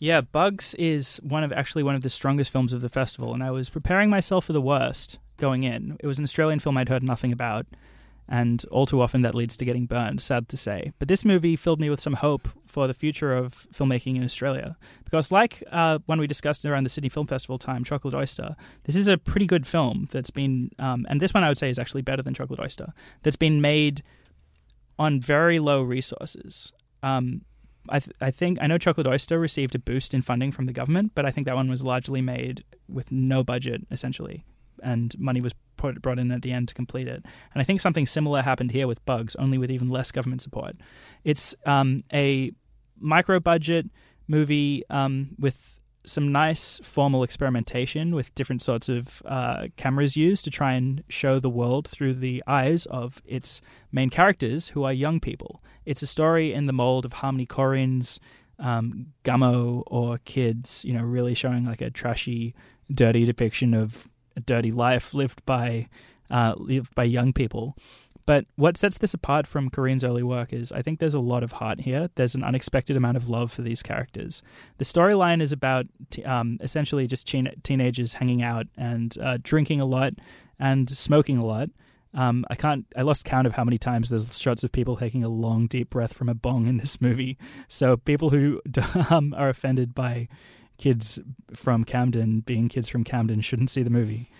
Yeah, 0.00 0.20
Bugs 0.20 0.74
is 0.74 1.18
one 1.22 1.44
of 1.44 1.52
actually 1.52 1.82
one 1.82 1.94
of 1.94 2.02
the 2.02 2.10
strongest 2.10 2.52
films 2.52 2.72
of 2.72 2.80
the 2.80 2.88
festival, 2.88 3.32
and 3.32 3.42
I 3.42 3.50
was 3.52 3.68
preparing 3.68 4.10
myself 4.10 4.44
for 4.44 4.52
the 4.52 4.60
worst 4.60 5.18
going 5.38 5.62
in. 5.62 5.96
It 6.00 6.06
was 6.06 6.18
an 6.18 6.24
Australian 6.24 6.58
film 6.58 6.76
I'd 6.76 6.88
heard 6.88 7.02
nothing 7.02 7.32
about, 7.32 7.66
and 8.28 8.64
all 8.70 8.86
too 8.86 9.00
often 9.00 9.22
that 9.22 9.34
leads 9.34 9.56
to 9.56 9.64
getting 9.64 9.86
burned, 9.86 10.20
sad 10.20 10.48
to 10.48 10.56
say. 10.56 10.92
But 10.98 11.08
this 11.08 11.24
movie 11.24 11.56
filled 11.56 11.80
me 11.80 11.90
with 11.90 12.00
some 12.00 12.14
hope 12.14 12.48
for 12.66 12.86
the 12.86 12.94
future 12.94 13.34
of 13.34 13.66
filmmaking 13.72 14.16
in 14.16 14.24
Australia. 14.24 14.76
Because, 15.04 15.30
like 15.30 15.62
uh, 15.70 15.98
when 16.06 16.18
we 16.18 16.26
discussed 16.26 16.64
around 16.64 16.84
the 16.84 16.90
Sydney 16.90 17.10
Film 17.10 17.26
Festival 17.26 17.58
time, 17.58 17.84
Chocolate 17.84 18.14
Oyster, 18.14 18.56
this 18.84 18.96
is 18.96 19.08
a 19.08 19.18
pretty 19.18 19.46
good 19.46 19.66
film 19.66 20.08
that's 20.10 20.30
been, 20.30 20.70
um, 20.78 21.06
and 21.08 21.20
this 21.20 21.34
one 21.34 21.44
I 21.44 21.48
would 21.48 21.58
say 21.58 21.68
is 21.68 21.78
actually 21.78 22.02
better 22.02 22.22
than 22.22 22.34
Chocolate 22.34 22.60
Oyster, 22.60 22.92
that's 23.22 23.36
been 23.36 23.60
made 23.60 24.02
on 24.98 25.20
very 25.20 25.58
low 25.58 25.82
resources. 25.82 26.72
Um, 27.02 27.42
I, 27.88 28.00
th- 28.00 28.16
I 28.20 28.30
think 28.30 28.58
I 28.62 28.66
know 28.66 28.78
Chocolate 28.78 29.06
Oyster 29.06 29.38
received 29.38 29.74
a 29.74 29.78
boost 29.78 30.14
in 30.14 30.22
funding 30.22 30.50
from 30.50 30.64
the 30.64 30.72
government, 30.72 31.12
but 31.14 31.26
I 31.26 31.30
think 31.30 31.46
that 31.46 31.56
one 31.56 31.68
was 31.68 31.82
largely 31.82 32.22
made 32.22 32.64
with 32.88 33.12
no 33.12 33.44
budget 33.44 33.82
essentially, 33.90 34.44
and 34.82 35.18
money 35.18 35.40
was 35.40 35.52
brought 35.76 36.18
in 36.18 36.30
at 36.30 36.42
the 36.42 36.52
end 36.52 36.68
to 36.68 36.74
complete 36.74 37.08
it. 37.08 37.24
And 37.52 37.60
I 37.60 37.64
think 37.64 37.80
something 37.80 38.06
similar 38.06 38.42
happened 38.42 38.70
here 38.70 38.86
with 38.86 39.04
Bugs, 39.04 39.36
only 39.36 39.58
with 39.58 39.70
even 39.70 39.88
less 39.88 40.10
government 40.10 40.42
support. 40.42 40.76
It's 41.24 41.54
um, 41.66 42.04
a 42.12 42.52
micro 42.98 43.40
budget 43.40 43.86
movie 44.26 44.84
um, 44.88 45.30
with 45.38 45.78
some 46.06 46.30
nice 46.30 46.80
formal 46.82 47.22
experimentation 47.22 48.14
with 48.14 48.34
different 48.34 48.60
sorts 48.60 48.88
of 48.88 49.22
uh, 49.24 49.68
cameras 49.76 50.16
used 50.16 50.44
to 50.44 50.50
try 50.50 50.74
and 50.74 51.02
show 51.08 51.40
the 51.40 51.48
world 51.48 51.88
through 51.88 52.14
the 52.14 52.42
eyes 52.46 52.86
of 52.86 53.22
its 53.24 53.62
main 53.90 54.10
characters, 54.10 54.68
who 54.68 54.84
are 54.84 54.92
young 54.92 55.18
people. 55.18 55.62
It's 55.86 56.02
a 56.02 56.06
story 56.06 56.52
in 56.52 56.66
the 56.66 56.72
mold 56.72 57.04
of 57.04 57.14
Harmony 57.14 57.46
Korine's 57.46 58.20
um, 58.58 59.06
Gummo 59.24 59.82
or 59.86 60.18
Kids, 60.18 60.84
you 60.84 60.92
know, 60.92 61.02
really 61.02 61.34
showing 61.34 61.64
like 61.64 61.80
a 61.80 61.90
trashy, 61.90 62.54
dirty 62.92 63.24
depiction 63.24 63.72
of 63.72 64.08
dirty 64.40 64.72
life 64.72 65.14
lived 65.14 65.44
by 65.46 65.88
uh, 66.30 66.54
lived 66.56 66.94
by 66.94 67.04
young 67.04 67.32
people. 67.32 67.76
But 68.26 68.46
what 68.56 68.76
sets 68.76 68.98
this 68.98 69.12
apart 69.12 69.46
from 69.46 69.68
Korine's 69.68 70.04
early 70.04 70.22
work 70.22 70.52
is 70.52 70.72
I 70.72 70.80
think 70.80 70.98
there's 70.98 71.14
a 71.14 71.20
lot 71.20 71.42
of 71.42 71.52
heart 71.52 71.80
here. 71.80 72.08
There's 72.14 72.34
an 72.34 72.42
unexpected 72.42 72.96
amount 72.96 73.16
of 73.16 73.28
love 73.28 73.52
for 73.52 73.62
these 73.62 73.82
characters. 73.82 74.42
The 74.78 74.84
storyline 74.84 75.42
is 75.42 75.52
about 75.52 75.86
t- 76.10 76.24
um, 76.24 76.58
essentially 76.62 77.06
just 77.06 77.26
teen- 77.28 77.52
teenagers 77.62 78.14
hanging 78.14 78.42
out 78.42 78.66
and 78.76 79.16
uh, 79.18 79.38
drinking 79.42 79.80
a 79.80 79.84
lot 79.84 80.14
and 80.58 80.88
smoking 80.88 81.36
a 81.36 81.44
lot. 81.44 81.68
Um, 82.14 82.46
I 82.48 82.54
can't. 82.54 82.86
I 82.96 83.02
lost 83.02 83.24
count 83.24 83.46
of 83.46 83.54
how 83.54 83.64
many 83.64 83.76
times 83.76 84.08
there's 84.08 84.38
shots 84.38 84.62
of 84.62 84.70
people 84.70 84.96
taking 84.96 85.24
a 85.24 85.28
long, 85.28 85.66
deep 85.66 85.90
breath 85.90 86.14
from 86.14 86.28
a 86.28 86.34
bong 86.34 86.68
in 86.68 86.76
this 86.76 87.00
movie. 87.00 87.36
So 87.68 87.96
people 87.96 88.30
who 88.30 88.62
um, 89.10 89.34
are 89.36 89.48
offended 89.48 89.94
by 89.94 90.28
kids 90.84 91.18
from 91.54 91.82
Camden 91.82 92.40
being 92.40 92.68
kids 92.68 92.90
from 92.90 93.04
Camden 93.04 93.40
shouldn't 93.40 93.70
see 93.70 93.82
the 93.82 93.90
movie. 93.90 94.30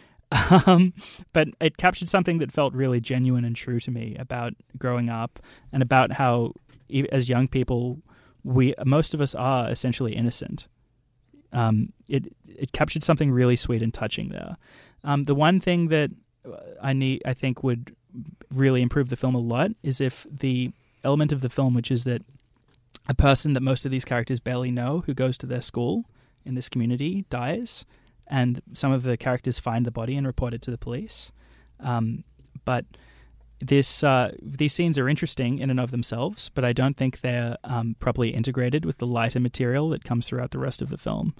Um, 0.66 0.92
but 1.32 1.48
it 1.60 1.76
captured 1.76 2.08
something 2.08 2.38
that 2.38 2.50
felt 2.50 2.74
really 2.74 3.00
genuine 3.00 3.44
and 3.44 3.54
true 3.54 3.78
to 3.78 3.90
me 3.90 4.16
about 4.18 4.52
growing 4.76 5.08
up 5.08 5.38
and 5.72 5.80
about 5.80 6.12
how, 6.12 6.54
as 7.12 7.28
young 7.28 7.46
people, 7.46 8.00
we 8.42 8.74
most 8.84 9.14
of 9.14 9.20
us 9.20 9.34
are 9.34 9.70
essentially 9.70 10.16
innocent. 10.16 10.66
Um, 11.52 11.92
it 12.08 12.34
it 12.46 12.72
captured 12.72 13.04
something 13.04 13.30
really 13.30 13.54
sweet 13.54 13.80
and 13.80 13.94
touching 13.94 14.30
there. 14.30 14.56
Um, 15.04 15.22
the 15.22 15.36
one 15.36 15.60
thing 15.60 15.88
that 15.88 16.10
I 16.82 16.92
need, 16.94 17.22
I 17.24 17.34
think, 17.34 17.62
would 17.62 17.94
really 18.50 18.82
improve 18.82 19.10
the 19.10 19.16
film 19.16 19.36
a 19.36 19.46
lot 19.54 19.70
is 19.84 20.00
if 20.00 20.26
the 20.28 20.72
element 21.04 21.30
of 21.32 21.42
the 21.42 21.48
film, 21.48 21.74
which 21.74 21.92
is 21.92 22.02
that 22.04 22.22
a 23.08 23.14
person 23.14 23.52
that 23.52 23.62
most 23.62 23.84
of 23.84 23.92
these 23.92 24.04
characters 24.04 24.40
barely 24.40 24.72
know, 24.72 25.04
who 25.06 25.14
goes 25.14 25.38
to 25.38 25.46
their 25.46 25.62
school 25.62 26.06
in 26.44 26.54
this 26.54 26.68
community, 26.68 27.24
dies, 27.30 27.84
and 28.26 28.62
some 28.72 28.92
of 28.92 29.02
the 29.02 29.16
characters 29.16 29.58
find 29.58 29.84
the 29.84 29.90
body 29.90 30.16
and 30.16 30.26
report 30.26 30.54
it 30.54 30.62
to 30.62 30.70
the 30.70 30.78
police. 30.78 31.32
Um, 31.80 32.24
but 32.64 32.84
this 33.60 34.02
uh, 34.02 34.32
these 34.42 34.72
scenes 34.72 34.98
are 34.98 35.08
interesting 35.08 35.58
in 35.58 35.70
and 35.70 35.80
of 35.80 35.90
themselves, 35.90 36.50
but 36.54 36.64
I 36.64 36.72
don't 36.72 36.96
think 36.96 37.20
they're 37.20 37.56
um, 37.64 37.96
properly 37.98 38.30
integrated 38.30 38.84
with 38.84 38.98
the 38.98 39.06
lighter 39.06 39.40
material 39.40 39.88
that 39.90 40.04
comes 40.04 40.26
throughout 40.26 40.50
the 40.50 40.58
rest 40.58 40.82
of 40.82 40.90
the 40.90 40.98
film. 40.98 41.34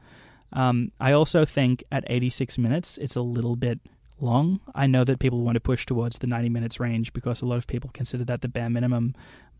Um, 0.52 0.92
I 1.00 1.12
also 1.12 1.44
think 1.44 1.82
at 1.90 2.04
86 2.06 2.58
minutes, 2.58 2.96
it's 2.98 3.16
a 3.16 3.20
little 3.20 3.56
bit 3.56 3.80
long. 4.20 4.60
I 4.74 4.86
know 4.86 5.04
that 5.04 5.18
people 5.18 5.42
want 5.42 5.56
to 5.56 5.60
push 5.60 5.84
towards 5.84 6.18
the 6.18 6.26
90 6.26 6.48
minutes 6.48 6.78
range 6.78 7.12
because 7.12 7.42
a 7.42 7.46
lot 7.46 7.56
of 7.56 7.66
people 7.66 7.90
consider 7.92 8.24
that 8.24 8.40
the 8.40 8.48
bare 8.48 8.70
minimum. 8.70 9.14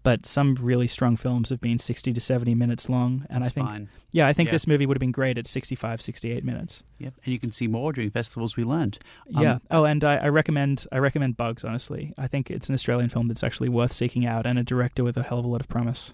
But 0.05 0.27
some 0.27 0.55
really 0.61 0.87
strong 0.87 1.17
films 1.17 1.49
have 1.49 1.61
been 1.61 1.79
60 1.79 2.13
to 2.13 2.21
70 2.21 2.55
minutes 2.55 2.89
long, 2.89 3.27
and 3.29 3.43
That's 3.43 3.51
I 3.51 3.55
think 3.55 3.69
fine. 3.69 3.89
yeah, 4.13 4.29
I 4.29 4.33
think 4.33 4.49
Yeah. 4.49 4.53
this 4.53 4.67
movie 4.69 4.87
would 4.87 4.97
have 4.97 5.01
been 5.01 5.11
great 5.13 5.37
at 5.39 5.47
65, 5.47 6.01
68 6.01 6.45
minutes. 6.45 6.85
Yep, 6.99 7.15
and 7.25 7.33
you 7.33 7.39
can 7.41 7.51
see 7.51 7.67
more 7.67 7.93
during 7.93 8.11
festivals. 8.11 8.57
We 8.57 8.63
learned. 8.65 8.99
Um, 9.35 9.43
yeah. 9.43 9.59
Oh, 9.71 9.85
and 9.85 10.05
I, 10.05 10.17
I 10.19 10.29
recommend 10.29 10.87
I 10.93 10.99
recommend 10.99 11.37
Bugs. 11.37 11.65
Honestly, 11.65 12.13
I 12.17 12.27
think 12.29 12.51
it's 12.51 12.69
an 12.69 12.75
Australian 12.75 13.09
film 13.09 13.27
that's 13.29 13.43
actually 13.43 13.71
worth 13.71 13.93
seeking 13.93 14.25
out, 14.27 14.47
and 14.47 14.59
a 14.59 14.63
director 14.63 15.03
with 15.03 15.17
a 15.17 15.23
hell 15.25 15.39
of 15.41 15.45
a 15.47 15.49
lot 15.49 15.61
of 15.63 15.69
promise. 15.69 16.13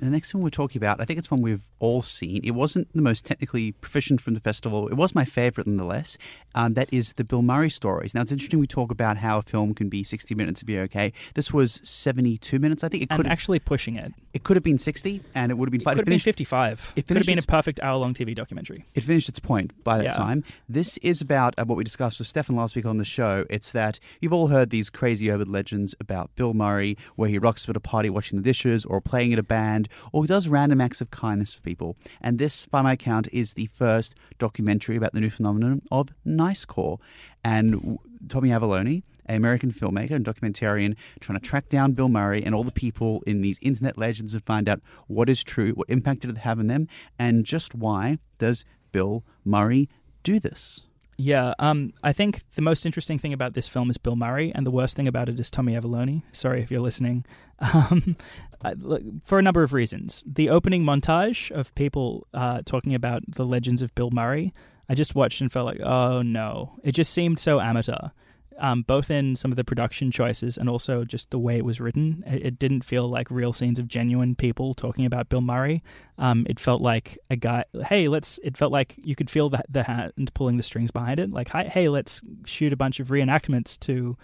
The 0.00 0.10
next 0.10 0.34
one 0.34 0.42
we're 0.42 0.50
talking 0.50 0.78
about, 0.78 1.00
I 1.00 1.04
think 1.04 1.18
it's 1.18 1.30
one 1.30 1.42
we've 1.42 1.62
all 1.78 2.02
seen. 2.02 2.40
It 2.44 2.50
wasn't 2.52 2.92
the 2.94 3.02
most 3.02 3.24
technically 3.24 3.72
proficient 3.72 4.20
from 4.20 4.34
the 4.34 4.40
festival. 4.40 4.88
It 4.88 4.94
was 4.94 5.14
my 5.14 5.24
favourite 5.24 5.66
nonetheless. 5.66 6.18
Um, 6.54 6.74
that 6.74 6.92
is 6.92 7.12
the 7.14 7.24
Bill 7.24 7.42
Murray 7.42 7.70
stories. 7.70 8.14
Now, 8.14 8.22
it's 8.22 8.32
interesting 8.32 8.58
we 8.58 8.66
talk 8.66 8.90
about 8.90 9.16
how 9.18 9.38
a 9.38 9.42
film 9.42 9.74
can 9.74 9.88
be 9.88 10.02
60 10.02 10.34
minutes 10.34 10.60
to 10.60 10.66
be 10.66 10.78
okay. 10.80 11.12
This 11.34 11.52
was 11.52 11.80
72 11.84 12.58
minutes, 12.58 12.82
I 12.82 12.88
think. 12.88 13.04
It 13.04 13.08
And 13.10 13.18
could 13.22 13.30
actually 13.30 13.58
pushing 13.58 13.96
it. 13.96 14.12
it 14.34 14.42
could 14.44 14.56
have 14.56 14.64
been 14.64 14.78
60, 14.78 15.22
and 15.34 15.52
it 15.52 15.54
would 15.54 15.68
have 15.68 15.72
been 15.72 15.80
It 15.82 15.84
could 15.84 15.98
have 15.98 16.04
been 16.06 16.18
55. 16.18 16.92
it 16.96 17.06
could 17.06 17.16
have 17.18 17.26
been 17.26 17.38
a 17.38 17.42
perfect 17.42 17.78
hour-long 17.80 18.14
TV 18.14 18.34
documentary. 18.34 18.84
it 18.94 19.02
finished 19.02 19.28
its 19.28 19.38
point 19.38 19.72
by 19.84 19.98
that 19.98 20.04
Yeah. 20.06 20.12
time. 20.12 20.44
This 20.68 20.96
is 20.98 21.20
about 21.20 21.54
uh, 21.58 21.64
what 21.64 21.76
we 21.78 21.84
discussed 21.84 22.18
with 22.18 22.28
Stefan 22.28 22.56
last 22.56 22.74
week 22.74 22.86
on 22.86 22.96
the 22.98 23.04
show. 23.04 23.44
It's 23.50 23.70
that 23.72 23.98
you've 24.20 24.32
all 24.32 24.48
heard 24.48 24.70
these 24.70 24.90
crazy 24.90 25.30
urban 25.30 25.52
legends 25.52 25.94
about 26.00 26.34
Bill 26.36 26.54
Murray, 26.54 26.96
where 27.16 27.28
he 27.28 27.38
rocks 27.38 27.64
up 27.66 27.70
at 27.70 27.76
a 27.76 27.80
party 27.80 28.10
watching 28.10 28.36
the 28.36 28.42
dishes, 28.42 28.84
or 28.84 29.00
playing 29.00 29.32
in 29.32 29.38
a 29.38 29.42
band, 29.42 29.85
or 30.12 30.24
he 30.24 30.28
does 30.28 30.48
random 30.48 30.80
acts 30.80 31.00
of 31.00 31.10
kindness 31.10 31.54
for 31.54 31.60
people. 31.60 31.96
And 32.20 32.38
this, 32.38 32.66
by 32.66 32.82
my 32.82 32.96
count, 32.96 33.28
is 33.32 33.54
the 33.54 33.66
first 33.66 34.14
documentary 34.38 34.96
about 34.96 35.12
the 35.12 35.20
new 35.20 35.30
phenomenon 35.30 35.82
of 35.90 36.08
Nice 36.24 36.64
nicecore. 36.64 36.98
And 37.44 37.98
Tommy 38.28 38.48
Avallone, 38.50 39.02
an 39.26 39.36
American 39.36 39.72
filmmaker 39.72 40.12
and 40.12 40.24
documentarian, 40.24 40.96
trying 41.20 41.38
to 41.38 41.44
track 41.44 41.68
down 41.68 41.92
Bill 41.92 42.08
Murray 42.08 42.44
and 42.44 42.54
all 42.54 42.64
the 42.64 42.72
people 42.72 43.22
in 43.26 43.40
these 43.40 43.58
internet 43.62 43.98
legends 43.98 44.34
and 44.34 44.44
find 44.44 44.68
out 44.68 44.80
what 45.06 45.28
is 45.28 45.44
true, 45.44 45.72
what 45.72 45.88
impact 45.88 46.20
did 46.20 46.30
it 46.30 46.38
have 46.38 46.58
on 46.58 46.66
them, 46.66 46.88
and 47.18 47.44
just 47.44 47.74
why 47.74 48.18
does 48.38 48.64
Bill 48.92 49.24
Murray 49.44 49.88
do 50.22 50.40
this? 50.40 50.86
Yeah, 51.18 51.54
um, 51.58 51.94
I 52.02 52.12
think 52.12 52.42
the 52.56 52.62
most 52.62 52.84
interesting 52.84 53.18
thing 53.18 53.32
about 53.32 53.54
this 53.54 53.68
film 53.68 53.90
is 53.90 53.96
Bill 53.96 54.16
Murray, 54.16 54.52
and 54.54 54.66
the 54.66 54.70
worst 54.70 54.96
thing 54.96 55.08
about 55.08 55.30
it 55.30 55.40
is 55.40 55.50
Tommy 55.50 55.72
Avallone. 55.72 56.22
Sorry 56.32 56.62
if 56.62 56.70
you're 56.70 56.80
listening. 56.80 57.24
Um, 57.58 58.16
for 59.24 59.38
a 59.38 59.42
number 59.42 59.62
of 59.62 59.72
reasons. 59.72 60.24
The 60.26 60.50
opening 60.50 60.82
montage 60.82 61.50
of 61.50 61.74
people 61.74 62.26
uh, 62.34 62.60
talking 62.66 62.94
about 62.94 63.22
the 63.26 63.46
legends 63.46 63.80
of 63.80 63.94
Bill 63.94 64.10
Murray 64.10 64.52
I 64.88 64.94
just 64.94 65.14
watched 65.14 65.40
and 65.40 65.52
felt 65.52 65.66
like, 65.66 65.80
oh 65.80 66.22
no, 66.22 66.78
it 66.82 66.92
just 66.92 67.12
seemed 67.12 67.38
so 67.38 67.60
amateur. 67.60 68.10
Um, 68.58 68.82
both 68.82 69.10
in 69.10 69.36
some 69.36 69.52
of 69.52 69.56
the 69.56 69.64
production 69.64 70.10
choices 70.10 70.56
and 70.56 70.68
also 70.68 71.04
just 71.04 71.30
the 71.30 71.38
way 71.38 71.56
it 71.56 71.64
was 71.64 71.80
written. 71.80 72.24
It, 72.26 72.46
it 72.46 72.58
didn't 72.58 72.82
feel 72.82 73.08
like 73.08 73.30
real 73.30 73.52
scenes 73.52 73.78
of 73.78 73.86
genuine 73.88 74.34
people 74.34 74.74
talking 74.74 75.04
about 75.04 75.28
Bill 75.28 75.40
Murray. 75.40 75.82
Um, 76.18 76.46
it 76.48 76.58
felt 76.58 76.80
like 76.80 77.18
a 77.28 77.36
guy. 77.36 77.64
Hey, 77.86 78.08
let's. 78.08 78.38
It 78.42 78.56
felt 78.56 78.72
like 78.72 78.94
you 78.96 79.14
could 79.14 79.28
feel 79.28 79.50
the, 79.50 79.62
the 79.68 79.82
hand 79.82 80.32
pulling 80.34 80.56
the 80.56 80.62
strings 80.62 80.90
behind 80.90 81.20
it. 81.20 81.30
Like, 81.30 81.48
hey, 81.48 81.68
hey, 81.68 81.88
let's 81.88 82.22
shoot 82.44 82.72
a 82.72 82.76
bunch 82.76 83.00
of 83.00 83.08
reenactments 83.08 83.78
to 83.80 84.16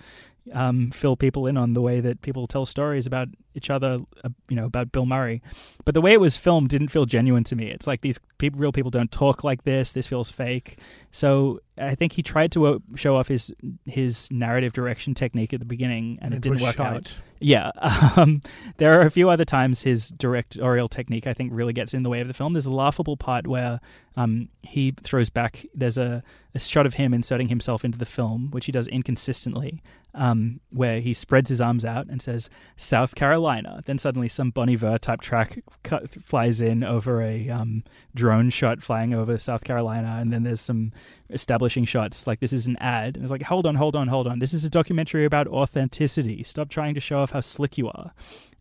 um, 0.53 0.90
fill 0.90 1.16
people 1.16 1.47
in 1.47 1.57
on 1.57 1.74
the 1.74 1.80
way 1.82 2.01
that 2.01 2.22
people 2.22 2.47
tell 2.47 2.66
stories 2.66 3.07
about 3.07 3.28
each 3.55 3.70
other, 3.70 3.99
uh, 4.24 4.28
you 4.49 4.57
know, 4.57 4.64
about 4.64 4.93
Bill 4.93 5.07
Murray. 5.07 5.43
But 5.84 5.95
the 5.95 6.01
way 6.01 6.12
it 6.12 6.20
was 6.20 6.36
filmed 6.36 6.70
didn't 6.70 6.88
feel 6.88 7.05
genuine 7.05 7.45
to 7.45 7.57
me. 7.57 7.66
It's 7.70 7.86
like 7.86 8.01
these 8.01 8.18
people, 8.38 8.59
real 8.59 8.72
people 8.72 8.90
don't 8.90 9.12
talk 9.12 9.45
like 9.45 9.64
this. 9.64 9.93
This 9.93 10.07
feels 10.07 10.30
fake. 10.30 10.78
So 11.11 11.61
I 11.78 11.95
think 11.95 12.12
he 12.12 12.22
tried 12.22 12.51
to 12.53 12.66
uh, 12.66 12.78
show 12.95 13.16
off 13.16 13.28
his 13.28 13.53
his 13.84 14.30
narrative 14.30 14.72
direction 14.72 15.14
technique 15.14 15.53
at 15.53 15.61
the 15.61 15.66
beginning, 15.66 16.18
and 16.22 16.32
it, 16.32 16.38
It 16.38 16.43
didn't 16.43 16.62
work 16.62 16.76
shite. 16.76 16.97
out. 16.97 17.14
Yeah, 17.40 17.70
um, 18.16 18.40
there 18.78 18.99
are 18.99 19.03
a 19.03 19.11
few 19.11 19.28
other 19.28 19.45
times 19.45 19.82
his 19.82 20.09
directorial 20.09 20.88
technique 20.88 21.26
I 21.26 21.34
think 21.34 21.51
really 21.53 21.72
gets 21.72 21.93
in 21.93 22.05
the 22.05 22.09
way 22.11 22.20
of 22.20 22.28
the 22.28 22.34
film. 22.34 22.53
There's 22.55 22.66
a 22.66 22.70
laughable 22.72 23.16
part 23.16 23.47
where 23.47 23.80
um, 24.16 24.49
he 24.62 24.93
throws 25.03 25.28
back. 25.28 25.66
There's 25.74 25.99
a, 25.99 26.22
a 26.55 26.59
shot 26.59 26.86
of 26.86 26.95
him 26.95 27.12
inserting 27.12 27.49
himself 27.49 27.84
into 27.84 27.99
the 27.99 28.07
film, 28.07 28.51
which 28.51 28.66
he 28.66 28.72
does 28.72 28.86
inconsistently, 28.86 29.82
um, 30.15 30.61
where 30.71 31.01
he 31.01 31.15
spreads 31.15 31.49
his 31.49 31.61
arms 31.61 31.85
out 31.85 32.07
and 32.09 32.21
says 32.21 32.51
South 32.77 33.15
Carolina. 33.15 33.83
Then 33.87 33.99
suddenly 33.99 34.29
some 34.29 34.51
Bon 34.51 34.69
Iver 34.69 34.99
type 34.99 35.21
track 35.21 35.63
cut, 35.83 36.11
flies 36.11 36.61
in 36.61 36.85
over 36.85 37.23
a 37.23 37.49
um, 37.49 37.83
drone 38.15 38.51
shot 38.51 38.83
flying 38.83 39.15
over 39.15 39.39
South 39.39 39.65
Carolina, 39.65 40.19
and 40.21 40.33
then 40.33 40.43
there's 40.43 40.61
some 40.61 40.93
establishing 41.31 41.85
shots 41.85 42.27
like 42.27 42.41
this 42.41 42.53
is 42.53 42.67
an 42.67 42.77
ad. 42.77 43.17
And 43.17 43.25
it's 43.25 43.31
like, 43.31 43.43
hold 43.43 43.67
on, 43.67 43.77
hold 43.77 43.97
on, 43.97 44.09
hold 44.09 44.27
on. 44.27 44.39
This 44.39 44.53
is 44.53 44.65
a 44.65 44.71
documentary 44.71 45.25
about 45.25 45.49
authenticity. 45.49 46.43
Stop 46.43 46.69
trying 46.69 46.95
to 46.95 47.01
show 47.01 47.19
off 47.19 47.31
how 47.31 47.41
slick 47.41 47.79
you 47.79 47.89
are. 47.89 48.13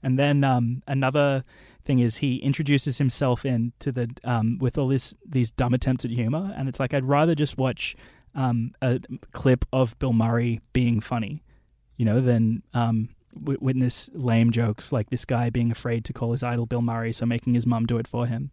And 0.04 0.18
then 0.18 0.44
um, 0.44 0.84
another 0.88 1.44
thing 1.84 2.00
is 2.00 2.18
he 2.18 2.38
introduces 2.38 2.98
himself 2.98 3.46
into 3.46 3.92
the 3.92 4.10
um, 4.24 4.58
with 4.60 4.78
all 4.78 4.88
this 4.88 5.14
these 5.28 5.52
dumb 5.52 5.74
attempts 5.74 6.06
at 6.06 6.12
humor, 6.12 6.54
and 6.56 6.70
it's 6.70 6.80
like 6.80 6.94
I'd 6.94 7.06
rather 7.06 7.36
just 7.36 7.58
watch 7.58 7.96
um, 8.36 8.74
a 8.82 9.00
clip 9.32 9.66
of 9.74 9.98
Bill 10.00 10.14
Murray 10.14 10.62
being 10.74 11.00
funny, 11.02 11.44
you 11.98 12.06
know, 12.06 12.22
than 12.22 12.64
um, 12.74 13.10
w- 13.38 13.60
witness 13.62 14.10
lame 14.14 14.52
jokes 14.52 14.92
like 14.92 15.10
this 15.10 15.26
guy 15.26 15.50
being 15.50 15.72
afraid 15.72 16.06
to 16.06 16.14
call 16.14 16.32
his 16.32 16.44
idol 16.44 16.66
Bill 16.66 16.82
Murray, 16.82 17.14
so 17.14 17.26
making 17.26 17.54
his 17.54 17.66
mum 17.68 17.86
do 17.86 17.98
it 17.98 18.08
for 18.08 18.26
him. 18.28 18.52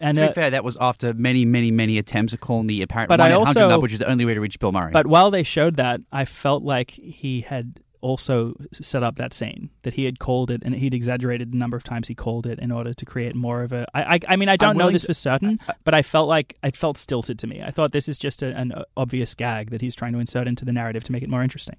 And 0.00 0.14
To 0.14 0.20
be 0.26 0.28
uh, 0.28 0.32
fair, 0.32 0.50
that 0.50 0.62
was 0.62 0.76
after 0.80 1.12
many, 1.12 1.44
many, 1.44 1.72
many 1.72 1.98
attempts 1.98 2.32
at 2.32 2.38
calling 2.40 2.68
the 2.68 2.82
apparent 2.82 3.08
But 3.08 3.18
one 3.18 3.32
I 3.32 3.34
also- 3.34 3.60
number, 3.68 3.80
which 3.80 3.92
is 3.92 3.98
the 3.98 4.08
only 4.08 4.24
way 4.24 4.34
to 4.34 4.40
reach 4.40 4.58
Bill 4.60 4.70
Murray. 4.70 4.92
But 4.92 5.08
while 5.08 5.30
they 5.32 5.42
showed 5.42 5.76
that, 5.76 6.00
I 6.12 6.24
felt 6.24 6.62
like 6.62 6.92
he 6.92 7.40
had 7.40 7.80
also 8.00 8.54
set 8.72 9.02
up 9.02 9.16
that 9.16 9.32
scene 9.34 9.70
that 9.82 9.94
he 9.94 10.04
had 10.04 10.18
called 10.18 10.50
it 10.50 10.62
and 10.64 10.74
he'd 10.74 10.94
exaggerated 10.94 11.52
the 11.52 11.56
number 11.56 11.76
of 11.76 11.82
times 11.84 12.08
he 12.08 12.14
called 12.14 12.46
it 12.46 12.58
in 12.58 12.70
order 12.70 12.94
to 12.94 13.04
create 13.04 13.34
more 13.34 13.62
of 13.62 13.72
a 13.72 13.86
I 13.94 14.14
I, 14.16 14.20
I 14.28 14.36
mean 14.36 14.48
I 14.48 14.56
don't 14.56 14.76
know 14.76 14.90
this 14.90 15.02
to- 15.02 15.08
for 15.08 15.14
certain 15.14 15.58
but 15.84 15.94
I 15.94 16.02
felt 16.02 16.28
like 16.28 16.56
it 16.62 16.76
felt 16.76 16.96
stilted 16.96 17.38
to 17.40 17.46
me. 17.46 17.62
I 17.62 17.70
thought 17.70 17.92
this 17.92 18.08
is 18.08 18.18
just 18.18 18.42
a, 18.42 18.56
an 18.56 18.72
obvious 18.96 19.34
gag 19.34 19.70
that 19.70 19.80
he's 19.80 19.94
trying 19.94 20.12
to 20.12 20.18
insert 20.18 20.46
into 20.46 20.64
the 20.64 20.72
narrative 20.72 21.04
to 21.04 21.12
make 21.12 21.22
it 21.22 21.28
more 21.28 21.42
interesting 21.42 21.76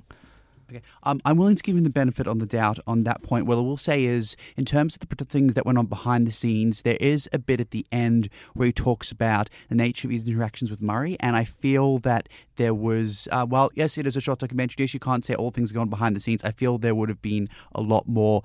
Okay. 0.69 0.81
Um, 1.03 1.19
I'm 1.25 1.37
willing 1.37 1.55
to 1.55 1.63
give 1.63 1.75
him 1.75 1.83
the 1.83 1.89
benefit 1.89 2.27
on 2.27 2.37
the 2.37 2.45
doubt 2.45 2.79
on 2.85 3.03
that 3.03 3.23
point. 3.23 3.47
What 3.47 3.57
I 3.57 3.61
will 3.61 3.77
say 3.77 4.05
is, 4.05 4.35
in 4.55 4.65
terms 4.65 4.95
of 4.95 5.17
the 5.17 5.25
things 5.25 5.55
that 5.55 5.65
went 5.65 5.77
on 5.79 5.87
behind 5.87 6.27
the 6.27 6.31
scenes, 6.31 6.83
there 6.83 6.97
is 6.99 7.27
a 7.33 7.39
bit 7.39 7.59
at 7.59 7.71
the 7.71 7.85
end 7.91 8.29
where 8.53 8.67
he 8.67 8.71
talks 8.71 9.11
about 9.11 9.49
the 9.69 9.75
nature 9.75 10.07
of 10.07 10.11
his 10.11 10.23
interactions 10.23 10.69
with 10.69 10.81
Murray, 10.81 11.17
and 11.19 11.35
I 11.35 11.43
feel 11.43 11.97
that 11.99 12.29
there 12.57 12.73
was, 12.73 13.27
uh, 13.31 13.45
well, 13.49 13.71
yes, 13.73 13.97
it 13.97 14.05
is 14.05 14.15
a 14.15 14.21
short 14.21 14.39
documentary. 14.39 14.75
Yes, 14.79 14.93
you 14.93 14.99
can't 14.99 15.25
say 15.25 15.33
all 15.33 15.49
things 15.49 15.71
going 15.71 15.89
behind 15.89 16.15
the 16.15 16.19
scenes. 16.19 16.43
I 16.43 16.51
feel 16.51 16.77
there 16.77 16.93
would 16.93 17.09
have 17.09 17.21
been 17.21 17.49
a 17.73 17.81
lot 17.81 18.07
more 18.07 18.43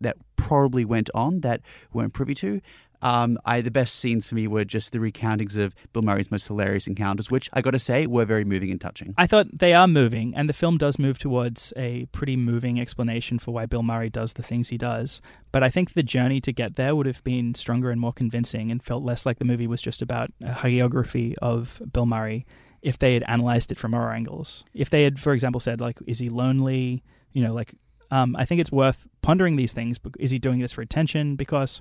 that 0.00 0.16
probably 0.36 0.84
went 0.84 1.08
on 1.14 1.40
that 1.40 1.60
weren't 1.92 2.12
privy 2.12 2.34
to. 2.34 2.60
Um, 3.02 3.38
I 3.44 3.60
the 3.60 3.70
best 3.70 3.96
scenes 3.96 4.26
for 4.26 4.36
me 4.36 4.46
were 4.46 4.64
just 4.64 4.92
the 4.92 4.98
recountings 4.98 5.56
of 5.56 5.74
Bill 5.92 6.02
Murray's 6.02 6.30
most 6.30 6.46
hilarious 6.46 6.86
encounters, 6.86 7.30
which 7.30 7.50
I 7.52 7.60
got 7.60 7.72
to 7.72 7.78
say 7.78 8.06
were 8.06 8.24
very 8.24 8.44
moving 8.44 8.70
and 8.70 8.80
touching. 8.80 9.14
I 9.18 9.26
thought 9.26 9.58
they 9.58 9.74
are 9.74 9.88
moving, 9.88 10.34
and 10.34 10.48
the 10.48 10.54
film 10.54 10.78
does 10.78 10.98
move 10.98 11.18
towards 11.18 11.72
a 11.76 12.06
pretty 12.06 12.36
moving 12.36 12.80
explanation 12.80 13.38
for 13.38 13.52
why 13.52 13.66
Bill 13.66 13.82
Murray 13.82 14.08
does 14.08 14.34
the 14.34 14.42
things 14.42 14.68
he 14.68 14.78
does. 14.78 15.20
But 15.50 15.62
I 15.62 15.68
think 15.68 15.92
the 15.92 16.02
journey 16.02 16.40
to 16.40 16.52
get 16.52 16.76
there 16.76 16.94
would 16.94 17.06
have 17.06 17.22
been 17.24 17.54
stronger 17.54 17.90
and 17.90 18.00
more 18.00 18.12
convincing, 18.12 18.70
and 18.70 18.82
felt 18.82 19.02
less 19.02 19.26
like 19.26 19.38
the 19.38 19.44
movie 19.44 19.66
was 19.66 19.82
just 19.82 20.00
about 20.00 20.30
a 20.40 20.52
hagiography 20.52 21.34
of 21.42 21.82
Bill 21.92 22.06
Murray 22.06 22.46
if 22.82 22.98
they 22.98 23.14
had 23.14 23.24
analyzed 23.28 23.70
it 23.70 23.78
from 23.78 23.92
more 23.92 24.12
angles. 24.12 24.64
If 24.74 24.90
they 24.90 25.04
had, 25.04 25.20
for 25.20 25.32
example, 25.32 25.60
said 25.60 25.80
like, 25.80 25.98
"Is 26.06 26.18
he 26.20 26.28
lonely?" 26.28 27.02
You 27.32 27.42
know, 27.42 27.54
like 27.54 27.74
um, 28.10 28.36
I 28.36 28.44
think 28.44 28.60
it's 28.60 28.70
worth 28.70 29.08
pondering 29.22 29.56
these 29.56 29.72
things. 29.72 29.98
Is 30.18 30.30
he 30.30 30.38
doing 30.38 30.60
this 30.60 30.72
for 30.72 30.82
attention? 30.82 31.34
Because 31.34 31.80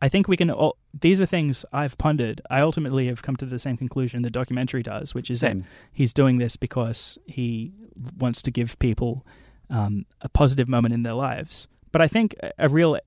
I 0.00 0.08
think 0.08 0.28
we 0.28 0.36
can. 0.36 0.50
All, 0.50 0.76
these 0.98 1.22
are 1.22 1.26
things 1.26 1.64
I've 1.72 1.96
pondered. 1.98 2.40
I 2.50 2.60
ultimately 2.60 3.06
have 3.06 3.22
come 3.22 3.36
to 3.36 3.46
the 3.46 3.58
same 3.58 3.76
conclusion 3.76 4.22
the 4.22 4.30
documentary 4.30 4.82
does, 4.82 5.14
which 5.14 5.30
is 5.30 5.40
that 5.40 5.56
he's 5.92 6.12
doing 6.12 6.38
this 6.38 6.56
because 6.56 7.18
he 7.26 7.72
wants 8.18 8.42
to 8.42 8.50
give 8.50 8.78
people 8.78 9.24
um, 9.70 10.06
a 10.20 10.28
positive 10.28 10.68
moment 10.68 10.94
in 10.94 11.02
their 11.04 11.14
lives. 11.14 11.68
But 11.92 12.02
I 12.02 12.08
think 12.08 12.34
a, 12.42 12.52
a 12.58 12.68
real 12.68 12.98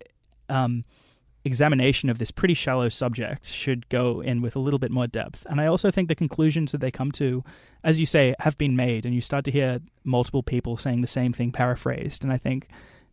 um, 0.49 0.85
examination 1.43 2.09
of 2.09 2.19
this 2.19 2.31
pretty 2.31 2.53
shallow 2.53 2.89
subject 2.89 3.47
should 3.47 3.89
go 3.89 4.21
in 4.21 4.41
with 4.41 4.55
a 4.55 4.59
little 4.59 4.79
bit 4.79 4.91
more 4.91 5.07
depth. 5.07 5.45
And 5.49 5.59
I 5.59 5.65
also 5.65 5.91
think 5.91 6.07
the 6.07 6.15
conclusions 6.15 6.71
that 6.71 6.81
they 6.81 6.91
come 6.91 7.11
to, 7.13 7.43
as 7.83 7.99
you 7.99 8.05
say, 8.05 8.35
have 8.39 8.57
been 8.57 8.75
made, 8.75 9.05
and 9.05 9.15
you 9.15 9.21
start 9.21 9.45
to 9.45 9.51
hear 9.51 9.79
multiple 10.03 10.43
people 10.43 10.77
saying 10.77 11.01
the 11.01 11.07
same 11.07 11.33
thing 11.33 11.51
paraphrased. 11.51 12.23
And 12.23 12.31
I 12.31 12.38
think 12.38 12.67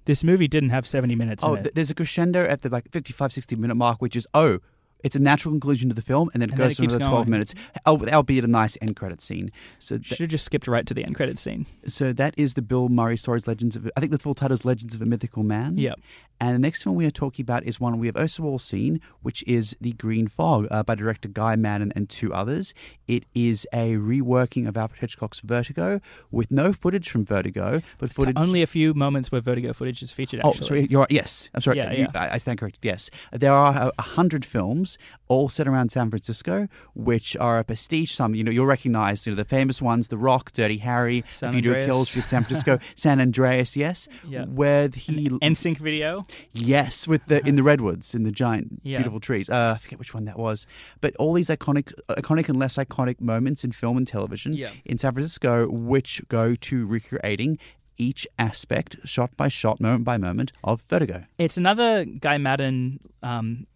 this 0.07 0.23
movie 0.25 0.49
didn't 0.49 0.71
have 0.71 0.87
70 0.87 1.15
minutes 1.15 1.43
Oh, 1.45 1.55
in 1.55 1.61
it. 1.61 1.63
th- 1.65 1.75
there's 1.75 1.91
a 1.91 1.95
crescendo 1.95 2.45
at 2.45 2.63
the 2.63 2.69
like 2.69 2.91
55, 2.91 3.33
60 3.33 3.57
minute 3.57 3.75
mark, 3.75 4.01
which 4.03 4.17
is 4.17 4.27
oh, 4.35 4.59
it's 5.05 5.15
a 5.15 5.21
natural 5.21 5.53
conclusion 5.53 5.89
to 5.91 5.95
the 5.95 6.03
film, 6.03 6.31
and 6.35 6.43
then 6.43 6.49
it 6.49 6.53
And 6.55 6.61
then 6.61 6.69
goes 6.69 6.73
it 6.73 6.77
for 6.79 6.83
another 6.85 7.05
twelve 7.05 7.25
going. 7.27 7.31
minutes, 7.31 7.55
al- 7.87 8.09
albeit 8.09 8.43
a 8.45 8.49
nice 8.49 8.77
end 8.83 8.97
credit 8.97 9.23
scene. 9.23 9.51
So, 9.79 9.97
th- 9.97 10.07
Should 10.09 10.21
have 10.21 10.31
just 10.31 10.45
skipped 10.45 10.67
right 10.67 10.85
to 10.87 10.95
the 10.95 11.05
end 11.05 11.15
credit 11.15 11.39
scene. 11.39 11.67
so 11.87 12.13
that 12.15 12.35
is 12.37 12.55
the 12.55 12.63
Bill 12.63 12.89
Murray 12.89 13.17
stories, 13.17 13.47
Legends 13.47 13.77
of. 13.77 13.89
I 13.97 14.01
think 14.01 14.11
the 14.11 14.19
full 14.19 14.35
title 14.35 14.55
is 14.55 14.65
Legends 14.65 14.95
of 14.97 15.03
a 15.03 15.07
Mythical 15.07 15.43
Man. 15.45 15.79
Yep. 15.79 16.01
And 16.41 16.53
the 16.53 16.59
next 16.59 16.83
film 16.83 16.97
we 16.97 17.07
are 17.07 17.13
talking 17.13 17.45
about 17.45 17.63
is 17.63 17.79
one 17.79 17.97
we 18.01 18.09
have 18.09 18.17
also 18.17 18.43
all 18.43 18.59
seen, 18.59 19.01
which 19.23 19.45
is 19.47 19.77
The 19.81 19.93
Green 19.93 20.27
Fog 20.27 20.67
uh, 20.69 20.83
by 20.83 20.97
director 20.97 21.29
Guy 21.29 21.55
Maddin 21.55 21.93
and 21.95 22.09
two 22.09 22.35
others. 22.35 22.75
It 23.07 23.25
is 23.37 23.69
a 23.73 23.93
reworking 23.95 24.67
of 24.67 24.77
Alfred 24.77 25.01
Hitchcock's 25.01 25.39
Vertigo 25.41 26.01
with 26.33 26.51
no 26.51 26.73
footage 26.73 27.09
from 27.09 27.25
Vertigo, 27.25 27.83
but 27.99 28.11
footage. 28.13 28.35
Only 28.37 28.63
a 28.63 28.67
few 28.67 28.95
moments 28.95 29.31
where 29.31 29.41
Vertigo 29.41 29.73
footage 29.73 30.03
is 30.03 30.11
featured, 30.11 30.41
Oh, 30.43 30.53
sorry. 30.55 30.89
You're 30.91 31.03
right. 31.03 31.11
Yes, 31.11 31.51
I'm 31.55 31.61
sorry. 31.61 31.77
Yeah, 31.77 31.93
You- 31.93 31.99
yeah. 32.13 32.21
I, 32.21 32.35
I 32.35 32.39
stand 32.39 32.59
corrected. 32.59 32.85
Yes, 32.85 33.11
there 33.31 33.53
are 33.53 33.73
a- 33.89 33.93
a 33.97 34.03
hundred 34.03 34.45
films 34.45 34.94
all 35.29 35.49
set 35.49 35.67
around 35.67 35.91
San 35.91 36.11
Francisco, 36.11 36.69
which 36.95 37.37
are 37.37 37.59
a 37.59 37.65
prestige. 37.65 38.13
Some 38.13 38.35
you 38.35 38.45
know 38.45 38.51
you'll 38.51 38.67
recognize. 38.67 39.27
You 39.27 39.33
know 39.33 39.37
the 39.37 39.45
famous 39.45 39.81
ones: 39.83 40.09
The 40.09 40.19
Rock, 40.19 40.53
Dirty 40.53 40.79
Harry, 40.79 41.25
San 41.33 41.55
a 41.55 41.57
Andreas. 41.57 41.87
Kill, 41.87 42.05
Street 42.05 42.27
San 42.27 42.45
Francisco, 42.45 42.79
San 42.95 43.21
Andreas. 43.21 43.77
Yes, 43.77 44.09
Yeah. 44.29 44.45
where 44.45 44.89
he 44.95 45.29
NSYNC 45.31 45.79
video. 45.79 46.27
Yes, 46.53 47.09
with 47.09 47.25
the 47.27 47.47
in 47.47 47.55
the 47.57 47.63
redwoods, 47.73 48.15
in 48.15 48.25
the 48.25 48.33
giant, 48.33 48.81
Yeah. 48.83 48.99
beautiful 48.99 49.21
trees. 49.21 49.49
Uh, 49.49 49.75
I 49.77 49.79
forget 49.79 49.99
which 49.99 50.15
one 50.15 50.25
that 50.27 50.39
was, 50.39 50.67
but 51.01 51.15
all 51.17 51.33
these 51.33 51.49
iconic, 51.49 51.93
iconic 52.11 52.49
and 52.49 52.59
less 52.59 52.77
iconic 52.77 53.21
moments 53.21 53.65
in 53.65 53.73
film 53.73 53.97
and 53.97 54.07
television 54.07 54.53
Yeah. 54.55 54.71
in 54.85 54.99
San 54.99 55.13
Francisco, 55.13 55.69
which 55.71 56.23
go 56.29 56.55
to 56.55 56.87
recreating 56.87 57.59
each 57.97 58.27
aspect, 58.41 58.97
shot 59.05 59.37
by 59.37 59.47
shot, 59.47 59.81
moment 59.81 60.03
by 60.05 60.17
moment, 60.17 60.51
of 60.65 60.83
Vertigo. 60.91 61.25
It's 61.39 61.57
another 61.57 62.05
Guy 62.05 62.39
Maddin 62.39 62.99
um, 63.23 63.67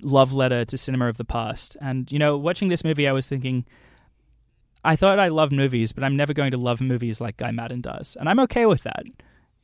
love 0.00 0.32
letter 0.32 0.64
to 0.64 0.78
cinema 0.78 1.08
of 1.08 1.16
the 1.16 1.24
past. 1.24 1.76
And, 1.80 2.10
you 2.10 2.18
know, 2.18 2.36
watching 2.36 2.68
this 2.68 2.84
movie, 2.84 3.08
I 3.08 3.12
was 3.12 3.26
thinking, 3.28 3.64
I 4.84 4.96
thought 4.96 5.18
I 5.18 5.28
loved 5.28 5.52
movies, 5.52 5.92
but 5.92 6.04
I'm 6.04 6.16
never 6.16 6.32
going 6.32 6.52
to 6.52 6.56
love 6.56 6.80
movies 6.80 7.20
like 7.20 7.36
Guy 7.36 7.50
Maddin 7.50 7.80
does. 7.80 8.16
And 8.18 8.28
I'm 8.28 8.40
okay 8.40 8.66
with 8.66 8.82
that. 8.84 9.04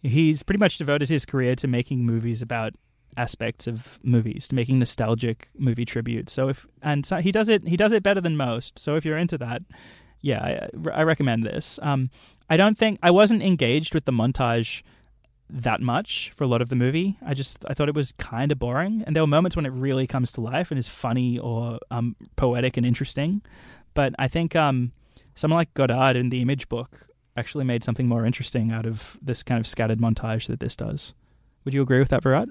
He's 0.03 0.43
pretty 0.43 0.59
much 0.59 0.79
devoted 0.79 1.09
his 1.09 1.25
career 1.25 1.55
to 1.57 1.69
making 1.69 2.05
movies 2.05 2.43
about 2.43 2.75
aspects 3.17 3.67
of 3.67 4.01
movies, 4.03 4.49
to 4.49 4.55
making 4.55 4.79
nostalgic 4.79 5.49
movie 5.57 5.85
tributes. 5.85 6.33
So 6.33 6.49
if 6.49 6.67
and 6.83 7.07
so 7.07 7.19
he 7.19 7.31
does 7.31 7.49
it 7.49 7.69
he 7.69 7.77
does 7.77 7.93
it 7.93 8.03
better 8.03 8.21
than 8.21 8.37
most. 8.37 8.79
So 8.79 8.97
if 8.97 9.05
you're 9.05 9.19
into 9.19 9.39
that, 9.39 9.63
yeah, 10.23 10.41
I, 10.41 10.91
I 10.93 11.03
recommend 11.03 11.45
this. 11.45 11.79
Um, 11.83 12.11
I 12.51 12.57
don't 12.57 12.77
think 12.77 12.99
I 13.03 13.11
wasn't 13.11 13.43
engaged 13.43 13.95
with 13.95 14.07
the 14.07 14.13
montage 14.13 14.83
that 15.53 15.81
much 15.81 16.33
for 16.35 16.45
a 16.45 16.47
lot 16.47 16.63
of 16.63 16.71
the 16.71 16.77
movie. 16.77 17.19
I 17.25 17.35
just 17.35 17.59
I 17.69 17.75
thought 17.75 17.89
it 17.89 17.95
was 17.95 18.13
kind 18.13 18.51
of 18.51 18.59
boring, 18.59 19.05
and 19.07 19.15
there 19.15 19.23
were 19.23 19.29
moments 19.29 19.55
when 19.55 19.67
it 19.67 19.73
really 19.73 20.07
comes 20.07 20.33
to 20.33 20.41
life 20.41 20.71
and 20.71 20.79
is 20.79 20.89
funny 20.89 21.39
or 21.39 21.79
um, 21.91 22.17
poetic 22.37 22.77
and 22.77 22.87
interesting. 22.87 23.43
But 23.95 24.15
I 24.19 24.29
think 24.29 24.57
um, 24.57 24.93
someone 25.35 25.59
like 25.59 25.75
Godard 25.75 26.17
in 26.17 26.31
the 26.31 26.41
Image 26.41 26.69
book 26.69 27.07
actually 27.37 27.65
made 27.65 27.85
something 27.85 28.09
more 28.09 28.25
interesting 28.25 28.73
out 28.73 28.87
of 28.87 29.19
this 29.21 29.43
kind 29.43 29.61
of 29.61 29.67
scattered 29.67 29.99
montage 29.99 30.47
that 30.49 30.61
this 30.61 30.77
does. 30.77 31.15
Would 31.65 31.75
you 31.75 31.83
agree 31.83 31.99
with 31.99 32.09
that, 32.09 32.23
Virat? 32.23 32.49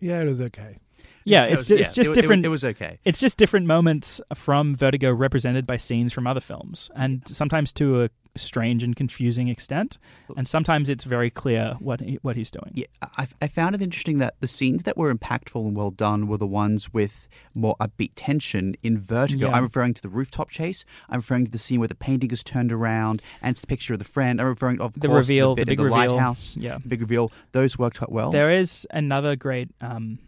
Yeah, 0.00 0.20
it 0.20 0.26
was 0.26 0.40
okay. 0.40 0.78
Yeah, 1.24 1.44
It 1.44 1.52
it's 1.52 1.60
was- 1.60 1.68
ju- 1.68 1.74
it's 1.76 1.92
just 1.92 2.10
it- 2.10 2.12
it- 2.12 2.20
different. 2.20 2.44
It, 2.44 2.48
was 2.48 2.64
okay. 2.64 2.98
it's 3.04 3.18
just 3.18 3.36
different 3.38 3.66
moments 3.66 4.20
from 4.34 4.74
Vertigo 4.74 5.12
represented 5.12 5.66
by 5.66 5.76
scenes 5.76 6.12
from 6.12 6.26
other 6.26 6.40
films, 6.40 6.90
and 6.94 7.26
sometimes 7.26 7.72
to 7.74 8.04
a 8.04 8.10
strange 8.36 8.82
and 8.82 8.96
confusing 8.96 9.46
extent, 9.48 9.96
and 10.36 10.46
sometimes 10.48 10.90
it's 10.90 11.04
very 11.04 11.30
clear 11.30 11.76
what 11.78 12.00
he, 12.00 12.18
what 12.22 12.34
he's 12.36 12.50
doing. 12.50 12.72
Yeah, 12.74 12.86
I, 13.16 13.28
I 13.40 13.46
found 13.48 13.74
it 13.76 13.80
interesting 13.82 14.18
that 14.18 14.34
the 14.40 14.48
scenes 14.48 14.82
that 14.82 14.96
were 14.96 15.14
impactful 15.14 15.64
and 15.64 15.76
well 15.76 15.92
done 15.92 16.26
were 16.26 16.36
the 16.36 16.46
ones 16.46 16.92
with 16.92 17.28
more 17.54 17.76
upbeat 17.80 18.10
tension 18.16 18.74
in 18.82 18.98
Vertigo. 18.98 19.46
Yeah. 19.48 19.54
I'm 19.56 19.62
referring 19.62 19.94
to 19.94 20.02
the 20.02 20.08
rooftop 20.08 20.50
chase. 20.50 20.84
I'm 21.08 21.20
referring 21.20 21.44
to 21.44 21.50
the 21.52 21.58
scene 21.58 21.78
where 21.78 21.86
the 21.86 21.94
painting 21.94 22.32
is 22.32 22.42
turned 22.42 22.72
around 22.72 23.22
and 23.40 23.52
it's 23.52 23.60
the 23.60 23.68
picture 23.68 23.92
of 23.92 24.00
the 24.00 24.04
friend. 24.04 24.40
I'm 24.40 24.48
referring, 24.48 24.80
of 24.80 24.94
The 24.98 25.06
course, 25.06 25.28
reveal, 25.28 25.54
the, 25.54 25.62
the 25.62 25.66
big 25.66 25.78
the 25.78 25.84
reveal. 25.84 25.96
lighthouse, 26.14 26.56
Yeah. 26.56 26.78
the 26.82 26.88
big 26.88 27.00
reveal. 27.00 27.30
Those 27.52 27.78
worked 27.78 27.98
quite 27.98 28.10
well. 28.10 28.32
There 28.32 28.50
is 28.50 28.84
another 28.90 29.36
great 29.36 29.68
um, 29.80 30.18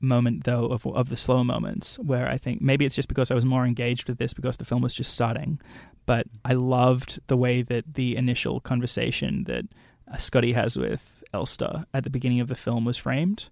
moment, 0.00 0.44
though, 0.44 0.66
of 0.66 0.86
of 0.86 1.08
the 1.08 1.16
slow 1.16 1.44
moments 1.44 1.98
where 1.98 2.28
I 2.28 2.38
think 2.38 2.60
maybe 2.60 2.84
it's 2.84 2.94
just 2.94 3.08
because 3.08 3.30
I 3.30 3.34
was 3.34 3.44
more 3.44 3.66
engaged 3.66 4.08
with 4.08 4.18
this 4.18 4.34
because 4.34 4.56
the 4.56 4.64
film 4.64 4.82
was 4.82 4.94
just 4.94 5.12
starting, 5.12 5.60
but 6.06 6.26
I 6.44 6.54
loved 6.54 7.20
the 7.26 7.36
way 7.36 7.62
that 7.62 7.94
the 7.94 8.16
initial 8.16 8.60
conversation 8.60 9.44
that 9.44 9.64
uh, 10.12 10.16
Scottie 10.16 10.52
has 10.52 10.76
with 10.76 11.22
Elster 11.32 11.86
at 11.94 12.04
the 12.04 12.10
beginning 12.10 12.40
of 12.40 12.48
the 12.48 12.54
film 12.54 12.84
was 12.84 12.96
framed. 12.96 13.48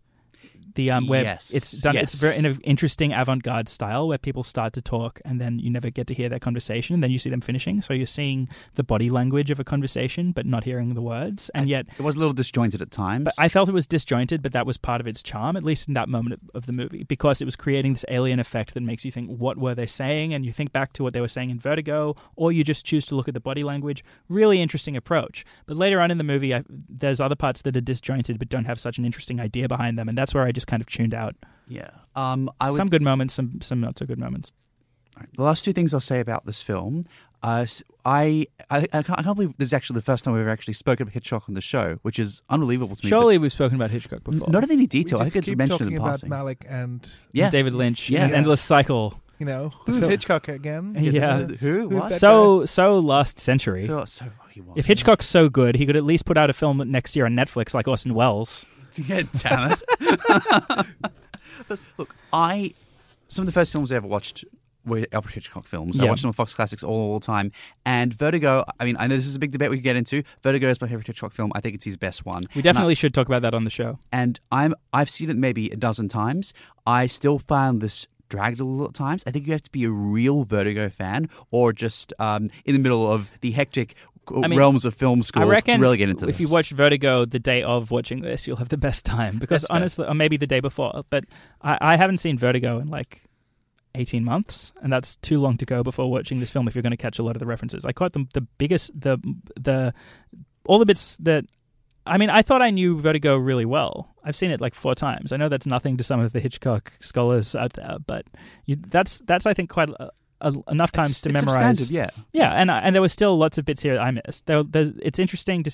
The 0.75 0.91
um, 0.91 1.07
where 1.07 1.23
Yes, 1.23 1.51
it's 1.51 1.73
done, 1.73 1.97
it's 1.97 2.15
very 2.21 2.37
in 2.37 2.45
an 2.47 2.61
interesting 2.63 3.13
avant-garde 3.13 3.69
style 3.69 4.07
where 4.09 4.19
people 4.19 4.43
start 4.43 4.73
to 4.75 4.83
talk 4.83 5.21
and 5.25 5.41
then 5.41 5.59
you 5.59 5.71
never 5.71 5.91
get 5.91 6.07
to 6.09 6.15
hear 6.15 6.29
their 6.29 6.39
conversation, 6.39 6.95
and 6.95 7.03
then 7.03 7.11
you 7.11 7.19
see 7.19 7.31
them 7.31 7.41
finishing. 7.41 7.81
So 7.83 7.95
you're 7.95 8.07
seeing 8.07 8.49
the 8.75 8.85
body 8.85 9.11
language 9.11 9.51
of 9.51 9.59
a 9.59 9.65
conversation, 9.65 10.33
but 10.33 10.47
not 10.47 10.65
hearing 10.65 10.95
the 10.95 11.03
words, 11.03 11.49
and 11.55 11.69
yet 11.69 11.87
it 11.99 12.03
was 12.03 12.17
a 12.17 12.19
little 12.19 12.33
disjointed 12.35 12.83
at 12.83 12.91
times. 12.91 13.25
but 13.25 13.35
I 13.39 13.49
felt 13.49 13.69
it 13.69 13.73
was 13.73 13.87
disjointed, 13.87 14.43
but 14.43 14.53
that 14.53 14.67
was 14.67 14.77
part 14.77 15.01
of 15.01 15.07
its 15.07 15.23
charm, 15.23 15.57
at 15.57 15.65
least 15.65 15.89
in 15.89 15.95
that 15.95 16.09
moment 16.09 16.35
of- 16.35 16.51
of 16.55 16.67
the 16.67 16.73
movie, 16.73 17.03
because 17.05 17.41
it 17.41 17.45
was 17.45 17.57
creating 17.57 17.93
this 17.95 18.05
alien 18.09 18.39
effect 18.41 18.75
that 18.75 18.83
makes 18.83 19.05
you 19.05 19.11
think, 19.11 19.29
what 19.31 19.57
were 19.59 19.75
they 19.75 19.87
saying? 19.87 20.35
And 20.35 20.45
you 20.45 20.53
think 20.53 20.73
back 20.73 20.93
to 20.95 21.03
what 21.03 21.13
they 21.15 21.21
were 21.21 21.29
saying 21.29 21.51
in 21.51 21.59
Vertigo, 21.59 22.15
or 22.37 22.53
you 22.53 22.63
just 22.65 22.85
choose 22.85 23.07
to 23.07 23.15
look 23.17 23.29
at 23.29 23.35
the 23.35 23.41
body 23.41 23.65
language. 23.65 24.05
Really 24.29 24.61
interesting 24.61 24.97
approach. 24.97 25.45
But 25.67 25.77
later 25.77 26.01
on 26.01 26.11
in 26.11 26.19
the 26.19 26.25
movie, 26.25 26.55
I, 26.55 26.65
there's 26.69 27.21
other 27.21 27.37
parts 27.37 27.63
that 27.63 27.77
are 27.77 27.81
disjointed 27.81 28.39
but 28.39 28.49
don't 28.49 28.65
have 28.67 28.81
such 28.81 28.99
an 28.99 29.05
interesting 29.05 29.41
idea 29.41 29.69
behind 29.69 29.99
them, 29.99 30.09
and 30.09 30.17
that's 30.19 30.35
where 30.35 30.45
I 30.45 30.53
just 30.59 30.67
kind 30.67 30.81
of 30.83 30.87
tuned 30.89 31.15
out. 31.15 31.35
yeah. 31.69 31.91
Um, 32.17 32.51
I 32.61 32.71
would 32.71 32.77
some 32.77 32.89
good 32.89 33.03
moments, 33.03 33.35
some 33.35 33.61
some 33.63 33.81
not 33.81 33.99
so 33.99 34.05
good 34.07 34.19
moments. 34.19 34.53
Alright, 35.17 35.33
The 35.35 35.43
last 35.43 35.65
two 35.65 35.73
things 35.73 35.95
I'll 35.95 36.01
say 36.01 36.21
about 36.21 36.47
this 36.47 36.61
film. 36.61 37.07
Uh, 37.43 37.61
s- 37.63 37.83
I, 38.05 38.47
I, 38.71 38.79
I, 38.93 39.03
can't, 39.03 39.11
I 39.19 39.23
can't 39.23 39.37
believe 39.37 39.55
this 39.59 39.67
is 39.69 39.73
actually 39.73 39.95
the 39.99 40.03
first 40.03 40.25
time 40.25 40.35
we've 40.35 40.41
ever 40.41 40.51
actually 40.51 40.75
spoken 40.75 41.05
about 41.05 41.13
Hitchcock 41.15 41.45
on 41.49 41.55
the 41.55 41.61
show, 41.61 41.99
which 42.03 42.19
is 42.19 42.43
unbelievable 42.51 42.97
to 42.97 43.05
me. 43.05 43.09
Surely 43.09 43.39
we've 43.39 43.53
spoken 43.53 43.77
about 43.77 43.91
Hitchcock 43.93 44.23
n- 44.27 44.39
before. 44.39 44.49
Not 44.51 44.65
in 44.65 44.71
any 44.73 44.81
We 44.83 44.87
detail. 44.89 45.19
I 45.21 45.25
just 45.25 45.35
think 45.35 45.43
it's 45.45 45.51
keep 45.51 45.59
mentioned 45.59 45.79
talking 45.79 45.93
in 45.95 45.99
about 46.01 46.11
passing. 46.15 46.31
Malick 46.31 46.65
and 46.69 47.07
yeah. 47.33 47.51
David 47.51 47.75
Lynch, 47.75 48.11
Yeah. 48.11 48.25
an 48.27 48.35
endless 48.35 48.61
cycle. 48.61 49.21
you 49.39 49.47
know 49.47 49.71
who's 49.87 50.01
So- 50.01 50.09
Hitchcock 50.09 50.49
again? 50.49 50.97
Yeah. 50.99 51.39
this 51.39 51.51
is- 51.53 51.61
Who? 51.61 51.89
Who's 51.91 52.01
What? 52.01 52.11
that 52.11 52.19
So 52.19 52.65
so 52.65 52.99
last 52.99 53.39
century. 53.39 53.87
So, 53.87 54.05
so 54.07 54.25
he. 54.51 54.63
If 54.75 54.87
Hitchcock's 54.87 55.27
so 55.27 55.49
good, 55.49 55.77
he 55.77 55.87
could 55.87 55.95
at 55.97 56.03
least 56.05 56.25
put 56.25 56.37
out 56.37 56.51
a 56.51 56.53
film 56.53 56.83
next 56.91 57.15
year 57.15 57.27
on 57.27 57.35
Netflix 57.37 57.73
like 57.75 57.87
Orson 57.87 58.15
Welles. 58.15 58.65
Yeah, 58.97 59.23
damn 59.39 59.73
it. 59.73 60.87
but 61.69 61.79
look, 61.97 62.15
I 62.33 62.75
some 63.29 63.43
of 63.43 63.47
the 63.47 63.53
first 63.53 63.73
films 63.73 63.93
I 63.93 63.97
ever 63.97 64.07
watched 64.07 64.45
were 64.85 65.07
Alfred 65.13 65.35
Hitchcock 65.35 65.67
films. 65.67 66.01
I 66.01 66.07
watched 66.07 66.23
them 66.23 66.29
on 66.29 66.33
Fox 66.33 66.55
Classics 66.55 66.83
all, 66.83 67.19
the 67.19 67.27
time. 67.27 67.53
And 67.85 68.15
Vertigo, 68.15 68.65
I 68.81 68.85
mean, 68.85 68.97
I 68.99 69.07
know 69.07 69.17
this 69.17 69.27
is 69.27 69.35
a 69.35 69.39
big 69.39 69.51
debate 69.51 69.71
we 69.71 69.77
could 69.77 69.85
get 69.85 69.97
into. 69.97 70.23
Vertigo 70.43 70.69
is 70.69 70.81
my 70.81 70.89
favorite 70.89 71.07
Hitchcock 71.07 71.33
film. 71.33 71.53
I 71.55 71.61
think 71.61 71.75
it's 71.75 71.85
his 71.85 71.97
best 71.97 72.25
one. 72.25 72.45
We 72.55 72.63
definitely 72.63 72.95
should 72.95 73.13
talk 73.13 73.27
about 73.27 73.43
that 73.43 73.55
on 73.55 73.65
the 73.65 73.71
show. 73.71 73.99
and 74.13 74.41
I'm 74.51 74.75
I've 74.93 75.11
seen 75.11 75.31
it 75.31 75.37
maybe 75.37 75.71
a 75.71 75.77
dozen 75.77 76.09
times. 76.09 76.55
I 76.87 77.07
still 77.07 77.39
found 77.39 77.81
this 77.81 78.07
dragged 78.29 78.61
a 78.61 78.65
little 78.65 78.87
at 78.87 78.95
times. 78.95 79.23
I 79.27 79.31
think 79.31 79.47
you 79.47 79.53
have 79.53 79.63
to 79.63 79.71
be 79.71 79.85
a 79.85 79.91
real 79.91 80.45
Vertigo 80.45 80.89
fan 80.89 81.29
or 81.51 81.73
just 81.73 82.13
um, 82.19 82.51
in 82.65 82.75
the 82.75 82.79
middle 82.79 83.11
of 83.11 83.31
the 83.41 83.51
hectic 83.53 83.95
I 84.31 84.49
mean, 84.49 84.59
realms 84.59 84.85
of 84.85 84.95
film 84.95 85.23
school 85.23 85.43
I 85.43 85.47
reckon 85.47 85.77
to 85.77 85.81
really 85.81 85.97
get 85.97 86.09
into 86.09 86.27
if 86.29 86.39
this. 86.39 86.41
you 86.41 86.53
watch 86.53 86.71
Vertigo 86.71 87.25
the 87.25 87.39
day 87.39 87.63
of 87.63 87.91
watching 87.91 88.21
this, 88.21 88.47
you'll 88.47 88.57
have 88.57 88.69
the 88.69 88.77
best 88.77 89.05
time. 89.05 89.39
Because 89.49 89.63
That's 89.63 89.69
fair. 89.69 89.77
honestly, 89.77 90.07
or 90.07 90.15
maybe 90.15 90.37
the 90.37 90.47
day 90.47 90.61
before, 90.61 91.05
but 91.11 91.25
I, 91.63 91.79
I 91.81 91.97
haven't 91.97 92.19
seen 92.19 92.37
Vertigo 92.39 92.79
in 92.79 92.89
like 92.89 93.23
18 93.95 94.25
months, 94.25 94.73
and 94.83 94.93
that's 94.93 95.17
too 95.17 95.41
long 95.41 95.57
to 95.59 95.65
go 95.65 95.83
before 95.83 96.11
watching 96.11 96.41
this 96.41 96.51
film 96.51 96.69
if 96.69 96.75
you're 96.75 96.83
going 96.83 96.91
to 96.91 96.97
catch 96.97 97.19
a 97.19 97.23
lot 97.23 97.37
of 97.37 97.41
the 97.41 97.47
references. 97.47 97.85
I 97.85 97.93
caught 97.93 98.13
the, 98.13 98.27
the 98.35 98.43
biggest, 98.43 98.99
the, 98.99 99.19
the, 99.59 99.95
all 100.67 100.79
the 100.79 100.87
bits 100.87 101.17
that 101.19 101.45
I 102.09 102.19
mean, 102.19 102.31
I 102.31 102.43
thought 102.43 102.63
I 102.63 102.71
knew 102.71 102.99
Vertigo 102.99 103.37
really 103.37 103.65
well. 103.65 104.15
I've 104.25 104.37
seen 104.37 104.51
it 104.51 104.61
like 104.61 104.75
four 104.75 104.95
times. 104.95 105.33
I 105.33 105.37
know 105.37 105.49
that's 105.49 105.67
nothing 105.67 105.97
to 105.99 106.05
some 106.05 106.21
of 106.21 106.33
the 106.33 106.41
Hitchcock 106.41 106.93
scholars 107.01 107.55
out 107.55 107.75
there, 107.75 107.97
but 108.07 108.25
you, 108.65 108.77
that's 108.89 109.21
that's 109.21 109.47
I 109.47 109.55
think 109.55 109.71
quite 109.71 109.91
a, 109.91 110.11
a, 110.41 110.53
enough 110.69 110.93
times 110.93 111.11
It's- 111.11 111.23
to 111.23 111.29
it's 111.31 111.35
memorize. 111.47 111.91
yeah. 111.91 112.11
Yeah, 112.33 112.53
and 112.53 112.71
and 112.71 112.95
there 112.95 113.03
were 113.03 113.09
still 113.09 113.37
lots 113.39 113.59
of 113.59 113.65
bits 113.65 113.83
here 113.83 113.95
that 113.95 114.03
I 114.03 114.11
missed. 114.11 114.47
There, 114.47 114.63
there's, 114.63 114.91
it's 115.03 115.19
interesting 115.19 115.63
to 115.65 115.71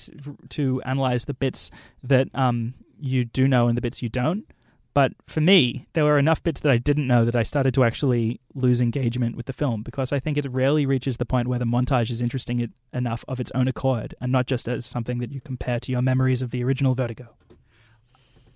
to 0.49 0.81
analyze 0.83 1.25
the 1.25 1.33
bits 1.33 1.71
that 2.03 2.27
um 2.33 2.73
you 2.99 3.25
do 3.25 3.47
know 3.47 3.67
and 3.67 3.75
the 3.77 3.81
bits 3.81 4.01
you 4.01 4.09
don't. 4.09 4.45
But 4.93 5.11
for 5.27 5.41
me, 5.41 5.85
there 5.91 6.05
were 6.05 6.17
enough 6.17 6.41
bits 6.41 6.61
that 6.61 6.71
I 6.71 6.77
didn't 6.77 7.05
know 7.05 7.25
that 7.25 7.35
I 7.35 7.43
started 7.43 7.73
to 7.73 7.83
actually 7.83 8.39
lose 8.53 8.79
engagement 8.79 9.35
with 9.35 9.45
the 9.45 9.51
film 9.51 9.83
because 9.83 10.13
I 10.13 10.21
think 10.21 10.37
it 10.37 10.49
rarely 10.49 10.85
reaches 10.85 11.17
the 11.17 11.25
point 11.25 11.49
where 11.49 11.59
the 11.59 11.65
montage 11.65 12.09
is 12.09 12.21
interesting 12.21 12.71
enough 12.93 13.25
of 13.27 13.41
its 13.41 13.51
own 13.51 13.67
accord 13.67 14.15
and 14.21 14.31
not 14.31 14.45
just 14.47 14.69
as 14.69 14.85
something 14.85 15.17
that 15.19 15.33
you 15.33 15.41
compare 15.41 15.81
to 15.81 15.91
your 15.91 16.01
memories 16.01 16.41
of 16.41 16.51
the 16.51 16.63
original 16.63 16.95
Vertigo. 16.95 17.35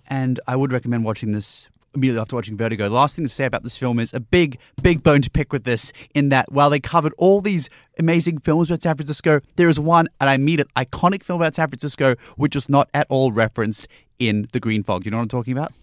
and 0.07 0.39
I 0.47 0.55
would 0.55 0.71
recommend 0.71 1.03
watching 1.03 1.33
this 1.33 1.67
immediately 1.95 2.21
after 2.21 2.35
watching 2.35 2.57
Vertigo. 2.57 2.87
The 2.87 2.95
last 2.95 3.15
thing 3.15 3.25
to 3.25 3.33
say 3.33 3.45
about 3.45 3.63
this 3.63 3.75
film 3.77 3.99
is 3.99 4.13
a 4.13 4.19
big, 4.19 4.57
big 4.81 5.03
bone 5.03 5.21
to 5.21 5.29
pick 5.29 5.51
with 5.51 5.63
this. 5.63 5.91
In 6.13 6.29
that, 6.29 6.51
while 6.51 6.69
they 6.69 6.79
covered 6.79 7.13
all 7.17 7.41
these 7.41 7.69
amazing 7.97 8.39
films 8.39 8.69
about 8.69 8.81
San 8.81 8.95
Francisco, 8.95 9.39
there 9.55 9.69
is 9.69 9.79
one, 9.79 10.07
and 10.19 10.29
I 10.29 10.37
mean 10.37 10.59
it, 10.59 10.67
iconic 10.75 11.23
film 11.23 11.41
about 11.41 11.55
San 11.55 11.67
Francisco, 11.67 12.15
which 12.37 12.55
was 12.55 12.69
not 12.69 12.89
at 12.93 13.07
all 13.09 13.31
referenced 13.31 13.87
in 14.19 14.47
The 14.51 14.59
Green 14.59 14.83
Fog. 14.83 15.03
Do 15.03 15.07
you 15.07 15.11
know 15.11 15.17
what 15.17 15.23
I'm 15.23 15.29
talking 15.29 15.53
about? 15.53 15.73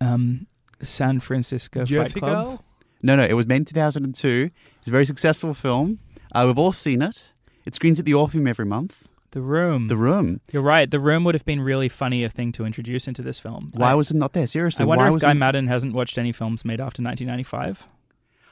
Um, 0.00 0.46
San 0.80 1.20
Francisco 1.20 1.84
Fight 1.84 2.14
Club. 2.14 2.30
Girl. 2.30 2.64
No, 3.02 3.16
no, 3.16 3.24
it 3.24 3.34
was 3.34 3.46
made 3.46 3.56
in 3.56 3.64
2002. 3.64 4.50
It's 4.78 4.88
a 4.88 4.90
very 4.90 5.06
successful 5.06 5.54
film. 5.54 5.98
Uh, 6.32 6.44
we've 6.46 6.58
all 6.58 6.72
seen 6.72 7.02
it. 7.02 7.24
It 7.64 7.74
screens 7.74 7.98
at 7.98 8.04
the 8.04 8.14
Orpheum 8.14 8.46
every 8.46 8.64
month. 8.64 9.07
The 9.32 9.42
Room. 9.42 9.88
The 9.88 9.96
Room. 9.96 10.40
You're 10.52 10.62
right. 10.62 10.90
The 10.90 11.00
Room 11.00 11.24
would 11.24 11.34
have 11.34 11.44
been 11.44 11.60
really 11.60 11.88
funny 11.88 12.24
a 12.24 12.30
thing 12.30 12.52
to 12.52 12.64
introduce 12.64 13.06
into 13.06 13.22
this 13.22 13.38
film. 13.38 13.72
Why 13.74 13.92
I, 13.92 13.94
was 13.94 14.10
it 14.10 14.16
not 14.16 14.32
there? 14.32 14.46
Seriously, 14.46 14.84
I 14.84 14.86
wonder 14.86 15.04
why 15.04 15.08
if 15.08 15.14
was 15.14 15.22
Guy 15.22 15.32
it... 15.32 15.34
Maddin 15.34 15.66
hasn't 15.66 15.92
watched 15.94 16.18
any 16.18 16.32
films 16.32 16.64
made 16.64 16.80
after 16.80 17.02
1995. 17.02 17.86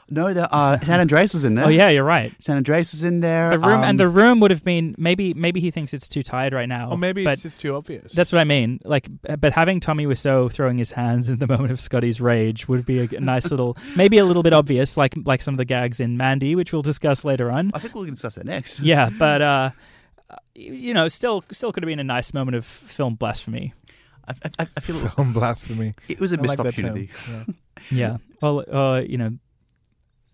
No, 0.08 0.32
the, 0.32 0.52
uh, 0.52 0.78
San 0.80 1.00
Andreas 1.00 1.34
was 1.34 1.44
in 1.44 1.56
there. 1.56 1.64
Oh 1.66 1.68
yeah, 1.68 1.88
you're 1.88 2.04
right. 2.04 2.32
San 2.38 2.56
Andreas 2.56 2.92
was 2.92 3.02
in 3.02 3.20
there. 3.20 3.50
The 3.50 3.58
room 3.58 3.80
um, 3.80 3.84
and 3.84 3.98
the 3.98 4.08
room 4.08 4.38
would 4.38 4.52
have 4.52 4.62
been 4.62 4.94
maybe 4.98 5.34
maybe 5.34 5.58
he 5.58 5.72
thinks 5.72 5.92
it's 5.92 6.08
too 6.08 6.22
tired 6.22 6.52
right 6.52 6.68
now. 6.68 6.90
Or 6.90 6.98
maybe 6.98 7.24
but 7.24 7.34
it's 7.34 7.42
just 7.42 7.60
too 7.60 7.74
obvious. 7.74 8.12
that's 8.12 8.30
what 8.30 8.38
I 8.38 8.44
mean. 8.44 8.78
Like, 8.84 9.08
but 9.40 9.52
having 9.52 9.80
Tommy 9.80 10.06
Wiseau 10.06 10.52
throwing 10.52 10.78
his 10.78 10.92
hands 10.92 11.28
in 11.28 11.40
the 11.40 11.46
moment 11.48 11.72
of 11.72 11.80
Scottie's 11.80 12.20
rage 12.20 12.68
would 12.68 12.86
be 12.86 13.00
a 13.00 13.20
nice 13.20 13.50
little, 13.50 13.76
maybe 13.96 14.18
a 14.18 14.24
little 14.24 14.44
bit 14.44 14.52
obvious, 14.52 14.96
like 14.96 15.14
like 15.24 15.42
some 15.42 15.54
of 15.54 15.58
the 15.58 15.64
gags 15.64 15.98
in 15.98 16.16
Mandy, 16.16 16.54
which 16.54 16.72
we'll 16.72 16.82
discuss 16.82 17.24
later 17.24 17.50
on. 17.50 17.72
I 17.74 17.80
think 17.80 17.94
we'll 17.94 18.04
discuss 18.04 18.36
that 18.36 18.46
next. 18.46 18.78
Yeah, 18.78 19.10
but 19.10 19.42
uh, 19.42 19.70
you 20.54 20.94
know, 20.94 21.08
still 21.08 21.44
still 21.50 21.72
could 21.72 21.82
have 21.82 21.88
been 21.88 21.98
a 21.98 22.04
nice 22.04 22.34
moment 22.34 22.56
of 22.56 22.66
film 22.66 23.14
blasphemy. 23.14 23.74
I, 24.28 24.34
I, 24.58 24.66
I 24.76 24.80
feel 24.80 24.98
film 25.08 25.32
blasphemy. 25.32 25.94
it 26.08 26.18
was 26.18 26.32
a 26.32 26.38
I 26.38 26.42
missed 26.42 26.58
like 26.58 26.66
opportunity. 26.66 27.10
yeah. 27.30 27.44
Yeah. 27.90 28.16
Well, 28.42 28.64
uh, 28.72 29.00
you 29.00 29.18
know, 29.18 29.30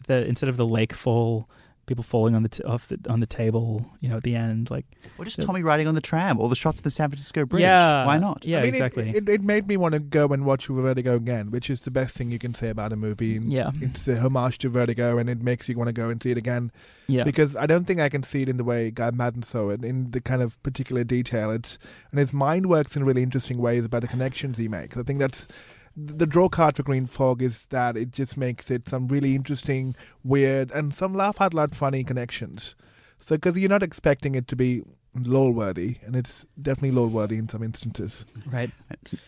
the 0.06 0.24
instead 0.27 0.48
of 0.48 0.56
the 0.56 0.66
lake 0.66 0.93
fall, 0.93 1.48
people 1.86 2.04
falling 2.04 2.34
on 2.36 2.42
the 2.44 2.48
t- 2.48 2.62
off 2.62 2.86
the 2.88 2.98
on 3.09 3.18
the 3.20 3.26
table, 3.26 3.84
you 4.00 4.09
know, 4.09 4.16
at 4.18 4.22
the 4.22 4.36
end, 4.36 4.70
like 4.70 4.86
Or 5.18 5.24
just 5.24 5.38
Yeah. 5.38 5.44
Tommy 5.44 5.62
riding 5.62 5.88
on 5.88 5.94
the 5.94 6.00
tram, 6.00 6.38
or 6.38 6.48
the 6.48 6.54
shots 6.54 6.78
of 6.78 6.84
the 6.84 6.90
San 6.90 7.09
Francisco 7.10 7.44
Bridge. 7.44 7.62
yeah, 7.62 8.06
Why 8.06 8.18
not? 8.18 8.44
Yeah, 8.44 8.59
I 8.59 8.62
mean, 8.62 8.68
it- 8.74 8.76
exactly. 8.76 9.10
It, 9.10 9.28
it, 9.28 9.42
made 9.42 9.66
me 9.66 9.76
want 9.76 9.92
to 9.94 9.98
go 9.98 10.28
and 10.28 10.44
watch 10.44 10.68
Vertigo 10.68 11.16
again, 11.16 11.50
which 11.50 11.68
is 11.68 11.80
the 11.82 11.90
best 11.90 12.16
thing 12.16 12.30
you 12.30 12.38
can 12.38 12.54
say 12.54 12.68
about 12.68 12.92
a 12.92 12.96
movie. 12.96 13.38
Mm, 13.40 13.50
yeah, 13.50 13.70
It's 13.80 14.06
a 14.06 14.20
homage 14.20 14.59
to 14.59 14.68
Vertigo, 14.68 15.18
and 15.18 15.28
it 15.28 15.42
makes 15.42 15.68
you 15.68 15.76
want 15.76 15.88
to 15.88 15.92
go 15.92 16.09
and 16.09 16.22
see 16.22 16.30
it 16.30 16.38
again. 16.38 16.70
yeah. 17.09 17.24
Because 17.24 17.56
I 17.56 17.66
don't 17.66 17.84
think 17.84 17.98
I 18.00 18.09
can 18.09 18.22
see 18.22 18.42
it 18.42 18.48
in 18.48 18.56
the 18.59 18.64
way 18.64 18.90
Guy 18.92 19.10
Maddin 19.10 19.42
saw 19.42 19.70
it, 19.70 19.84
in 19.84 20.12
the 20.12 20.20
kind 20.20 20.40
of 20.40 20.62
particular 20.62 21.02
detail. 21.04 21.50
It's 21.50 21.78
and 22.12 22.20
his 22.20 22.32
mind 22.32 22.66
works 22.66 22.94
in 22.96 23.04
really 23.04 23.22
interesting 23.24 23.59
ways 23.59 23.84
about 23.84 24.02
the 24.02 24.09
connections 24.09 24.56
he 24.56 24.68
makes. 24.68 24.96
I 24.96 25.02
think 25.02 25.18
that's 25.18 25.48
the 25.97 26.27
draw 26.27 26.48
card 26.48 26.77
for 26.77 26.82
Green 26.82 27.06
Fog 27.06 27.43
is 27.43 27.66
that 27.66 27.97
it 27.97 28.10
just 28.10 28.36
makes 28.36 28.70
it 28.70 28.89
some 28.89 29.09
really 29.09 29.35
interesting, 29.35 29.94
weird, 30.24 30.70
and 30.70 30.94
some 30.94 31.14
laugh 31.14 31.40
out 31.40 31.55
loud 31.55 31.74
funny 31.77 32.05
connections. 32.05 32.74
So 33.23 33.36
because 33.36 33.57
you're 33.59 33.69
not 33.70 33.82
expecting 33.82 34.35
it 34.35 34.49
to 34.49 34.57
be 34.57 34.82
lol 35.15 35.53
worthy, 35.53 35.99
and 36.07 36.16
it's 36.16 36.47
definitely 36.61 36.90
lol 36.90 37.07
worthy 37.09 37.36
in 37.36 37.47
some 37.49 37.62
instances. 37.62 38.24
Right. 38.47 38.70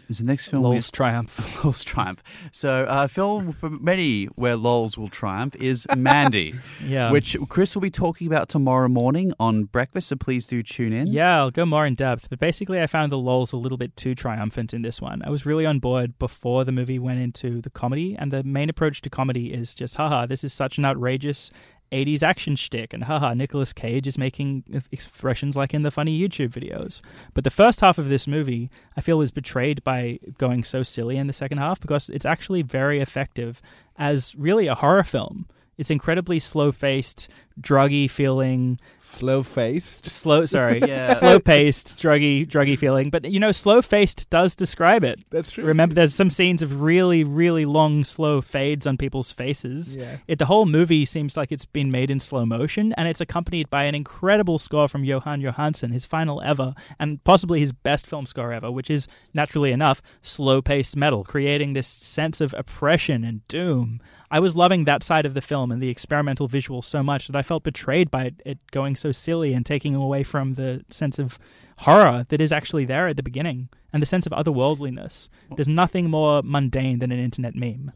Is 0.09 0.19
the 0.19 0.25
next 0.25 0.47
film 0.47 0.63
Lol's 0.63 0.91
triumph. 0.91 1.39
Lols 1.65 1.85
triumph. 1.85 2.23
So, 2.53 2.87
a 2.89 3.07
film 3.09 3.53
for 3.53 3.69
many 3.71 4.27
where 4.37 4.57
lols 4.57 4.97
will 4.97 5.09
triumph 5.09 5.55
is 5.57 5.87
Mandy, 5.97 6.55
Yeah. 6.85 7.11
which 7.11 7.37
Chris 7.49 7.75
will 7.75 7.83
be 7.83 7.91
talking 7.91 8.27
about 8.27 8.49
tomorrow 8.49 8.89
morning 8.89 9.33
on 9.39 9.65
Breakfast. 9.65 10.09
So 10.09 10.17
please 10.17 10.47
do 10.47 10.63
tune 10.63 10.93
in. 10.93 11.09
Yeah, 11.09 11.39
I'll 11.39 11.51
go 11.51 11.67
more 11.67 11.85
in 11.87 11.95
depth. 11.95 12.31
But 12.31 12.39
basically, 12.39 12.81
I 12.81 12.87
found 12.87 13.13
the 13.13 13.19
lols 13.19 13.53
a 13.53 13.57
little 13.59 13.79
bit 13.79 13.95
too 13.97 14.15
triumphant 14.15 14.73
in 14.73 14.83
this 14.83 15.01
one. 15.03 15.23
I 15.25 15.31
was 15.31 15.45
really 15.45 15.67
on 15.67 15.81
board 15.81 16.19
before 16.19 16.65
the 16.65 16.73
movie 16.73 16.99
went 16.99 17.21
into 17.21 17.61
the 17.61 17.71
comedy, 17.71 18.17
and 18.19 18.33
the 18.33 18.43
main 18.43 18.71
approach 18.71 19.03
to 19.03 19.11
comedy 19.11 19.53
is 19.53 19.75
just, 19.75 19.97
haha, 19.97 20.25
this 20.27 20.45
is 20.45 20.53
such 20.53 20.79
an 20.79 20.85
outrageous 20.87 21.51
80s 21.95 22.23
action 22.23 22.57
shtick, 22.57 22.93
and 22.93 23.05
haha, 23.05 23.35
Nicolas 23.35 23.73
Cage 23.73 24.07
is 24.07 24.19
making 24.19 24.83
expressions 24.91 25.57
like 25.57 25.73
in 25.73 25.83
the 25.83 25.91
funny 25.91 26.19
YouTube 26.19 26.51
videos. 26.51 27.01
But 27.33 27.45
the 27.45 27.51
first 27.51 27.81
half 27.81 27.99
of 27.99 28.09
this 28.09 28.27
movie, 28.27 28.71
I 28.97 29.01
feel, 29.01 29.21
is 29.21 29.31
betrayed 29.31 29.85
by 29.85 30.19
going 30.37 30.65
so 30.65 30.83
silly 30.83 31.17
in 31.17 31.29
the 31.29 31.33
second 31.33 31.59
half 31.59 31.81
because 31.81 32.09
it's 32.09 32.27
actually 32.27 32.63
very 32.63 33.01
effective 33.01 33.63
as 33.97 34.35
really 34.35 34.67
a 34.67 34.75
horror 34.75 35.05
film. 35.05 35.47
It's 35.79 35.91
incredibly 35.91 36.39
slow 36.39 36.73
faced, 36.73 37.29
druggy 37.61 38.11
feeling, 38.11 38.79
Slow 39.01 39.45
faced. 39.45 40.11
slow 40.11 40.45
sorry 40.45 40.81
Yeah. 40.89 41.15
slow 41.15 41.39
paced 41.39 41.99
druggy 42.01 42.45
druggy 42.49 42.77
feeling 42.77 43.11
but 43.11 43.25
you 43.31 43.39
know 43.39 43.53
slow 43.53 43.81
faced 43.81 44.29
does 44.29 44.57
describe 44.57 45.05
it 45.05 45.21
That's 45.31 45.53
true. 45.53 45.63
remember 45.63 45.95
there's 45.95 46.15
some 46.15 46.31
scenes 46.31 46.63
of 46.63 46.83
really 46.83 47.23
really 47.23 47.65
long 47.65 48.03
slow 48.03 48.41
fades 48.43 48.89
on 48.89 48.97
people's 48.97 49.31
faces 49.31 49.95
Yeah. 49.95 50.17
it 50.27 50.41
the 50.41 50.47
whole 50.47 50.67
movie 50.67 51.05
seems 51.05 51.37
like 51.37 51.53
it's 51.53 51.65
been 51.67 51.93
made 51.93 52.11
in 52.11 52.19
slow 52.19 52.45
motion 52.45 52.93
and 52.95 53.07
it's 53.07 53.21
accompanied 53.21 53.71
by 53.71 53.85
an 53.85 53.95
incredible 53.95 54.59
score 54.59 54.89
from 54.89 55.05
Jóhann 55.05 55.41
Jóhannsson 55.49 55.93
his 55.93 56.07
final 56.07 56.43
ever 56.43 56.73
and 56.99 57.23
possibly 57.23 57.61
his 57.61 57.71
best 57.73 58.09
film 58.09 58.27
score 58.27 58.53
ever 58.53 58.69
which 58.69 58.91
is 58.91 59.07
naturally 59.33 59.71
enough 59.71 60.03
slow 60.23 60.61
paced 60.61 60.97
metal 60.97 61.23
creating 61.23 61.75
this 61.75 61.87
sense 61.87 62.41
of 62.41 62.53
oppression 62.59 63.23
and 63.23 63.47
doom 63.47 64.01
I 64.35 64.41
was 64.41 64.57
loving 64.57 64.83
that 64.83 65.05
side 65.05 65.27
of 65.27 65.35
the 65.35 65.41
film 65.41 65.71
and 65.71 65.81
the 65.81 65.89
experimental 65.89 66.49
visual 66.49 66.83
so 66.83 67.05
much 67.05 67.29
that 67.29 67.37
I 67.37 67.43
felt 67.43 67.63
betrayed 67.63 68.11
by 68.11 68.25
it, 68.25 68.43
it 68.45 68.59
going 68.73 68.97
so 68.97 69.13
silly 69.13 69.53
and 69.53 69.65
taking 69.65 69.95
away 69.95 70.25
from 70.25 70.55
the 70.55 70.85
sense 70.91 71.21
of 71.21 71.39
horror 71.79 72.27
that 72.31 72.41
is 72.41 72.51
actually 72.51 72.85
there 72.85 73.07
at 73.07 73.17
the 73.17 73.23
beginning 73.23 73.69
and 73.93 74.03
the 74.03 74.07
sense 74.07 74.27
of 74.27 74.33
otherworldliness. 74.33 75.29
There's 75.55 75.69
nothing 75.69 76.11
more 76.11 76.43
mundane 76.43 76.99
than 76.99 77.13
an 77.13 77.21
internet 77.21 77.55
meme. 77.55 77.93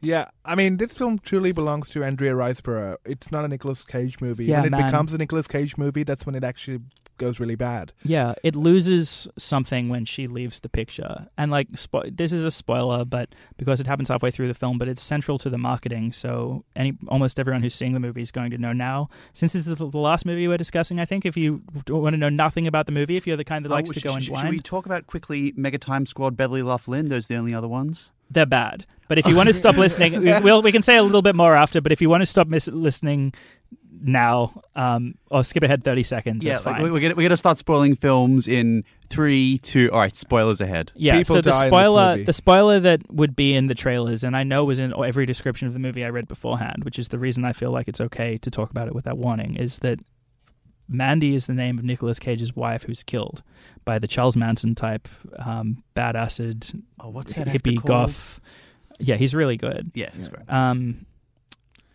Yeah, 0.00 0.28
I 0.44 0.54
mean, 0.54 0.76
this 0.76 0.92
film 0.92 1.18
truly 1.18 1.50
belongs 1.50 1.90
to 1.90 2.04
Andrea 2.04 2.34
Riseborough. 2.34 2.98
It's 3.04 3.32
not 3.32 3.44
a 3.44 3.48
Nicolas 3.48 3.82
Cage 3.82 4.20
movie. 4.20 4.44
Yeah, 4.44 4.58
when 4.58 4.66
it 4.66 4.70
man. 4.70 4.86
becomes 4.86 5.12
a 5.12 5.18
Nicolas 5.18 5.48
Cage 5.48 5.76
movie, 5.76 6.04
that's 6.04 6.24
when 6.24 6.36
it 6.36 6.44
actually 6.44 6.78
goes 7.18 7.38
really 7.40 7.54
bad. 7.54 7.92
Yeah, 8.04 8.34
it 8.42 8.56
loses 8.56 9.28
something 9.38 9.88
when 9.88 10.04
she 10.04 10.26
leaves 10.26 10.60
the 10.60 10.68
picture. 10.68 11.28
And 11.38 11.50
like 11.50 11.68
spo- 11.72 12.16
this 12.16 12.32
is 12.32 12.44
a 12.44 12.50
spoiler, 12.50 13.04
but 13.04 13.34
because 13.56 13.80
it 13.80 13.86
happens 13.86 14.08
halfway 14.08 14.30
through 14.30 14.48
the 14.48 14.54
film, 14.54 14.78
but 14.78 14.88
it's 14.88 15.02
central 15.02 15.38
to 15.38 15.50
the 15.50 15.58
marketing, 15.58 16.12
so 16.12 16.64
any 16.74 16.96
almost 17.08 17.38
everyone 17.38 17.62
who's 17.62 17.74
seeing 17.74 17.92
the 17.92 18.00
movie 18.00 18.22
is 18.22 18.30
going 18.32 18.50
to 18.50 18.58
know 18.58 18.72
now. 18.72 19.08
Since 19.34 19.52
this 19.52 19.66
is 19.66 19.78
the 19.78 19.88
the 19.88 19.98
last 19.98 20.26
movie 20.26 20.48
we're 20.48 20.56
discussing, 20.56 20.98
I 21.00 21.04
think 21.04 21.24
if 21.26 21.36
you 21.36 21.62
want 21.88 22.14
to 22.14 22.18
know 22.18 22.28
nothing 22.28 22.66
about 22.66 22.86
the 22.86 22.92
movie, 22.92 23.16
if 23.16 23.26
you're 23.26 23.36
the 23.36 23.44
kind 23.44 23.64
that 23.64 23.70
Oh, 23.70 23.74
likes 23.74 23.90
to 23.90 24.00
sh- 24.00 24.04
go 24.04 24.14
in 24.16 24.20
sh- 24.22 24.28
blind, 24.28 24.46
Should 24.46 24.50
we 24.50 24.60
talk 24.60 24.86
about 24.86 25.06
quickly 25.06 25.52
Mega 25.56 25.78
Time 25.78 26.06
Squad, 26.06 26.36
Beverly 26.36 26.62
Loughlin? 26.62 27.08
Those 27.08 27.26
are 27.26 27.34
the 27.34 27.36
only 27.36 27.54
other 27.54 27.68
ones. 27.68 28.12
they're 28.30 28.46
bad. 28.46 28.86
But 29.08 29.18
if 29.18 29.26
you 29.26 29.36
want 29.36 29.48
to 29.48 29.52
stop 29.52 29.76
listening, 29.86 30.20
we, 30.22 30.40
we'll, 30.40 30.62
we 30.62 30.72
can 30.72 30.80
say 30.80 30.96
a 30.96 31.02
little 31.02 31.20
bit 31.20 31.34
more 31.36 31.54
after. 31.54 31.82
But 31.82 31.92
if 31.92 32.00
you 32.00 32.08
want 32.08 32.22
to 32.22 32.26
stop 32.26 32.46
mis- 32.48 32.66
listening 32.68 33.34
now, 34.02 34.62
um, 34.74 35.14
or 35.30 35.44
skip 35.44 35.62
ahead 35.62 35.84
thirty 35.84 36.02
seconds, 36.02 36.44
yeah, 36.44 36.54
that's 36.54 36.66
like, 36.66 36.76
fine. 36.76 36.92
we're 36.92 37.00
gonna 37.00 37.14
we're 37.14 37.28
gonna 37.28 37.36
start 37.36 37.58
spoiling 37.58 37.94
films 37.96 38.48
in 38.48 38.84
three, 39.08 39.58
two. 39.58 39.90
All 39.92 40.00
right, 40.00 40.16
spoilers 40.16 40.60
ahead. 40.60 40.92
Yeah, 40.94 41.18
People 41.18 41.36
so 41.36 41.40
the 41.40 41.50
in 41.50 41.60
this 41.60 41.68
spoiler, 41.68 42.10
movie. 42.12 42.24
the 42.24 42.32
spoiler 42.32 42.80
that 42.80 43.10
would 43.10 43.36
be 43.36 43.54
in 43.54 43.66
the 43.66 43.74
trailers, 43.74 44.24
and 44.24 44.36
I 44.36 44.42
know 44.42 44.64
was 44.64 44.78
in 44.78 44.92
every 44.92 45.26
description 45.26 45.68
of 45.68 45.72
the 45.74 45.78
movie 45.78 46.04
I 46.04 46.08
read 46.08 46.28
beforehand, 46.28 46.84
which 46.84 46.98
is 46.98 47.08
the 47.08 47.18
reason 47.18 47.44
I 47.44 47.52
feel 47.52 47.70
like 47.70 47.88
it's 47.88 48.00
okay 48.00 48.38
to 48.38 48.50
talk 48.50 48.70
about 48.70 48.88
it 48.88 48.94
with 48.94 49.04
that 49.04 49.18
warning, 49.18 49.56
is 49.56 49.78
that 49.80 49.98
Mandy 50.88 51.34
is 51.34 51.46
the 51.46 51.54
name 51.54 51.78
of 51.78 51.84
Nicolas 51.84 52.18
Cage's 52.18 52.54
wife 52.54 52.82
who's 52.82 53.02
killed 53.02 53.42
by 53.84 53.98
the 53.98 54.06
Charles 54.06 54.36
Manson 54.36 54.74
type, 54.74 55.08
um, 55.38 55.82
bad 55.94 56.16
acid, 56.16 56.66
Oh, 57.00 57.08
what's 57.08 57.34
that 57.34 57.48
actor 57.48 57.58
hippie 57.58 57.84
goth. 57.84 58.40
Yeah, 58.98 59.16
he's 59.16 59.34
really 59.34 59.56
good. 59.56 59.90
Yeah, 59.94 60.10
that's 60.14 60.28
great. 60.28 60.48
Um, 60.50 61.06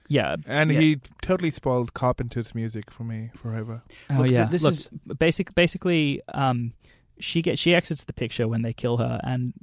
yeah, 0.08 0.36
And 0.46 0.72
yeah. 0.72 0.80
he 0.80 1.00
totally 1.22 1.52
spoiled 1.52 1.94
Carpenter's 1.94 2.54
music 2.56 2.92
for 2.92 3.04
me 3.04 3.30
forever. 3.36 3.82
Oh 4.10 4.20
Look, 4.20 4.30
yeah. 4.32 4.46
th- 4.48 4.52
this 4.52 4.64
Look, 4.64 4.74
is- 4.74 4.90
basic 5.18 5.54
basically 5.56 6.22
um 6.34 6.74
she 7.20 7.42
get 7.42 7.58
she 7.60 7.74
exits 7.76 8.06
the 8.06 8.14
picture 8.14 8.48
when 8.48 8.62
they 8.62 8.74
kill 8.74 8.98
her 8.98 9.20
and 9.24 9.54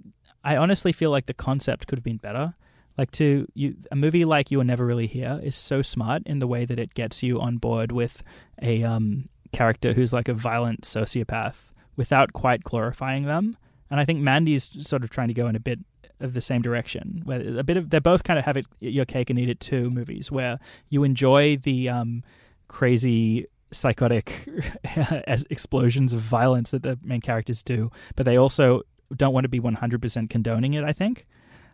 I 0.42 0.56
honestly 0.56 0.92
feel 0.92 1.10
like 1.10 1.26
the 1.26 1.34
concept 1.34 1.86
could 1.86 1.98
have 1.98 2.04
been 2.04 2.18
better. 2.18 2.54
Like 2.98 3.10
to 3.12 3.46
you 3.54 3.76
a 3.90 3.96
movie 3.96 4.24
like 4.24 4.50
You 4.50 4.58
Were 4.58 4.64
Never 4.64 4.84
Really 4.86 5.06
Here 5.06 5.40
is 5.42 5.56
so 5.56 5.80
smart 5.82 6.22
in 6.26 6.38
the 6.38 6.46
way 6.46 6.64
that 6.64 6.78
it 6.78 6.94
gets 6.94 7.22
you 7.22 7.40
on 7.40 7.56
board 7.58 7.90
with 7.92 8.22
a 8.60 8.82
um 8.84 9.28
character 9.52 9.92
who's 9.92 10.12
like 10.12 10.28
a 10.28 10.34
violent 10.34 10.82
sociopath 10.82 11.56
without 11.96 12.32
quite 12.32 12.62
glorifying 12.64 13.24
them. 13.24 13.56
And 13.90 14.00
I 14.00 14.04
think 14.04 14.20
Mandy's 14.20 14.68
sort 14.86 15.04
of 15.04 15.10
trying 15.10 15.28
to 15.28 15.34
go 15.34 15.46
in 15.46 15.54
a 15.56 15.60
bit 15.60 15.78
of 16.24 16.34
the 16.34 16.40
same 16.40 16.62
direction. 16.62 17.22
Where 17.24 17.58
a 17.58 17.62
bit 17.62 17.76
of 17.76 17.90
they 17.90 17.98
both 18.00 18.24
kind 18.24 18.38
of 18.38 18.44
have 18.44 18.56
it 18.56 18.66
your 18.80 19.04
cake 19.04 19.30
and 19.30 19.38
eat 19.38 19.48
it 19.48 19.60
too 19.60 19.90
movies 19.90 20.32
where 20.32 20.58
you 20.88 21.04
enjoy 21.04 21.56
the 21.56 21.88
um 21.88 22.22
crazy 22.68 23.46
psychotic 23.70 24.48
explosions 25.50 26.12
of 26.12 26.20
violence 26.20 26.70
that 26.70 26.82
the 26.82 26.98
main 27.02 27.20
characters 27.20 27.62
do, 27.62 27.90
but 28.16 28.24
they 28.24 28.36
also 28.36 28.82
don't 29.14 29.34
want 29.34 29.44
to 29.44 29.48
be 29.48 29.60
100% 29.60 30.30
condoning 30.30 30.74
it, 30.74 30.84
I 30.84 30.92
think. 30.92 31.26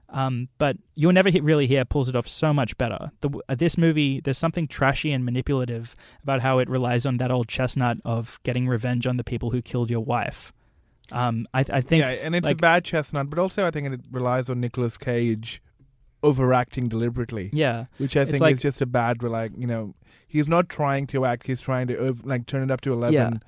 Um, 0.09 0.49
but 0.59 0.77
you'll 0.97 1.13
never 1.13 1.31
really 1.31 1.69
hear 1.69 1.85
pulls 1.85 2.09
it 2.09 2.17
off 2.17 2.27
so 2.27 2.53
much 2.53 2.77
better. 2.77 3.13
The, 3.21 3.31
uh, 3.49 3.55
this 3.55 3.79
movie, 3.79 4.21
there's 4.21 4.39
something 4.39 4.67
trashy 4.67 5.13
and 5.13 5.25
manipulative 5.25 5.95
about 6.23 6.41
how 6.41 6.59
it 6.59 6.69
relies 6.69 7.07
on 7.07 7.19
that 7.19 7.31
old 7.31 7.49
chestnut 7.49 7.99
of 8.05 8.41
getting 8.43 8.67
revenge 8.67 9.07
on 9.07 9.19
the 9.19 9.25
people 9.25 9.51
who 9.51 9.63
killed 9.63 9.89
your 9.91 10.01
wife. 10.01 10.53
Um, 11.13 11.47
I, 11.55 11.61
I 11.61 11.81
think, 11.81 12.03
yeah, 12.03 12.11
and 12.11 12.35
it's 12.35 12.45
like- 12.45 12.57
a 12.57 12.61
bad 12.61 12.85
chestnut, 12.85 13.31
but 13.31 13.39
also 13.39 13.67
I 13.67 13.71
think 13.71 13.93
it 13.93 14.01
relies 14.13 14.49
on 14.51 14.61
Nicolas 14.61 14.97
Cage 14.99 15.63
overacting 16.23 16.89
deliberately, 16.89 17.51
yeah, 17.53 17.87
which 17.99 18.17
I 18.17 18.25
think 18.25 18.41
like- 18.41 18.55
is 18.55 18.61
just 18.61 18.81
a 18.81 18.87
bad, 18.87 19.23
like 19.23 19.53
you 19.57 19.67
know, 19.67 19.95
he's 20.27 20.47
not 20.49 20.69
trying 20.69 21.07
to 21.09 21.25
act; 21.25 21.47
he's 21.47 21.61
trying 21.61 21.87
to 21.89 21.97
over, 21.97 22.23
like 22.25 22.47
turn 22.47 22.63
it 22.63 22.71
up 22.71 22.81
to 22.83 22.93
eleven, 22.93 23.15
Yeah. 23.15 23.39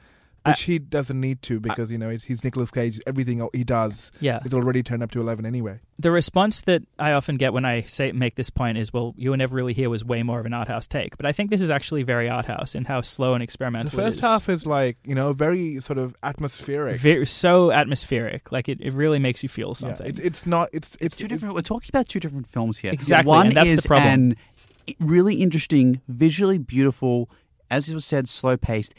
Which 0.45 0.63
he 0.63 0.79
doesn't 0.79 1.21
need 1.21 1.43
to 1.43 1.61
because 1.61 1.91
you 1.91 1.99
know 1.99 2.09
it's, 2.11 2.25
he's 2.25 2.43
Nicolas 2.45 2.71
Cage. 2.71 3.01
Everything 3.07 3.47
he 3.53 3.65
does 3.65 4.11
yeah. 4.21 4.41
is 4.45 4.53
already 4.53 4.83
turned 4.83 5.03
up 5.03 5.11
to 5.13 5.21
eleven 5.21 5.47
anyway. 5.47 5.81
the 5.99 6.11
response 6.11 6.63
that 6.63 6.83
I 6.99 7.13
often 7.13 7.37
get 7.37 7.53
when 7.53 7.65
I 7.65 7.83
say 7.83 8.11
make 8.13 8.35
this 8.35 8.51
point 8.51 8.79
is, 8.79 8.93
"Well, 8.93 9.15
you 9.17 9.31
were 9.31 9.37
never 9.37 9.55
really 9.55 9.73
here" 9.73 9.89
was 9.91 10.05
way 10.05 10.23
more 10.23 10.41
of 10.41 10.47
an 10.47 10.53
art 10.53 10.69
house 10.69 10.87
take, 10.87 11.17
but 11.17 11.27
I 11.27 11.33
think 11.33 11.51
this 11.51 11.61
is 11.61 11.71
actually 11.71 12.03
very 12.03 12.29
art 12.29 12.47
house 12.47 12.75
in 12.75 12.85
how 12.87 13.01
slow 13.03 13.35
and 13.35 13.43
experimental. 13.43 13.91
The 13.91 13.97
first 13.97 14.17
is. 14.19 14.23
half 14.23 14.49
is 14.49 14.67
like 14.67 14.97
you 15.05 15.15
know 15.15 15.33
very 15.33 15.81
sort 15.81 15.99
of 15.99 16.15
atmospheric. 16.23 17.01
very, 17.01 17.25
so 17.27 17.71
atmospheric, 17.71 18.51
like 18.53 18.69
it, 18.69 18.81
it 18.81 18.93
really 18.95 19.19
makes 19.19 19.43
you 19.43 19.49
feel 19.49 19.69
Yeah, 19.69 19.75
something. 19.75 20.07
it's 20.07 20.21
it's 20.21 20.47
not 20.47 20.69
it's 20.73 20.95
It's 20.97 21.03
it's 21.03 21.17
two 21.17 21.29
different. 21.29 21.55
We're 21.55 21.63
talking 21.63 21.89
about 21.91 22.09
two 22.09 22.21
different 22.21 22.49
films 22.49 22.79
here. 22.79 22.93
Exactly, 22.93 23.29
One 23.29 23.49
and 23.49 23.57
that's 23.57 23.71
the 23.71 23.75
is 23.77 23.87
problem. 23.87 24.13
an 24.13 24.37
really 24.99 25.37
interesting, 25.37 26.01
visually 26.09 26.59
beautiful, 26.59 27.31
as 27.71 27.89
it 27.89 27.95
was 27.95 28.05
said, 28.05 28.29
slow 28.29 28.57
paced, 28.57 28.95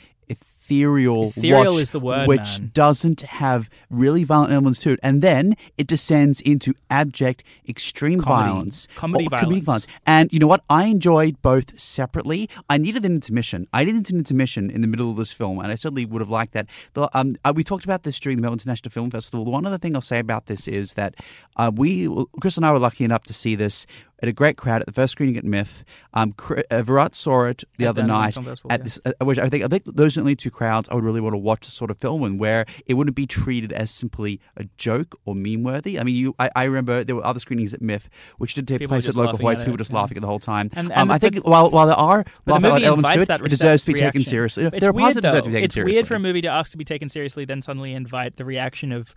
ethereal. 0.64 1.30
Ethereal 1.36 1.74
watch, 1.74 1.82
is 1.82 1.92
the 1.92 2.00
word, 2.00 2.28
which 2.28 2.60
man. 2.60 2.72
doesn't 2.74 3.22
have 3.22 3.70
really 3.90 4.24
violent 4.24 4.52
elements 4.52 4.80
to 4.82 4.92
it, 4.92 5.00
and 5.04 5.22
then 5.22 5.56
it 5.78 5.88
descends 5.88 6.42
into 6.42 6.74
abject, 6.90 7.44
extreme 7.68 8.22
Comedy. 8.22 8.52
violence, 8.52 8.88
Comedy 8.96 9.26
or 9.26 9.30
violence. 9.30 9.66
violence. 9.66 9.88
And 10.06 10.32
you 10.32 10.40
know 10.40 10.48
what? 10.48 10.64
I 10.70 10.86
enjoyed 10.86 11.42
both 11.42 11.80
separately. 11.80 12.50
I 12.70 12.78
needed 12.78 13.06
an 13.06 13.14
intermission. 13.14 13.68
I 13.74 13.84
needed 13.84 14.10
an 14.10 14.18
intermission 14.18 14.70
in 14.70 14.82
the 14.82 14.88
middle 14.88 15.10
of 15.12 15.18
this 15.18 15.32
film, 15.32 15.60
and 15.60 15.72
I 15.72 15.76
certainly 15.76 16.06
would 16.06 16.22
have 16.22 16.30
liked 16.30 16.54
that. 16.54 16.68
The, 16.94 17.10
um, 17.18 17.36
uh, 17.44 17.54
we 17.56 17.64
talked 17.64 17.86
about 17.86 18.04
this 18.04 18.20
during 18.20 18.38
the 18.38 18.42
Melbourne 18.42 18.60
International 18.60 18.92
Film 18.92 19.12
Festival. 19.12 19.46
The 19.46 19.52
one 19.52 19.66
other 19.66 19.78
thing 19.78 19.96
I'll 19.96 20.02
say 20.02 20.20
about 20.20 20.46
this 20.48 20.68
is 20.68 20.94
that 20.94 21.16
uh, 21.58 21.72
we, 21.74 22.10
Chris 22.42 22.58
and 22.58 22.66
I, 22.66 22.72
were 22.72 22.80
lucky 22.80 23.04
enough 23.04 23.24
to 23.24 23.34
see 23.34 23.56
this 23.56 23.86
at 24.24 24.30
a 24.30 24.32
great 24.34 24.56
crowd 24.58 24.80
at 24.82 24.88
the 24.88 24.94
first 24.94 25.12
screening 25.12 25.36
at 25.38 25.44
MIFF. 25.44 25.84
Um, 26.14 26.34
uh, 26.72 26.82
Virat 26.82 27.14
saw 27.14 27.44
it 27.46 27.64
the 27.78 27.84
At 27.86 27.90
other 27.90 28.04
night 28.04 28.34
Festival, 28.36 28.72
at 28.72 28.80
yeah. 28.80 28.84
this, 28.84 29.00
uh, 29.06 29.12
which 29.26 29.38
I 29.38 29.50
think 29.50 29.64
I 29.66 29.68
think 29.68 29.84
those 29.86 30.16
are 30.16 30.22
the 30.22 30.24
only 30.24 30.36
two 30.38 30.50
crowds 30.50 30.88
I 30.90 30.96
would 30.96 31.04
really 31.04 31.20
want 31.20 31.34
to 31.34 31.38
watch 31.38 31.62
this 31.66 31.74
sort 31.74 31.92
of 31.92 31.98
film 31.98 32.24
in, 32.24 32.38
where 32.38 32.66
it 32.86 32.94
wouldn't 32.94 33.18
be 33.18 33.28
treated 33.28 33.74
as 33.74 33.92
simply 33.92 34.40
a 34.56 34.64
joke 34.78 35.20
or 35.26 35.36
meme 35.36 35.64
worthy. 35.64 36.00
I 36.00 36.04
mean, 36.04 36.16
you, 36.16 36.34
I, 36.40 36.50
I 36.56 36.64
remember 36.64 37.04
there 37.04 37.16
were 37.18 37.26
other 37.26 37.42
screenings 37.42 37.74
at 37.74 37.82
MIFF 37.82 38.10
which 38.38 38.54
did 38.54 38.66
take 38.68 38.80
People 38.80 38.96
place 38.96 39.08
at 39.10 39.16
local 39.16 39.40
whites. 39.40 39.60
at 39.62 39.66
People 39.66 39.78
just 39.78 39.92
yeah. 39.92 39.98
laughing 40.00 40.18
at 40.18 40.22
the 40.22 40.28
whole 40.28 40.40
time. 40.40 40.70
And- 40.74 40.92
um, 40.94 41.00
and 41.04 41.12
I 41.12 41.18
the- 41.18 41.30
think 41.32 41.46
while 41.46 41.70
while 41.70 41.88
there 41.88 41.96
are 41.98 42.24
But 42.46 42.62
the 42.62 42.70
laugh 42.70 42.76
out 42.78 42.84
elements 42.84 43.14
to 43.14 43.22
it, 43.22 43.28
that 43.28 43.42
it 43.42 43.50
deserves 43.50 43.84
to 43.84 43.92
be 43.94 44.00
taken 44.00 44.24
seriously. 44.24 44.64
It's 44.66 44.80
there 44.80 44.90
are 44.90 44.94
weird, 44.94 45.16
though. 45.16 45.42
to 45.42 45.42
be 45.42 45.52
taken 45.52 45.64
It's 45.66 45.74
seriously. 45.74 45.96
weird 45.98 46.08
for 46.08 46.16
a 46.16 46.20
movie 46.20 46.42
to 46.42 46.48
ask 46.48 46.72
to 46.72 46.78
be 46.78 46.86
taken 46.86 47.10
seriously, 47.10 47.44
then 47.44 47.62
suddenly 47.62 47.94
invite 47.94 48.38
the 48.38 48.46
reaction 48.46 48.94
of 48.94 49.14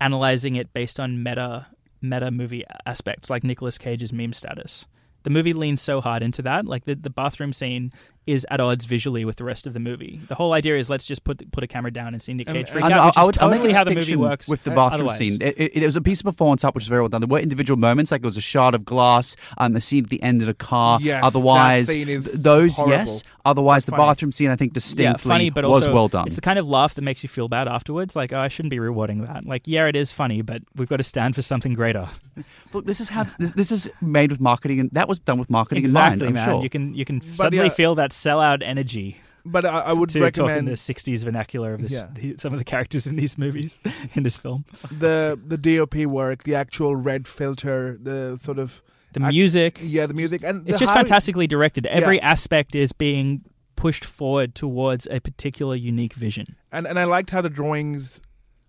analyzing 0.00 0.56
it 0.56 0.72
based 0.72 0.98
on 1.00 1.22
meta 1.22 1.66
meta 2.00 2.30
movie 2.30 2.64
aspects, 2.84 3.30
like 3.30 3.44
Nicolas 3.44 3.78
Cage's 3.78 4.12
meme 4.12 4.32
status. 4.32 4.86
The 5.22 5.30
movie 5.30 5.52
leans 5.52 5.82
so 5.82 6.00
hard 6.00 6.22
into 6.22 6.42
that. 6.42 6.66
Like 6.66 6.84
the, 6.84 6.94
the 6.94 7.10
bathroom 7.10 7.52
scene 7.52 7.92
is 8.26 8.46
at 8.50 8.60
odds 8.60 8.84
visually 8.84 9.24
with 9.24 9.36
the 9.36 9.44
rest 9.44 9.66
of 9.66 9.72
the 9.72 9.80
movie. 9.80 10.20
The 10.28 10.34
whole 10.34 10.52
idea 10.52 10.76
is 10.76 10.90
let's 10.90 11.06
just 11.06 11.24
put 11.24 11.50
put 11.52 11.62
a 11.62 11.66
camera 11.66 11.92
down 11.92 12.12
and 12.12 12.20
see 12.22 12.34
Nick 12.34 12.48
And- 12.48 12.56
Cage 12.56 12.66
and- 12.66 12.72
freak 12.72 12.84
I, 12.84 12.88
out, 12.88 12.96
know, 12.96 13.06
which 13.06 13.16
I 13.16 13.20
is 13.20 13.26
would 13.26 13.38
I'll 13.38 13.48
make 13.50 13.58
totally 13.58 13.72
a 13.72 13.76
how 13.76 13.84
the 13.84 13.94
movie 13.94 14.16
works 14.16 14.48
with 14.48 14.64
the 14.64 14.70
bathroom 14.70 15.08
otherwise. 15.08 15.18
scene. 15.18 15.40
It, 15.40 15.54
it, 15.58 15.76
it 15.76 15.86
was 15.86 15.96
a 15.96 16.00
piece 16.00 16.20
of 16.20 16.24
performance 16.26 16.64
up, 16.64 16.74
which 16.74 16.84
is 16.84 16.88
very 16.88 17.00
well 17.02 17.08
done. 17.08 17.20
There 17.20 17.28
were 17.28 17.38
individual 17.38 17.78
moments, 17.78 18.10
like 18.10 18.22
it 18.22 18.24
was 18.24 18.36
a 18.36 18.40
shot 18.40 18.74
of 18.74 18.84
glass, 18.84 19.36
um, 19.58 19.76
a 19.76 19.80
scene 19.80 20.04
at 20.04 20.10
the 20.10 20.22
end 20.22 20.42
of 20.42 20.48
a 20.48 20.54
car. 20.54 20.98
Yes, 21.00 21.22
Otherwise, 21.24 21.86
that 21.86 21.92
scene 21.92 22.08
is 22.08 22.24
th- 22.24 22.36
those 22.36 22.76
horrible. 22.76 22.96
yes. 22.96 23.22
Otherwise, 23.44 23.84
the 23.84 23.92
Funny. 23.92 24.02
bathroom 24.02 24.32
scene, 24.32 24.50
I 24.50 24.56
think, 24.56 24.72
distinctly 24.72 25.04
yeah, 25.04 25.16
funny, 25.16 25.50
but 25.50 25.64
was 25.64 25.84
also 25.84 25.94
well 25.94 26.08
done. 26.08 26.26
It's 26.26 26.34
the 26.34 26.40
kind 26.40 26.58
of 26.58 26.66
laugh 26.66 26.96
that 26.96 27.02
makes 27.02 27.22
you 27.22 27.28
feel 27.28 27.46
bad 27.46 27.68
afterwards. 27.68 28.16
Like, 28.16 28.32
oh, 28.32 28.40
I 28.40 28.48
shouldn't 28.48 28.70
be 28.70 28.80
rewarding 28.80 29.22
that. 29.22 29.46
Like, 29.46 29.62
yeah, 29.66 29.86
it 29.86 29.94
is 29.94 30.10
funny, 30.10 30.42
but 30.42 30.62
we've 30.74 30.88
got 30.88 30.96
to 30.96 31.04
stand 31.04 31.36
for 31.36 31.42
something 31.42 31.72
greater. 31.72 32.08
Look, 32.72 32.86
this 32.86 33.00
is 33.00 33.08
how 33.08 33.24
this, 33.38 33.52
this 33.52 33.70
is 33.70 33.88
made 34.00 34.32
with 34.32 34.40
marketing, 34.40 34.80
and 34.80 34.90
that 34.90 35.08
was 35.08 35.20
done 35.20 35.38
with 35.38 35.48
marketing 35.48 35.84
exactly, 35.84 36.26
in 36.26 36.34
mind. 36.34 36.38
I'm 36.40 36.44
man. 36.46 36.54
sure. 36.56 36.62
You 36.64 36.68
can 36.68 36.92
you 36.94 37.04
can 37.04 37.20
suddenly 37.36 37.66
yeah. 37.66 37.72
feel 37.72 37.94
that 37.94 38.12
sellout 38.24 38.62
energy 38.62 39.08
But 39.44 39.64
I, 39.64 39.78
I 39.90 39.92
would 39.92 40.08
to 40.10 40.18
talk 40.18 40.36
in 40.38 40.44
recommend 40.44 40.68
the 40.68 40.72
'60s 40.76 41.24
vernacular 41.24 41.74
of 41.74 41.80
this. 41.82 41.92
Yeah. 41.92 42.08
the- 42.12 42.36
some 42.38 42.52
of 42.54 42.58
the 42.58 42.64
characters 42.64 43.06
in 43.06 43.14
these 43.16 43.38
movies, 43.38 43.78
in 44.16 44.22
this 44.24 44.36
film. 44.36 44.64
the 44.90 45.38
the 45.52 45.58
DOP 45.66 45.96
work, 46.20 46.42
the 46.44 46.54
actual 46.64 46.96
red 47.10 47.22
filter, 47.28 47.96
the 48.10 48.36
sort 48.46 48.58
of 48.58 48.82
The 49.12 49.20
Ac- 49.22 49.36
music, 49.36 49.72
yeah, 49.82 50.06
the 50.06 50.14
music, 50.22 50.40
and 50.48 50.56
it's 50.68 50.78
just 50.84 50.92
fantastically 50.92 51.46
directed. 51.46 51.86
Every 51.86 52.16
Yeah. 52.18 52.32
aspect 52.32 52.74
is 52.74 52.92
being 52.92 53.42
pushed 53.76 54.04
forward 54.04 54.54
towards 54.54 55.06
a 55.16 55.18
particular 55.20 55.76
unique 55.92 56.14
vision. 56.26 56.46
And 56.72 56.86
and 56.88 56.98
I 56.98 57.04
liked 57.16 57.30
how 57.30 57.42
the 57.42 57.50
drawings 57.60 58.20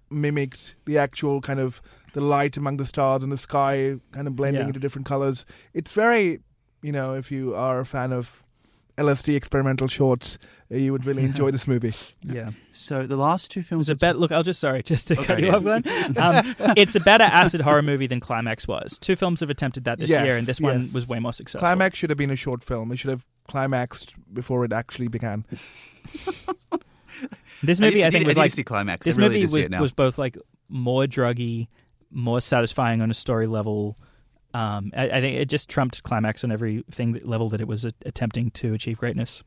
mimicked 0.09 0.75
the 0.85 0.97
actual 0.97 1.41
kind 1.41 1.59
of 1.59 1.81
the 2.13 2.21
light 2.21 2.55
among 2.57 2.77
the 2.77 2.85
stars 2.85 3.23
and 3.23 3.31
the 3.31 3.37
sky, 3.37 3.95
kind 4.11 4.27
of 4.27 4.35
blending 4.35 4.61
Yeah. 4.61 4.67
into 4.67 4.79
different 4.79 5.05
colors. 5.07 5.45
It's 5.73 5.91
very, 5.91 6.39
you 6.81 6.91
know, 6.91 7.13
if 7.13 7.31
you 7.31 7.53
are 7.55 7.79
a 7.79 7.85
fan 7.85 8.13
of 8.13 8.43
LSD 8.97 9.35
experimental 9.35 9.87
shorts, 9.87 10.37
uh, 10.71 10.75
you 10.75 10.91
would 10.91 11.05
really 11.05 11.23
enjoy 11.31 11.51
this 11.51 11.67
movie. 11.67 11.93
Yeah. 12.23 12.49
so 12.73 13.05
the 13.05 13.17
last 13.17 13.51
two 13.51 13.63
films. 13.63 13.81
was 13.81 13.89
a 13.89 13.93
that- 13.93 13.99
bet. 13.99 14.17
Look, 14.19 14.31
I'll 14.31 14.43
just 14.43 14.59
sorry, 14.59 14.83
just 14.83 15.07
to 15.09 15.13
Okay, 15.15 15.25
cut 15.25 15.39
you 15.39 15.47
yeah. 15.47 15.55
off, 15.55 15.63
Glenn. 15.63 15.83
Um, 16.17 16.55
it's 16.75 16.95
a 16.95 16.99
better 16.99 17.23
acid 17.25 17.61
horror 17.61 17.81
movie 17.83 18.07
than 18.07 18.19
Climax 18.19 18.67
was. 18.67 18.97
Two 18.99 19.15
films 19.15 19.39
have 19.41 19.49
attempted 19.49 19.83
that 19.85 19.99
this 19.99 20.09
Yes, 20.09 20.25
year, 20.25 20.35
and 20.37 20.47
this 20.47 20.59
one 20.59 20.89
was 20.93 21.07
way 21.07 21.19
more 21.19 21.33
successful. 21.33 21.59
Climax 21.59 21.97
should 21.97 22.09
have 22.09 22.17
been 22.17 22.31
a 22.31 22.35
short 22.35 22.63
film. 22.63 22.91
It 22.91 22.97
should 22.97 23.11
have 23.11 23.25
climaxed 23.47 24.13
before 24.33 24.65
it 24.65 24.73
actually 24.73 25.07
began. 25.07 25.45
This 27.63 27.79
movie, 27.79 28.03
I, 28.03 28.09
did- 28.11 28.17
think, 28.17 28.25
was 28.27 28.35
did 28.35 28.39
like 28.41 28.51
see 28.51 28.63
climax. 28.63 29.05
this 29.05 29.17
I 29.17 29.21
really 29.21 29.29
movie 29.29 29.41
did 29.41 29.49
see 29.49 29.55
was 29.57 29.65
it 29.65 29.71
now. 29.71 29.81
was 29.81 29.91
both 29.91 30.17
like 30.19 30.37
more 30.69 31.05
druggy, 31.05 31.67
more 32.11 32.39
satisfying 32.39 33.01
on 33.01 33.09
a 33.09 33.15
story 33.15 33.47
level. 33.47 33.97
Um, 34.57 34.91
I, 34.97 35.03
I 35.09 35.21
think 35.21 35.37
it 35.37 35.49
just 35.49 35.69
trumped 35.69 36.01
Climax 36.01 36.43
on 36.43 36.51
everything 36.51 37.11
that 37.13 37.27
level 37.27 37.47
that 37.49 37.61
it 37.61 37.67
was 37.67 37.85
a- 37.85 37.93
attempting 38.07 38.49
to 38.51 38.73
achieve 38.73 38.97
greatness. 38.97 39.43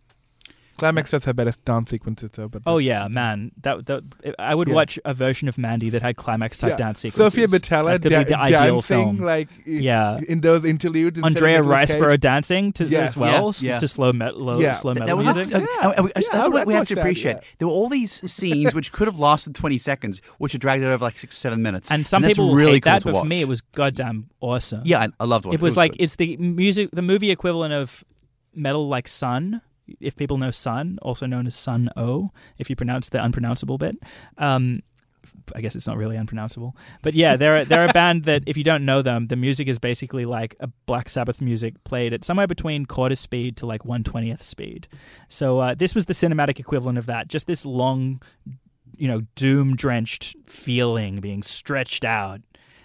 Climax 0.81 1.11
does 1.11 1.25
have 1.25 1.37
better 1.37 1.53
dance 1.65 1.91
sequences 1.91 2.31
though. 2.33 2.49
But 2.49 2.63
Oh 2.67 2.79
yeah, 2.79 3.07
man, 3.09 3.53
that, 3.63 3.87
that 3.87 4.03
I 4.39 4.55
would 4.55 4.69
Yeah. 4.69 4.75
watch 4.75 4.99
a 5.05 5.15
version 5.15 5.47
of 5.49 5.57
Mandy 5.59 5.89
that 5.91 6.03
had 6.03 6.17
climax 6.17 6.59
type 6.59 6.71
Yeah. 6.71 6.77
dance 6.77 7.01
sequences. 7.01 7.33
Sofia 7.33 7.47
Boutella 7.47 7.93
That 7.93 8.03
could 8.03 8.09
be 8.11 8.15
da- 8.17 8.25
the 8.25 8.39
ideal 8.39 8.81
dancing 8.81 8.83
film. 8.83 9.17
like 9.19 9.49
Yeah. 9.67 10.21
in 10.29 10.41
those 10.41 10.65
interludes. 10.65 11.21
Andrea 11.23 11.59
Nicolas 11.61 11.91
Riseborough 11.93 12.19
dancing 12.21 12.73
to 12.73 12.85
Yes. 12.87 13.11
as 13.11 13.17
well, 13.17 13.55
Yeah, 13.61 13.73
yeah. 13.75 13.79
to 13.79 13.87
slow 13.89 14.13
metal, 14.13 14.61
Yeah. 14.61 14.73
slow 14.73 14.95
metal 14.95 15.07
that 15.07 15.17
was 15.17 15.27
music. 15.37 15.55
a- 15.55 15.61
Yeah. 15.61 15.67
uh, 15.83 15.89
uh, 15.89 15.91
uh, 15.91 16.03
Yeah, 16.07 16.11
that's 16.15 16.29
I 16.35 16.49
what 16.49 16.67
we 16.67 16.75
have 16.75 16.87
to 16.89 16.95
watch 16.95 16.97
that, 16.97 16.99
appreciate. 16.99 17.33
yeah. 17.37 17.41
There 17.59 17.69
were 17.69 17.75
all 17.75 17.89
these 17.89 18.31
scenes 18.31 18.75
which 18.75 18.91
could 18.93 19.07
have 19.07 19.19
lasted 19.19 19.55
20 19.55 19.79
seconds, 19.79 20.21
which 20.39 20.55
are 20.55 20.59
dragged 20.59 20.83
out 20.83 20.91
over 20.93 21.05
like 21.05 21.19
six, 21.19 21.37
seven 21.37 21.63
minutes. 21.63 21.91
and 21.93 22.07
some 22.07 22.23
that's 22.23 22.33
people 22.37 22.55
really 22.55 22.73
hate 22.73 22.83
cool 22.85 22.93
that, 22.93 23.05
but 23.05 23.15
watch. 23.15 23.23
for 23.25 23.29
me, 23.29 23.41
it 23.41 23.49
was 23.49 23.61
goddamn 23.61 24.31
awesome. 24.41 24.81
yeah, 24.85 25.01
I, 25.01 25.09
I 25.21 25.25
loved 25.25 25.45
watching 25.45 25.59
it 25.59 25.63
was 25.63 25.77
like 25.77 25.93
good. 25.93 26.01
it's 26.03 26.17
the 26.17 26.37
music, 26.39 26.91
the 26.93 27.03
movie 27.03 27.31
equivalent 27.31 27.75
of 27.75 28.03
metal 28.55 28.89
like 28.89 29.07
Sunn. 29.09 29.61
If 30.01 30.17
people 30.17 30.39
know 30.39 30.51
Sunn, 30.51 30.99
also 31.03 31.27
known 31.27 31.47
as 31.47 31.55
Sunn 31.55 31.91
O))), 31.97 32.31
if 32.59 32.71
you 32.71 32.77
pronounce 32.77 33.09
the 33.09 33.23
unpronounceable 33.23 33.79
bit. 33.79 33.97
Um, 34.39 34.83
I 35.55 35.61
guess 35.61 35.75
it's 35.75 35.87
not 35.87 35.97
really 35.97 36.17
unpronounceable, 36.17 36.77
but 37.03 37.15
yeah, 37.15 37.37
they're 37.37 37.65
they're 37.65 37.87
a 37.87 37.93
band 37.93 38.25
that 38.31 38.43
if 38.47 38.57
you 38.57 38.65
don't 38.65 38.85
know 38.85 39.03
them, 39.03 39.27
the 39.27 39.37
music 39.37 39.69
is 39.69 39.79
basically 39.79 40.25
like 40.25 40.55
a 40.61 40.69
Black 40.87 41.09
Sabbath 41.09 41.41
music 41.41 41.83
played 41.85 42.13
at 42.13 42.25
somewhere 42.25 42.47
between 42.47 42.87
quarter 42.87 43.15
speed 43.15 43.57
to 43.59 43.67
like 43.67 43.85
one 43.85 44.05
twentieth 44.05 44.43
speed. 44.43 44.89
So 45.29 45.61
uh, 45.61 45.75
this 45.75 45.95
was 45.95 46.07
the 46.07 46.13
cinematic 46.13 46.59
equivalent 46.59 46.99
of 46.99 47.07
that. 47.07 47.29
Just 47.29 47.47
this 47.47 47.65
long, 47.65 48.23
you 48.97 49.09
know, 49.09 49.23
doom 49.35 49.77
drenched 49.77 50.37
feeling 50.47 51.17
being 51.21 51.43
stretched 51.43 52.05
out, 52.05 52.41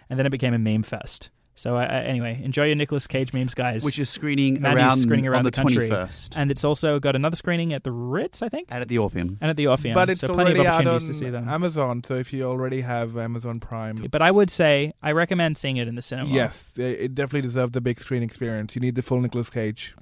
and 0.09 0.17
then 0.17 0.25
it 0.25 0.31
became 0.31 0.53
a 0.53 0.59
meme 0.59 0.83
fest. 0.83 1.29
So 1.57 1.77
uh, 1.77 1.81
anyway, 1.83 2.41
enjoy 2.43 2.65
your 2.65 2.75
Nicolas 2.75 3.07
Cage 3.07 3.31
memes, 3.31 3.53
guys. 3.53 3.83
which 3.85 3.97
is 3.97 4.09
screening 4.09 4.61
Mandy's 4.61 4.83
around, 4.83 4.97
screening 4.97 5.25
around 5.25 5.39
on 5.39 5.43
the 5.45 5.51
the, 5.51 5.55
country. 5.55 5.89
21st 5.89 6.33
and 6.35 6.51
it's 6.51 6.65
also 6.65 6.99
got 6.99 7.15
another 7.15 7.37
screening 7.37 7.71
at 7.71 7.83
the 7.83 7.91
Ritz, 7.93 8.41
I 8.41 8.49
think, 8.49 8.67
and 8.69 8.81
at 8.81 8.89
the 8.89 8.97
Orpheum. 8.97 9.37
and 9.39 9.49
at 9.49 9.55
the 9.55 9.67
Orpheum. 9.67 9.93
But 9.93 10.09
it's 10.09 10.19
so 10.21 10.33
plenty 10.33 10.51
of 10.51 10.57
already 10.57 10.67
out 10.67 10.73
opportunities 10.75 11.03
on 11.03 11.13
to 11.13 11.13
see 11.17 11.29
them. 11.29 11.47
Amazon. 11.47 12.03
So 12.03 12.15
if 12.15 12.33
you 12.33 12.43
already 12.43 12.81
have 12.81 13.17
Amazon 13.17 13.59
Prime, 13.61 13.95
but 14.11 14.21
I 14.21 14.31
would 14.31 14.49
say 14.49 14.93
I 15.01 15.13
recommend 15.13 15.57
seeing 15.57 15.77
it 15.77 15.87
in 15.87 15.95
the 15.95 16.01
cinema. 16.01 16.29
yes, 16.33 16.71
it 16.75 16.81
it 16.99 17.15
definitely 17.15 17.47
deserves 17.47 17.71
the 17.71 17.81
big 17.81 17.99
screen 18.01 18.21
experience. 18.21 18.75
You 18.75 18.81
need 18.81 18.95
the 18.95 19.01
full 19.01 19.21
Nicolas 19.21 19.49
Cage. 19.49 19.95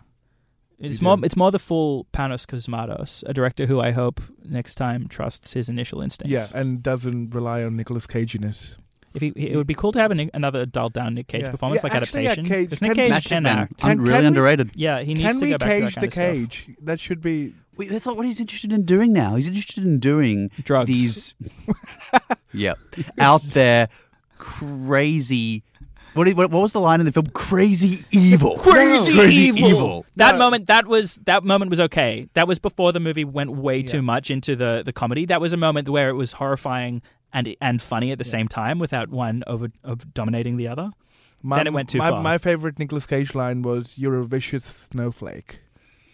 it's 0.80 1.02
You 1.02 1.06
more 1.06 1.18
do. 1.18 1.24
it's 1.24 1.36
more 1.36 1.52
the 1.52 1.60
full 1.60 2.08
Panos 2.14 2.48
Cosmatos, 2.48 3.24
a 3.28 3.34
director 3.34 3.68
who 3.68 3.80
I 3.80 3.92
hope 3.92 4.22
next 4.44 4.74
time 4.76 5.08
trusts 5.08 5.54
his 5.54 5.70
initial 5.70 6.02
instincts. 6.02 6.52
Yeah, 6.52 6.60
and 6.60 6.82
doesn't 6.82 7.36
rely 7.36 7.64
on 7.64 7.76
Nicolas 7.78 8.08
Caginess. 8.08 8.78
If 9.14 9.22
he, 9.22 9.28
it 9.36 9.56
would 9.56 9.68
be 9.68 9.74
cool 9.74 9.92
to 9.92 10.00
have 10.00 10.12
an, 10.12 10.30
another 10.34 10.66
dulled 10.66 10.94
down 10.94 11.14
Nick 11.16 11.28
Cage 11.28 11.44
Yeah. 11.44 11.52
performance, 11.52 11.84
Yeah, 11.84 11.90
like 11.92 12.02
actually, 12.02 12.24
yeah, 12.24 12.32
adaptation. 12.32 12.56
Cage- 12.56 12.70
Because 12.70 12.82
Nick 12.82 12.90
can- 12.96 12.96
Cage 12.96 13.10
That 13.12 13.24
should 13.24 13.32
uh, 13.34 13.36
can 13.36 13.46
have 13.46 13.56
been 13.58 13.64
act. 13.64 13.78
Can- 13.82 14.02
really 14.02 14.12
can 14.14 14.22
we- 14.22 14.28
underrated. 14.28 14.72
Yeah, 14.76 15.02
he 15.02 15.14
needs 15.14 15.28
Can 15.28 15.40
to 15.40 15.46
we 15.46 15.52
go 15.52 15.58
back 15.58 15.70
to 15.70 15.74
cage 15.82 15.96
that 15.96 16.00
kind 16.00 16.04
the 16.04 16.08
of 16.08 16.14
stuff. 16.14 16.26
cage? 16.66 16.76
That 16.82 17.00
should 17.00 17.22
be. 17.22 17.54
Wait, 17.76 17.90
that's 17.90 18.06
not 18.06 18.16
what 18.18 18.26
he's 18.28 18.40
interested 18.40 18.72
in 18.72 18.84
doing 18.86 19.12
now. 19.14 19.36
He's 19.36 19.48
interested 19.48 19.84
in 19.84 19.98
doing 20.00 20.52
Drugs. 20.64 20.88
these, 20.88 21.34
yeah, 22.54 22.74
out 23.20 23.42
there 23.50 23.90
crazy. 24.38 25.64
What, 26.14 26.28
what 26.36 26.52
what 26.52 26.62
was 26.62 26.74
the 26.74 26.80
line 26.80 27.00
in 27.00 27.08
the 27.08 27.12
film? 27.12 27.26
Crazy 27.28 28.04
evil. 28.12 28.58
Crazy 28.60 29.46
evil. 29.60 30.06
That 30.18 30.34
No. 30.34 30.40
moment, 30.40 30.68
that 30.68 30.86
was 30.86 31.16
that 31.26 31.44
moment 31.44 31.72
was 31.72 31.80
okay. 31.80 32.28
That 32.36 32.48
was 32.48 32.60
before 32.60 32.92
the 32.92 33.00
movie 33.00 33.26
went 33.26 33.52
way 33.52 33.80
Yeah. 33.80 33.88
too 33.88 34.02
much 34.04 34.30
into 34.30 34.56
the 34.56 34.84
the 34.86 34.94
comedy. 34.94 35.26
That 35.26 35.42
was 35.42 35.54
a 35.54 35.58
moment 35.58 35.90
where 35.90 36.10
it 36.10 36.14
was 36.14 36.34
horrifying 36.34 37.02
and 37.34 37.56
and 37.60 37.82
funny 37.82 38.12
at 38.12 38.18
the 38.18 38.24
same 38.24 38.48
time, 38.48 38.80
without 38.80 39.10
one 39.10 39.44
over, 39.48 39.70
over 39.84 40.06
dominating 40.14 40.58
the 40.58 40.68
other. 40.68 40.92
My, 41.42 41.58
Then 41.58 41.68
it 41.68 41.74
went 41.74 41.90
too 41.90 41.98
my, 41.98 42.10
far. 42.10 42.22
My 42.24 42.38
favorite 42.38 42.80
Nicolas 42.80 43.06
Cage 43.06 43.36
line 43.36 43.62
was 43.64 43.94
"You're 43.98 44.16
a 44.20 44.26
vicious 44.26 44.64
snowflake." 44.64 45.60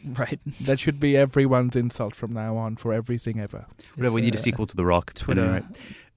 Right. 0.06 0.40
That 0.62 0.80
should 0.80 1.00
be 1.00 1.18
everyone's 1.18 1.76
insult 1.76 2.16
from 2.16 2.32
now 2.34 2.56
on 2.56 2.78
for 2.78 2.94
everything 2.94 3.40
ever. 3.40 3.66
Whatever, 3.96 4.16
we 4.16 4.22
need 4.22 4.34
a 4.36 4.38
uh, 4.38 4.41
sequel 4.41 4.66
to 4.68 4.76
The 4.76 4.86
Rock. 4.86 5.14
Twitter. 5.14 5.44
Anyway, 5.44 5.64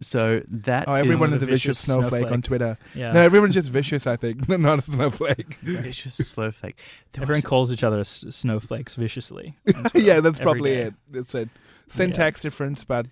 so 0.00 0.42
that 0.48 0.88
Oh, 0.88 0.94
everyone 0.94 1.30
is 1.30 1.36
is, 1.36 1.42
a 1.42 1.44
a 1.44 1.48
vicious, 1.48 1.60
vicious 1.62 1.78
snowflake, 1.80 2.10
snowflake. 2.10 2.32
on 2.32 2.42
Twitter. 2.42 2.78
Yeah. 2.94 3.12
No, 3.12 3.20
everyone's 3.22 3.54
just 3.54 3.68
vicious. 3.70 4.06
I 4.06 4.14
think, 4.16 4.48
not 4.48 4.78
a 4.78 4.82
snowflake. 4.90 5.58
vicious 5.62 6.14
slow 6.14 6.52
fake. 6.52 6.76
There 7.12 7.22
Everyone 7.22 7.38
was- 7.38 7.44
calls 7.44 7.72
each 7.72 7.82
other 7.84 8.00
s- 8.00 8.24
snowflakes 8.30 8.94
viciously. 8.94 9.56
yeah, 9.94 10.20
that's 10.20 10.38
Every 10.38 10.42
probably 10.44 10.70
day. 10.76 10.80
it. 10.82 10.94
That's 11.10 11.34
it. 11.34 11.48
Syntax 11.90 12.40
difference, 12.40 12.84
but 12.84 13.06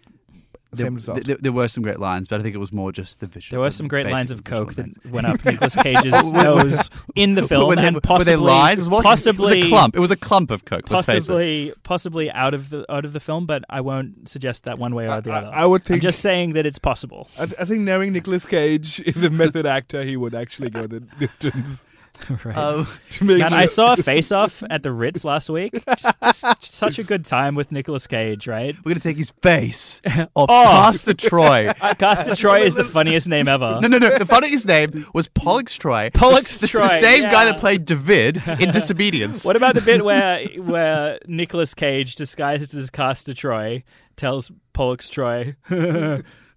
there, 0.73 0.91
there, 0.91 1.37
there 1.37 1.53
were 1.53 1.67
some 1.69 1.83
great 1.83 1.99
lines, 1.99 2.29
but 2.29 2.39
I 2.41 2.43
think 2.43 2.55
it 2.55 2.59
was 2.59 2.73
more 2.73 2.93
just 2.93 3.21
the 3.21 3.27
visual. 3.27 3.57
There 3.57 3.61
were 3.65 3.71
some 3.71 3.89
great 3.89 4.07
lines 4.07 4.31
of 4.31 4.45
coke 4.45 4.75
things. 4.75 4.97
that 5.03 5.11
went 5.11 5.27
up 5.27 5.45
Nicolas 5.45 5.75
Cage's 5.77 6.33
nose 6.33 6.91
in 7.17 7.35
the 7.35 7.47
film, 7.47 7.69
Were 7.69 7.77
there- 7.77 7.87
and 7.87 7.97
were 7.97 8.01
possibly, 8.01 8.25
there 8.33 8.37
lines? 8.37 8.89
Well, 8.89 9.03
possibly, 9.03 9.59
it 9.59 9.65
was 9.65 9.67
a 9.67 9.69
clump. 9.69 9.97
It 9.97 10.01
was 10.01 10.11
a 10.11 10.17
clump 10.17 10.51
of 10.51 10.65
coke. 10.65 10.89
Let's 10.91 11.07
face 11.07 11.17
it. 11.17 11.27
possibly, 11.27 11.73
possibly 11.83 12.31
out 12.31 12.55
of 12.55 12.71
the 12.71 12.91
out 12.93 13.05
of 13.05 13.13
the 13.13 13.21
film. 13.21 13.47
But 13.47 13.65
I 13.69 13.81
won't 13.81 14.29
suggest 14.29 14.65
that 14.65 14.79
one 14.79 14.95
way 14.95 15.09
or 15.09 15.21
the 15.21 15.33
I- 15.33 15.39
other. 15.39 15.51
I 15.53 15.67
would 15.67 15.83
I'm 15.83 15.87
think. 15.87 16.03
just 16.03 16.21
saying 16.21 16.53
that 16.53 16.67
it's 16.67 16.79
possible. 16.79 17.29
I, 17.39 17.43
I 17.59 17.65
think 17.65 17.81
knowing 17.81 18.13
Nicolas 18.13 18.45
Cage 18.45 19.01
is 19.07 19.23
a 19.25 19.31
method 19.31 19.67
actor, 19.67 20.05
he 20.05 20.17
would 20.17 20.35
actually 20.35 20.71
go 20.71 20.87
the 20.87 21.01
distance 21.19 21.85
right. 22.45 22.55
Oh, 22.57 22.97
to 23.11 23.25
make. 23.25 23.39
Man, 23.39 23.51
sure- 23.51 23.59
I 23.59 23.67
saw 23.67 23.93
a 23.95 23.97
Face 23.97 24.33
Off 24.33 24.63
at 24.71 24.83
the 24.83 24.93
Ritz 24.93 25.25
last 25.25 25.49
week. 25.51 25.73
Just, 25.99 26.21
just, 26.23 26.43
just 26.43 26.75
such 26.75 26.99
a 26.99 27.03
good 27.05 27.25
time 27.25 27.55
with 27.55 27.73
Nicolas 27.73 28.07
Cage, 28.07 28.47
right? 28.47 28.75
we're 28.85 28.91
gonna 28.91 29.01
take 29.01 29.17
his 29.17 29.31
face 29.43 30.01
off 30.07 30.49
Oh. 30.51 30.65
Castor 30.65 31.15
Troy. 31.15 31.69
Uh, 31.81 31.95
Castor 31.95 32.35
Troy 32.37 32.61
is 32.61 32.75
the 32.75 32.85
funniest 32.85 33.29
name 33.29 33.49
ever. 33.49 33.79
No, 33.81 33.89
no, 33.89 33.99
no. 33.99 34.19
The 34.19 34.27
funniest 34.27 34.67
name 34.67 35.07
was 35.15 35.29
Pollux 35.29 35.77
Troy. 35.77 36.11
Pollux 36.15 36.55
the, 36.55 36.67
the, 36.67 36.69
Troy, 36.69 36.83
the 36.83 36.89
same 37.01 37.23
guy 37.25 37.45
that 37.45 37.59
played 37.59 37.85
David 37.85 38.43
in 38.47 38.71
Disobedience. 38.71 39.45
What 39.45 39.57
about 39.57 39.75
the 39.75 39.81
bit 39.81 40.05
where 40.05 40.45
where 40.59 41.19
Nicolas 41.27 41.75
Cage, 41.75 42.15
disguises 42.15 42.75
as 42.75 42.91
Castor 42.91 43.35
Troy, 43.35 43.83
tells 44.17 44.51
Pollux 44.73 45.09
Troy, 45.09 45.55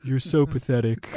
"You're 0.04 0.20
so 0.20 0.46
pathetic." 0.56 1.08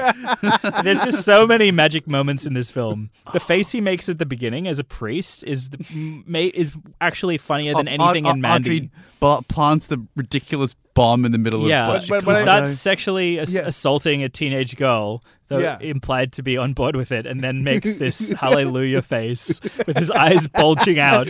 There's 0.83 1.03
just 1.03 1.25
so 1.25 1.47
many 1.47 1.71
magic 1.71 2.07
moments 2.07 2.47
in 2.47 2.55
this 2.55 2.71
film. 2.71 3.11
The 3.33 3.41
face 3.41 3.73
he 3.73 3.81
makes 3.81 4.09
at 4.09 4.19
the 4.19 4.27
beginning 4.27 4.67
as 4.67 4.79
a 4.79 4.85
priest 4.85 5.45
is 5.45 5.71
the, 5.71 6.53
is 6.55 6.73
actually 7.01 7.39
funnier 7.39 7.75
than 7.75 7.89
anything 7.89 8.27
Ar- 8.27 8.33
in 8.33 8.45
Ar- 8.45 8.51
Mandy. 8.53 8.91
Audrey 9.21 9.45
plants 9.49 9.87
the 9.89 10.05
ridiculous 10.15 10.75
bomb 10.97 11.25
in 11.25 11.31
the 11.31 11.39
middle 11.39 11.69
Yeah, 11.69 11.87
of 11.87 11.93
But- 11.93 12.11
what 12.11 12.25
but- 12.25 12.25
but 12.25 12.35
he 12.35 12.41
I- 12.41 12.43
starts 12.43 12.81
sexually 12.81 13.39
ass- 13.39 13.53
Yeah. 13.53 13.61
assaulting 13.67 14.25
a 14.25 14.29
teenage 14.29 14.75
girl, 14.77 15.23
though 15.49 15.59
Yeah. 15.61 15.79
implied 15.81 16.33
to 16.33 16.43
be 16.43 16.57
on 16.57 16.73
board 16.73 16.97
with 16.97 17.13
it, 17.13 17.25
and 17.27 17.41
then 17.41 17.63
makes 17.63 17.95
this 18.03 18.33
hallelujah 18.33 19.03
face 19.03 19.61
with 19.87 19.97
his 19.97 20.11
eyes 20.11 20.49
bulging 20.49 20.99
out. 20.99 21.29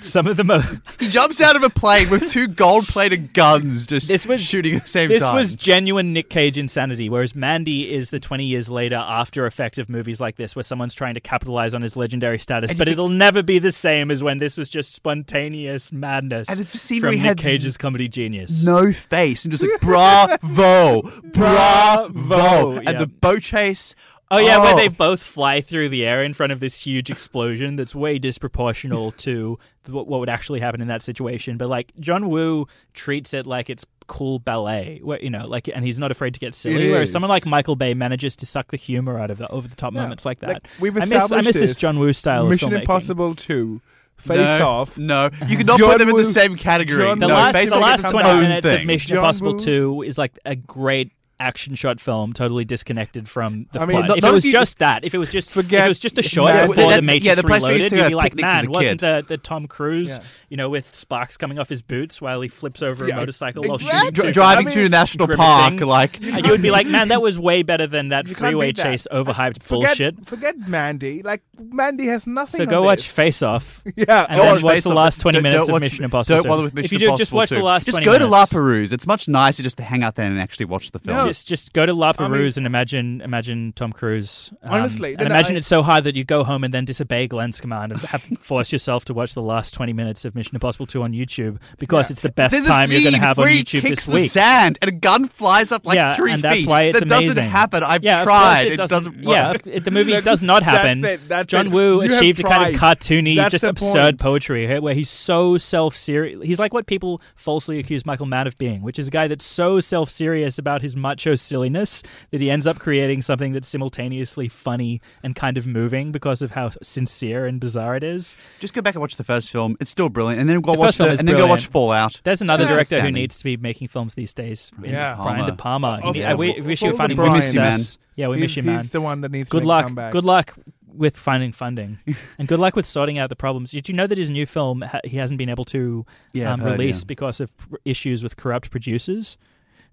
Some 0.00 0.26
of 0.26 0.36
the 0.38 0.44
most. 0.44 0.66
He 1.00 1.08
jumps 1.10 1.40
out 1.40 1.56
of 1.56 1.62
a 1.62 1.68
plane 1.68 2.08
with 2.08 2.30
two 2.30 2.46
gold-plated 2.48 3.34
guns, 3.34 3.86
just 3.86 4.06
This 4.08 4.24
was- 4.26 4.40
shooting 4.42 4.76
at 4.76 4.82
the 4.84 4.88
same 4.88 5.08
This 5.08 5.20
time. 5.20 5.36
This 5.36 5.44
was 5.46 5.54
genuine 5.56 6.12
Nick 6.14 6.30
Cage 6.30 6.56
insanity, 6.56 7.10
whereas 7.10 7.34
Mandy 7.34 7.92
is 7.92 8.10
the 8.10 8.20
20 8.20 8.44
years 8.44 8.70
later 8.70 8.96
after 8.96 9.44
effect 9.44 9.76
of 9.78 9.88
movies 9.88 10.20
like 10.20 10.36
this, 10.36 10.54
where 10.56 10.62
someone's 10.62 10.94
trying 10.94 11.14
to 11.14 11.20
capitalize 11.20 11.74
on 11.74 11.82
his 11.82 11.96
legendary 11.96 12.38
status. 12.38 12.70
And 12.70 12.78
But 12.78 12.86
it'll 12.88 13.08
never 13.08 13.42
be 13.42 13.58
the 13.58 13.72
same 13.72 14.10
as 14.12 14.22
when 14.22 14.38
this 14.38 14.56
was 14.56 14.68
just 14.70 14.94
spontaneous 14.94 15.92
madness 15.92 16.48
And 16.48 16.60
the 16.60 16.78
scene 16.78 17.00
from 17.00 17.08
where 17.08 17.16
Nick 17.16 17.22
had 17.24 17.38
Cage's 17.38 17.76
comedy 17.76 18.08
genius. 18.08 18.62
no 18.64 18.92
face 19.10 19.44
and 19.44 19.52
just 19.52 19.62
like 19.64 19.80
bravo, 19.80 21.02
bravo, 21.32 22.08
Bravo, 22.10 22.76
and 22.76 22.84
yeah. 22.90 22.98
the 22.98 23.06
boat 23.06 23.42
chase. 23.42 23.94
Oh 24.30 24.36
yeah, 24.38 24.58
where 24.58 24.74
Oh. 24.74 24.76
they 24.76 24.88
both 24.88 25.22
fly 25.22 25.62
through 25.62 25.88
the 25.88 26.04
air 26.04 26.22
in 26.22 26.34
front 26.34 26.52
of 26.52 26.60
this 26.60 26.80
huge 26.82 27.10
explosion 27.10 27.76
that's 27.76 27.94
way 27.94 28.18
disproportional 28.18 29.16
to 29.24 29.58
what 29.86 30.06
what 30.06 30.20
would 30.20 30.28
actually 30.28 30.60
happen 30.60 30.82
in 30.82 30.88
that 30.88 31.00
situation. 31.02 31.56
But 31.56 31.68
like 31.68 31.92
John 31.98 32.28
Woo 32.28 32.66
treats 32.92 33.32
it 33.32 33.46
like 33.46 33.70
it's 33.70 33.86
cool 34.06 34.38
ballet, 34.38 35.00
where 35.02 35.18
you 35.22 35.30
know, 35.30 35.46
like, 35.46 35.68
and 35.74 35.82
he's 35.82 35.98
not 35.98 36.10
afraid 36.10 36.34
to 36.34 36.40
get 36.40 36.54
silly. 36.54 36.88
It 36.88 36.90
Whereas 36.92 37.08
is. 37.08 37.12
someone 37.12 37.30
like 37.30 37.46
Michael 37.46 37.76
Bay 37.76 37.94
manages 37.94 38.36
to 38.36 38.46
suck 38.46 38.70
the 38.70 38.76
humor 38.76 39.18
out 39.18 39.30
of 39.30 39.38
the 39.38 39.48
over 39.48 39.66
the 39.66 39.76
top 39.76 39.94
Yeah. 39.94 40.02
moments 40.02 40.26
like 40.26 40.40
that. 40.40 40.48
Like, 40.48 40.66
we've 40.78 40.96
I 40.96 41.06
miss 41.06 41.32
I 41.32 41.36
miss 41.40 41.56
this 41.56 41.70
this. 41.70 41.74
John 41.76 41.98
Woo 41.98 42.12
style 42.12 42.46
Mission 42.48 42.68
of 42.68 42.74
filmmaking. 42.74 42.80
Impossible 42.82 43.34
2, 43.34 43.80
Face 44.18 44.36
no, 44.36 44.66
Off. 44.68 44.98
No, 44.98 45.30
you 45.46 45.56
cannot 45.56 45.78
John 45.78 45.90
put 45.90 45.98
them 45.98 46.08
in 46.08 46.14
Woo- 46.14 46.24
the 46.24 46.32
same 46.32 46.56
category. 46.56 47.04
John 47.04 47.18
The 47.18 47.28
no, 47.28 47.34
last, 47.34 47.54
Face 47.54 47.70
the 47.70 47.76
Off 47.76 47.82
last 47.82 48.00
its 48.02 48.10
twenty 48.10 48.28
own 48.28 48.40
minutes 48.40 48.66
of. 48.66 48.84
Mission 48.84 49.08
John 49.10 49.18
Impossible 49.18 49.52
Woo- 49.52 49.58
Two 49.58 50.02
is 50.02 50.18
like 50.18 50.38
a 50.44 50.56
great 50.56 51.12
action 51.40 51.74
shot 51.74 52.00
film, 52.00 52.32
totally 52.32 52.64
disconnected 52.64 53.28
from 53.28 53.66
the 53.72 53.80
I 53.80 53.86
mean, 53.86 53.96
plot. 53.98 54.08
not- 54.08 54.18
if 54.18 54.22
not 54.22 54.30
it 54.30 54.34
was 54.34 54.44
you- 54.44 54.52
just 54.52 54.78
that, 54.78 55.04
if 55.04 55.14
it 55.14 55.18
was 55.18 55.28
just 55.28 55.50
Forget 55.50 55.80
if 55.80 55.86
it 55.86 55.88
was 55.88 56.00
just 56.00 56.18
a 56.18 56.22
shot 56.22 56.54
Mad 56.54 56.66
before 56.68 56.86
Max. 56.86 56.96
the 56.96 57.02
Matrix 57.02 57.26
Yeah, 57.26 57.34
the 57.36 57.42
place 57.44 57.62
Reloaded, 57.62 57.92
you'd 57.92 58.08
be 58.08 58.14
like, 58.14 58.34
man, 58.34 58.70
wasn't 58.70 59.00
the, 59.00 59.24
the 59.26 59.38
Tom 59.38 59.66
Cruise, 59.66 60.08
Yeah. 60.08 60.18
you 60.48 60.56
know, 60.56 60.68
with 60.68 60.94
sparks 60.94 61.36
coming 61.36 61.58
off 61.58 61.68
his 61.68 61.82
boots 61.82 62.20
while 62.20 62.40
he 62.40 62.48
flips 62.48 62.82
over 62.82 63.06
Yeah, 63.06 63.14
a 63.14 63.16
motorcycle 63.18 63.62
while 63.64 63.78
shooting 63.78 64.10
Dri- 64.12 64.32
driving 64.32 64.68
I 64.68 64.70
through 64.72 64.82
mean, 64.82 64.90
the 64.90 64.96
national 64.96 65.26
grimacing. 65.26 65.78
park, 65.78 65.80
like 65.88 66.16
and 66.22 66.44
you 66.44 66.50
would 66.50 66.62
be 66.62 66.70
like, 66.70 66.86
man, 66.86 67.08
that 67.08 67.22
was 67.22 67.38
way 67.48 67.62
better 67.62 67.86
than 67.86 68.08
that 68.08 68.28
freeway 68.28 68.72
that. 68.72 68.82
chase 68.82 69.06
overhyped 69.12 69.62
Forget, 69.62 69.88
bullshit. 69.98 70.26
Forget 70.26 70.58
Mandy. 70.68 71.22
Like, 71.22 71.42
Mandy 71.58 72.06
has 72.06 72.26
nothing 72.26 72.58
So 72.58 72.62
on 72.64 72.68
go 72.68 72.80
this. 72.82 72.86
watch 72.86 73.08
Face 73.10 73.42
Off. 73.42 73.82
Yeah. 73.96 74.26
and 74.28 74.40
then 74.40 74.52
watch 74.54 74.62
watch 74.62 74.82
the 74.82 74.94
last 74.94 75.20
20 75.20 75.40
minutes 75.40 75.68
of 75.68 75.80
Mission 75.80 76.04
Impossible 76.04 76.42
Don't 76.42 76.48
bother 76.48 76.62
with 76.64 76.74
Mission 76.74 76.84
if 76.86 76.92
you 76.92 76.98
do, 76.98 77.16
just 77.16 77.32
watch 77.32 77.50
the 77.50 77.62
last 77.62 77.86
Just 77.86 78.02
go 78.02 78.18
to 78.18 78.26
La. 78.26 78.46
Perouse. 78.46 78.92
It's 78.92 79.06
much 79.06 79.28
nicer 79.28 79.62
just 79.62 79.76
to 79.78 79.82
hang 79.82 80.02
out 80.02 80.14
there 80.14 80.26
and 80.26 80.40
actually 80.40 80.66
watch 80.66 80.90
the 80.90 80.98
film. 80.98 81.27
Just, 81.28 81.46
just 81.48 81.72
go 81.72 81.86
to 81.86 81.92
La 81.94 82.12
I 82.18 82.22
mean- 82.28 82.32
Perouse 82.38 82.56
and 82.56 82.66
imagine, 82.66 83.20
imagine 83.20 83.72
Tom 83.74 83.92
Cruise. 83.92 84.52
um, 84.62 84.72
Honestly, 84.74 85.14
and 85.14 85.22
imagine 85.26 85.54
I- 85.56 85.58
it's 85.58 85.66
so 85.66 85.82
hard 85.82 86.04
that 86.04 86.16
you 86.16 86.24
go 86.24 86.44
home 86.44 86.64
and 86.64 86.72
then 86.74 86.84
disobey 86.84 87.26
Glenn's 87.28 87.60
command 87.60 87.92
and 87.92 88.00
have 88.02 88.22
force 88.40 88.72
yourself 88.72 89.04
to 89.06 89.14
watch 89.14 89.34
the 89.34 89.42
last 89.42 89.74
twenty 89.74 89.92
minutes 89.92 90.24
of 90.24 90.34
Mission 90.34 90.56
Impossible 90.56 90.86
Two 90.86 91.02
on 91.02 91.12
YouTube 91.12 91.58
because 91.78 92.08
Yeah. 92.08 92.12
it's 92.14 92.20
the 92.22 92.32
best 92.32 92.52
There's 92.52 92.66
time 92.66 92.90
you're 92.90 93.02
going 93.02 93.14
to 93.14 93.20
have 93.20 93.38
on 93.38 93.46
YouTube 93.46 93.82
kicks 93.82 94.06
this 94.06 94.14
week. 94.14 94.22
the 94.24 94.28
sand 94.28 94.78
and 94.82 94.88
a 94.88 94.92
gun 94.92 95.26
flies 95.28 95.72
up 95.72 95.86
like 95.86 95.96
yeah, 95.96 96.16
three 96.16 96.32
and 96.32 96.42
that's 96.42 96.56
feet. 96.60 96.68
why 96.68 96.82
it's 96.84 96.98
that 96.98 97.04
amazing. 97.06 97.28
doesn't 97.28 97.44
happen. 97.50 97.82
I've 97.84 98.02
yeah, 98.04 98.24
tried. 98.24 98.68
It 98.68 98.76
doesn't. 98.76 98.96
doesn't 99.14 99.22
yeah, 99.22 99.52
work. 99.52 99.66
if- 99.66 99.84
the 99.84 99.90
movie 99.90 100.18
does 100.20 100.42
not 100.42 100.64
that's 100.64 100.76
happen. 100.76 101.04
it, 101.04 101.28
that's 101.28 101.48
John. 101.50 101.70
Woo 101.70 102.00
achieved 102.00 102.40
a 102.40 102.42
kind 102.42 102.74
of 102.74 102.80
cartoony, 102.80 103.36
That's 103.36 103.52
just 103.52 103.64
absurd 103.64 104.18
point. 104.18 104.18
poetry 104.20 104.66
here, 104.66 104.80
where 104.80 104.94
he's 104.94 105.10
so 105.10 105.56
self-serious. 105.58 106.42
He's 106.42 106.58
like 106.58 106.72
what 106.74 106.86
people 106.86 107.20
falsely 107.36 107.78
accuse 107.78 108.04
Michael 108.06 108.26
Mann 108.26 108.46
of 108.46 108.56
being, 108.58 108.82
which 108.82 108.98
is 108.98 109.08
a 109.08 109.10
guy 109.10 109.28
that's 109.28 109.44
so 109.44 109.80
self-serious 109.80 110.58
about 110.58 110.82
his 110.82 110.96
macho 111.18 111.34
silliness 111.34 112.02
that 112.30 112.40
he 112.40 112.48
ends 112.50 112.64
up 112.66 112.78
creating 112.78 113.22
something 113.22 113.52
that's 113.52 113.66
simultaneously 113.68 114.48
funny 114.48 115.00
and 115.24 115.34
kind 115.34 115.58
of 115.58 115.66
moving 115.66 116.12
because 116.12 116.42
of 116.42 116.52
how 116.52 116.70
sincere 116.82 117.44
and 117.46 117.58
bizarre 117.60 117.96
it 117.96 118.04
is. 118.04 118.36
Just 118.60 118.72
go 118.72 118.80
back 118.80 118.94
and 118.94 119.00
watch 119.00 119.16
the 119.16 119.24
first 119.24 119.50
film. 119.50 119.76
It's 119.80 119.90
still 119.90 120.08
brilliant, 120.08 120.40
and 120.40 120.48
then 120.48 120.60
go 120.60 120.74
The 120.74 120.78
watch 120.78 120.96
the, 120.98 121.10
is 121.12 121.18
and 121.18 121.28
then 121.28 121.36
go 121.36 121.46
watch. 121.48 121.66
Fallout. 121.66 122.20
There's 122.24 122.40
another 122.40 122.64
Yeah. 122.64 122.70
director 122.74 123.00
who 123.00 123.10
needs 123.10 123.36
to 123.38 123.44
be 123.44 123.56
making 123.56 123.88
films 123.88 124.14
these 124.14 124.32
days. 124.32 124.70
in 124.82 124.90
Yeah. 124.90 125.16
Brian 125.20 125.44
De 125.46 125.52
Palma. 125.54 126.00
Of- 126.04 126.14
He- 126.14 126.22
of- 126.22 126.38
we 126.38 126.60
wish 126.60 126.82
you 126.82 126.90
of 126.90 126.96
finding 126.96 127.16
the 127.16 127.22
more 127.22 127.30
Brian. 127.30 127.44
miss 127.44 127.54
you, 127.54 127.60
man. 127.60 127.80
Yeah, 128.16 128.28
we 128.28 128.36
he's, 128.36 128.42
miss 128.42 128.56
you, 128.58 128.62
man. 128.62 128.80
He's 128.82 128.90
the 128.90 129.00
one 129.00 129.20
that 129.22 129.30
needs 129.32 129.48
Good 129.48 129.62
to 129.62 129.66
make 129.66 129.68
luck. 129.68 129.84
comeback. 129.86 130.12
Good 130.12 130.24
luck 130.24 130.54
with 130.94 131.16
finding 131.16 131.52
funding, 131.52 131.98
and 132.38 132.48
good 132.48 132.58
luck 132.58 132.74
with 132.74 132.86
sorting 132.86 133.18
out 133.18 133.28
the 133.28 133.36
problems. 133.36 133.70
Did 133.72 133.88
you 133.88 133.94
know 133.94 134.06
that 134.06 134.18
his 134.18 134.30
new 134.30 134.46
film 134.46 134.84
he 135.04 135.16
hasn't 135.16 135.38
been 135.38 135.48
able 135.48 135.64
to 135.66 136.04
Yeah, 136.32 136.52
um, 136.52 136.60
heard, 136.60 136.72
release 136.72 137.00
yeah. 137.00 137.04
because 137.06 137.40
of 137.40 137.50
issues 137.84 138.22
with 138.22 138.36
corrupt 138.36 138.70
producers? 138.70 139.36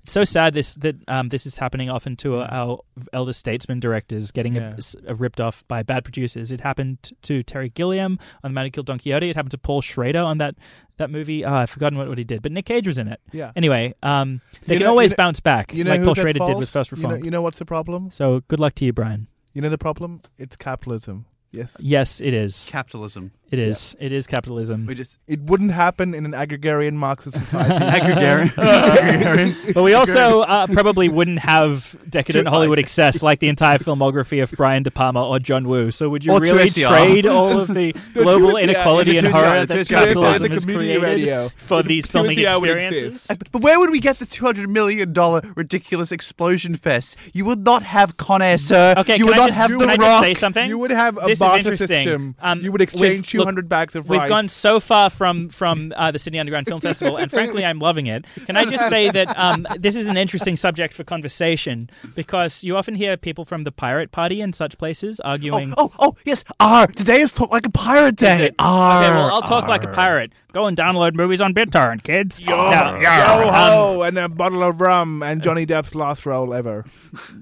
It's 0.05 0.11
so 0.11 0.23
sad 0.23 0.53
this 0.53 0.75
that 0.75 0.97
um, 1.07 1.29
this 1.29 1.47
is 1.47 1.57
happening 1.57 1.89
often 1.89 2.15
to 2.17 2.41
our 2.41 2.77
elder 3.11 3.33
statesman 3.33 3.79
directors 3.79 4.29
getting 4.29 4.53
Yeah. 4.53 4.75
a, 5.07 5.13
a 5.13 5.15
ripped 5.15 5.41
off 5.41 5.63
by 5.67 5.81
bad 5.81 6.03
producers. 6.03 6.51
It 6.51 6.61
happened 6.61 7.11
to 7.23 7.41
Terry 7.41 7.69
Gilliam 7.69 8.19
on 8.43 8.51
The 8.51 8.53
Man 8.53 8.65
Who 8.65 8.69
Killed 8.71 8.85
Don 8.85 8.99
Quixote. 8.99 9.31
It 9.31 9.35
happened 9.35 9.49
to 9.51 9.57
Paul 9.57 9.81
Schrader 9.81 10.19
on 10.19 10.37
that 10.37 10.53
that 10.97 11.09
movie. 11.09 11.43
Ah, 11.43 11.61
I've 11.61 11.71
forgotten 11.71 11.97
what, 11.97 12.07
what 12.07 12.19
he 12.19 12.23
did, 12.23 12.43
but 12.43 12.51
Nick 12.51 12.67
Cage 12.67 12.85
was 12.85 12.99
in 12.99 13.07
it. 13.07 13.19
Yeah. 13.31 13.51
Anyway, 13.55 13.95
um, 14.03 14.41
they 14.67 14.75
You 14.75 14.79
can 14.81 14.85
know- 14.85 14.91
always 14.91 15.09
you 15.09 15.15
know- 15.17 15.23
bounce 15.23 15.39
back, 15.39 15.73
You 15.73 15.83
know 15.83 15.89
like 15.89 16.03
Paul 16.03 16.13
Schrader 16.13 16.45
did 16.45 16.57
with 16.57 16.69
First 16.69 16.91
You 16.91 16.97
know, 17.07 17.15
you 17.15 17.31
know 17.31 17.41
what's 17.41 17.57
the 17.57 17.65
problem? 17.65 18.11
so 18.11 18.41
good 18.47 18.59
luck 18.59 18.75
to 18.75 18.85
you, 18.85 18.93
Brian. 18.93 19.25
You 19.53 19.61
know 19.63 19.69
the 19.69 19.79
problem? 19.79 20.21
It's 20.37 20.55
capitalism. 20.55 21.25
Yes. 21.55 21.75
Yes, 21.79 22.21
it 22.21 22.33
is. 22.33 22.67
Capitalism. 22.71 23.31
It 23.51 23.59
is. 23.59 23.95
It 23.99 24.11
is 24.11 24.25
capitalism. 24.27 24.85
We 24.87 24.95
just 24.95 25.19
It 25.27 25.39
wouldn't 25.41 25.71
happen 25.71 26.13
in 26.15 26.25
an 26.25 26.33
agrarian 26.33 26.97
Marxist 26.97 27.37
society. 27.45 27.85
Agrarian. 28.57 29.55
But 29.73 29.83
we 29.83 29.93
also 29.93 30.41
uh, 30.41 30.67
probably 30.67 31.09
wouldn't 31.09 31.39
have 31.39 31.95
decadent 32.09 32.47
Hollywood 32.47 32.79
excess 32.79 33.21
like 33.21 33.39
the 33.39 33.47
entire 33.47 33.77
filmography 33.77 34.41
of 34.41 34.51
Brian 34.51 34.83
De 34.83 34.91
Palma 34.91 35.23
or 35.25 35.39
John 35.39 35.67
Woo. 35.67 35.91
So 35.91 36.09
would 36.09 36.25
you 36.25 36.33
Or 36.33 36.39
really 36.39 36.65
Tuessia. 36.69 36.89
trade 36.89 37.25
all 37.27 37.59
of 37.59 37.67
the 37.73 37.93
global 38.13 38.53
Tuessia, 38.53 38.63
inequality 38.63 39.11
yeah, 39.11 39.17
and 39.19 39.27
Tuessia, 39.27 39.31
horror 39.31 39.59
the 39.61 39.65
that 39.67 39.77
Tuessia 39.77 39.89
capitalism 39.95 40.41
would 40.41 40.51
has 40.51 40.59
community 40.65 40.99
created 40.99 41.03
radio. 41.27 41.49
for 41.57 41.83
these 41.83 42.07
filming 42.07 42.37
Tuessia 42.39 42.59
would 42.59 42.69
experiences? 42.69 43.29
exist. 43.29 43.51
But 43.51 43.61
where 43.61 43.79
would 43.79 43.91
we 43.91 43.99
get 43.99 44.19
the 44.19 44.25
two 44.25 44.43
hundred 44.45 44.69
million 44.69 45.13
dollar 45.13 45.41
ridiculous 45.55 46.11
explosion 46.11 46.75
fest? 46.75 47.15
You 47.33 47.45
would 47.45 47.63
not 47.63 47.83
have 47.83 48.17
Con 48.17 48.41
Air, 48.41 48.57
sir. 48.57 48.95
Okay, 48.97 49.17
you 49.17 49.19
can 49.19 49.27
would 49.27 49.35
I 49.35 49.37
not 49.37 49.45
just, 49.49 49.57
have 49.59 49.69
can 49.69 49.79
the 49.79 49.85
I 49.85 49.89
Rock. 49.95 49.99
just 49.99 50.21
say 50.23 50.33
something? 50.33 50.67
You 50.67 50.77
would 50.79 50.91
have 50.91 51.17
a 51.17 51.21
This 51.27 51.33
is 51.33 51.39
barter 51.45 51.71
interesting. 51.71 51.87
system. 52.03 52.35
Um, 52.41 52.59
you 52.61 52.71
would 52.71 52.81
we've- 52.81 52.83
exchange 52.83 53.33
look, 53.33 53.43
200 53.45 53.69
bags 53.69 53.95
of 53.95 54.09
We've 54.09 54.19
rice. 54.21 54.29
gone 54.29 54.47
so 54.47 54.79
far 54.79 55.09
from 55.09 55.49
from 55.49 55.93
uh, 55.95 56.11
the 56.11 56.19
Sydney 56.19 56.39
Underground 56.39 56.67
Film 56.67 56.81
Festival, 56.81 57.17
and 57.17 57.29
frankly, 57.31 57.63
I'm 57.65 57.79
loving 57.79 58.07
it. 58.07 58.25
Can 58.45 58.57
I 58.57 58.65
just 58.65 58.89
say 58.89 59.09
that 59.11 59.37
um, 59.37 59.65
this 59.79 59.95
is 59.95 60.07
an 60.07 60.17
interesting 60.17 60.57
subject 60.57 60.93
for 60.93 61.03
conversation 61.03 61.89
because 62.15 62.63
you 62.63 62.77
often 62.77 62.95
hear 62.95 63.17
people 63.17 63.45
from 63.45 63.63
the 63.63 63.71
Pirate 63.71 64.11
Party 64.11 64.41
and 64.41 64.53
such 64.55 64.77
places 64.77 65.19
arguing. 65.19 65.73
Oh, 65.77 65.91
oh, 65.99 66.09
oh, 66.09 66.15
yes. 66.25 66.43
R. 66.59 66.87
Today 66.87 67.21
is 67.21 67.31
talk 67.31 67.51
like 67.51 67.65
a 67.65 67.69
pirate 67.69 68.15
day. 68.15 68.45
it? 68.45 68.55
R. 68.59 69.03
Okay, 69.03 69.09
well, 69.13 69.31
I'll 69.33 69.41
talk 69.41 69.67
like 69.67 69.83
a 69.83 69.87
pirate. 69.89 70.31
Go 70.53 70.67
and 70.67 70.77
download 70.77 71.15
movies 71.15 71.41
on 71.41 71.53
BitTorrent, 71.53 72.03
kids. 72.03 72.39
Yo, 72.45 72.55
Yeah, 72.69 72.93
yo 72.95 73.01
yeah, 73.01 73.81
um, 73.95 74.01
and 74.03 74.17
a 74.17 74.29
bottle 74.29 74.63
of 74.63 74.79
rum, 74.79 75.21
and 75.21 75.41
Johnny 75.43 75.65
Depp's 75.65 75.93
last 75.95 76.25
role 76.25 76.53
ever. 76.53 76.85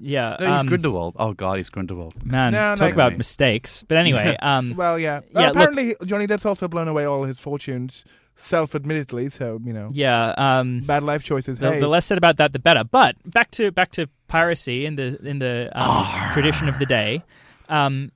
yeah. 0.00 0.36
No, 0.40 0.50
he's 0.52 0.60
um, 0.62 0.66
Grindelwald. 0.66 1.14
Oh 1.18 1.32
God, 1.32 1.58
he's 1.58 1.70
Grindelwald. 1.70 2.14
Man, 2.24 2.52
No, 2.52 2.74
talk 2.74 2.88
no. 2.88 2.94
about 2.94 3.16
mistakes. 3.16 3.82
But 3.94 4.00
anyway, 4.00 4.36
um, 4.42 4.74
Well, 4.76 4.98
yeah. 4.98 5.20
Yeah, 5.32 5.40
look- 5.40 5.50
apparently, 5.50 5.94
Johnny 6.04 6.26
Depp's 6.26 6.44
also 6.44 6.66
blown 6.66 6.88
away 6.88 7.04
all 7.04 7.22
his 7.22 7.38
fortunes, 7.38 8.04
self-admittedly. 8.34 9.30
So 9.30 9.60
you 9.64 9.72
know, 9.72 9.90
yeah. 9.92 10.34
Um, 10.36 10.80
bad 10.80 11.04
life 11.04 11.22
choices. 11.22 11.60
the, 11.60 11.70
hey, 11.74 11.78
the 11.80 11.86
less 11.86 12.04
said 12.06 12.18
about 12.18 12.36
that, 12.38 12.52
the 12.52 12.58
better. 12.58 12.82
But 12.82 13.14
back 13.24 13.52
to 13.52 13.70
back 13.70 13.92
to 13.92 14.08
piracy 14.26 14.84
in 14.84 14.96
the 14.96 15.16
in 15.24 15.38
the 15.38 15.70
um, 15.74 16.32
tradition 16.32 16.68
of 16.68 16.80
the 16.80 16.86
day. 16.86 17.22
Um, 17.68 18.10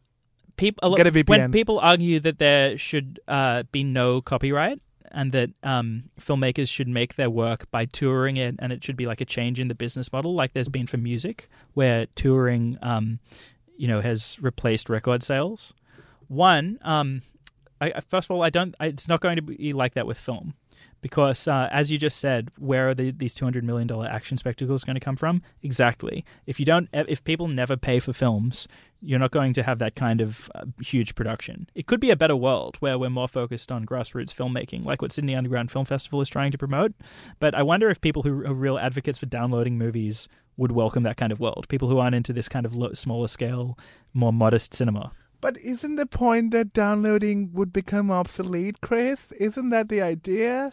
people 0.56 0.96
Get 0.96 1.06
a 1.06 1.12
VPN. 1.12 1.28
when 1.28 1.52
people 1.52 1.78
argue 1.78 2.18
that 2.20 2.38
there 2.40 2.76
should 2.76 3.20
uh, 3.28 3.62
be 3.70 3.84
no 3.84 4.20
copyright 4.20 4.80
and 5.12 5.30
that 5.30 5.50
um, 5.62 6.10
filmmakers 6.20 6.68
should 6.68 6.88
make 6.88 7.14
their 7.14 7.30
work 7.30 7.70
by 7.70 7.84
touring 7.84 8.36
it, 8.36 8.56
and 8.59 8.72
it 8.72 8.82
should 8.84 8.96
be 8.96 9.06
like 9.06 9.20
a 9.20 9.24
change 9.24 9.59
in 9.60 9.68
the 9.68 9.74
business 9.74 10.12
model, 10.12 10.34
like 10.34 10.52
there's 10.52 10.68
been 10.68 10.86
for 10.86 10.98
music, 10.98 11.48
where 11.74 12.06
touring, 12.14 12.76
um, 12.82 13.18
you 13.78 13.88
know, 13.88 14.00
has 14.00 14.38
replaced 14.42 14.90
record 14.90 15.22
sales. 15.22 15.72
One, 16.26 16.78
um, 16.82 17.22
I, 17.80 18.00
first 18.00 18.26
of 18.26 18.32
all, 18.32 18.42
I 18.42 18.50
don't. 18.50 18.74
I, 18.78 18.86
it's 18.86 19.09
not 19.09 19.20
going 19.20 19.36
to 19.36 19.42
be 19.42 19.72
like 19.72 19.94
that 19.94 20.06
with 20.06 20.18
film, 20.18 20.55
because 21.01 21.47
uh, 21.47 21.69
as 21.70 21.91
you 21.91 21.99
just 21.99 22.19
said, 22.19 22.51
where 22.59 22.89
are 22.89 22.95
the, 22.95 23.12
these 23.12 23.35
two 23.35 23.45
hundred 23.45 23.65
million 23.65 23.87
dollar 23.87 24.07
action 24.07 24.37
spectacles 24.37 24.85
going 24.85 24.95
to 24.95 25.01
come 25.01 25.16
from? 25.16 25.43
Exactly. 25.62 26.25
If 26.47 26.59
you 26.59 26.66
don't, 26.66 26.89
if 26.93 27.23
people 27.25 27.49
never 27.49 27.77
pay 27.77 28.01
for 28.01 28.12
films, 28.12 28.69
you're 29.01 29.19
not 29.19 29.31
going 29.31 29.53
to 29.53 29.62
have 29.62 29.79
that 29.79 29.95
kind 29.95 30.20
of 30.20 30.51
uh, 30.55 30.65
huge 30.81 31.15
production. 31.15 31.69
It 31.75 31.87
could 31.87 32.01
be 32.01 32.11
a 32.11 32.16
better 32.16 32.37
world 32.37 32.77
where 32.81 32.99
we're 32.99 33.11
more 33.11 33.29
focused 33.29 33.70
on 33.70 33.87
grassroots 33.87 34.35
filmmaking, 34.35 34.85
like 34.85 35.01
what 35.01 35.12
Sydney 35.12 35.37
Underground 35.37 35.70
Film 35.70 35.85
Festival 35.85 36.20
is 36.20 36.29
trying 36.29 36.51
to 36.53 36.59
promote. 36.59 36.93
But 37.39 37.55
I 37.55 37.62
wonder 37.62 37.91
if 37.91 38.01
people 38.01 38.23
who 38.23 38.45
are 38.45 38.55
real 38.55 38.79
advocates 38.79 39.19
for 39.19 39.27
downloading 39.27 39.79
movies 39.79 40.29
would 40.57 40.73
welcome 40.73 41.05
that 41.05 41.16
kind 41.16 41.31
of 41.31 41.39
world. 41.39 41.66
People 41.69 41.89
who 41.89 41.99
aren't 41.99 42.16
into 42.16 42.33
this 42.33 42.49
kind 42.49 42.66
of 42.66 42.99
smaller 42.99 43.29
scale, 43.29 43.79
more 44.12 44.33
modest 44.33 44.75
cinema. 44.75 45.12
But 45.41 45.57
isn't 45.59 45.95
the 45.95 46.07
point 46.07 46.51
that 46.51 46.73
downloading 46.73 47.53
would 47.53 47.73
become 47.73 48.11
obsolete, 48.11 48.81
Chris? 48.81 49.31
Isn't 49.39 49.70
that 49.70 49.89
the 49.89 50.03
idea? 50.03 50.73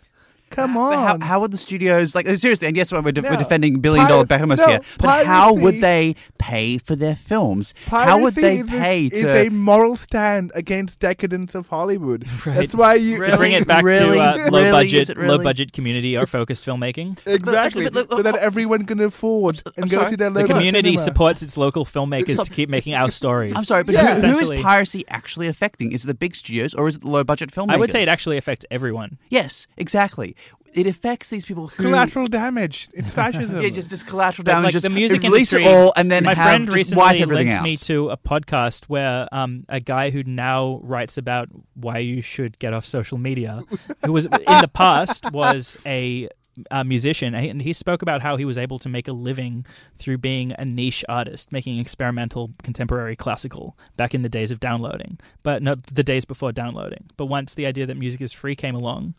Come 0.56 0.78
on. 0.78 1.22
How, 1.22 1.26
how 1.28 1.40
would 1.42 1.52
the 1.52 1.58
studios 1.58 2.16
like 2.16 2.26
seriously? 2.38 2.68
And 2.68 2.78
yes, 2.78 2.92
we're, 2.92 3.02
de- 3.12 3.22
we're 3.22 3.36
defending 3.38 3.80
billion 3.80 4.08
dollar 4.08 4.24
Pir- 4.24 4.36
behemoths 4.38 4.62
no, 4.62 4.68
here. 4.68 4.82
But 5.00 5.26
how 5.26 5.54
would 5.54 5.82
they 5.82 6.16
pay 6.38 6.78
for 6.78 6.96
their 6.96 7.16
films? 7.16 7.74
how 7.88 8.20
would 8.22 8.36
Piracy 8.36 8.42
they 8.42 8.58
is, 8.60 8.70
pay 8.70 9.06
is 9.08 9.22
to? 9.22 9.48
a 9.48 9.50
moral 9.50 9.96
stand 9.96 10.52
against 10.56 11.00
decadence 11.00 11.56
of 11.56 11.68
Hollywood. 11.68 12.26
Right. 12.46 12.58
That's 12.60 12.76
why 12.76 12.94
you 12.96 13.20
Really? 13.20 13.38
Bring 13.38 13.52
it 13.54 13.68
back 13.74 13.84
Really? 13.84 14.18
to 14.18 14.22
uh, 14.24 14.36
Really? 14.38 14.50
low 14.52 14.64
Is 14.66 14.72
budget, 14.72 15.10
it 15.10 15.18
low 15.18 15.38
budget 15.40 15.74
community 15.74 16.16
or 16.16 16.26
focused 16.28 16.64
filmmaking. 16.66 17.18
exactly 17.26 17.86
but 17.86 17.94
look- 17.94 18.10
so 18.12 18.22
that 18.22 18.36
everyone 18.36 18.86
can 18.86 19.00
afford 19.00 19.62
and 19.66 19.74
I'm 19.86 19.88
go 19.88 19.98
sorry. 19.98 20.12
to 20.12 20.18
their 20.18 20.30
The 20.30 20.42
local 20.42 20.56
community 20.56 20.92
cinema. 20.92 21.04
supports 21.04 21.42
its 21.42 21.58
local 21.58 21.86
filmmakers 21.86 22.44
to 22.44 22.50
keep 22.52 22.70
making 22.70 22.94
our 22.94 23.10
stories. 23.12 23.54
I'm 23.56 23.64
sorry, 23.66 23.84
but 23.84 23.94
Yeah. 23.94 24.20
who, 24.22 24.28
who 24.28 24.40
is 24.40 24.52
piracy 24.62 25.04
actually 25.08 25.48
affecting? 25.48 25.92
Is 25.92 26.04
it 26.04 26.08
the 26.08 26.14
big 26.14 26.36
studios 26.36 26.74
or 26.76 26.88
is 26.88 26.96
it 26.98 27.02
the 27.02 27.10
low 27.10 27.24
budget 27.24 27.52
filmmakers? 27.52 27.72
I 27.74 27.78
would 27.78 27.92
say 27.92 28.02
it 28.04 28.08
actually 28.08 28.38
affects 28.38 28.66
everyone. 28.70 29.18
Yes, 29.30 29.66
exactly. 29.78 30.36
It 30.76 30.88
affects 30.88 31.30
these 31.30 31.46
people 31.46 31.68
who 31.70 31.84
collateral 31.84 32.28
damage. 32.28 32.90
It's 32.94 33.14
fascism. 33.14 33.62
Yeah, 33.62 33.70
just, 33.70 33.90
just 33.90 34.06
collateral 34.06 34.44
But, 34.44 34.52
damage. 34.52 34.64
like 34.66 34.72
just 34.74 34.84
the 34.84 34.90
music 34.90 35.24
release 35.24 35.54
industry, 35.54 35.64
it 35.66 35.74
all 35.74 35.94
and 35.96 36.12
then 36.12 36.26
my 36.26 36.34
have 36.34 36.46
friend 36.48 36.72
recently 36.72 37.02
wipe 37.02 37.22
everything 37.22 37.48
linked 37.48 37.60
out. 37.60 37.64
me 37.64 37.78
to 37.78 38.10
a 38.10 38.18
podcast 38.18 38.86
where 38.86 39.28
um, 39.32 39.66
a 39.70 39.80
guy 39.80 40.10
who 40.10 40.24
now 40.24 40.80
writes 40.84 41.18
about 41.18 41.48
why 41.76 42.00
you 42.00 42.22
should 42.22 42.60
get 42.60 42.74
off 42.74 42.86
social 42.86 43.18
media, 43.18 43.62
who 44.06 44.12
was 44.12 44.26
in 44.26 44.32
the 44.32 44.70
past 44.74 45.32
was 45.32 45.78
a, 45.86 46.28
a 46.72 46.84
musician, 46.84 47.34
and 47.36 47.62
he 47.62 47.72
spoke 47.72 48.02
about 48.02 48.22
how 48.22 48.36
he 48.36 48.44
was 48.44 48.58
able 48.58 48.78
to 48.80 48.90
make 48.90 49.08
a 49.08 49.14
living 49.14 49.66
through 49.98 50.18
being 50.18 50.54
a 50.60 50.66
niche 50.66 51.06
artist, 51.08 51.54
making 51.54 51.80
experimental 51.80 52.52
contemporary 52.64 53.16
classical 53.16 53.78
back 53.96 54.14
in 54.14 54.24
the 54.24 54.30
days 54.30 54.52
of 54.52 54.60
downloading, 54.60 55.18
but 55.42 55.64
not 55.64 55.84
the 55.88 56.04
days 56.04 56.26
before 56.26 56.52
downloading. 56.52 57.06
But 57.16 57.28
once 57.28 57.56
the 57.56 57.66
idea 57.66 57.86
that 57.86 57.96
music 57.96 58.20
is 58.22 58.34
free 58.34 58.56
came 58.58 58.76
along, 58.76 59.14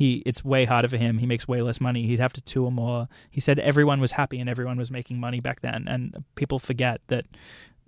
he 0.00 0.22
it's 0.24 0.42
way 0.42 0.64
harder 0.64 0.88
for 0.88 0.96
him. 0.96 1.18
He 1.18 1.26
makes 1.26 1.46
way 1.46 1.60
less 1.60 1.78
money. 1.78 2.06
He'd 2.06 2.20
have 2.20 2.32
to 2.32 2.40
tour 2.40 2.70
more. 2.70 3.06
He 3.30 3.38
said 3.38 3.58
everyone 3.58 4.00
was 4.00 4.12
happy 4.12 4.40
and 4.40 4.48
everyone 4.48 4.78
was 4.78 4.90
making 4.90 5.20
money 5.20 5.40
back 5.40 5.60
then, 5.60 5.84
and 5.86 6.24
people 6.36 6.58
forget 6.58 7.02
that 7.08 7.26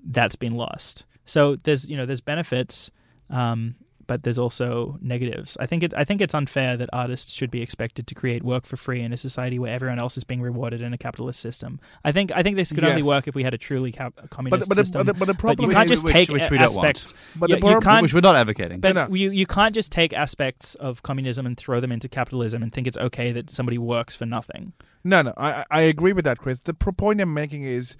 that's 0.04 0.36
been 0.36 0.52
lost. 0.52 1.04
So 1.24 1.56
there's 1.56 1.88
you 1.88 1.96
know 1.96 2.04
there's 2.04 2.20
benefits, 2.20 2.90
um, 3.30 3.76
but 4.12 4.24
there's 4.24 4.36
also 4.36 4.98
negatives. 5.00 5.56
I 5.58 5.64
think 5.64 5.82
it 5.82 5.94
I 5.96 6.04
think 6.04 6.20
it's 6.20 6.34
unfair 6.34 6.76
that 6.76 6.90
artists 6.92 7.32
should 7.32 7.50
be 7.50 7.62
expected 7.62 8.06
to 8.08 8.14
create 8.14 8.42
work 8.42 8.66
for 8.66 8.76
free 8.76 9.00
in 9.00 9.10
a 9.10 9.16
society 9.16 9.58
where 9.58 9.72
everyone 9.72 9.98
else 9.98 10.18
is 10.18 10.24
being 10.24 10.42
rewarded 10.42 10.82
in 10.82 10.92
a 10.92 10.98
capitalist 10.98 11.40
system. 11.40 11.80
I 12.04 12.12
think 12.12 12.30
I 12.30 12.42
think 12.42 12.56
this 12.56 12.72
could 12.72 12.84
only 12.84 13.02
work 13.02 13.26
if 13.26 13.34
we 13.34 13.42
had 13.42 13.54
a 13.54 13.58
truly 13.58 13.90
cap- 13.90 14.12
communist 14.28 14.68
but, 14.68 14.76
but, 14.76 14.76
the, 14.76 14.84
system. 14.84 14.98
but, 14.98 15.06
the, 15.06 15.14
but 15.18 15.24
the 15.28 15.34
problem 15.34 15.70
you 15.70 15.74
can't 15.74 15.86
is, 15.86 15.92
just 15.92 16.04
which- 16.04 16.12
take 16.12 16.28
which 16.28 16.50
we 16.50 16.58
don't 16.58 16.74
want. 16.74 16.88
aspects. 16.88 17.14
But 17.36 17.48
you, 17.48 17.56
the 17.56 17.66
you 17.66 17.72
prob- 17.72 17.84
can't 17.84 18.02
which 18.02 18.12
we're 18.12 18.20
not 18.20 18.36
advocating. 18.36 18.80
but 18.80 18.94
No, 18.94 19.06
no. 19.06 19.14
you 19.14 19.30
you 19.30 19.46
can't 19.46 19.74
just 19.74 19.90
take 19.90 20.12
aspects 20.12 20.74
of 20.74 21.02
communism 21.02 21.46
and 21.46 21.56
throw 21.56 21.80
them 21.80 21.90
into 21.90 22.06
capitalism 22.10 22.62
and 22.62 22.70
think 22.70 22.86
it's 22.86 22.98
okay 22.98 23.32
that 23.32 23.48
somebody 23.48 23.78
works 23.78 24.14
for 24.14 24.26
nothing. 24.26 24.74
No, 25.04 25.22
no, 25.22 25.32
I, 25.38 25.52
I 25.52 25.64
I 25.70 25.80
agree 25.92 26.12
with 26.12 26.26
that, 26.26 26.36
Chris. 26.38 26.58
The 26.58 26.74
point 26.74 27.18
I'm 27.18 27.32
making 27.32 27.62
is, 27.62 27.96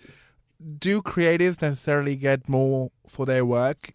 do 0.79 1.01
creatives 1.01 1.63
necessarily 1.63 2.17
get 2.17 2.51
more 2.51 2.91
for 3.09 3.25
their 3.25 3.47
work 3.47 3.95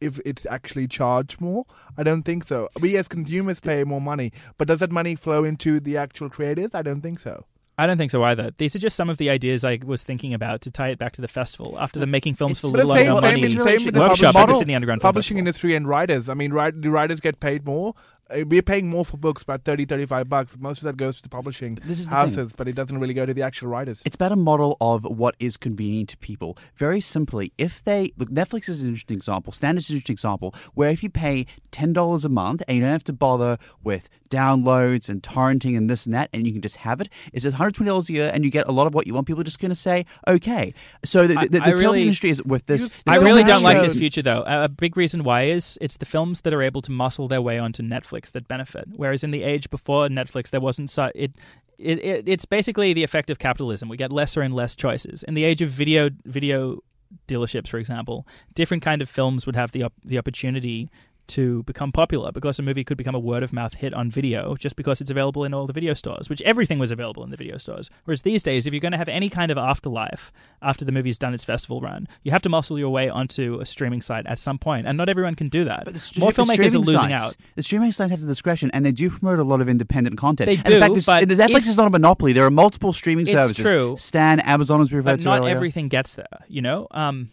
if 0.00 0.20
it's 0.24 0.46
actually 0.46 0.86
charged 0.88 1.40
more? 1.40 1.64
I 1.96 2.02
don't 2.02 2.22
think 2.22 2.46
so. 2.46 2.68
We 2.80 2.96
as 2.96 3.08
consumers 3.08 3.60
pay 3.60 3.84
more 3.84 4.00
money, 4.00 4.32
but 4.58 4.68
does 4.68 4.78
that 4.80 4.92
money 4.92 5.14
flow 5.16 5.44
into 5.44 5.80
the 5.80 5.96
actual 5.96 6.28
creators? 6.30 6.70
I 6.74 6.82
don't 6.82 7.00
think 7.00 7.20
so. 7.20 7.44
I 7.78 7.86
don't 7.86 7.98
think 7.98 8.10
so 8.10 8.22
either. 8.24 8.52
These 8.56 8.74
are 8.74 8.78
just 8.78 8.96
some 8.96 9.10
of 9.10 9.18
the 9.18 9.28
ideas 9.28 9.62
I 9.62 9.78
was 9.84 10.02
thinking 10.02 10.32
about 10.32 10.62
to 10.62 10.70
tie 10.70 10.88
it 10.88 10.98
back 10.98 11.12
to 11.12 11.20
the 11.20 11.28
festival. 11.28 11.76
After 11.78 12.00
the 12.00 12.06
making 12.06 12.32
films 12.34 12.52
It's- 12.58 12.62
for 12.70 12.74
But 12.74 12.86
little 12.86 12.92
or 12.92 12.96
same, 12.96 13.06
no 13.08 13.14
same, 13.20 13.22
money 13.22 13.42
with- 13.42 13.52
same 13.52 13.84
with 13.84 13.94
the 13.94 14.00
workshop 14.00 14.08
publishing, 14.10 14.26
at 14.28 14.32
the 14.32 14.38
model, 14.38 14.58
Sydney 14.58 14.74
Underground 14.76 15.00
Film 15.02 15.08
publishing 15.08 15.34
Festival. 15.36 15.48
industry 15.48 15.74
and 15.74 15.86
writers. 15.86 16.28
I 16.30 16.34
mean, 16.34 16.54
write, 16.54 16.80
the 16.80 16.90
writers 16.90 17.20
get 17.20 17.38
paid 17.38 17.66
more. 17.66 17.94
Uh, 18.28 18.44
We're 18.46 18.62
paying 18.62 18.88
more 18.88 19.04
for 19.04 19.16
books, 19.16 19.42
about 19.42 19.62
30, 19.64 19.84
35 19.84 20.28
bucks. 20.28 20.56
Most 20.58 20.78
of 20.78 20.84
that 20.84 20.96
goes 20.96 21.16
to 21.18 21.22
the 21.22 21.28
publishing 21.28 21.76
This 21.84 22.00
is 22.00 22.06
the 22.06 22.10
thing. 22.10 22.18
houses, 22.18 22.52
but 22.56 22.66
it 22.66 22.74
doesn't 22.74 22.98
really 22.98 23.14
go 23.14 23.24
to 23.24 23.32
the 23.32 23.42
actual 23.42 23.68
writers. 23.68 24.02
It's 24.04 24.16
about 24.16 24.32
a 24.32 24.36
model 24.36 24.76
of 24.80 25.04
what 25.04 25.36
is 25.38 25.56
convenient 25.56 26.08
to 26.10 26.16
people. 26.18 26.58
Very 26.76 27.00
simply, 27.00 27.52
if 27.56 27.84
they 27.84 28.12
look, 28.16 28.30
Netflix 28.30 28.68
is 28.68 28.82
an 28.82 28.88
interesting 28.88 29.16
example. 29.16 29.52
Standard 29.52 29.80
is 29.80 29.90
an 29.90 29.96
interesting 29.96 30.14
example 30.14 30.54
where 30.74 30.90
if 30.90 31.02
you 31.04 31.10
pay 31.10 31.46
ten 31.70 31.92
dollars 31.92 32.24
a 32.24 32.28
month 32.28 32.62
and 32.66 32.76
you 32.76 32.82
don't 32.82 32.90
have 32.90 33.04
to 33.04 33.12
bother 33.12 33.58
with 33.84 34.08
downloads 34.28 35.08
and 35.08 35.22
torrenting 35.22 35.76
and 35.76 35.88
this 35.88 36.04
and 36.04 36.12
that, 36.14 36.28
and 36.32 36.48
you 36.48 36.52
can 36.52 36.60
just 36.62 36.76
have 36.78 37.00
it, 37.00 37.08
it's 37.32 37.44
one 37.44 37.54
hundred 37.54 37.74
twenty 37.76 37.90
dollars 37.90 38.08
a 38.08 38.12
year, 38.12 38.30
and 38.34 38.44
you 38.44 38.50
get 38.50 38.66
a 38.66 38.72
lot 38.72 38.88
of 38.88 38.94
what 38.94 39.06
you 39.06 39.14
want. 39.14 39.26
People 39.28 39.40
are 39.42 39.44
just 39.44 39.60
going 39.60 39.70
to 39.70 39.74
say, 39.76 40.04
okay. 40.26 40.74
So 41.04 41.28
the, 41.28 41.34
the, 41.34 41.40
I- 41.40 41.46
the, 41.46 41.58
I 41.58 41.60
television 41.66 41.86
really- 41.86 42.02
industry 42.02 42.30
is 42.30 42.42
with 42.42 42.66
this. 42.66 42.90
I 43.06 43.16
really 43.18 43.44
don't 43.44 43.62
like 43.62 43.80
this 43.82 43.94
future, 43.96 44.22
though. 44.22 44.42
A 44.46 44.64
a 44.66 44.68
big 44.68 44.96
reason 44.96 45.22
why 45.22 45.42
is 45.44 45.78
it's 45.80 45.96
the 45.98 46.06
films 46.06 46.40
that 46.40 46.52
are 46.52 46.62
able 46.62 46.82
to 46.82 46.90
muscle 46.90 47.28
their 47.28 47.40
way 47.40 47.56
onto 47.58 47.82
Netflix 47.84 48.15
that 48.32 48.48
benefit. 48.48 48.84
Whereas 48.96 49.24
in 49.24 49.30
the 49.30 49.42
age 49.42 49.70
before 49.70 50.08
Netflix, 50.08 50.50
there 50.50 50.60
wasn't 50.60 50.90
su- 50.90 51.10
it. 51.14 51.32
It, 51.78 52.02
it 52.02 52.28
it's 52.28 52.46
basically 52.46 52.94
the 52.94 53.04
effect 53.04 53.28
of 53.28 53.38
capitalism. 53.38 53.88
We 53.88 53.96
get 53.96 54.10
lesser 54.10 54.40
and 54.40 54.54
less 54.54 54.74
choices. 54.74 55.22
In 55.22 55.34
the 55.34 55.44
age 55.44 55.60
of 55.60 55.70
video 55.70 56.10
video 56.24 56.82
dealerships, 57.28 57.68
for 57.68 57.78
example, 57.78 58.26
different 58.54 58.82
kind 58.82 59.02
of 59.02 59.08
films 59.08 59.46
would 59.46 59.56
have 59.56 59.72
the 59.72 59.82
op- 59.82 59.92
the 60.04 60.18
opportunity 60.18 60.90
to 61.28 61.62
become 61.64 61.92
popular 61.92 62.32
because 62.32 62.58
a 62.58 62.62
movie 62.62 62.84
could 62.84 62.96
become 62.96 63.14
a 63.14 63.18
word 63.18 63.42
of 63.42 63.52
mouth 63.52 63.74
hit 63.74 63.92
on 63.94 64.10
video 64.10 64.54
just 64.56 64.76
because 64.76 65.00
it's 65.00 65.10
available 65.10 65.44
in 65.44 65.52
all 65.54 65.66
the 65.66 65.72
video 65.72 65.94
stores, 65.94 66.28
which 66.28 66.42
everything 66.42 66.78
was 66.78 66.90
available 66.90 67.24
in 67.24 67.30
the 67.30 67.36
video 67.36 67.56
stores. 67.56 67.90
Whereas 68.04 68.22
these 68.22 68.42
days, 68.42 68.66
if 68.66 68.72
you're 68.72 68.80
going 68.80 68.92
to 68.92 68.98
have 68.98 69.08
any 69.08 69.28
kind 69.28 69.50
of 69.50 69.58
afterlife 69.58 70.32
after 70.62 70.84
the 70.84 70.92
movie's 70.92 71.18
done 71.18 71.34
its 71.34 71.44
festival 71.44 71.80
run, 71.80 72.08
you 72.22 72.32
have 72.32 72.42
to 72.42 72.48
muscle 72.48 72.78
your 72.78 72.90
way 72.90 73.08
onto 73.08 73.58
a 73.60 73.66
streaming 73.66 74.02
site 74.02 74.26
at 74.26 74.38
some 74.38 74.58
point, 74.58 74.86
and 74.86 74.96
not 74.96 75.08
everyone 75.08 75.34
can 75.34 75.48
do 75.48 75.64
that. 75.64 75.84
But 75.84 75.94
the, 75.94 76.20
More 76.20 76.32
the 76.32 76.42
filmmakers 76.42 76.74
are 76.74 76.78
losing 76.78 76.94
sites, 77.10 77.22
out. 77.22 77.36
The 77.54 77.62
streaming 77.62 77.92
sites 77.92 78.10
have 78.10 78.20
the 78.20 78.26
discretion, 78.26 78.70
and 78.72 78.84
they 78.84 78.92
do 78.92 79.10
promote 79.10 79.38
a 79.38 79.44
lot 79.44 79.60
of 79.60 79.68
independent 79.68 80.18
content. 80.18 80.46
They 80.46 80.56
and 80.56 80.64
do, 80.64 80.74
in 80.74 81.00
fact, 81.00 81.28
this, 81.28 81.38
Netflix 81.38 81.58
if- 81.58 81.68
is 81.68 81.76
not 81.76 81.86
a 81.86 81.90
monopoly. 81.90 82.32
There 82.32 82.44
are 82.44 82.50
multiple 82.50 82.92
streaming 82.92 83.26
services. 83.26 83.64
true. 83.64 83.96
Stan, 83.98 84.40
Amazon, 84.40 84.80
as 84.80 84.90
we 84.90 84.98
referred 84.98 85.12
but 85.12 85.20
to 85.20 85.24
not 85.26 85.38
earlier. 85.40 85.54
everything 85.54 85.88
gets 85.88 86.14
there. 86.14 86.26
You 86.48 86.62
know, 86.62 86.86
um, 86.90 87.30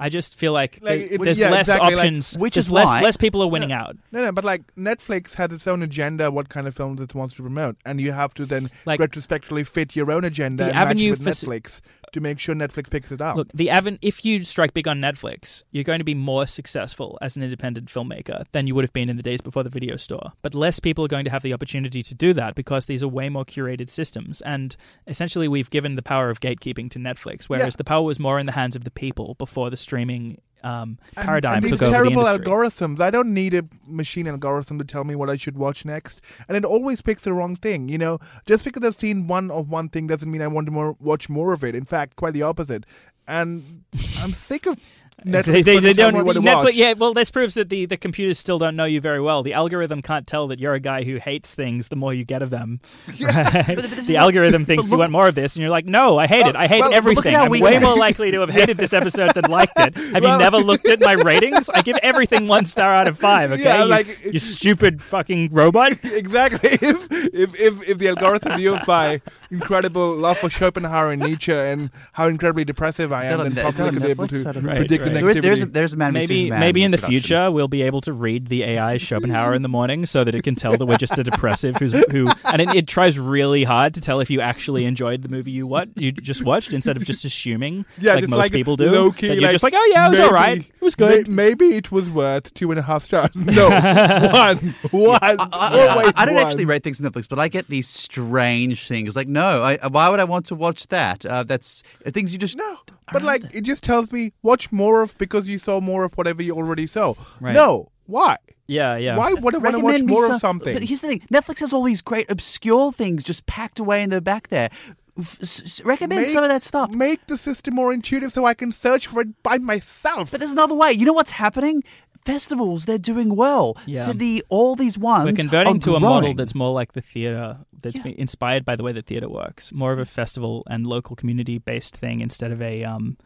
I 0.00 0.08
just 0.08 0.34
feel 0.34 0.52
like, 0.52 0.80
Like, 0.82 0.82
there- 0.82 1.08
it- 1.14 1.20
there's 1.22 1.38
yeah, 1.38 1.50
less 1.50 1.68
exactly, 1.68 1.90
like- 1.94 1.98
options. 2.04 2.36
Which 2.36 2.56
is 2.56 2.68
less 2.68 2.86
why- 2.86 3.00
less 3.00 3.16
people 3.16 3.42
are 3.42 3.46
winning 3.48 3.70
out. 3.72 3.96
No, 4.10 4.24
no, 4.24 4.32
but 4.32 4.44
like 4.44 4.62
Netflix 4.76 5.34
has 5.34 5.52
its 5.52 5.66
own 5.68 5.82
agenda, 5.82 6.30
what 6.32 6.48
kind 6.48 6.66
of 6.66 6.74
films 6.74 7.00
it 7.00 7.14
wants 7.14 7.36
to 7.36 7.42
promote, 7.42 7.76
and 7.86 8.00
you 8.00 8.10
have 8.12 8.34
to 8.34 8.44
then 8.46 8.70
Like- 8.86 8.98
retrospectively 8.98 9.62
fit 9.62 9.94
your 9.94 10.10
own 10.10 10.24
agenda 10.24 10.64
The 10.64 10.70
and 10.70 10.74
match 10.76 10.84
avenue 10.86 11.08
it 11.08 11.10
with 11.12 11.22
for 11.22 11.28
s- 11.28 11.44
Netflix 11.44 11.80
to 12.14 12.20
make 12.20 12.38
sure 12.38 12.54
Netflix 12.54 12.90
picks 12.90 13.12
it 13.12 13.20
up. 13.20 13.36
Look, 13.36 13.48
the 13.52 13.68
aven- 13.70 13.98
if 14.02 14.24
you 14.24 14.42
strike 14.44 14.72
big 14.74 14.88
on 14.88 14.98
Netflix, 15.00 15.62
you're 15.70 15.84
going 15.84 15.98
to 16.00 16.04
be 16.04 16.14
more 16.14 16.46
successful 16.46 17.18
as 17.20 17.36
an 17.36 17.42
independent 17.42 17.88
filmmaker 17.88 18.44
than 18.52 18.66
you 18.66 18.74
would 18.74 18.84
have 18.84 18.92
been 18.92 19.08
in 19.08 19.16
the 19.16 19.22
days 19.22 19.40
before 19.40 19.62
the 19.62 19.70
video 19.70 19.96
store. 19.96 20.32
But 20.42 20.54
less 20.54 20.80
people 20.80 21.04
are 21.04 21.08
going 21.08 21.24
to 21.26 21.30
have 21.30 21.42
the 21.42 21.52
opportunity 21.52 22.02
to 22.02 22.14
do 22.14 22.32
that 22.32 22.54
because 22.54 22.86
these 22.86 23.02
are 23.02 23.08
way 23.08 23.28
more 23.28 23.44
curated 23.44 23.90
systems. 23.90 24.40
And 24.40 24.76
essentially, 25.06 25.46
we've 25.48 25.70
given 25.70 25.94
the 25.96 26.02
power 26.02 26.30
of 26.30 26.40
gatekeeping 26.40 26.90
to 26.92 26.98
Netflix, 26.98 27.44
whereas 27.44 27.74
Yeah. 27.74 27.78
the 27.78 27.84
power 27.84 28.02
was 28.02 28.18
more 28.18 28.38
in 28.38 28.46
the 28.46 28.52
hands 28.52 28.74
of 28.76 28.84
the 28.84 28.90
people 28.90 29.34
before 29.38 29.68
the 29.70 29.76
streaming 29.76 30.40
um, 30.64 30.98
paradigm 31.14 31.56
and 31.56 31.64
these 31.64 31.72
took 31.72 31.82
over 31.82 31.90
the 31.90 31.96
terrible 31.96 32.26
industry. 32.26 32.46
algorithms. 32.46 33.00
I 33.00 33.10
don't 33.10 33.32
need 33.32 33.54
a 33.54 33.64
machine 33.86 34.26
algorithm 34.26 34.78
to 34.78 34.84
tell 34.84 35.04
me 35.04 35.14
what 35.14 35.30
I 35.30 35.36
should 35.36 35.56
watch 35.56 35.84
next, 35.84 36.20
and 36.48 36.56
it 36.56 36.64
always 36.64 37.02
picks 37.02 37.22
the 37.22 37.32
wrong 37.32 37.54
thing. 37.54 37.88
You 37.88 37.98
know, 37.98 38.18
just 38.46 38.64
because 38.64 38.82
I've 38.82 38.98
seen 38.98 39.26
one 39.26 39.50
of 39.50 39.68
one 39.68 39.88
thing 39.88 40.06
doesn't 40.06 40.30
mean 40.30 40.42
I 40.42 40.48
want 40.48 40.66
to 40.66 40.72
more, 40.72 40.96
watch 40.98 41.28
more 41.28 41.52
of 41.52 41.62
it. 41.62 41.74
In 41.74 41.84
fact, 41.84 42.16
quite 42.16 42.32
the 42.32 42.42
opposite. 42.42 42.84
And 43.26 43.84
I'm 44.18 44.34
sick 44.34 44.66
of 44.66 44.78
Netflix. 45.24 45.44
they, 45.44 45.62
they, 45.62 45.78
they 45.78 45.92
don't 45.94 46.24
what 46.26 46.36
Netflix, 46.36 46.64
watch. 46.64 46.74
yeah 46.74 46.92
well 46.92 47.14
this 47.14 47.30
proves 47.30 47.54
that 47.54 47.68
the, 47.70 47.86
the 47.86 47.96
computers 47.96 48.38
still 48.38 48.58
don't 48.58 48.76
know 48.76 48.84
you 48.84 49.00
very 49.00 49.20
well 49.20 49.42
the 49.42 49.54
algorithm 49.54 50.02
can't 50.02 50.26
tell 50.26 50.48
that 50.48 50.58
you're 50.58 50.74
a 50.74 50.80
guy 50.80 51.04
who 51.04 51.16
hates 51.16 51.54
things 51.54 51.88
the 51.88 51.96
more 51.96 52.12
you 52.12 52.24
get 52.24 52.42
of 52.42 52.50
them 52.50 52.80
Right? 53.20 53.64
but 53.66 53.90
this 53.90 53.98
is 54.00 54.06
the 54.08 54.14
not- 54.14 54.22
algorithm 54.24 54.64
thinks 54.66 54.84
but 54.88 54.90
you 54.94 54.98
want 54.98 55.12
more 55.12 55.28
of 55.28 55.34
this 55.34 55.54
and 55.56 55.62
you're 55.62 55.70
like 55.70 55.86
no 55.86 56.18
i 56.18 56.26
hate 56.26 56.46
it 56.46 56.56
i 56.56 56.66
hate 56.66 56.80
well, 56.80 56.90
but 56.90 57.04
look 57.04 57.24
at 57.26 57.32
everything 57.32 57.34
how 57.34 57.44
i'm 57.44 57.50
we- 57.50 57.62
way 57.62 57.78
more 57.78 57.96
likely 57.96 58.32
to 58.32 58.40
have 58.40 58.50
hated 58.60 58.76
this 58.76 58.92
episode 58.92 59.32
than 59.34 59.50
liked 59.50 59.72
it 59.78 59.96
have 59.96 60.22
Well- 60.22 60.32
you 60.32 60.38
never 60.38 60.58
looked 60.58 60.88
at 60.88 61.00
my 61.00 61.12
ratings 61.12 61.68
i 61.70 61.80
give 61.80 61.96
everything 62.02 62.46
one 62.48 62.64
star 62.66 62.92
out 62.94 63.08
of 63.08 63.18
five 63.18 63.52
okay 63.52 63.62
Yeah, 63.62 63.84
you, 63.84 63.88
like- 63.88 64.24
you 64.24 64.38
stupid 64.38 65.02
fucking 65.02 65.50
robot 65.52 65.92
exactly. 66.04 66.70
If, 66.82 67.06
if 67.10 67.54
if 67.60 67.88
if 67.88 67.98
the 67.98 68.08
algorithm 68.08 68.58
used 68.60 68.84
by 68.84 69.20
incredible 69.50 70.14
love 70.14 70.38
for 70.38 70.50
Schopenhauer 70.50 71.12
and 71.12 71.22
Nietzsche 71.22 71.52
and 71.52 71.90
how 72.12 72.26
incredibly 72.26 72.64
depressive 72.64 73.12
I 73.12 73.20
Is 73.20 73.24
am, 73.26 73.38
then 73.40 73.54
Net- 73.54 73.62
probably 73.64 73.82
on 73.88 73.94
could 73.94 74.02
be 74.02 74.10
able 74.10 74.28
to. 74.28 74.44
Right, 74.60 74.76
predict 74.78 75.03
right. 75.04 75.14
the 75.14 75.20
There 75.20 75.28
is, 75.30 75.36
negativity. 75.38 75.42
there's, 75.42 75.62
a, 75.62 75.66
there's 75.66 75.92
a 75.94 75.96
man 75.96 76.12
maybe 76.12 76.26
sees 76.26 76.50
man 76.50 76.60
maybe 76.60 76.82
in 76.82 76.90
the 76.90 76.98
production. 76.98 77.20
future 77.20 77.50
we'll 77.50 77.68
be 77.68 77.82
able 77.82 78.00
to 78.02 78.12
read 78.12 78.48
the 78.48 78.62
AI 78.64 78.98
Schopenhauer 78.98 79.54
in 79.54 79.62
the 79.62 79.68
morning 79.68 80.06
so 80.06 80.24
that 80.24 80.34
it 80.34 80.42
can 80.42 80.54
tell 80.54 80.76
that 80.76 80.86
we're 80.86 80.96
just 80.96 81.16
a 81.18 81.22
depressive 81.24 81.76
who's 81.76 81.92
who 82.10 82.28
and 82.44 82.60
it, 82.62 82.74
it 82.74 82.88
tries 82.88 83.18
really 83.18 83.64
hard 83.64 83.94
to 83.94 84.00
tell 84.00 84.20
if 84.20 84.30
you 84.30 84.40
actually 84.40 84.84
enjoyed 84.84 85.22
the 85.22 85.28
movie 85.28 85.50
you 85.50 85.66
what 85.66 85.88
you 85.96 86.12
just 86.12 86.42
watched 86.44 86.72
instead 86.72 86.96
of 86.96 87.04
just 87.04 87.24
assuming 87.24 87.84
Yeah, 87.98 88.14
like 88.14 88.28
most 88.28 88.38
like 88.38 88.52
people 88.52 88.76
do 88.76 88.90
low-key, 88.90 89.28
that 89.28 89.34
you're 89.34 89.42
like, 89.42 89.52
just 89.52 89.64
like 89.64 89.74
oh 89.76 89.90
yeah 89.92 90.06
it 90.06 90.10
was 90.10 90.18
maybe- 90.18 90.28
all 90.28 90.34
right 90.34 90.58
it 90.58 90.82
was 90.82 90.94
good 90.94 91.28
May- 91.28 91.44
maybe 91.44 91.76
it 91.76 91.90
was 91.92 92.08
worth 92.10 92.52
two 92.54 92.70
and 92.70 92.78
a 92.78 92.82
half 92.82 93.04
stars. 93.04 93.30
No, 93.54 93.68
one, 93.68 94.74
one. 94.90 95.18
I, 95.22 95.36
I- 95.52 95.88
always 95.90 96.12
I 96.16 96.24
don't 96.24 96.34
one. 96.34 96.44
actually 96.46 96.64
rate 96.64 96.82
things 96.82 97.00
on 97.00 97.10
Netflix, 97.10 97.28
but 97.28 97.38
I 97.38 97.48
get 97.48 97.68
these 97.68 97.88
strange 97.88 98.88
things. 98.88 99.16
Like, 99.16 99.28
no, 99.28 99.62
I, 99.62 99.76
why 99.88 100.08
would 100.08 100.20
I 100.20 100.24
want 100.24 100.46
to 100.46 100.54
watch 100.54 100.86
that? 100.88 101.24
Uh, 101.24 101.42
that's 101.44 101.82
uh, 102.06 102.10
things 102.10 102.32
you 102.32 102.38
just 102.38 102.56
No, 102.56 102.78
but 103.14 103.22
like 103.22 103.42
it 103.52 103.62
just 103.62 103.82
tells 103.82 104.12
me 104.12 104.32
watch 104.42 104.70
more 104.70 105.00
of 105.02 105.16
because 105.16 105.48
you 105.48 105.58
saw 105.58 105.80
more 105.80 106.04
of 106.04 106.14
whatever 106.14 106.42
you 106.42 106.54
already 106.54 106.86
saw. 106.86 107.14
Right. 107.40 107.54
No, 107.54 107.90
Why? 108.06 108.36
Yeah, 108.66 108.96
yeah. 108.96 109.16
Why 109.16 109.32
would 109.32 109.54
I 109.54 109.58
want 109.58 109.76
to 109.76 109.82
watch 109.82 110.02
more 110.02 110.26
some- 110.26 110.34
of 110.36 110.40
something? 110.40 110.72
But 110.74 110.82
here's 110.82 111.00
the 111.00 111.08
thing: 111.08 111.20
Netflix 111.32 111.60
has 111.60 111.72
all 111.72 111.82
these 111.84 112.00
great 112.00 112.30
obscure 112.30 112.92
things 112.92 113.22
just 113.22 113.46
packed 113.46 113.78
away 113.78 114.02
in 114.02 114.10
the 114.10 114.20
back 114.20 114.48
there. 114.48 114.70
F- 115.18 115.38
s- 115.42 115.62
s- 115.62 115.84
recommend 115.84 116.22
Make- 116.22 116.30
some 116.30 116.42
of 116.44 116.48
that 116.50 116.64
stuff. 116.64 116.90
Make 116.90 117.26
the 117.28 117.38
system 117.38 117.74
more 117.74 117.92
intuitive 117.92 118.32
so 118.32 118.44
I 118.46 118.54
can 118.54 118.72
search 118.72 119.06
for 119.06 119.20
it 119.20 119.42
by 119.42 119.58
myself. 119.58 120.30
But 120.30 120.40
there's 120.40 120.52
another 120.52 120.74
way. 120.74 120.92
You 120.92 121.06
know 121.06 121.12
what's 121.12 121.30
happening? 121.32 121.84
Festivals, 122.24 122.86
they're 122.86 122.96
doing 122.98 123.36
well. 123.36 123.76
Yeah. 123.86 124.06
So 124.06 124.12
the 124.14 124.42
all 124.48 124.76
these 124.76 124.96
ones 124.96 125.26
We're 125.26 125.32
converting 125.36 125.76
are 125.76 125.80
to 125.80 125.96
a 125.96 126.00
model 126.00 126.32
that's 126.34 126.54
more 126.54 126.72
like 126.72 126.94
the 126.94 127.02
theater, 127.02 127.58
that's 127.82 127.96
Yeah. 127.96 128.02
been 128.02 128.14
inspired 128.14 128.64
by 128.64 128.76
the 128.76 128.82
way 128.82 128.92
that 128.92 129.06
theater 129.06 129.28
works. 129.28 129.72
More 129.72 129.92
of 129.92 129.98
a 129.98 130.06
festival 130.06 130.62
and 130.68 130.86
local 130.86 131.16
community 131.16 131.58
based 131.58 131.94
thing 131.96 132.20
instead 132.22 132.50
of 132.50 132.62
a 132.62 132.82
um, 132.82 133.18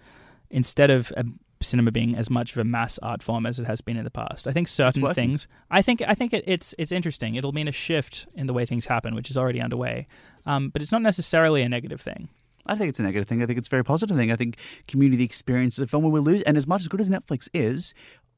instead 0.50 0.90
of 0.90 1.12
a 1.16 1.24
cinema 1.60 1.90
being 1.90 2.14
as 2.16 2.28
much 2.30 2.52
of 2.52 2.58
a 2.58 2.64
mass 2.64 2.98
art 2.98 3.22
form 3.22 3.44
as 3.46 3.58
it 3.58 3.66
has 3.66 3.80
been 3.80 3.96
in 3.96 4.04
the 4.04 4.10
past. 4.10 4.46
I 4.48 4.52
think 4.52 4.66
certain 4.68 5.12
things. 5.14 5.46
I 5.70 5.80
think 5.80 6.02
I 6.06 6.14
think 6.14 6.32
it, 6.32 6.42
it's 6.46 6.74
it's 6.76 6.90
interesting. 6.90 7.36
It'll 7.36 7.52
mean 7.52 7.68
a 7.68 7.72
shift 7.72 8.26
in 8.34 8.46
the 8.48 8.52
way 8.52 8.66
things 8.66 8.86
happen, 8.86 9.14
which 9.14 9.30
is 9.30 9.36
already 9.38 9.60
underway. 9.60 10.08
Um, 10.48 10.70
but 10.70 10.82
it's 10.82 10.90
not 10.92 11.02
necessarily 11.02 11.62
a 11.62 11.68
negative 11.68 12.00
thing. 12.00 12.28
I 12.66 12.74
think 12.74 12.88
it's 12.90 12.98
a 13.00 13.02
negative 13.02 13.28
thing. 13.28 13.42
I 13.42 13.46
think 13.46 13.58
it's 13.58 13.68
a 13.68 13.70
very 13.70 13.84
positive 13.84 14.16
thing. 14.16 14.30
I 14.32 14.36
think 14.36 14.56
community 14.88 15.24
experiences 15.24 15.78
a 15.78 15.86
film 15.86 16.02
where 16.02 16.12
we 16.12 16.20
lose. 16.20 16.42
And 16.42 16.56
as 16.56 16.66
much 16.66 16.82
as 16.82 16.88
good 16.88 17.00
as 17.00 17.08
Netflix 17.08 17.48
is, 17.54 17.94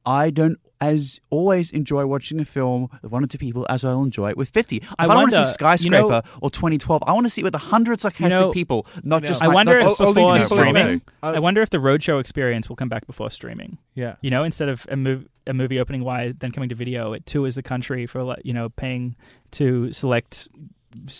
I 0.06 0.30
don't 0.30 0.58
as 0.80 1.20
always 1.30 1.70
enjoy 1.72 2.06
watching 2.06 2.40
a 2.40 2.44
film 2.44 2.88
with 3.02 3.12
one 3.12 3.22
or 3.22 3.26
two 3.26 3.38
people 3.38 3.66
as 3.68 3.84
I'll 3.84 4.02
enjoy 4.02 4.30
it 4.30 4.36
with 4.36 4.48
50. 4.48 4.76
If 4.76 4.88
I, 4.98 5.04
I 5.04 5.06
don't 5.08 5.16
want 5.16 5.32
to 5.32 5.44
see 5.44 5.52
Skyscraper 5.52 5.96
you 5.96 6.10
know- 6.10 6.22
or 6.40 6.50
2012. 6.50 7.02
I 7.06 7.12
want 7.12 7.26
to 7.26 7.30
see 7.30 7.42
it 7.42 7.44
with 7.44 7.54
100 7.54 8.00
sarcastic 8.00 8.30
know- 8.30 8.50
people, 8.52 8.86
not 9.02 9.22
You 9.22 9.28
just 9.28 9.42
I 9.42 9.46
like- 9.46 9.54
wonder 9.56 9.72
not 9.80 9.82
if 9.82 9.88
just- 9.98 10.00
only 10.00 10.14
before 10.22 10.38
people 10.38 10.56
streaming, 10.56 10.86
know. 11.22 11.28
Uh, 11.28 11.32
I 11.36 11.38
wonder 11.40 11.60
if 11.60 11.70
the 11.70 11.78
roadshow 11.78 12.18
experience 12.20 12.68
will 12.68 12.76
come 12.76 12.88
back 12.88 13.06
before 13.06 13.30
streaming. 13.30 13.78
yeah. 13.94 14.14
You 14.22 14.30
know, 14.30 14.42
instead 14.44 14.68
of 14.70 14.86
a, 14.90 14.94
mov- 14.96 15.26
a 15.46 15.52
movie 15.52 15.78
opening 15.78 16.02
wide, 16.04 16.40
then 16.40 16.50
coming 16.52 16.68
to 16.70 16.74
video, 16.74 17.12
it 17.12 17.26
tours 17.26 17.56
the 17.56 17.62
country 17.62 18.06
for 18.06 18.22
like 18.22 18.40
you 18.44 18.54
know 18.54 18.68
paying 18.70 19.16
to 19.52 19.92
select 19.92 20.34
s- 20.34 20.48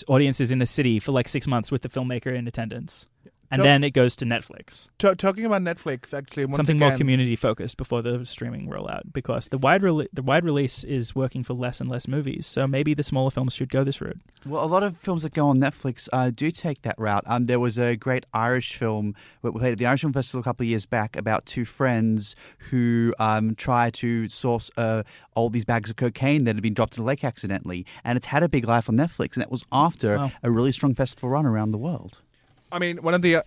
audiences 0.08 0.52
in 0.52 0.60
a 0.62 0.66
city 0.66 0.98
for 0.98 1.12
like 1.12 1.28
six 1.28 1.46
months 1.46 1.70
with 1.70 1.82
the 1.82 1.88
filmmaker 1.88 2.34
in 2.34 2.46
attendance, 2.46 3.06
and 3.50 3.60
So- 3.60 3.62
then 3.64 3.82
it 3.84 3.90
goes 3.90 4.14
to 4.16 4.24
Netflix. 4.24 4.88
Ta- 4.98 5.14
talking 5.14 5.44
about 5.44 5.62
Netflix, 5.62 6.14
actually, 6.14 6.44
once 6.44 6.56
Something 6.56 6.78
more 6.78 6.88
again- 6.88 6.98
community 6.98 7.36
focused 7.36 7.76
before 7.76 8.02
the 8.02 8.24
streaming 8.24 8.68
rollout, 8.68 9.12
because 9.12 9.48
the 9.48 9.58
wide 9.58 9.82
rele- 9.82 10.08
the 10.12 10.22
wide 10.22 10.44
release 10.44 10.84
is 10.84 11.14
working 11.14 11.42
for 11.42 11.54
less 11.54 11.80
and 11.80 11.90
less 11.90 12.06
movies. 12.08 12.46
So 12.46 12.66
maybe 12.66 12.94
the 12.94 13.02
smaller 13.02 13.30
films 13.30 13.54
should 13.54 13.70
go 13.70 13.82
this 13.84 14.00
route. 14.00 14.18
Well, 14.46 14.64
a 14.64 14.66
lot 14.66 14.82
of 14.82 14.96
films 14.96 15.22
that 15.22 15.34
go 15.34 15.48
on 15.48 15.58
Netflix 15.58 16.08
uh, 16.12 16.30
do 16.30 16.50
take 16.50 16.82
that 16.82 16.94
route. 16.98 17.24
Um, 17.26 17.46
there 17.46 17.60
was 17.60 17.78
a 17.78 17.96
great 17.96 18.24
Irish 18.32 18.76
film 18.76 19.14
that 19.42 19.52
we 19.52 19.60
played 19.60 19.72
at 19.72 19.78
the 19.78 19.86
Irish 19.86 20.00
Film 20.02 20.12
Festival 20.12 20.40
a 20.40 20.44
couple 20.44 20.64
of 20.64 20.68
years 20.68 20.86
back 20.86 21.16
about 21.16 21.44
two 21.46 21.64
friends 21.64 22.34
who 22.70 23.14
um, 23.18 23.54
try 23.54 23.90
to 23.90 24.28
source 24.28 24.70
uh, 24.76 25.02
all 25.34 25.50
these 25.50 25.64
bags 25.64 25.90
of 25.90 25.96
cocaine 25.96 26.44
that 26.44 26.54
had 26.56 26.62
been 26.62 26.74
dropped 26.74 26.96
in 26.96 27.02
a 27.02 27.06
lake 27.06 27.24
accidentally, 27.24 27.84
and 28.04 28.16
it's 28.16 28.26
had 28.26 28.42
a 28.42 28.48
big 28.48 28.66
life 28.66 28.88
on 28.88 28.96
Netflix, 28.96 29.34
and 29.34 29.42
that 29.42 29.50
was 29.50 29.64
after 29.72 30.16
Wow. 30.16 30.32
a 30.42 30.50
really 30.50 30.72
strong 30.72 30.94
festival 30.94 31.28
run 31.28 31.46
around 31.46 31.70
the 31.72 31.78
world. 31.78 32.20
I 32.72 32.78
mean, 32.78 32.98
one 32.98 33.14
of 33.14 33.22
the 33.22 33.44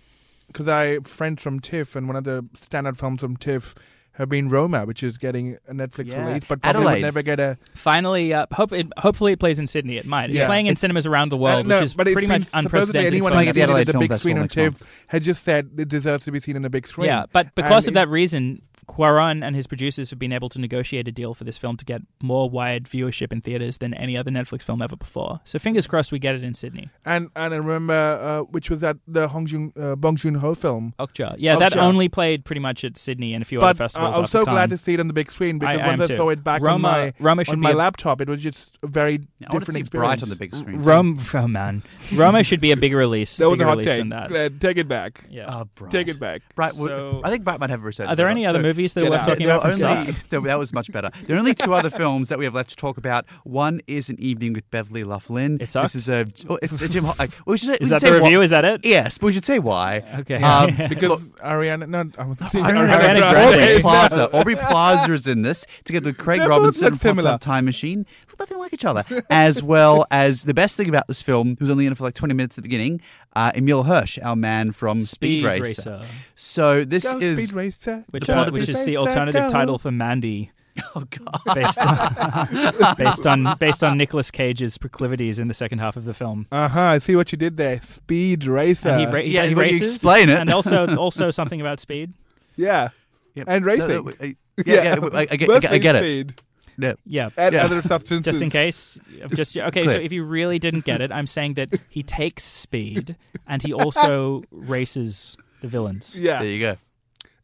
because 0.48 0.68
I 0.68 0.98
friends 1.00 1.42
from 1.42 1.60
TIFF 1.60 1.96
and 1.96 2.06
one 2.06 2.16
of 2.16 2.24
the 2.24 2.44
standard 2.60 2.98
films 2.98 3.20
from 3.20 3.36
TIFF 3.36 3.74
have 4.12 4.28
been 4.28 4.48
Roma, 4.48 4.84
which 4.84 5.02
is 5.02 5.18
getting 5.18 5.58
a 5.68 5.72
Netflix 5.72 6.08
Yeah. 6.10 6.28
release, 6.28 6.44
but 6.48 6.60
probably 6.62 6.80
Adelaide. 6.82 6.94
would 6.96 7.02
never 7.02 7.22
get 7.22 7.40
a. 7.40 7.58
Finally, 7.74 8.32
uh, 8.32 8.46
hope 8.52 8.72
it, 8.72 8.86
hopefully 8.98 9.32
it 9.32 9.40
plays 9.40 9.58
in 9.58 9.66
Sydney. 9.66 9.96
It 9.96 10.06
might. 10.06 10.30
It's 10.30 10.38
Yeah. 10.38 10.46
playing 10.46 10.66
in 10.66 10.72
It's- 10.72 10.82
cinemas 10.82 11.04
around 11.06 11.30
the 11.30 11.36
world, 11.36 11.66
Uh, 11.66 11.68
no, 11.68 11.74
which 11.76 11.84
is 11.86 11.94
but 11.94 12.06
pretty 12.12 12.28
much 12.28 12.42
unprecedented. 12.52 13.12
Anyone 13.12 13.32
playing 13.32 13.48
at 13.48 13.54
the 13.56 13.62
Adelaide 13.62 13.86
the 13.88 13.92
Film 13.92 14.02
big 14.02 14.10
Festival 14.12 14.30
screen 14.30 14.38
on. 14.38 14.48
TIFF 14.72 15.04
had 15.08 15.22
just 15.24 15.42
said 15.42 15.70
it 15.78 15.88
deserves 15.88 16.24
to 16.26 16.30
be 16.30 16.38
seen 16.38 16.54
in 16.54 16.64
a 16.64 16.70
big 16.70 16.86
screen. 16.86 17.06
Yeah, 17.06 17.24
but 17.32 17.54
because 17.56 17.88
And 17.88 17.96
of 17.96 18.02
it- 18.02 18.06
that 18.06 18.08
reason, 18.12 18.62
Cuarón 18.84 19.44
and 19.44 19.54
his 19.56 19.66
producers 19.66 20.10
have 20.10 20.18
been 20.18 20.32
able 20.32 20.48
to 20.50 20.58
negotiate 20.58 21.08
a 21.08 21.12
deal 21.12 21.34
for 21.34 21.44
this 21.44 21.58
film 21.58 21.76
to 21.76 21.84
get 21.84 22.02
more 22.22 22.48
wide 22.48 22.84
viewership 22.84 23.32
in 23.32 23.40
theaters 23.40 23.78
than 23.78 23.94
any 23.94 24.16
other 24.16 24.30
Netflix 24.30 24.62
film 24.62 24.80
ever 24.82 24.96
before. 24.96 25.40
So 25.44 25.58
fingers 25.58 25.86
crossed 25.86 26.12
we 26.12 26.18
get 26.18 26.34
it 26.34 26.44
in 26.44 26.54
Sydney. 26.54 26.90
And 27.04 27.30
and 27.36 27.54
I 27.54 27.56
remember 27.56 27.92
uh, 27.94 28.40
which 28.42 28.70
was 28.70 28.80
that 28.80 28.96
the 29.06 29.28
Hong 29.28 29.46
Joon 29.46 29.72
uh, 29.80 29.94
Bong 29.96 30.16
Joon 30.16 30.34
Ho 30.36 30.54
film. 30.54 30.94
Okja. 30.98 31.36
Yeah, 31.38 31.56
that 31.56 31.76
only 31.76 32.08
played 32.08 32.44
pretty 32.44 32.60
much 32.60 32.84
at 32.84 32.96
Sydney 32.96 33.34
and 33.34 33.42
a 33.42 33.44
few 33.44 33.60
other 33.60 33.74
But 33.74 33.80
uh, 33.80 33.84
festivals. 33.84 34.16
I 34.16 34.18
was 34.20 34.26
after 34.26 34.38
so 34.38 34.44
glad 34.44 34.70
to 34.70 34.78
see 34.78 34.94
it 34.94 35.00
on 35.00 35.08
the 35.08 35.14
big 35.14 35.30
screen 35.30 35.58
because 35.58 35.78
I- 35.78 35.82
I 35.84 35.86
once 35.88 36.00
am 36.02 36.14
I 36.14 36.16
saw 36.16 36.28
it 36.30 36.44
back 36.44 36.62
Roma, 36.62 36.74
on 36.74 36.80
my 36.80 37.12
Roma 37.20 37.44
on 37.48 37.60
my 37.60 37.70
a, 37.70 37.74
laptop, 37.74 38.20
it 38.20 38.28
was 38.28 38.42
just 38.42 38.78
a 38.82 38.86
very 38.86 39.14
I 39.14 39.52
different 39.52 39.72
see 39.74 39.80
experience. 39.80 39.90
Bright 39.90 40.22
on 40.22 40.28
the 40.28 40.36
big 40.36 40.54
screen. 40.54 40.82
Rome. 40.82 41.20
Oh 41.34 41.48
man, 41.48 41.82
Roma 42.14 42.42
should 42.44 42.60
be 42.60 42.70
a 42.72 42.76
bigger 42.76 42.96
release. 42.96 43.36
That 43.38 43.48
was 43.50 43.60
a 43.60 43.64
hot 43.64 43.70
release 43.72 43.86
take. 43.86 43.98
than 44.00 44.08
that. 44.10 44.28
Glenn, 44.28 44.58
take 44.58 44.76
it 44.76 44.88
back. 44.88 45.24
Yeah. 45.30 45.62
Oh, 45.80 45.88
Take 45.88 46.08
it 46.08 46.18
back. 46.20 46.42
Bright. 46.54 46.74
So- 46.74 47.20
I 47.24 47.30
think 47.30 47.44
Bright 47.44 47.60
might 47.60 47.70
have 47.70 47.82
a 47.82 47.86
research. 47.86 48.08
Are 48.08 48.16
there 48.16 48.28
any 48.28 48.46
other 48.46 48.60
movies 48.62 48.73
that 48.74 48.94
get 48.94 49.10
we're 49.10 49.16
out. 49.16 49.26
talking 49.26 49.46
There 49.46 49.56
about 49.56 49.82
only, 50.30 50.48
that 50.48 50.58
was 50.58 50.72
much 50.72 50.90
better. 50.92 51.10
There 51.26 51.36
are 51.36 51.38
only 51.38 51.54
two 51.54 51.72
other 51.74 51.90
films 51.90 52.28
that 52.28 52.38
we 52.38 52.44
have 52.44 52.54
left 52.54 52.70
to 52.70 52.76
talk 52.76 52.96
about. 52.98 53.24
One 53.44 53.80
is 53.86 54.08
an 54.10 54.18
evening 54.20 54.52
with 54.52 54.70
Beverly 54.70 55.04
Luff 55.04 55.30
Linn. 55.30 55.58
It 55.60 55.70
sucked? 55.70 55.92
This 55.92 55.94
is 55.94 56.08
a. 56.08 56.26
Oh, 56.48 56.58
it's 56.62 56.80
a 56.80 56.88
Jim. 56.88 57.04
Ho- 57.04 57.14
like, 57.18 57.30
we 57.46 57.56
should, 57.58 57.68
we 57.68 57.74
Is 57.74 57.78
should 57.80 57.88
that 57.88 58.00
say 58.02 58.10
the 58.10 58.18
why- 58.20 58.24
review? 58.28 58.42
Is 58.42 58.50
that 58.50 58.64
it? 58.64 58.84
Yes, 58.84 59.18
but 59.18 59.26
we 59.26 59.32
should 59.32 59.44
say 59.44 59.58
why. 59.58 60.02
Okay. 60.20 60.36
Um, 60.42 60.70
Because 60.88 61.28
Ariana, 61.40 61.88
no, 61.88 62.10
I 62.18 62.24
was 62.26 62.36
thinking 62.38 62.60
Ariana 62.62 62.96
Ariana 62.96 63.18
Grande. 63.18 63.18
Grande. 63.20 63.56
Aubrey 63.62 63.80
Plaza. 63.80 64.30
Aubrey 64.32 64.56
Plaza 64.56 65.12
is 65.12 65.26
in 65.26 65.42
this 65.42 65.66
together 65.84 66.10
with 66.10 66.18
Craig 66.18 66.40
Robinson 66.40 66.92
look 66.92 67.00
from 67.00 67.18
Hot 67.18 67.40
Time 67.40 67.64
Machine. 67.64 68.06
Look 68.30 68.38
nothing 68.40 68.58
like 68.58 68.72
each 68.72 68.84
other. 68.84 69.04
As 69.30 69.62
well 69.62 70.06
as 70.10 70.42
the 70.44 70.54
best 70.54 70.76
thing 70.76 70.88
about 70.88 71.06
this 71.08 71.22
film, 71.22 71.56
who's 71.58 71.70
only 71.70 71.86
in 71.86 71.92
it 71.92 71.98
for 71.98 72.04
like 72.04 72.14
20 72.14 72.34
minutes 72.34 72.58
at 72.58 72.62
the 72.62 72.68
beginning, 72.68 73.00
uh, 73.36 73.52
Emile 73.56 73.82
Hirsch, 73.82 74.18
our 74.22 74.36
man 74.36 74.72
from 74.72 75.02
Speed, 75.02 75.40
Speed 75.42 75.44
Racer. 75.44 75.90
Racer, 76.00 76.08
So 76.34 76.84
this 76.84 77.04
Go 77.04 77.18
is. 77.18 77.38
Speed 77.48 77.54
Racer. 77.54 78.04
which, 78.10 78.26
The 78.26 78.32
uh, 78.32 78.36
plot 78.44 78.52
which 78.52 78.68
is 78.68 78.84
the 78.84 78.96
alternative 78.96 79.42
go. 79.44 79.48
title 79.50 79.78
for 79.78 79.90
Mandy. 79.90 80.50
Oh 80.96 81.04
god. 81.08 81.54
based 81.54 81.78
on 81.78 82.94
based 82.98 83.26
on 83.28 83.56
based 83.60 83.84
on 83.84 83.96
Nicolas 83.96 84.32
Cage's 84.32 84.76
proclivities 84.76 85.38
in 85.38 85.46
the 85.46 85.54
second 85.54 85.78
half 85.78 85.96
of 85.96 86.04
the 86.04 86.12
film. 86.12 86.48
Uh 86.50 86.66
huh. 86.66 86.80
I 86.88 86.98
see 86.98 87.14
what 87.14 87.30
you 87.30 87.38
did 87.38 87.56
there. 87.56 87.80
Speed 87.80 88.44
Racer. 88.46 88.88
And 88.88 89.00
he, 89.00 89.06
ra- 89.06 89.20
yeah, 89.20 89.40
does- 89.42 89.48
he 89.50 89.54
when 89.54 89.66
you 89.68 89.72
races, 89.74 89.94
explain 89.94 90.28
it. 90.30 90.40
and 90.40 90.50
also 90.50 90.96
also 90.96 91.30
something 91.30 91.60
about 91.60 91.78
speed. 91.78 92.12
yeah. 92.56 92.88
Yep. 93.36 93.46
And 93.48 93.64
No, 93.64 93.72
racing. 93.72 93.88
no, 94.04 94.12
I- 94.20 94.36
yeah, 94.66 94.82
yeah, 94.82 94.96
I, 95.12 95.18
I, 95.18 95.24
get, 95.26 95.50
I, 95.50 95.58
get- 95.60 95.72
I 95.72 95.78
get 95.78 95.94
it. 95.96 96.00
Speed. 96.00 96.42
Yeah. 96.78 96.94
Yeah, 97.06 97.30
And 97.36 97.54
Yeah. 97.54 97.64
other 97.64 97.82
substances. 97.82 98.24
just 98.32 98.42
in 98.42 98.50
case. 98.50 98.98
Just 99.34 99.56
okay. 99.56 99.82
clear. 99.82 99.94
So 99.94 100.00
if 100.00 100.12
you 100.12 100.24
really 100.24 100.58
didn't 100.58 100.84
get 100.84 101.00
it, 101.00 101.12
I'm 101.12 101.26
saying 101.26 101.54
that 101.54 101.68
he 101.90 102.02
takes 102.02 102.44
speed 102.44 103.16
and 103.46 103.62
he 103.62 103.72
also 103.82 104.42
races 104.50 105.36
the 105.60 105.68
villains. 105.68 106.18
Yeah. 106.18 106.40
There 106.40 106.48
you 106.50 106.60
go. 106.60 106.76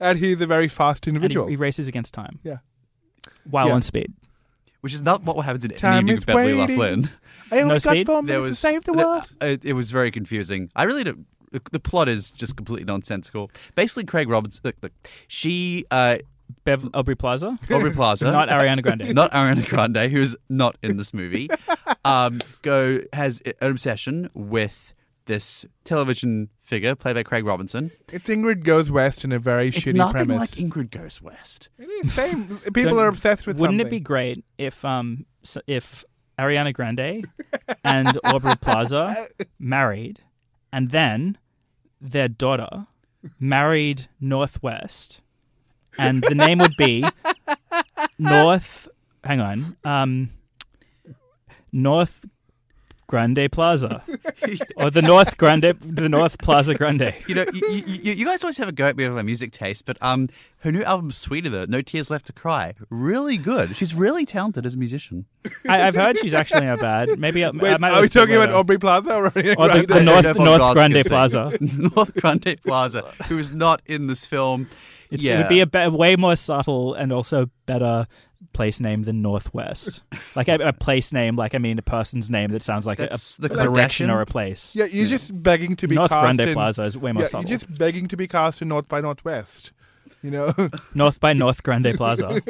And 0.00 0.18
he's 0.18 0.40
a 0.40 0.46
very 0.46 0.68
fast 0.68 1.06
And 1.06 1.14
he, 1.14 1.16
individual. 1.18 1.46
he 1.46 1.56
races 1.56 1.86
against 1.88 2.14
time. 2.14 2.38
Yeah. 2.42 2.58
While 3.48 3.68
Yeah. 3.68 3.74
on 3.74 3.82
speed. 3.82 4.12
Which 4.80 4.94
is 4.94 5.02
not 5.02 5.22
what 5.24 5.44
happens 5.44 5.64
in 5.64 5.70
Time 5.72 5.92
any 5.92 5.98
evening 5.98 6.14
is 6.14 6.20
with 6.20 6.26
Beverly 6.28 6.54
waiting. 6.54 6.76
Luff 6.78 6.90
Linn. 6.90 7.10
I 7.52 7.56
only 7.60 7.68
No 7.68 7.74
got 7.74 7.82
speed? 7.82 8.06
four 8.06 8.22
There 8.22 8.38
minutes 8.38 8.42
was 8.50 8.60
to 8.60 8.66
save 8.66 8.84
the 8.84 8.92
world. 8.94 9.24
It, 9.42 9.64
it 9.64 9.72
was 9.74 9.90
very 9.90 10.10
confusing. 10.10 10.70
I 10.74 10.84
really 10.84 11.04
don't. 11.04 11.26
The, 11.52 11.60
the 11.72 11.80
plot 11.80 12.08
is 12.08 12.30
just 12.30 12.56
completely 12.56 12.84
nonsensical. 12.84 13.50
Basically, 13.74 14.04
Craig 14.04 14.28
Roberts. 14.28 14.60
Look, 14.64 14.76
look, 14.82 14.92
she, 15.26 15.84
uh, 15.90 16.18
Bev 16.64 16.88
Aubrey 16.94 17.14
Plaza, 17.16 17.58
Aubrey 17.70 17.92
Plaza, 17.92 18.30
not 18.30 18.48
Ariana 18.48 18.82
Grande. 18.82 19.14
not 19.14 19.32
Ariana 19.32 19.66
Grande, 19.68 20.10
who's 20.10 20.36
not 20.48 20.76
in 20.82 20.96
this 20.96 21.12
movie, 21.14 21.48
um, 22.04 22.40
go 22.62 23.00
has 23.12 23.40
an 23.42 23.54
obsession 23.60 24.30
with 24.34 24.92
this 25.26 25.64
television 25.84 26.48
figure 26.62 26.94
played 26.96 27.14
by 27.14 27.22
Craig 27.22 27.44
Robinson. 27.44 27.90
It's 28.12 28.28
Ingrid 28.28 28.64
Goes 28.64 28.90
West 28.90 29.22
in 29.24 29.30
a 29.32 29.38
very 29.38 29.68
It's 29.68 29.78
shitty 29.78 29.94
nothing 29.94 30.26
premise. 30.26 30.40
like 30.40 30.50
Ingrid 30.50 30.90
Goes 30.90 31.22
West. 31.22 31.68
it 31.78 31.84
is 31.84 32.12
same. 32.14 32.48
People 32.72 32.82
Don't- 32.82 32.98
are 32.98 33.08
obsessed 33.08 33.46
with 33.46 33.58
Wouldn't 33.58 33.78
something. 33.80 33.86
it 33.86 33.90
be 33.90 34.00
great 34.00 34.44
if 34.58 34.84
um 34.84 35.26
s- 35.44 35.58
if 35.66 36.04
Ariana 36.38 36.72
Grande 36.72 37.26
and 37.84 38.18
Aubrey 38.24 38.56
Plaza 38.60 39.14
married, 39.58 40.20
and 40.72 40.90
then 40.90 41.36
their 42.00 42.28
daughter 42.28 42.86
married 43.38 44.06
Northwest, 44.20 45.20
and 45.98 46.22
the 46.22 46.34
name 46.34 46.58
would 46.58 46.76
be 46.76 47.04
North. 48.18 48.88
Hang 49.24 49.40
on, 49.40 49.76
um, 49.84 50.30
North 51.72 52.24
Grande 53.06 53.50
Plaza, 53.50 54.02
or 54.76 54.90
the 54.90 55.02
North 55.02 55.36
Grande, 55.36 55.74
the 55.80 56.08
North 56.08 56.38
Plaza 56.38 56.74
Grande. 56.74 57.12
You 57.26 57.34
know, 57.34 57.44
you, 57.52 57.60
you, 57.68 57.82
you 57.86 58.12
you 58.12 58.24
guys 58.24 58.42
always 58.44 58.56
have 58.58 58.68
a 58.68 58.72
go 58.72 58.86
at 58.86 58.96
me 58.96 59.04
with 59.06 59.14
my 59.16 59.22
music 59.22 59.52
taste, 59.52 59.84
but 59.84 59.98
um, 60.00 60.28
her 60.60 60.72
new 60.72 60.82
album, 60.84 61.10
Sweeter, 61.10 61.50
though, 61.50 61.64
No 61.66 61.82
Tears 61.82 62.08
Left 62.08 62.26
to 62.26 62.32
Cry, 62.32 62.74
really 62.88 63.36
good. 63.36 63.76
She's 63.76 63.94
really 63.94 64.24
talented 64.24 64.64
as 64.64 64.74
a 64.74 64.78
musician. 64.78 65.26
I, 65.68 65.82
I've 65.82 65.94
heard 65.96 66.18
she's 66.18 66.34
actually 66.34 66.66
not 66.66 66.80
bad. 66.80 67.18
Maybe 67.18 67.44
I, 67.44 67.48
I 67.48 67.76
might 67.76 67.90
are 67.92 68.00
we 68.02 68.08
talking 68.08 68.36
about 68.36 68.48
later. 68.48 68.56
Aubrey 68.58 68.78
Plaza 68.78 69.14
or 69.14 69.30
Ariana 69.30 69.56
Or 69.58 69.68
the, 69.68 69.86
Grande? 69.86 69.88
the 69.88 70.00
North, 70.02 70.22
don't 70.22 70.38
know 70.38 70.54
if 70.54 70.58
North 70.60 70.74
Grande. 70.74 71.04
Plaza. 71.04 71.58
North 71.60 72.14
Grande 72.14 72.56
Plaza, 72.64 73.02
who 73.28 73.38
is 73.38 73.52
not 73.52 73.82
in 73.86 74.06
this 74.06 74.24
film. 74.24 74.68
It's, 75.10 75.22
yeah. 75.24 75.34
It 75.34 75.38
would 75.38 75.48
be 75.48 75.60
a 75.60 75.66
be- 75.66 75.88
way 75.88 76.16
more 76.16 76.36
subtle 76.36 76.94
and 76.94 77.12
also 77.12 77.50
better 77.66 78.06
place 78.52 78.80
name 78.80 79.02
than 79.02 79.22
Northwest. 79.22 80.02
like 80.34 80.48
a, 80.48 80.54
a 80.54 80.72
place 80.72 81.12
name, 81.12 81.36
like 81.36 81.54
I 81.54 81.58
mean 81.58 81.78
a 81.78 81.82
person's 81.82 82.30
name 82.30 82.50
that 82.50 82.62
sounds 82.62 82.86
like 82.86 82.98
a, 82.98 83.08
That's 83.08 83.38
a 83.38 83.42
the 83.42 83.48
direction 83.48 84.08
Kardashian. 84.08 84.14
or 84.14 84.20
a 84.22 84.26
place. 84.26 84.74
Yeah, 84.76 84.86
you're 84.86 85.08
just 85.08 85.42
begging 85.42 85.76
to 85.76 85.88
be 85.88 85.94
North 85.96 86.10
cast 86.10 86.22
Grande 86.36 86.48
in, 86.50 86.54
Plaza 86.54 86.84
is 86.84 86.96
way 86.96 87.12
more 87.12 87.22
Yeah, 87.24 87.28
subtle. 87.28 87.50
you're 87.50 87.58
just 87.58 87.76
begging 87.78 88.08
to 88.08 88.16
be 88.16 88.26
cast 88.28 88.62
in 88.62 88.68
North 88.68 88.88
by 88.88 89.00
Northwest. 89.00 89.72
You 90.22 90.30
know, 90.30 90.54
North 90.94 91.18
by 91.20 91.32
North 91.34 91.62
Grande 91.62 91.94
Plaza. 91.96 92.40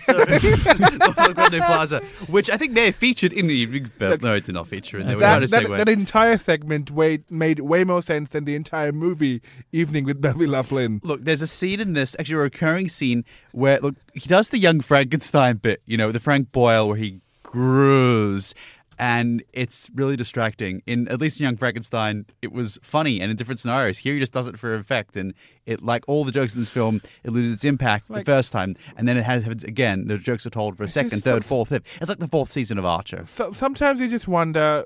So, 0.00 0.24
Grande 1.34 1.62
Plaza, 1.62 2.00
which 2.28 2.50
I 2.50 2.56
think 2.56 2.72
may 2.72 2.86
have 2.86 2.96
featured 2.96 3.32
in 3.32 3.46
the 3.46 3.54
evening, 3.54 3.90
but 3.98 4.22
no, 4.22 4.34
it 4.34 4.44
did 4.44 4.54
not 4.54 4.68
feature 4.68 4.98
in 4.98 5.06
there. 5.06 5.16
that, 5.18 5.50
that, 5.50 5.68
that 5.68 5.88
entire 5.88 6.38
segment 6.38 6.90
way, 6.90 7.20
made 7.30 7.60
way 7.60 7.84
more 7.84 8.02
sense 8.02 8.30
than 8.30 8.44
the 8.44 8.54
entire 8.54 8.92
movie 8.92 9.42
Evening 9.72 10.04
with 10.04 10.20
Beverly 10.20 10.46
Luff 10.46 10.72
Linn. 10.72 11.00
Look, 11.02 11.24
there's 11.24 11.42
a 11.42 11.46
scene 11.46 11.80
in 11.80 11.92
this, 11.94 12.14
actually 12.18 12.36
a 12.36 12.38
recurring 12.38 12.88
scene 12.88 13.24
where 13.52 13.78
look 13.80 13.94
he 14.14 14.28
does 14.28 14.50
the 14.50 14.58
young 14.58 14.80
Frankenstein 14.80 15.56
bit, 15.56 15.82
you 15.86 15.96
know, 15.96 16.12
the 16.12 16.20
Frank 16.20 16.52
Boyle 16.52 16.88
where 16.88 16.96
he 16.96 17.20
grows, 17.42 18.54
and 18.98 19.42
it's 19.52 19.88
really 19.94 20.16
distracting. 20.16 20.82
In 20.86 21.08
at 21.08 21.20
least 21.20 21.40
in 21.40 21.44
Young 21.44 21.56
Frankenstein, 21.56 22.26
it 22.42 22.52
was 22.52 22.78
funny 22.82 23.20
and 23.20 23.30
in 23.30 23.36
different 23.36 23.60
scenarios. 23.60 23.98
Here 23.98 24.14
he 24.14 24.20
just 24.20 24.32
does 24.32 24.46
it 24.46 24.58
for 24.58 24.74
effect, 24.74 25.16
and 25.16 25.34
it 25.66 25.82
like 25.82 26.04
all 26.06 26.24
the 26.24 26.32
jokes 26.32 26.54
in 26.54 26.60
this 26.60 26.70
film, 26.70 27.00
it 27.22 27.30
loses 27.32 27.52
its 27.52 27.64
impact 27.64 28.10
Like- 28.10 28.24
the 28.24 28.32
first 28.32 28.52
time, 28.52 28.76
and 28.96 29.06
then 29.08 29.16
it 29.16 29.24
has 29.24 29.42
happens 29.42 29.64
again. 29.64 30.06
The 30.08 30.18
jokes 30.18 30.46
are 30.46 30.50
told 30.50 30.76
for 30.76 30.84
a 30.84 30.88
second, 30.88 31.24
third, 31.24 31.42
so- 31.42 31.48
fourth, 31.48 31.68
fifth. 31.70 31.82
It's 32.00 32.08
like 32.08 32.18
the 32.18 32.28
fourth 32.28 32.50
season 32.50 32.78
of 32.78 32.84
Archer. 32.84 33.24
So, 33.28 33.52
sometimes 33.52 34.00
you 34.00 34.08
just 34.08 34.28
wonder 34.28 34.84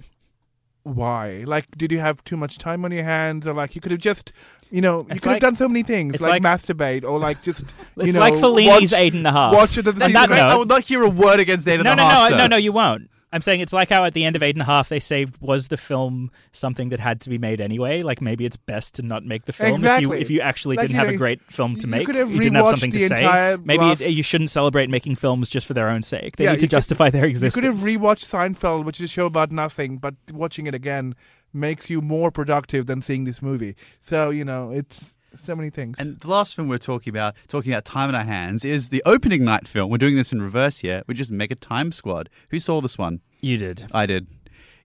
why. 0.85 1.45
Like, 1.47 1.67
did 1.77 1.93
you 1.93 1.99
have 1.99 2.23
too 2.25 2.37
much 2.37 2.59
time 2.59 2.85
on 2.85 2.93
your 2.93 3.05
hands, 3.05 3.47
or 3.47 3.53
like 3.53 3.75
you 3.75 3.81
could 3.81 3.93
have 3.93 4.01
just, 4.01 4.33
you 4.71 4.81
know, 4.81 5.01
you 5.01 5.07
It's 5.11 5.19
could 5.25 5.27
like- 5.33 5.43
have 5.43 5.53
done 5.53 5.57
so 5.57 5.69
many 5.69 5.83
things, 5.83 6.21
like, 6.21 6.31
like- 6.31 6.43
masturbate, 6.43 7.05
or 7.05 7.19
like 7.19 7.43
just, 7.43 7.61
you 7.97 8.05
It's 8.05 8.15
know, 8.15 8.21
like 8.21 8.35
Fellini's 8.39 8.93
watch, 8.93 9.01
eight 9.01 9.15
and 9.15 9.27
a 9.27 9.33
half. 9.33 9.53
watch 9.53 9.77
it 9.77 9.87
at 9.87 9.97
the 9.97 10.05
On 10.05 10.09
season. 10.11 10.13
that 10.15 10.29
Great, 10.29 10.37
note- 10.39 10.49
I 10.51 10.57
would 10.57 10.69
not 10.69 10.83
hear 10.85 11.03
a 11.03 11.11
word 11.11 11.41
against 11.41 11.69
Eight 11.69 11.75
and 11.75 11.85
no, 11.85 11.93
a 11.93 11.97
no, 11.97 12.03
Half, 12.05 12.31
no, 12.31 12.37
sir. 12.37 12.43
no, 12.43 12.47
no, 12.47 12.57
you 12.57 12.73
won't. 12.73 13.11
I'm 13.31 13.43
saying 13.43 13.61
it's 13.61 13.73
like 13.75 13.91
how 13.91 14.05
at 14.05 14.15
the 14.15 14.25
end 14.25 14.37
of 14.37 14.43
Eight 14.43 14.55
and 14.55 14.63
a 14.63 14.65
Half 14.65 14.89
they 14.89 15.01
saved 15.01 15.37
was 15.41 15.69
the 15.69 15.77
film 15.77 16.31
something 16.53 16.89
that 16.89 16.99
had 17.01 17.21
to 17.23 17.29
be 17.31 17.37
made 17.37 17.61
anyway. 17.61 18.03
Like 18.03 18.23
maybe 18.23 18.47
it's 18.47 18.57
best 18.57 18.95
to 18.95 19.03
not 19.03 19.25
make 19.25 19.45
the 19.45 19.53
film 19.53 19.85
if 19.85 20.01
you 20.01 20.13
if 20.15 20.31
you 20.31 20.41
actually 20.41 20.77
Like, 20.77 20.85
didn't 20.85 20.95
you 20.95 20.99
have 21.01 21.09
know, 21.09 21.15
a 21.15 21.19
great 21.19 21.43
film 21.51 21.75
to 21.77 21.83
you 21.83 21.89
make. 21.89 22.07
could 22.07 22.15
have 22.15 22.31
you 22.31 22.41
didn't 22.41 22.55
have 22.57 22.69
something 22.69 22.91
to 22.93 23.09
say. 23.09 23.57
Maybe 23.63 23.85
it, 23.85 24.01
you 24.01 24.23
shouldn't 24.23 24.51
celebrate 24.51 24.89
making 24.89 25.17
films 25.17 25.51
just 25.51 25.67
for 25.67 25.75
their 25.75 25.89
own 25.91 26.03
sake. 26.03 26.37
They 26.37 26.45
Yeah, 26.45 26.53
need 26.53 26.57
you 26.57 26.61
to 26.61 26.67
could- 26.67 26.71
justify 26.71 27.11
their 27.11 27.25
You 27.25 27.31
existence. 27.31 27.55
could 27.55 27.65
have 27.65 27.83
rewatched 27.83 28.25
Seinfeld, 28.27 28.85
which 28.85 28.99
is 28.99 29.05
a 29.05 29.09
show 29.09 29.27
about 29.27 29.53
nothing, 29.53 29.99
but 29.99 30.15
watching 30.33 30.67
it 30.67 30.75
again 30.75 31.15
makes 31.53 31.91
you 31.91 32.01
more 32.01 32.31
productive 32.31 32.87
than 32.87 33.03
seeing 33.03 33.25
this 33.25 33.43
movie. 33.43 33.75
So 34.01 34.31
you 34.31 34.45
know, 34.45 34.71
it's 34.71 35.05
so 35.37 35.55
many 35.57 35.71
things. 35.71 35.97
And 35.99 36.19
the 36.21 36.29
last 36.29 36.55
film 36.57 36.69
we're 36.69 36.79
talking 36.79 37.11
about, 37.11 37.35
talking 37.49 37.73
about 37.73 37.85
time 37.85 38.09
in 38.09 38.15
our 38.15 38.25
hands, 38.25 38.65
is 38.65 38.89
the 38.89 39.03
opening 39.07 39.45
night 39.45 39.69
film. 39.69 39.91
We're 39.91 39.99
doing 39.99 40.17
this 40.17 40.33
in 40.33 40.41
reverse 40.43 40.79
here. 40.79 41.03
We 41.07 41.15
just 41.15 41.31
make 41.31 41.51
a 41.51 41.55
time 41.57 41.93
squad. 41.93 42.29
Who 42.51 42.61
saw 42.61 42.81
this 42.81 42.97
one? 42.99 43.21
you 43.41 43.57
did. 43.57 43.87
I 43.93 44.07
did. 44.07 44.27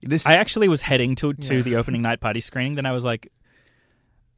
This 0.02 0.26
I 0.26 0.34
actually 0.34 0.68
was 0.68 0.82
heading 0.82 1.14
to 1.16 1.32
to 1.32 1.56
Yeah. 1.56 1.62
the 1.62 1.76
opening 1.76 2.02
night 2.02 2.20
party 2.20 2.40
screening. 2.40 2.74
Then 2.74 2.86
I 2.86 2.92
was 2.92 3.04
like, 3.04 3.32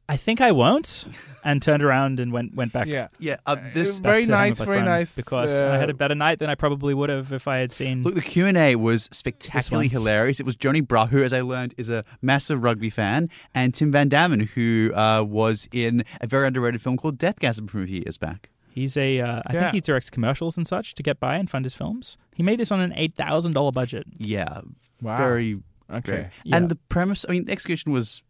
I 0.09 0.15
think 0.15 0.39
I 0.39 0.51
won't, 0.53 1.05
and 1.43 1.61
turned 1.61 1.83
around 1.83 2.19
and 2.21 2.31
went 2.31 2.55
went 2.55 2.71
back. 2.71 2.87
yeah, 2.87 3.09
yeah, 3.19 3.37
uh, 3.45 3.57
this 3.73 3.99
back 3.99 4.03
very 4.03 4.23
to 4.23 4.31
nice, 4.31 4.57
very 4.57 4.81
nice. 4.81 5.15
Because 5.15 5.59
uh, 5.59 5.67
I 5.73 5.77
had 5.77 5.89
a 5.89 5.93
better 5.93 6.15
night 6.15 6.39
than 6.39 6.49
I 6.49 6.55
probably 6.55 6.93
would 6.93 7.09
have 7.09 7.33
if 7.33 7.47
I 7.47 7.57
had 7.57 7.71
seen. 7.73 8.03
Look, 8.03 8.15
the 8.15 8.21
Q 8.21 8.45
and 8.47 8.57
A 8.57 8.77
was 8.77 9.09
spectacularly 9.11 9.89
hilarious. 9.89 10.39
It 10.39 10.45
was 10.45 10.55
Jonny 10.55 10.81
Brugh, 10.81 11.09
who, 11.09 11.23
as 11.23 11.33
I 11.33 11.41
learned, 11.41 11.73
is 11.77 11.89
a 11.89 12.05
massive 12.21 12.63
rugby 12.63 12.89
fan, 12.89 13.29
and 13.53 13.73
Tim 13.73 13.91
Van 13.91 14.09
Dammen, 14.09 14.47
who 14.49 14.93
uh, 14.95 15.23
was 15.23 15.67
in 15.73 16.05
a 16.21 16.27
very 16.27 16.47
underrated 16.47 16.81
film 16.81 16.95
called 16.97 17.17
Deathgasm 17.17 17.69
from 17.69 17.83
a 17.83 17.85
few 17.87 18.01
years 18.05 18.17
back. 18.17 18.49
He's 18.73 18.95
a, 18.95 19.19
uh, 19.19 19.41
I 19.45 19.53
Yeah. 19.53 19.59
think 19.61 19.73
he 19.73 19.81
directs 19.81 20.09
commercials 20.11 20.55
and 20.55 20.67
such 20.67 20.93
to 20.95 21.03
get 21.03 21.19
by 21.19 21.35
and 21.35 21.49
fund 21.49 21.65
his 21.65 21.73
films. 21.73 22.15
He 22.35 22.43
made 22.43 22.59
this 22.59 22.71
on 22.71 22.79
an 22.79 22.93
eight 22.95 23.15
thousand 23.15 23.53
dollar 23.53 23.71
budget. 23.71 24.05
Yeah, 24.17 24.61
Wow. 25.01 25.17
very 25.17 25.59
okay. 25.91 26.01
great. 26.11 26.25
Yeah. 26.43 26.55
And 26.57 26.69
the 26.69 26.75
premise, 26.87 27.25
I 27.27 27.31
mean, 27.33 27.45
the 27.45 27.51
execution 27.51 27.91
was. 27.91 28.21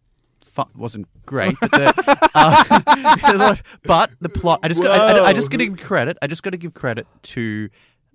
Wasn't 0.75 1.07
great, 1.25 1.55
but 1.59 1.71
the, 1.71 2.29
uh, 2.35 3.15
there's 3.27 3.39
a 3.39 3.43
lot- 3.43 3.61
but 3.83 4.11
the 4.21 4.29
plot. 4.29 4.59
I 4.63 4.67
just, 4.67 4.81
got, 4.81 4.99
I, 4.99 5.17
I, 5.19 5.25
I 5.27 5.33
just 5.33 5.49
got 5.51 5.57
to 5.59 5.67
give 5.67 5.79
credit. 5.79 6.17
I 6.21 6.27
just 6.27 6.43
got 6.43 6.51
to 6.51 6.57
give 6.57 6.73
credit 6.73 7.05
to 7.23 7.69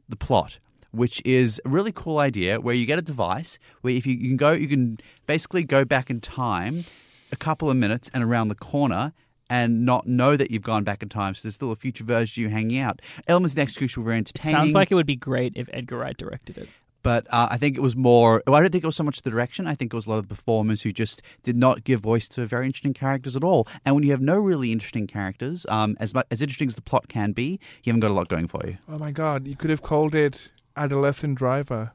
the 0.09 0.17
plot, 0.17 0.59
which 0.91 1.23
is 1.25 1.61
a 1.65 1.69
really 1.69 1.93
cool 1.93 2.19
idea 2.19 2.61
where 2.61 2.75
you 2.75 2.87
get 2.87 2.99
a 2.99 3.03
device 3.03 3.59
where 3.83 3.95
if 3.95 4.07
you, 4.07 4.15
you 4.15 4.29
can 4.29 4.37
go, 4.37 4.53
you 4.53 4.69
can 4.69 4.99
basically 5.27 5.65
go 5.65 5.85
back 5.85 6.11
in 6.11 6.21
time 6.21 6.85
a 7.31 7.37
couple 7.37 7.71
of 7.71 7.77
minutes 7.77 8.11
and 8.13 8.23
around 8.23 8.49
the 8.49 8.55
corner 8.55 9.13
and 9.49 9.85
not 9.85 10.07
know 10.07 10.37
that 10.37 10.51
you've 10.51 10.63
gone 10.63 10.83
back 10.85 11.03
in 11.03 11.09
time. 11.09 11.35
So 11.35 11.43
there's 11.43 11.55
still 11.57 11.73
a 11.73 11.77
future 11.77 12.05
version 12.05 12.45
of 12.45 12.51
you 12.51 12.55
hanging 12.55 12.79
out. 12.79 13.01
Elements 13.27 13.53
of 13.53 13.57
the 13.57 13.63
execution 13.63 14.03
were 14.05 14.13
entertaining. 14.13 14.59
Sounds 14.59 14.75
like 14.75 14.91
it 14.91 14.95
would 14.95 15.07
be 15.07 15.17
great 15.17 15.53
if 15.57 15.69
Edgar 15.73 15.99
Wright 15.99 16.17
directed 16.17 16.57
it. 16.59 16.69
But 17.03 17.27
uh, 17.33 17.49
I 17.51 17.57
think 17.59 17.77
it 17.77 17.81
was 17.81 17.97
more. 17.97 18.43
Well, 18.47 18.55
I 18.57 18.61
don't 18.61 18.71
think 18.71 18.85
it 18.85 18.87
was 18.87 18.95
so 18.97 19.03
much 19.03 19.23
the 19.23 19.31
direction. 19.31 19.67
I 19.67 19.75
think 19.75 19.93
it 19.93 19.97
was 19.97 20.07
a 20.07 20.11
lot 20.11 20.19
of 20.19 20.29
the 20.29 20.35
performers 20.35 20.83
who 20.83 20.93
just 20.93 21.21
did 21.43 21.57
not 21.57 21.83
give 21.85 22.01
voice 22.01 22.29
to 22.31 22.47
very 22.47 22.65
interesting 22.67 22.95
characters 22.95 23.35
at 23.37 23.43
all. 23.43 23.67
And 23.85 23.95
when 23.97 24.05
you 24.05 24.11
have 24.13 24.21
no 24.21 24.37
really 24.39 24.71
interesting 24.71 25.07
characters, 25.07 25.67
um, 25.69 25.97
as 25.99 26.15
much 26.15 26.27
as 26.31 26.41
interesting 26.43 26.69
as 26.69 26.77
the 26.77 26.83
plot 26.83 27.09
can 27.09 27.33
be, 27.33 27.59
you 27.83 27.91
haven't 27.93 28.01
got 28.01 28.11
a 28.11 28.15
lot 28.15 28.29
going 28.29 28.47
for 28.47 28.61
you. 28.65 28.79
Oh 28.89 28.99
my 28.99 29.11
God! 29.11 29.47
You 29.49 29.57
could 29.57 29.71
have 29.71 29.83
called 29.83 30.15
it 30.15 30.51
Adolescent 30.77 31.37
Driver, 31.39 31.93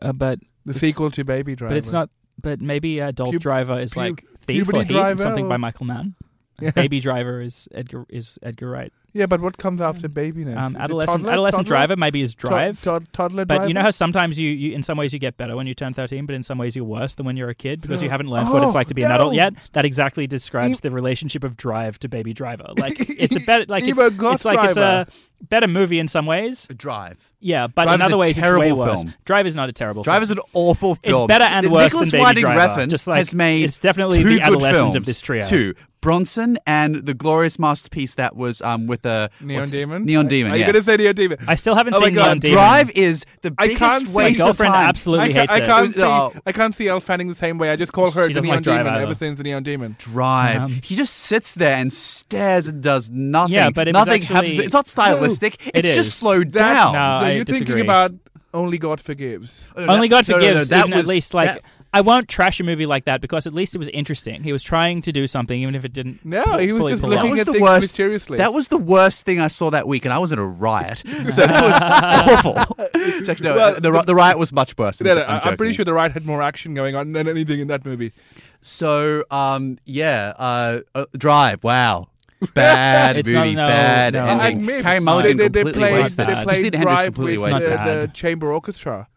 Uh, 0.00 0.12
but 0.12 0.38
the 0.64 0.74
sequel 0.74 1.10
to 1.10 1.24
Baby 1.24 1.54
Driver. 1.56 1.72
but 1.74 1.78
it's 1.78 1.92
not. 1.92 2.10
But 2.40 2.60
maybe 2.60 2.98
Adult 3.00 3.32
Pub- 3.32 3.40
Driver 3.42 3.78
is 3.80 3.94
pub- 3.94 4.00
like 4.02 4.24
Thief 4.46 4.62
or 4.62 4.72
Puberty 4.72 4.84
Heat, 4.88 4.94
Driver 5.00 5.22
something 5.22 5.48
by 5.48 5.56
Michael 5.56 5.86
Mann. 5.86 6.14
Yeah. 6.60 6.70
Baby 6.72 7.00
Driver 7.00 7.40
is 7.40 7.68
Edgar 7.72 8.04
is 8.08 8.38
Edgar 8.42 8.70
Wright. 8.70 8.92
Yeah, 9.16 9.26
but 9.26 9.40
what 9.40 9.56
comes 9.58 9.80
after 9.80 10.08
babiness? 10.08 10.56
Um, 10.56 10.74
adolescent 10.74 11.18
toddler? 11.20 11.30
adolescent 11.30 11.66
Toddler? 11.68 11.76
driver 11.86 11.96
maybe 11.96 12.20
is 12.20 12.34
drive. 12.34 12.82
to- 12.82 13.00
toddler 13.12 13.44
But 13.44 13.54
driver. 13.54 13.68
you 13.68 13.74
know 13.74 13.82
how 13.82 13.92
sometimes 13.92 14.38
you, 14.40 14.50
you, 14.50 14.74
in 14.74 14.82
some 14.82 14.98
ways, 14.98 15.12
you 15.12 15.20
get 15.20 15.36
better 15.36 15.54
when 15.54 15.68
you 15.68 15.74
turn 15.74 15.94
13, 15.94 16.26
but 16.26 16.34
in 16.34 16.42
some 16.42 16.58
ways, 16.58 16.74
you're 16.74 16.84
worse 16.84 17.14
than 17.14 17.24
when 17.24 17.36
you're 17.36 17.48
a 17.48 17.54
kid 17.54 17.80
because 17.80 18.02
you 18.02 18.10
haven't 18.10 18.26
learned 18.28 18.50
what 18.50 18.62
Oh, 18.64 18.66
it's 18.66 18.74
like 18.74 18.88
to 18.88 18.94
be 18.94 19.04
an 19.04 19.12
adult 19.12 19.34
yet. 19.34 19.54
That 19.72 19.84
exactly 19.84 20.26
describes 20.26 20.78
E- 20.78 20.80
the 20.82 20.90
relationship 20.90 21.44
of 21.44 21.56
Drive 21.56 22.00
to 22.00 22.08
Baby 22.08 22.32
Driver. 22.34 22.66
Like 22.76 22.96
it's 23.08 23.36
a 23.36 23.40
better, 23.40 23.64
like 23.68 23.84
it's, 23.84 23.98
it's 23.98 24.44
like 24.44 24.68
it's 24.68 24.76
a 24.78 25.06
better 25.48 25.68
movie 25.68 25.98
in 25.98 26.08
some 26.08 26.26
ways. 26.26 26.66
Drive. 26.76 27.18
Yeah, 27.40 27.66
but 27.66 27.84
Drive 27.84 27.94
in 27.96 28.02
other 28.02 28.14
a 28.14 28.18
ways, 28.18 28.30
it's 28.30 28.38
way 28.38 28.42
terrible 28.42 28.76
worse. 28.78 29.02
film. 29.02 29.14
Drive 29.26 29.46
is 29.46 29.54
not 29.54 29.68
a 29.68 29.72
terrible. 29.72 30.02
Drive 30.02 30.16
film. 30.16 30.22
is 30.22 30.30
an 30.30 30.38
awful 30.54 30.94
film. 30.94 31.24
It's 31.24 31.28
better 31.28 31.44
and 31.44 31.70
worse 31.70 31.84
Nicholas 31.92 32.10
than 32.10 32.18
Baby 32.18 32.22
Winding 32.24 32.42
Driver. 32.44 32.82
Refn 32.82 32.88
Just 32.90 33.06
like 33.06 33.18
has 33.18 33.34
made 33.34 33.64
it's 33.64 33.78
definitely 33.78 34.18
two 34.22 34.24
the 34.28 34.30
good 34.38 34.42
adolescent 34.42 34.76
films. 34.76 34.96
of 34.96 35.04
this 35.04 35.20
trio. 35.20 35.46
Two. 35.46 35.74
Bronson 36.00 36.58
and 36.66 37.06
the 37.06 37.14
glorious 37.14 37.58
masterpiece 37.58 38.16
that 38.16 38.36
was 38.36 38.60
um 38.60 38.86
with 38.86 39.00
the 39.02 39.30
Neon 39.40 39.68
Demon. 39.70 40.04
Neon 40.04 40.26
Demon. 40.28 40.52
Are 40.52 40.56
you 40.56 40.60
yes. 40.60 40.66
going 40.72 40.74
to 40.74 40.82
say 40.82 40.96
Neon 40.96 41.14
Demon? 41.14 41.38
I 41.48 41.54
still 41.54 41.74
haven't 41.74 41.94
Oh 41.94 42.00
my 42.00 42.06
seen 42.08 42.14
God, 42.14 42.24
Neon 42.24 42.38
Demon. 42.40 42.56
Drive 42.56 42.90
is 42.90 43.24
the 43.40 43.54
I 43.56 43.68
biggest 43.68 43.78
can't 43.78 44.06
see- 44.06 44.12
My 44.12 44.14
waste 44.14 44.40
of 44.40 44.46
girlfriend 44.48 44.74
time. 44.74 44.86
absolutely 44.86 45.28
I, 45.28 45.32
hates 45.32 45.46
ca- 45.48 45.54
I 45.54 45.60
can't 45.60 45.94
see. 45.94 46.02
Oh. 46.02 46.32
I 46.44 46.52
can't 46.52 46.74
see 46.74 46.88
Elle 46.88 47.00
Fanning 47.00 47.28
the 47.28 47.34
same 47.34 47.56
way. 47.56 47.70
I 47.70 47.76
just 47.76 47.92
call 47.94 48.10
her 48.10 48.28
She 48.28 48.34
the 48.34 48.42
Neon 48.42 48.56
like 48.56 48.64
Demon 48.64 48.86
either. 48.86 49.02
ever 49.06 49.14
since 49.14 49.38
the 49.38 49.44
Neon 49.44 49.62
Demon. 49.62 49.96
Drive. 49.98 50.60
Um, 50.60 50.80
he 50.82 50.94
just 50.94 51.14
sits 51.14 51.54
there 51.54 51.76
and 51.76 51.90
stares 51.90 52.66
and 52.66 52.82
does 52.82 53.08
nothing. 53.10 53.54
Yeah, 53.54 53.70
but 53.70 53.88
it 53.88 53.94
was 53.94 54.06
nothing 54.06 54.22
happens. 54.22 54.58
It's 54.58 54.74
not 54.74 54.86
stylistic. 54.86 55.33
It 55.42 55.56
it's 55.74 55.88
is. 55.88 55.96
just 55.96 56.18
slowed 56.18 56.52
That's- 56.52 56.76
down. 56.84 56.92
No, 56.92 56.98
No, 56.98 57.26
I 57.26 57.30
you're 57.32 57.44
disagree. 57.44 57.66
thinking 57.66 57.84
about 57.86 58.12
Only 58.52 58.78
God 58.78 59.00
Forgives. 59.00 59.64
No, 59.76 59.86
no, 59.86 59.92
Only 59.94 60.08
that- 60.08 60.26
God 60.26 60.28
no, 60.28 60.36
no, 60.36 60.40
no, 60.40 60.48
Forgives, 60.52 60.68
that 60.70 60.86
even 60.86 60.98
at 60.98 61.06
least 61.06 61.34
like 61.34 61.48
that- 61.54 61.62
I 61.92 62.00
won't 62.00 62.26
trash 62.28 62.58
a 62.58 62.64
movie 62.64 62.86
like 62.86 63.04
that 63.04 63.20
because 63.20 63.46
at 63.46 63.52
least 63.52 63.76
it 63.76 63.78
was 63.78 63.88
interesting. 63.90 64.42
He 64.42 64.52
was 64.52 64.64
trying 64.64 65.00
to 65.02 65.12
do 65.12 65.28
something, 65.28 65.60
even 65.62 65.76
if 65.76 65.84
it 65.84 65.92
didn't. 65.92 66.24
No, 66.24 66.42
he 66.58 66.72
was 66.72 66.80
fully 66.80 66.92
just 66.94 67.02
pull 67.02 67.10
looking 67.10 67.26
off. 67.26 67.30
was 67.30 67.40
at 67.42 67.46
the 67.46 67.52
things 67.52 67.62
worst. 67.62 67.82
mysteriously. 67.82 68.38
That 68.38 68.52
was 68.52 68.66
the 68.66 68.78
worst 68.78 69.24
thing 69.24 69.38
I 69.38 69.46
saw 69.46 69.70
that 69.70 69.86
week, 69.86 70.04
and 70.04 70.12
I 70.12 70.18
was 70.18 70.32
in 70.32 70.40
a 70.40 70.44
riot. 70.44 71.04
So 71.30 71.46
that 71.46 71.62
was 71.62 72.54
awful. 72.56 72.76
It's 72.96 73.28
actually, 73.28 73.48
no, 73.50 73.54
Well, 73.56 73.80
the, 73.80 73.92
ri- 73.92 74.02
the 74.06 74.14
riot 74.14 74.38
was 74.38 74.52
much 74.52 74.76
worse. 74.76 75.00
No, 75.00 75.14
no, 75.14 75.22
I'm, 75.22 75.28
I- 75.30 75.34
I'm 75.50 75.56
pretty 75.56 75.70
joking. 75.70 75.74
sure 75.76 75.84
the 75.84 75.92
right 75.92 76.10
had 76.10 76.26
more 76.26 76.42
action 76.42 76.74
going 76.74 76.96
on 76.96 77.12
than 77.12 77.28
anything 77.28 77.60
in 77.60 77.68
that 77.68 77.84
movie. 77.84 78.12
So, 78.60 79.22
um, 79.30 79.78
yeah, 79.84 80.32
uh, 80.36 80.80
uh, 80.96 81.04
Drive. 81.16 81.62
Wow. 81.62 82.08
Bad 82.54 83.16
It's 83.18 83.30
not- 83.30 83.46
no, 83.48 83.68
bad 83.68 84.14
no. 84.14 84.26
ending. 84.26 84.56
And 84.58 84.66
Myths, 84.66 84.84
Harry 84.86 84.98
not- 85.00 85.04
Mulligan 85.04 85.36
they, 85.36 85.44
they, 85.44 85.48
they 85.48 85.60
completely 85.62 85.80
played, 85.88 86.02
wasted. 86.02 86.18
they 86.18 86.32
bad. 86.32 86.44
played 86.44 86.72
Drive 86.72 87.18
with 87.18 87.42
the, 87.42 87.58
the 88.06 88.10
chamber 88.12 88.52
orchestra 88.52 89.08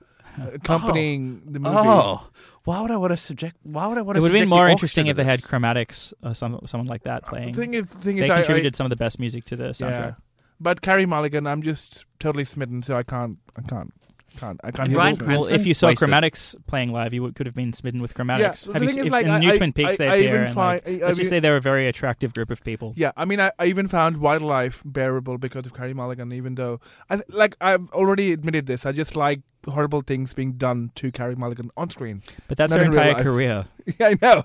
accompanying 0.53 1.41
oh. 1.47 1.51
the 1.51 1.59
movie. 1.59 1.75
Oh, 1.77 2.27
why 2.63 2.81
would 2.81 2.91
I 2.91 2.97
want 2.97 3.11
to 3.11 3.17
subject? 3.17 3.55
Why 3.63 3.87
would 3.87 3.97
I 3.97 4.01
want 4.01 4.17
It 4.17 4.19
to? 4.19 4.23
would 4.23 4.31
have 4.33 4.39
been 4.41 4.49
more 4.49 4.67
interesting 4.67 5.07
if 5.07 5.15
they 5.15 5.23
had 5.23 5.39
chromatics 5.41 6.13
or 6.23 6.33
some, 6.33 6.59
someone 6.65 6.87
like 6.87 7.03
that 7.03 7.23
uh, 7.23 7.25
The 7.25 7.29
playing. 7.29 7.53
thing 7.53 7.73
is, 7.73 7.85
the 7.87 7.97
thing 7.97 8.15
They 8.17 8.25
is, 8.25 8.31
I- 8.31 8.35
contributed 8.37 8.75
I, 8.75 8.77
some 8.77 8.85
of 8.85 8.89
the 8.89 8.95
best 8.97 9.19
music 9.19 9.45
to 9.45 9.55
the 9.55 9.69
soundtrack. 9.69 9.91
yeah. 9.99 10.13
But 10.59 10.81
Carey 10.81 11.05
Mulligan, 11.05 11.45
I'm 11.47 11.61
just 11.61 12.05
totally 12.19 12.43
smitten, 12.43 12.81
so 12.81 12.97
I 12.97 13.03
can't, 13.03 13.37
I 13.55 13.61
can't, 13.61 13.93
can't, 14.37 14.59
I 14.63 14.71
can't. 14.71 14.79
And 14.79 14.87
hear 14.89 14.97
Bryan 14.97 15.13
this 15.15 15.19
movie. 15.21 15.33
Cranston? 15.33 15.51
Well, 15.51 15.59
if 15.61 15.65
you 15.67 15.73
saw 15.73 15.87
Wasted. 15.87 16.09
Chromatics 16.09 16.55
playing 16.67 16.91
live, 16.93 17.13
you 17.13 17.23
would, 17.23 17.35
could 17.35 17.45
have 17.45 17.55
been 17.55 17.73
smitten 17.73 18.01
with 18.01 18.13
Chromatics. 18.13 18.65
the 18.67 18.73
have 18.73 18.81
you 18.83 18.87
thing 18.89 18.95
se- 19.03 19.05
is, 19.07 19.11
like, 19.11 19.25
in 19.25 19.31
I- 19.31 19.39
New 19.39 19.51
I- 19.51 19.57
Twin 19.57 19.73
Peaks, 19.73 19.89
I- 19.91 19.95
they 19.97 20.07
I 20.07 20.15
appear, 20.15 20.29
even 20.29 20.41
and 20.45 20.55
find- 20.55 20.81
like, 20.85 20.87
I- 21.01 21.03
I 21.03 21.07
let's 21.07 21.17
just 21.17 21.29
say 21.29 21.39
they're 21.39 21.57
a 21.57 21.61
very 21.61 21.87
attractive 21.87 22.33
group 22.33 22.49
of 22.51 22.63
people. 22.63 22.93
Yeah, 22.95 23.11
I 23.17 23.25
mean, 23.25 23.39
I, 23.39 23.51
I 23.59 23.65
even 23.65 23.87
found 23.87 24.17
Wildlife 24.17 24.81
bearable 24.85 25.37
because 25.37 25.65
of 25.65 25.73
Carey 25.73 25.93
Mulligan. 25.93 26.31
Even 26.31 26.55
though, 26.55 26.79
I 27.09 27.21
like, 27.29 27.55
I've 27.59 27.89
already 27.91 28.31
admitted 28.31 28.65
this. 28.67 28.85
I 28.85 28.91
just 28.93 29.15
like 29.15 29.41
horrible 29.67 30.01
things 30.01 30.33
being 30.33 30.53
done 30.53 30.91
to 30.95 31.11
Carey 31.11 31.35
Mulligan 31.35 31.69
on 31.75 31.89
screen. 31.89 32.21
But 32.47 32.57
that's 32.57 32.71
Not 32.71 32.79
her 32.79 32.85
entire 32.85 33.21
career. 33.21 33.65
Yeah, 33.99 34.07
I 34.07 34.17
know. 34.21 34.43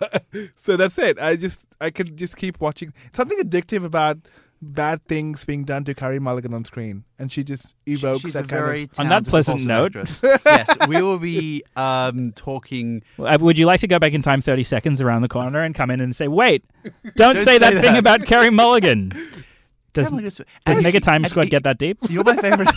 so 0.56 0.76
that's 0.76 0.96
it. 0.98 1.18
I 1.20 1.34
just, 1.36 1.60
I 1.80 1.90
could 1.90 2.16
just 2.16 2.36
keep 2.36 2.60
watching. 2.60 2.92
Something 3.12 3.38
addictive 3.40 3.84
about 3.84 4.18
bad 4.64 5.04
things 5.06 5.44
being 5.44 5.64
done 5.64 5.82
to 5.84 5.94
Carey 5.94 6.20
Mulligan 6.20 6.54
on 6.54 6.64
screen, 6.64 7.02
and 7.18 7.30
she 7.32 7.42
just 7.42 7.74
evokes 7.84 8.22
She's 8.22 8.32
that 8.34 8.44
a 8.44 8.48
kind 8.48 8.50
very 8.50 8.82
of. 8.84 9.00
On 9.00 9.08
that 9.08 9.26
pleasant 9.26 9.64
note- 9.66 9.94
yes, 10.46 10.68
we 10.88 11.02
will 11.02 11.18
be 11.18 11.64
um, 11.76 12.32
talking. 12.32 13.02
Uh, 13.18 13.36
Would 13.40 13.58
you 13.58 13.66
like 13.66 13.80
to 13.80 13.86
go 13.88 13.98
back 13.98 14.12
in 14.12 14.22
time 14.22 14.40
30 14.40 14.62
seconds 14.64 15.02
around 15.02 15.22
the 15.22 15.28
corner 15.28 15.60
and 15.60 15.74
come 15.74 15.90
in 15.90 16.00
and 16.00 16.14
say, 16.14 16.28
wait, 16.28 16.64
don't, 16.82 17.16
Don't 17.16 17.38
say, 17.38 17.44
say 17.44 17.58
that, 17.58 17.74
thing 17.82 17.96
about 17.96 18.24
Carey 18.24 18.50
Mulligan? 18.50 19.10
Does 19.94 20.08
Traveling 20.08 20.30
to- 20.30 20.44
does 20.64 20.80
Mega 20.80 21.00
Time 21.00 21.22
and 21.22 21.30
Squad 21.30 21.50
get 21.50 21.64
that 21.64 21.76
deep? 21.76 21.98
You're 22.08 22.24
my 22.24 22.36
favorite. 22.36 22.70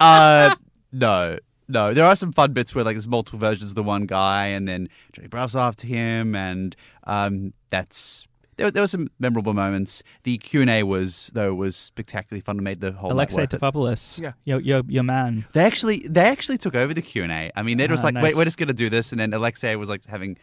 uh, 0.00 0.54
no, 0.92 1.38
no. 1.66 1.92
There 1.92 2.04
are 2.04 2.14
some 2.14 2.32
fun 2.32 2.52
bits 2.52 2.72
where 2.74 2.84
like 2.84 2.94
there's 2.94 3.08
multiple 3.08 3.40
versions 3.40 3.70
of 3.70 3.74
the 3.74 3.82
one 3.82 4.06
guy, 4.06 4.46
and 4.46 4.68
then 4.68 4.88
Johnny 5.12 5.26
Bravo's 5.26 5.56
after 5.56 5.86
him, 5.88 6.36
and 6.36 6.76
um, 7.04 7.52
that's 7.70 8.28
there. 8.56 8.70
There 8.70 8.82
were 8.82 8.86
some 8.88 9.08
memorable 9.18 9.54
moments. 9.54 10.02
The 10.24 10.38
Q 10.38 10.60
and 10.62 10.70
A 10.70 10.82
was 10.82 11.30
though 11.34 11.54
was 11.54 11.76
spectacularly 11.76 12.40
fun. 12.40 12.56
and 12.56 12.64
Made 12.64 12.80
the 12.80 12.92
whole 12.92 13.12
Alexei 13.12 13.42
worth. 13.42 13.50
Topopoulos. 13.50 14.20
Yeah. 14.20 14.32
Your, 14.44 14.60
your, 14.60 14.82
your 14.88 15.02
man. 15.02 15.46
They 15.52 15.64
actually 15.64 16.06
they 16.08 16.22
actually 16.24 16.58
took 16.58 16.74
over 16.74 16.94
the 16.94 17.02
Q 17.02 17.22
and 17.24 17.32
A. 17.32 17.50
I 17.56 17.62
mean, 17.62 17.78
they 17.78 17.84
were 17.84 17.88
just 17.88 18.02
Ah, 18.04 18.06
like, 18.08 18.14
nice. 18.14 18.22
wait, 18.24 18.36
we're 18.36 18.44
just 18.44 18.58
gonna 18.58 18.72
do 18.72 18.88
this, 18.90 19.12
and 19.12 19.20
then 19.20 19.32
Alexei 19.34 19.76
was 19.76 19.88
like 19.88 20.04
having 20.06 20.38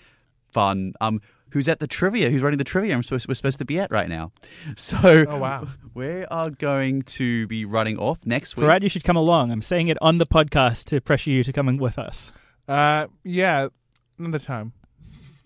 fun. 0.51 0.93
Um, 1.01 1.21
who's 1.51 1.67
at 1.67 1.79
the 1.79 1.87
trivia? 1.87 2.29
Who's 2.29 2.41
running 2.41 2.57
the 2.57 2.63
trivia? 2.63 2.93
I'm 2.95 3.03
supposed 3.03 3.27
we're 3.27 3.33
supposed 3.33 3.59
to 3.59 3.65
be 3.65 3.79
at 3.79 3.91
right 3.91 4.07
now. 4.09 4.31
So 4.77 5.25
Oh, 5.27 5.37
wow. 5.37 5.67
we 5.93 6.25
are 6.25 6.49
going 6.49 7.01
to 7.03 7.47
be 7.47 7.65
running 7.65 7.97
off 7.97 8.19
next 8.25 8.55
week. 8.55 8.65
Farad, 8.65 8.81
you 8.83 8.89
should 8.89 9.03
come 9.03 9.17
along. 9.17 9.51
I'm 9.51 9.61
saying 9.61 9.87
it 9.87 9.97
on 10.01 10.17
the 10.17 10.25
podcast 10.25 10.85
to 10.85 11.01
pressure 11.01 11.29
you 11.29 11.43
to 11.43 11.51
come 11.51 11.67
in 11.67 11.77
with 11.77 11.97
us. 11.99 12.31
Uh, 12.67 13.07
yeah, 13.23 13.67
another 14.17 14.39
time. 14.39 14.71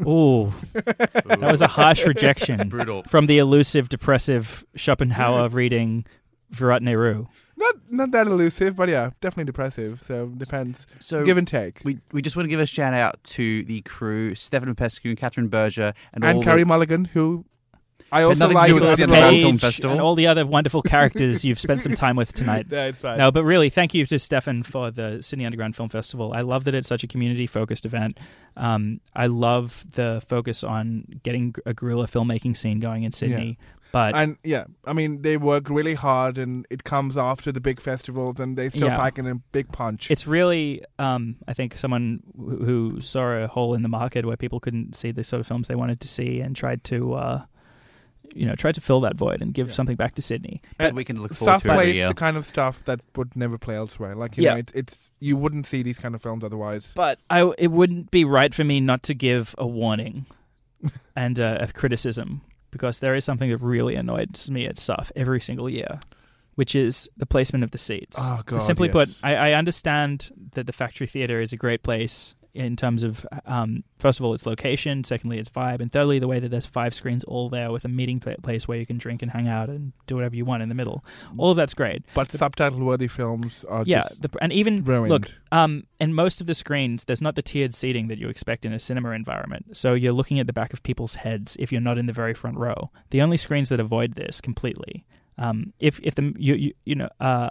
Ooh, 0.02 0.52
that 0.74 1.40
was 1.52 1.62
a 1.62 1.68
harsh 1.68 2.06
rejection 2.06 2.70
brutal. 2.70 3.04
from 3.04 3.28
the 3.28 3.38
elusive, 3.38 3.90
depressive 3.90 4.66
Schopenhauer 4.76 5.50
reading 5.50 6.06
Virat 6.52 6.82
Nehru. 6.84 7.28
Not 7.58 7.76
not 7.90 8.12
that 8.12 8.28
elusive, 8.28 8.76
but 8.76 8.90
yeah, 8.90 9.12
definitely 9.22 9.46
depressive. 9.46 10.04
So 10.06 10.28
depends. 10.28 10.86
So 11.00 11.24
Give 11.24 11.38
and 11.38 11.48
take. 11.48 11.82
we 11.86 12.00
we 12.12 12.22
just 12.22 12.36
want 12.36 12.46
to 12.46 12.50
give 12.50 12.60
a 12.60 12.66
shout 12.66 12.94
out 12.94 13.24
to 13.24 13.64
the 13.64 13.82
crew, 13.82 14.36
Stefan 14.36 14.76
Pescu 14.76 15.06
and 15.06 15.18
Catherine 15.18 15.48
Berger, 15.48 15.94
and, 16.14 16.24
all 16.26 16.30
and 16.32 16.40
the- 16.42 16.44
Carey 16.44 16.66
Mulligan, 16.66 17.06
who 17.06 17.46
I 18.16 18.24
also 18.24 18.40
nothing 18.40 18.56
to 18.56 18.60
like. 18.62 18.68
do 18.70 18.74
with 18.76 18.84
the 18.84 18.90
as 18.92 19.00
Cinderella 19.00 19.32
well. 19.32 19.40
Film 19.42 19.58
Festival. 19.58 19.92
and 19.92 20.02
all 20.02 20.16
the 20.16 20.28
other 20.28 20.46
wonderful 20.46 20.82
characters 20.94 21.44
you've 21.46 21.60
spent 21.60 21.82
some 21.82 21.96
time 21.96 22.16
with 22.16 22.34
tonight. 22.34 22.68
That's 22.70 23.04
right. 23.04 23.18
No, 23.18 23.32
but 23.32 23.44
really, 23.44 23.70
thank 23.70 23.94
you 23.94 24.06
to 24.06 24.18
Stefan 24.20 24.64
for 24.64 24.92
the 24.92 25.22
Sydney 25.22 25.46
Underground 25.46 25.76
Film 25.76 25.90
Festival. 25.90 26.34
I 26.34 26.42
love 26.42 26.64
that 26.66 26.74
it's 26.76 26.88
such 26.88 27.04
a 27.04 27.08
community 27.08 27.48
focused 27.48 27.86
event. 27.86 28.20
Um, 28.58 29.02
I 29.16 29.28
love 29.28 29.86
the 29.92 30.22
focus 30.28 30.64
on 30.64 31.06
getting 31.24 31.56
a 31.66 31.74
guerrilla 31.74 32.08
filmmaking 32.08 32.56
scene 32.58 32.80
going 32.80 33.04
in 33.04 33.12
Sydney. 33.12 33.58
But 33.92 34.14
and 34.14 34.38
yeah, 34.44 34.66
I 34.86 34.92
mean 34.92 35.22
they 35.22 35.38
work 35.38 35.70
really 35.70 35.94
hard, 35.94 36.38
and 36.38 36.66
it 36.70 36.84
comes 36.84 37.16
after 37.18 37.54
the 37.54 37.62
big 37.62 37.80
festivals, 37.80 38.42
and 38.42 38.58
they 38.58 38.70
still 38.70 38.88
Yeah. 38.90 38.98
pack 38.98 39.18
in 39.18 39.26
a 39.26 39.36
big 39.36 39.72
punch. 39.72 40.12
it's 40.12 40.28
really, 40.28 40.84
um, 41.00 41.38
I 41.48 41.54
think, 41.54 41.78
someone 41.78 42.22
who 42.36 42.66
who 42.66 43.02
saw 43.02 43.44
a 43.44 43.48
hole 43.48 43.74
in 43.74 43.84
the 43.84 43.88
market 43.88 44.26
where 44.26 44.36
people 44.36 44.60
couldn't 44.60 44.96
see 44.96 45.12
the 45.12 45.24
sort 45.24 45.40
of 45.40 45.48
films 45.48 45.70
they 45.70 45.76
wanted 45.76 46.02
to 46.02 46.10
see 46.10 46.42
and 46.42 46.56
tried 46.58 46.84
to, 46.86 47.14
uh, 47.14 47.42
you 48.34 48.46
know, 48.46 48.56
tried 48.56 48.76
to 48.76 48.82
fill 48.82 49.02
that 49.02 49.16
void 49.16 49.42
and 49.42 49.54
give 49.54 49.68
Yeah. 49.70 49.74
something 49.74 49.96
back 49.96 50.16
to 50.16 50.22
Sydney. 50.22 50.62
that 50.78 50.94
we 50.94 51.04
can 51.06 51.22
look 51.22 51.34
forward 51.34 51.60
Stuff 51.60 51.64
to 51.64 51.72
every 51.72 51.94
plays 51.94 52.08
the 52.08 52.14
kind 52.14 52.38
of 52.38 52.46
stuff 52.46 52.82
that 52.86 53.02
would 53.16 53.36
never 53.36 53.58
play 53.58 53.76
elsewhere. 53.76 54.16
Like 54.16 54.38
you 54.38 54.44
Yeah. 54.44 54.54
know, 54.54 54.58
it's, 54.60 54.72
it's 54.74 55.10
you 55.20 55.38
wouldn't 55.38 55.66
see 55.66 55.84
these 55.84 55.98
kind 55.98 56.16
of 56.16 56.22
films 56.22 56.44
otherwise. 56.44 56.92
But 56.96 57.20
I, 57.30 57.52
it 57.58 57.72
wouldn't 57.72 58.12
be 58.12 58.26
right 58.26 58.54
for 58.54 58.64
me 58.64 58.80
not 58.80 59.04
to 59.04 59.14
give 59.14 59.54
a 59.58 59.68
warning 59.68 60.26
and 61.16 61.40
uh, 61.40 61.58
a 61.62 61.68
criticism 61.72 62.42
because 62.72 63.00
there 63.00 63.16
is 63.16 63.24
something 63.26 63.50
that 63.50 63.58
really 63.62 63.96
annoys 63.96 64.50
me 64.50 64.66
at 64.66 64.78
SUF 64.78 65.12
every 65.16 65.40
single 65.40 65.70
year, 65.70 66.02
which 66.56 66.76
is 66.76 67.10
the 67.16 67.26
placement 67.26 67.64
of 67.64 67.72
the 67.72 67.78
seats. 67.78 68.18
Oh 68.20 68.42
god. 68.46 68.60
Simply 68.64 68.90
put. 68.90 69.10
I, 69.24 69.36
I 69.36 69.52
understand 69.54 70.32
that 70.56 70.68
the 70.68 70.74
Factory 70.74 71.08
Theatre 71.08 71.40
is 71.42 71.54
a 71.54 71.58
great 71.58 71.84
place 71.84 72.35
in 72.56 72.76
terms 72.76 73.04
of, 73.04 73.26
um, 73.46 73.84
first 74.00 74.20
of 74.20 74.26
all, 74.26 74.34
its 74.34 74.46
location, 74.46 75.04
secondly, 75.04 75.38
its 75.38 75.50
vibe, 75.50 75.82
and 75.82 75.92
thirdly, 75.92 76.20
the 76.20 76.28
way 76.28 76.40
that 76.40 76.50
there's 76.50 76.66
five 76.66 76.94
screens 76.96 77.24
all 77.26 77.50
there 77.50 77.72
with 77.72 77.84
a 77.84 77.90
meeting 77.90 78.20
pla- 78.20 78.36
place 78.42 78.68
where 78.68 78.78
you 78.78 78.86
can 78.86 78.98
drink 78.98 79.22
and 79.22 79.32
hang 79.32 79.48
out 79.48 79.70
and 79.70 79.92
do 80.08 80.16
whatever 80.16 80.36
you 80.36 80.46
want 80.46 80.64
in 80.64 80.70
the 80.70 80.76
middle. 80.76 81.04
All 81.38 81.52
of 81.52 81.58
that's 81.58 81.74
great. 81.74 82.04
but 82.14 82.32
subtitle-worthy 82.32 83.08
films 83.08 83.66
are 83.68 83.84
yeah, 83.86 84.04
just 84.04 84.22
the, 84.22 84.30
and 84.42 84.54
even 84.54 84.84
ruined. 84.84 85.12
look, 85.12 85.32
um, 85.52 85.86
in 86.00 86.14
most 86.14 86.40
of 86.40 86.48
the 86.48 86.56
screens, 86.56 87.04
there's 87.04 87.22
not 87.22 87.36
the 87.36 87.42
tiered 87.42 87.74
seating 87.74 88.08
that 88.08 88.18
you 88.18 88.30
expect 88.30 88.66
in 88.66 88.72
a 88.72 88.80
cinema 88.80 89.12
environment. 89.12 89.76
So 89.76 89.94
you're 89.94 90.14
looking 90.14 90.40
at 90.40 90.48
the 90.48 90.54
back 90.54 90.72
of 90.72 90.82
people's 90.82 91.16
heads 91.16 91.58
if 91.60 91.72
you're 91.72 91.82
not 91.82 91.98
in 91.98 92.06
the 92.06 92.14
very 92.14 92.34
front 92.34 92.58
row. 92.58 92.90
The 93.10 93.22
only 93.22 93.38
screens 93.38 93.70
that 93.70 93.80
avoid 93.82 94.16
this 94.16 94.40
completely, 94.40 95.06
um, 95.38 95.74
if 95.80 96.00
if 96.02 96.16
the 96.16 96.34
you 96.38 96.56
you, 96.56 96.74
you 96.86 96.96
know 96.96 97.10
uh, 97.20 97.50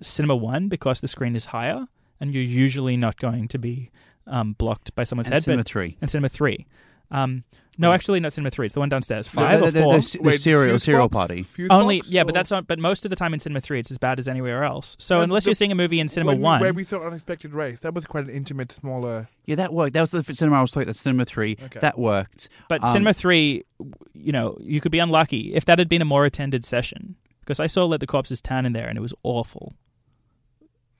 cinema 0.00 0.34
one 0.34 0.68
because 0.68 1.00
the 1.00 1.08
screen 1.08 1.36
is 1.36 1.46
higher 1.46 1.86
and 2.20 2.32
you're 2.32 2.42
usually 2.42 2.96
not 2.96 3.18
going 3.18 3.48
to 3.48 3.58
be 3.58 3.90
um, 4.26 4.52
blocked 4.54 4.94
by 4.94 5.04
someone's 5.04 5.28
and 5.28 5.34
head. 5.34 5.42
Cinema 5.44 5.60
but, 5.62 5.68
Three. 5.68 5.96
and 6.00 6.10
cinema 6.10 6.28
three. 6.28 6.66
Um, 7.10 7.44
no, 7.78 7.92
actually, 7.92 8.20
not 8.20 8.32
cinema 8.32 8.50
three. 8.50 8.66
It's 8.66 8.72
the 8.74 8.80
one 8.80 8.88
downstairs. 8.88 9.28
Five 9.28 9.60
the, 9.60 9.66
or 9.66 9.70
four. 9.70 9.98
the, 9.98 10.18
the 10.18 10.22
Wait, 10.22 10.40
serial 10.40 10.72
Fuse 10.72 10.82
serial 10.84 11.08
party. 11.10 11.42
Fuse 11.42 11.68
only, 11.70 11.98
Box, 12.00 12.08
yeah, 12.08 12.24
but 12.24 12.32
that's 12.32 12.50
not. 12.50 12.66
But 12.66 12.78
most 12.78 13.04
of 13.04 13.10
the 13.10 13.16
time 13.16 13.34
in 13.34 13.40
cinema 13.40 13.60
three, 13.60 13.78
it's 13.78 13.90
as 13.90 13.98
bad 13.98 14.18
as 14.18 14.28
anywhere 14.28 14.64
else. 14.64 14.96
So 14.98 15.20
unless 15.20 15.44
the- 15.44 15.50
you're 15.50 15.54
seeing 15.54 15.72
a 15.72 15.74
movie 15.74 16.00
in 16.00 16.08
cinema 16.08 16.32
when 16.32 16.40
one, 16.40 16.60
where 16.62 16.72
we 16.72 16.84
saw 16.84 17.06
Unexpected 17.06 17.52
Race. 17.52 17.80
That 17.80 17.92
was 17.92 18.06
quite 18.06 18.24
an 18.24 18.30
intimate, 18.30 18.72
smaller. 18.72 19.28
Yeah, 19.44 19.56
that 19.56 19.74
worked. 19.74 19.92
That 19.92 20.00
was 20.00 20.10
the 20.10 20.24
cinema 20.34 20.56
I 20.58 20.62
was 20.62 20.70
talking. 20.70 20.86
That's 20.86 21.00
Cinema 21.00 21.26
Three. 21.26 21.58
Okay. 21.62 21.80
That 21.80 21.98
worked. 21.98 22.48
But 22.68 22.82
Um, 22.82 22.92
Cinema 22.92 23.12
3, 23.12 23.62
you 24.14 24.32
know, 24.32 24.56
you 24.60 24.80
could 24.80 24.90
be 24.92 24.98
unlucky 24.98 25.54
if 25.54 25.66
that 25.66 25.78
had 25.78 25.88
been 25.88 26.02
a 26.02 26.06
more 26.06 26.24
attended 26.24 26.64
session. 26.64 27.16
Because 27.40 27.60
I 27.60 27.66
saw 27.68 27.84
Let 27.84 28.00
the 28.00 28.06
Corpses 28.08 28.40
Tan 28.40 28.66
in 28.66 28.72
there 28.72 28.88
and 28.88 28.98
it 28.98 29.02
was 29.02 29.14
awful. 29.22 29.74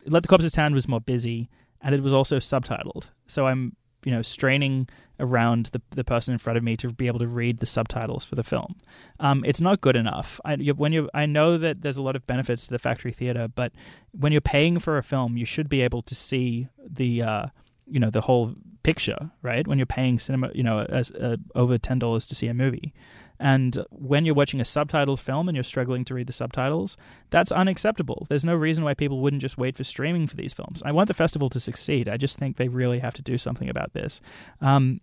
Let 0.06 0.22
the 0.22 0.28
Corpses 0.28 0.52
Tan 0.52 0.74
was 0.74 0.86
more 0.86 1.00
busy 1.00 1.48
and 1.86 1.94
it 1.94 2.02
was 2.02 2.12
also 2.12 2.36
subtitled. 2.38 3.10
So 3.28 3.46
I'm, 3.46 3.76
you 4.04 4.12
know, 4.12 4.22
straining 4.22 4.88
around 5.20 5.66
the, 5.66 5.80
the 5.90 6.02
person 6.04 6.32
in 6.32 6.38
front 6.38 6.56
of 6.58 6.64
me 6.64 6.76
to 6.76 6.92
be 6.92 7.06
able 7.06 7.20
to 7.20 7.28
read 7.28 7.60
the 7.60 7.66
subtitles 7.66 8.24
for 8.24 8.34
the 8.34 8.42
film. 8.42 8.74
Um, 9.20 9.44
it's 9.46 9.60
not 9.60 9.80
good 9.80 9.96
enough. 9.96 10.40
I, 10.44 10.56
when 10.56 10.92
you, 10.92 11.08
I 11.14 11.26
know 11.26 11.56
that 11.58 11.82
there's 11.82 11.96
a 11.96 12.02
lot 12.02 12.16
of 12.16 12.26
benefits 12.26 12.66
to 12.66 12.72
the 12.72 12.78
factory 12.78 13.12
theater, 13.12 13.46
but 13.48 13.70
when 14.10 14.32
you're 14.32 14.40
paying 14.40 14.80
for 14.80 14.98
a 14.98 15.02
film, 15.02 15.36
you 15.36 15.46
should 15.46 15.68
be 15.68 15.80
able 15.80 16.02
to 16.02 16.14
see 16.14 16.68
the, 16.84 17.22
uh, 17.22 17.46
you 17.86 18.00
know, 18.00 18.10
the 18.10 18.22
whole 18.22 18.54
picture, 18.82 19.30
right? 19.42 19.66
When 19.66 19.78
you're 19.78 19.86
paying 19.86 20.18
cinema, 20.18 20.50
you 20.54 20.64
know, 20.64 20.80
as 20.88 21.12
uh, 21.12 21.36
over 21.54 21.78
ten 21.78 21.98
dollars 21.98 22.26
to 22.26 22.34
see 22.34 22.48
a 22.48 22.54
movie, 22.54 22.92
and 23.38 23.84
when 23.90 24.24
you're 24.24 24.34
watching 24.34 24.60
a 24.60 24.64
subtitled 24.64 25.18
film 25.18 25.48
and 25.48 25.56
you're 25.56 25.64
struggling 25.64 26.04
to 26.06 26.14
read 26.14 26.26
the 26.26 26.32
subtitles, 26.32 26.96
that's 27.30 27.52
unacceptable. 27.52 28.26
There's 28.28 28.44
no 28.44 28.54
reason 28.54 28.84
why 28.84 28.94
people 28.94 29.20
wouldn't 29.20 29.42
just 29.42 29.58
wait 29.58 29.76
for 29.76 29.84
streaming 29.84 30.26
for 30.26 30.36
these 30.36 30.54
films. 30.54 30.82
I 30.84 30.92
want 30.92 31.08
the 31.08 31.14
festival 31.14 31.50
to 31.50 31.60
succeed. 31.60 32.08
I 32.08 32.16
just 32.16 32.38
think 32.38 32.56
they 32.56 32.68
really 32.68 33.00
have 33.00 33.14
to 33.14 33.22
do 33.22 33.38
something 33.38 33.68
about 33.68 33.92
this. 33.92 34.20
Um, 34.60 35.00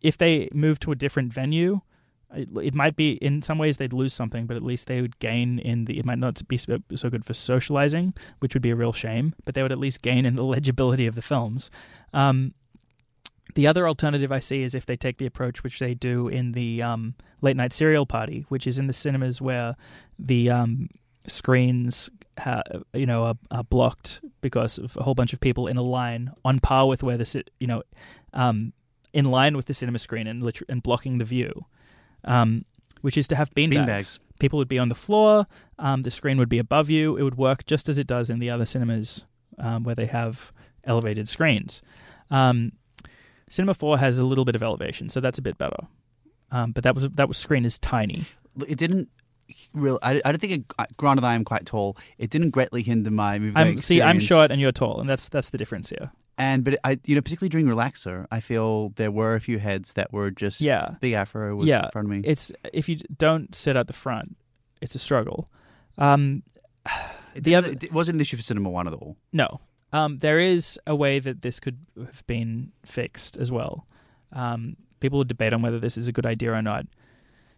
if 0.00 0.18
they 0.18 0.48
move 0.52 0.80
to 0.80 0.92
a 0.92 0.96
different 0.96 1.32
venue, 1.32 1.80
it, 2.32 2.74
might 2.74 2.96
be 2.96 3.12
in 3.12 3.42
some 3.42 3.58
ways 3.58 3.76
they'd 3.76 3.92
lose 3.92 4.14
something, 4.14 4.46
but 4.46 4.56
at 4.56 4.62
least 4.62 4.86
they 4.86 5.00
would 5.00 5.18
gain 5.18 5.58
in 5.58 5.86
the. 5.86 5.98
It 5.98 6.04
might 6.04 6.18
not 6.18 6.46
be 6.46 6.56
so, 6.56 6.78
so 6.94 7.10
good 7.10 7.24
for 7.24 7.34
socializing, 7.34 8.14
which 8.38 8.54
would 8.54 8.62
be 8.62 8.70
a 8.70 8.76
real 8.76 8.92
shame, 8.92 9.34
but 9.44 9.54
they 9.54 9.62
would 9.62 9.72
at 9.72 9.78
least 9.78 10.02
gain 10.02 10.24
in 10.24 10.36
the 10.36 10.44
legibility 10.44 11.06
of 11.06 11.16
the 11.16 11.22
films. 11.22 11.70
Um, 12.12 12.54
the 13.54 13.66
other 13.66 13.86
alternative 13.88 14.32
I 14.32 14.40
see 14.40 14.62
is 14.62 14.74
if 14.74 14.86
they 14.86 14.96
take 14.96 15.18
the 15.18 15.26
approach 15.26 15.62
which 15.62 15.78
they 15.78 15.94
do 15.94 16.28
in 16.28 16.52
the 16.52 16.82
um, 16.82 17.14
late 17.40 17.56
night 17.56 17.72
serial 17.72 18.06
party, 18.06 18.44
which 18.48 18.66
is 18.66 18.78
in 18.78 18.86
the 18.86 18.92
cinemas 18.92 19.40
where 19.40 19.76
the 20.18 20.50
um, 20.50 20.88
screens, 21.26 22.10
ha- 22.38 22.62
you 22.92 23.06
know, 23.06 23.24
are, 23.24 23.34
are 23.50 23.64
blocked 23.64 24.20
because 24.40 24.78
of 24.78 24.96
a 24.96 25.02
whole 25.02 25.14
bunch 25.14 25.32
of 25.32 25.40
people 25.40 25.66
in 25.66 25.76
a 25.76 25.82
line 25.82 26.32
on 26.44 26.60
par 26.60 26.86
with 26.88 27.02
where 27.02 27.16
the 27.16 27.44
you 27.58 27.66
know, 27.66 27.82
um, 28.32 28.72
in 29.12 29.24
line 29.24 29.56
with 29.56 29.66
the 29.66 29.74
cinema 29.74 29.98
screen 29.98 30.26
and 30.26 30.42
lit- 30.42 30.62
and 30.68 30.82
blocking 30.82 31.18
the 31.18 31.24
view, 31.24 31.66
um, 32.24 32.64
which 33.00 33.16
is 33.16 33.26
to 33.28 33.36
have 33.36 33.50
beanbags. 33.54 33.86
Beanbags. 33.86 34.18
People 34.38 34.58
would 34.58 34.68
be 34.68 34.78
on 34.78 34.88
the 34.88 34.94
floor. 34.94 35.46
Um, 35.78 36.02
the 36.02 36.10
screen 36.10 36.38
would 36.38 36.48
be 36.48 36.58
above 36.58 36.88
you. 36.88 37.16
It 37.16 37.22
would 37.22 37.36
work 37.36 37.66
just 37.66 37.90
as 37.90 37.98
it 37.98 38.06
does 38.06 38.30
in 38.30 38.38
the 38.38 38.48
other 38.48 38.64
cinemas 38.64 39.26
um, 39.58 39.84
where 39.84 39.94
they 39.94 40.06
have 40.06 40.50
elevated 40.84 41.28
screens. 41.28 41.82
Um, 42.30 42.72
Cinema 43.50 43.74
Four 43.74 43.98
has 43.98 44.16
a 44.18 44.24
little 44.24 44.46
bit 44.46 44.56
of 44.56 44.62
elevation, 44.62 45.10
so 45.10 45.20
that's 45.20 45.36
a 45.38 45.42
bit 45.42 45.58
better. 45.58 45.86
Um, 46.50 46.72
but 46.72 46.82
that 46.84 46.94
was 46.94 47.06
that 47.10 47.28
was 47.28 47.36
screen 47.36 47.64
is 47.66 47.78
tiny. 47.78 48.24
It 48.66 48.78
didn't. 48.78 49.08
Real, 49.74 49.98
I, 50.02 50.22
I 50.24 50.30
don't 50.32 50.38
think. 50.40 50.52
It, 50.78 50.96
granted, 50.96 51.24
I 51.24 51.34
am 51.34 51.44
quite 51.44 51.66
tall. 51.66 51.96
It 52.18 52.30
didn't 52.30 52.50
greatly 52.50 52.82
hinder 52.82 53.10
my 53.10 53.38
movie. 53.38 53.56
I'm 53.56 53.80
see, 53.82 54.00
I'm 54.00 54.18
short 54.20 54.50
and 54.50 54.60
you're 54.60 54.72
tall, 54.72 55.00
and 55.00 55.08
that's 55.08 55.28
that's 55.28 55.50
the 55.50 55.58
difference 55.58 55.90
here. 55.90 56.12
and 56.38 56.62
but 56.64 56.78
I, 56.84 56.98
you 57.04 57.14
know, 57.16 57.20
particularly 57.20 57.48
during 57.50 57.66
relaxer, 57.66 58.26
I 58.30 58.38
feel 58.40 58.90
there 58.90 59.10
were 59.10 59.34
a 59.34 59.40
few 59.40 59.58
heads 59.58 59.92
that 59.94 60.12
were 60.12 60.30
just 60.30 60.60
Yeah, 60.60 60.94
big 61.00 61.12
afro 61.14 61.54
was 61.56 61.68
Yeah, 61.68 61.86
in 61.86 61.90
front 61.90 62.06
of 62.06 62.10
me. 62.12 62.20
it's 62.24 62.52
if 62.72 62.88
you 62.88 62.96
don't 63.18 63.52
sit 63.54 63.74
at 63.76 63.88
the 63.88 63.92
front, 63.92 64.36
it's 64.80 64.94
a 64.94 65.00
struggle. 65.00 65.50
Um, 65.98 66.44
It, 67.34 67.44
the 67.44 67.54
other- 67.56 67.70
it 67.72 67.92
wasn't 67.92 68.16
an 68.16 68.20
issue 68.20 68.36
for 68.36 68.42
cinema 68.42 68.70
one 68.70 68.86
at 68.88 68.92
all. 68.94 69.16
No. 69.32 69.60
Um, 69.92 70.18
there 70.18 70.38
is 70.38 70.78
a 70.86 70.94
way 70.94 71.18
that 71.18 71.40
this 71.42 71.58
could 71.58 71.78
have 71.98 72.24
been 72.26 72.72
fixed 72.84 73.36
as 73.36 73.50
well. 73.50 73.86
Um, 74.32 74.76
people 75.00 75.18
would 75.18 75.28
debate 75.28 75.52
on 75.52 75.62
whether 75.62 75.80
this 75.80 75.96
is 75.98 76.06
a 76.08 76.12
good 76.12 76.26
idea 76.26 76.52
or 76.52 76.62
not. 76.62 76.86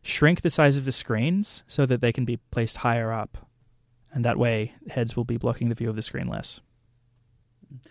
Shrink 0.02 0.40
the 0.40 0.50
size 0.50 0.76
of 0.76 0.84
the 0.84 0.92
screens 0.92 1.62
so 1.66 1.86
that 1.86 2.00
they 2.00 2.12
can 2.12 2.24
be 2.24 2.38
placed 2.50 2.78
higher 2.78 3.12
up, 3.12 3.46
and 4.12 4.24
that 4.24 4.38
way 4.38 4.74
heads 4.88 5.16
will 5.16 5.24
be 5.24 5.36
blocking 5.36 5.68
the 5.68 5.74
view 5.74 5.88
of 5.90 5.96
the 5.96 6.02
screen 6.02 6.26
less. 6.26 6.60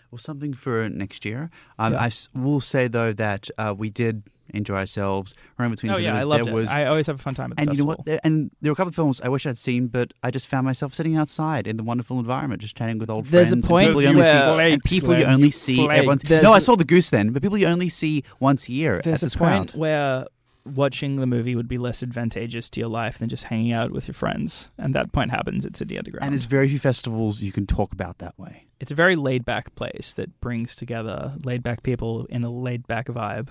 Well, 0.10 0.20
something 0.20 0.54
for 0.54 0.90
next 0.90 1.24
year. 1.26 1.50
Um, 1.80 1.94
Yeah. 1.94 2.02
I 2.04 2.12
will 2.38 2.62
say 2.62 2.88
though 2.88 3.14
that 3.14 3.50
uh, 3.58 3.74
we 3.78 3.90
did 3.90 4.24
enjoy 4.54 4.76
ourselves. 4.78 5.34
Rome 5.58 5.72
Between 5.72 5.94
Oh 5.94 5.98
yeah, 5.98 6.16
I 6.16 6.24
loved 6.24 6.46
there 6.46 6.52
it. 6.54 6.56
was 6.56 6.70
I 6.70 6.86
always 6.86 7.08
have 7.08 7.16
a 7.18 7.22
fun 7.22 7.34
time 7.36 7.52
at 7.52 7.58
the 7.58 7.62
and 7.64 7.72
you 7.78 7.84
know 7.84 7.96
what? 7.96 8.20
And 8.24 8.52
there 8.62 8.72
were 8.72 8.74
a 8.74 8.76
couple 8.76 8.90
of 8.90 8.96
films 8.96 9.22
I 9.22 9.30
wish 9.30 9.46
I'd 9.46 9.58
seen, 9.58 9.88
but 9.88 10.14
I 10.24 10.32
just 10.32 10.48
found 10.48 10.66
myself 10.66 10.94
sitting 10.94 11.16
outside 11.18 11.68
in 11.68 11.78
the 11.78 11.84
wonderful 11.84 12.20
environment, 12.20 12.62
just 12.62 12.76
chatting 12.78 12.98
with 12.98 13.10
old 13.10 13.26
There's 13.26 13.50
a 13.50 13.52
friends. 13.52 13.54
and 13.54 13.64
point 13.64 13.88
people 13.90 14.02
you 14.02 14.08
only 14.10 14.22
where- 14.22 14.58
see, 14.68 14.74
and 14.74 14.84
people 14.84 15.18
you 15.18 15.24
only 15.26 15.52
see 15.52 15.76
flaked. 15.86 16.06
once. 16.08 16.30
No, 16.30 16.54
I 16.54 16.58
a- 16.58 16.62
saw 16.62 16.76
the 16.76 16.86
goose 16.86 17.10
then, 17.10 17.32
but 17.32 17.42
people 17.42 17.58
you 17.58 17.68
only 17.68 17.90
see 17.90 18.24
once 18.40 18.68
a 18.70 18.72
year 18.72 19.02
There's 19.04 19.16
at 19.16 19.22
a 19.24 19.26
this 19.26 19.36
crowd. 19.36 19.58
point 19.70 19.76
where 19.76 20.26
watching 20.64 21.16
the 21.16 21.26
movie 21.26 21.56
would 21.56 21.68
be 21.68 21.80
less 21.80 22.04
advantageous 22.04 22.70
to 22.70 22.80
your 22.80 22.90
life 22.90 23.18
than 23.18 23.28
just 23.30 23.46
hanging 23.46 23.72
out 23.72 23.92
with 23.92 24.08
your 24.08 24.14
friends, 24.14 24.70
and 24.78 24.94
that 24.94 25.12
point 25.12 25.32
happens 25.32 25.66
at 25.66 25.76
Sydney 25.76 25.98
Underground. 25.98 26.24
And 26.26 26.34
there's 26.34 26.46
very 26.46 26.68
few 26.68 26.78
festivals 26.78 27.42
you 27.42 27.52
can 27.52 27.66
talk 27.66 27.92
about 27.94 28.20
that 28.20 28.38
way. 28.38 28.66
it's 28.80 28.92
a 28.92 28.96
very 28.96 29.16
laid 29.16 29.44
back 29.46 29.74
place 29.76 30.14
that 30.16 30.40
brings 30.42 30.76
together 30.76 31.34
laid 31.44 31.62
back 31.64 31.82
people 31.84 32.26
in 32.30 32.44
a 32.44 32.50
laid 32.52 32.86
back 32.88 33.08
vibe. 33.08 33.48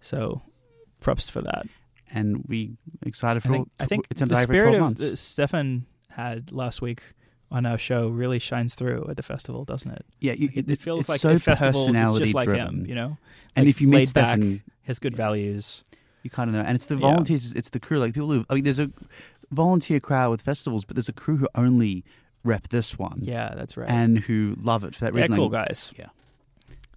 So, 0.00 0.42
props 1.00 1.28
for 1.28 1.42
that. 1.42 1.66
And 2.10 2.44
we 2.48 2.72
excited 3.02 3.38
I 3.38 3.40
for 3.40 3.48
think, 3.48 3.68
all, 3.68 3.84
I 3.84 3.86
think 3.86 4.06
it's 4.10 4.22
on 4.22 4.28
the 4.28 4.36
spirit 4.42 4.74
of 4.74 4.80
months. 4.80 5.02
Uh, 5.02 5.14
Stefan 5.16 5.84
had 6.10 6.50
last 6.52 6.80
week 6.80 7.02
on 7.50 7.66
our 7.66 7.78
show 7.78 8.08
really 8.08 8.38
shines 8.38 8.74
through 8.74 9.06
at 9.10 9.16
the 9.16 9.22
festival, 9.22 9.64
doesn't 9.64 9.90
it? 9.90 10.04
yeah, 10.20 10.32
you, 10.32 10.48
It, 10.54 10.68
it 10.70 10.80
feels 10.80 11.08
like 11.08 11.20
so 11.20 11.32
a 11.32 11.38
festival 11.38 11.94
is 11.94 12.18
just 12.18 12.34
like 12.34 12.46
driven. 12.46 12.80
him, 12.80 12.86
you 12.86 12.94
know, 12.94 13.16
and 13.56 13.66
like 13.66 13.68
if 13.70 13.80
you 13.80 13.88
meet 13.88 13.96
laid 13.96 14.14
back. 14.14 14.36
Stefan, 14.38 14.62
has 14.84 14.98
good 14.98 15.14
values. 15.14 15.84
you 16.22 16.30
kind 16.30 16.48
of 16.48 16.56
know. 16.56 16.62
And 16.62 16.74
it's 16.74 16.86
the 16.86 16.94
Yeah. 16.96 17.00
volunteers, 17.02 17.52
it's 17.52 17.70
the 17.70 17.80
crew. 17.80 17.98
Like 17.98 18.14
people 18.14 18.30
who, 18.32 18.44
I 18.48 18.54
mean, 18.54 18.64
there's 18.64 18.78
a 18.78 18.90
volunteer 19.50 20.00
crowd 20.00 20.30
with 20.30 20.40
festivals, 20.40 20.84
but 20.86 20.96
there's 20.96 21.08
a 21.10 21.12
crew 21.12 21.36
who 21.36 21.48
only 21.54 22.04
rep 22.44 22.68
this 22.68 22.98
one. 22.98 23.18
Yeah, 23.22 23.52
that's 23.54 23.76
right. 23.76 23.88
and 23.88 24.18
who 24.18 24.56
love 24.62 24.84
it 24.84 24.94
for 24.94 25.00
that 25.04 25.12
They're 25.12 25.22
reason. 25.24 25.36
cool 25.36 25.50
Like, 25.50 25.68
guys. 25.68 25.92
Yeah. 25.98 26.06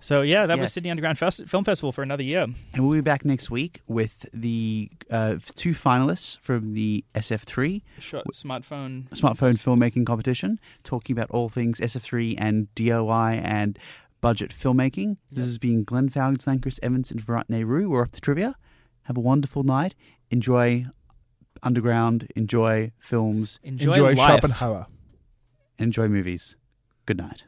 So 0.03 0.21
yeah, 0.23 0.47
that 0.47 0.57
Yeah. 0.57 0.63
was 0.63 0.73
Sydney 0.73 0.89
Underground 0.89 1.17
Fest- 1.19 1.45
Film 1.47 1.63
Festival 1.63 1.91
for 1.91 2.01
another 2.01 2.23
year. 2.23 2.47
And 2.73 2.83
we'll 2.87 2.95
be 2.97 3.01
back 3.01 3.23
next 3.23 3.49
week 3.51 3.81
with 3.87 4.25
the 4.33 4.89
uh, 5.09 5.35
two 5.55 5.71
finalists 5.73 6.39
from 6.39 6.73
the 6.73 7.05
SF3 7.15 7.83
Shot 7.99 8.25
smartphone. 8.33 9.07
smartphone 9.09 9.53
filmmaking 9.57 10.05
competition, 10.05 10.59
talking 10.83 11.15
about 11.15 11.29
all 11.31 11.47
things 11.49 11.79
SF3 11.79 12.35
and 12.39 12.67
DIY 12.75 13.41
and 13.43 13.77
budget 14.21 14.51
filmmaking. 14.51 15.17
This 15.31 15.45
has 15.45 15.57
been 15.57 15.83
Glenn 15.83 16.09
Falkenstein, 16.09 16.61
Chris 16.61 16.79
Evans, 16.83 17.11
and 17.11 17.21
Virat 17.21 17.49
Nehru. 17.49 17.87
We're 17.89 18.01
off 18.03 18.11
to 18.13 18.21
trivia. 18.21 18.55
Have 19.03 19.17
a 19.17 19.21
wonderful 19.21 19.63
night. 19.63 19.93
Enjoy 20.31 20.85
Underground. 21.63 22.27
Enjoy 22.35 22.91
films. 22.99 23.59
Enjoy, 23.63 23.91
Enjoy 23.91 24.13
life. 24.15 24.41
Schopenhauer. 24.41 24.87
Enjoy 25.77 26.07
movies. 26.07 26.55
Good 27.05 27.17
night. 27.17 27.45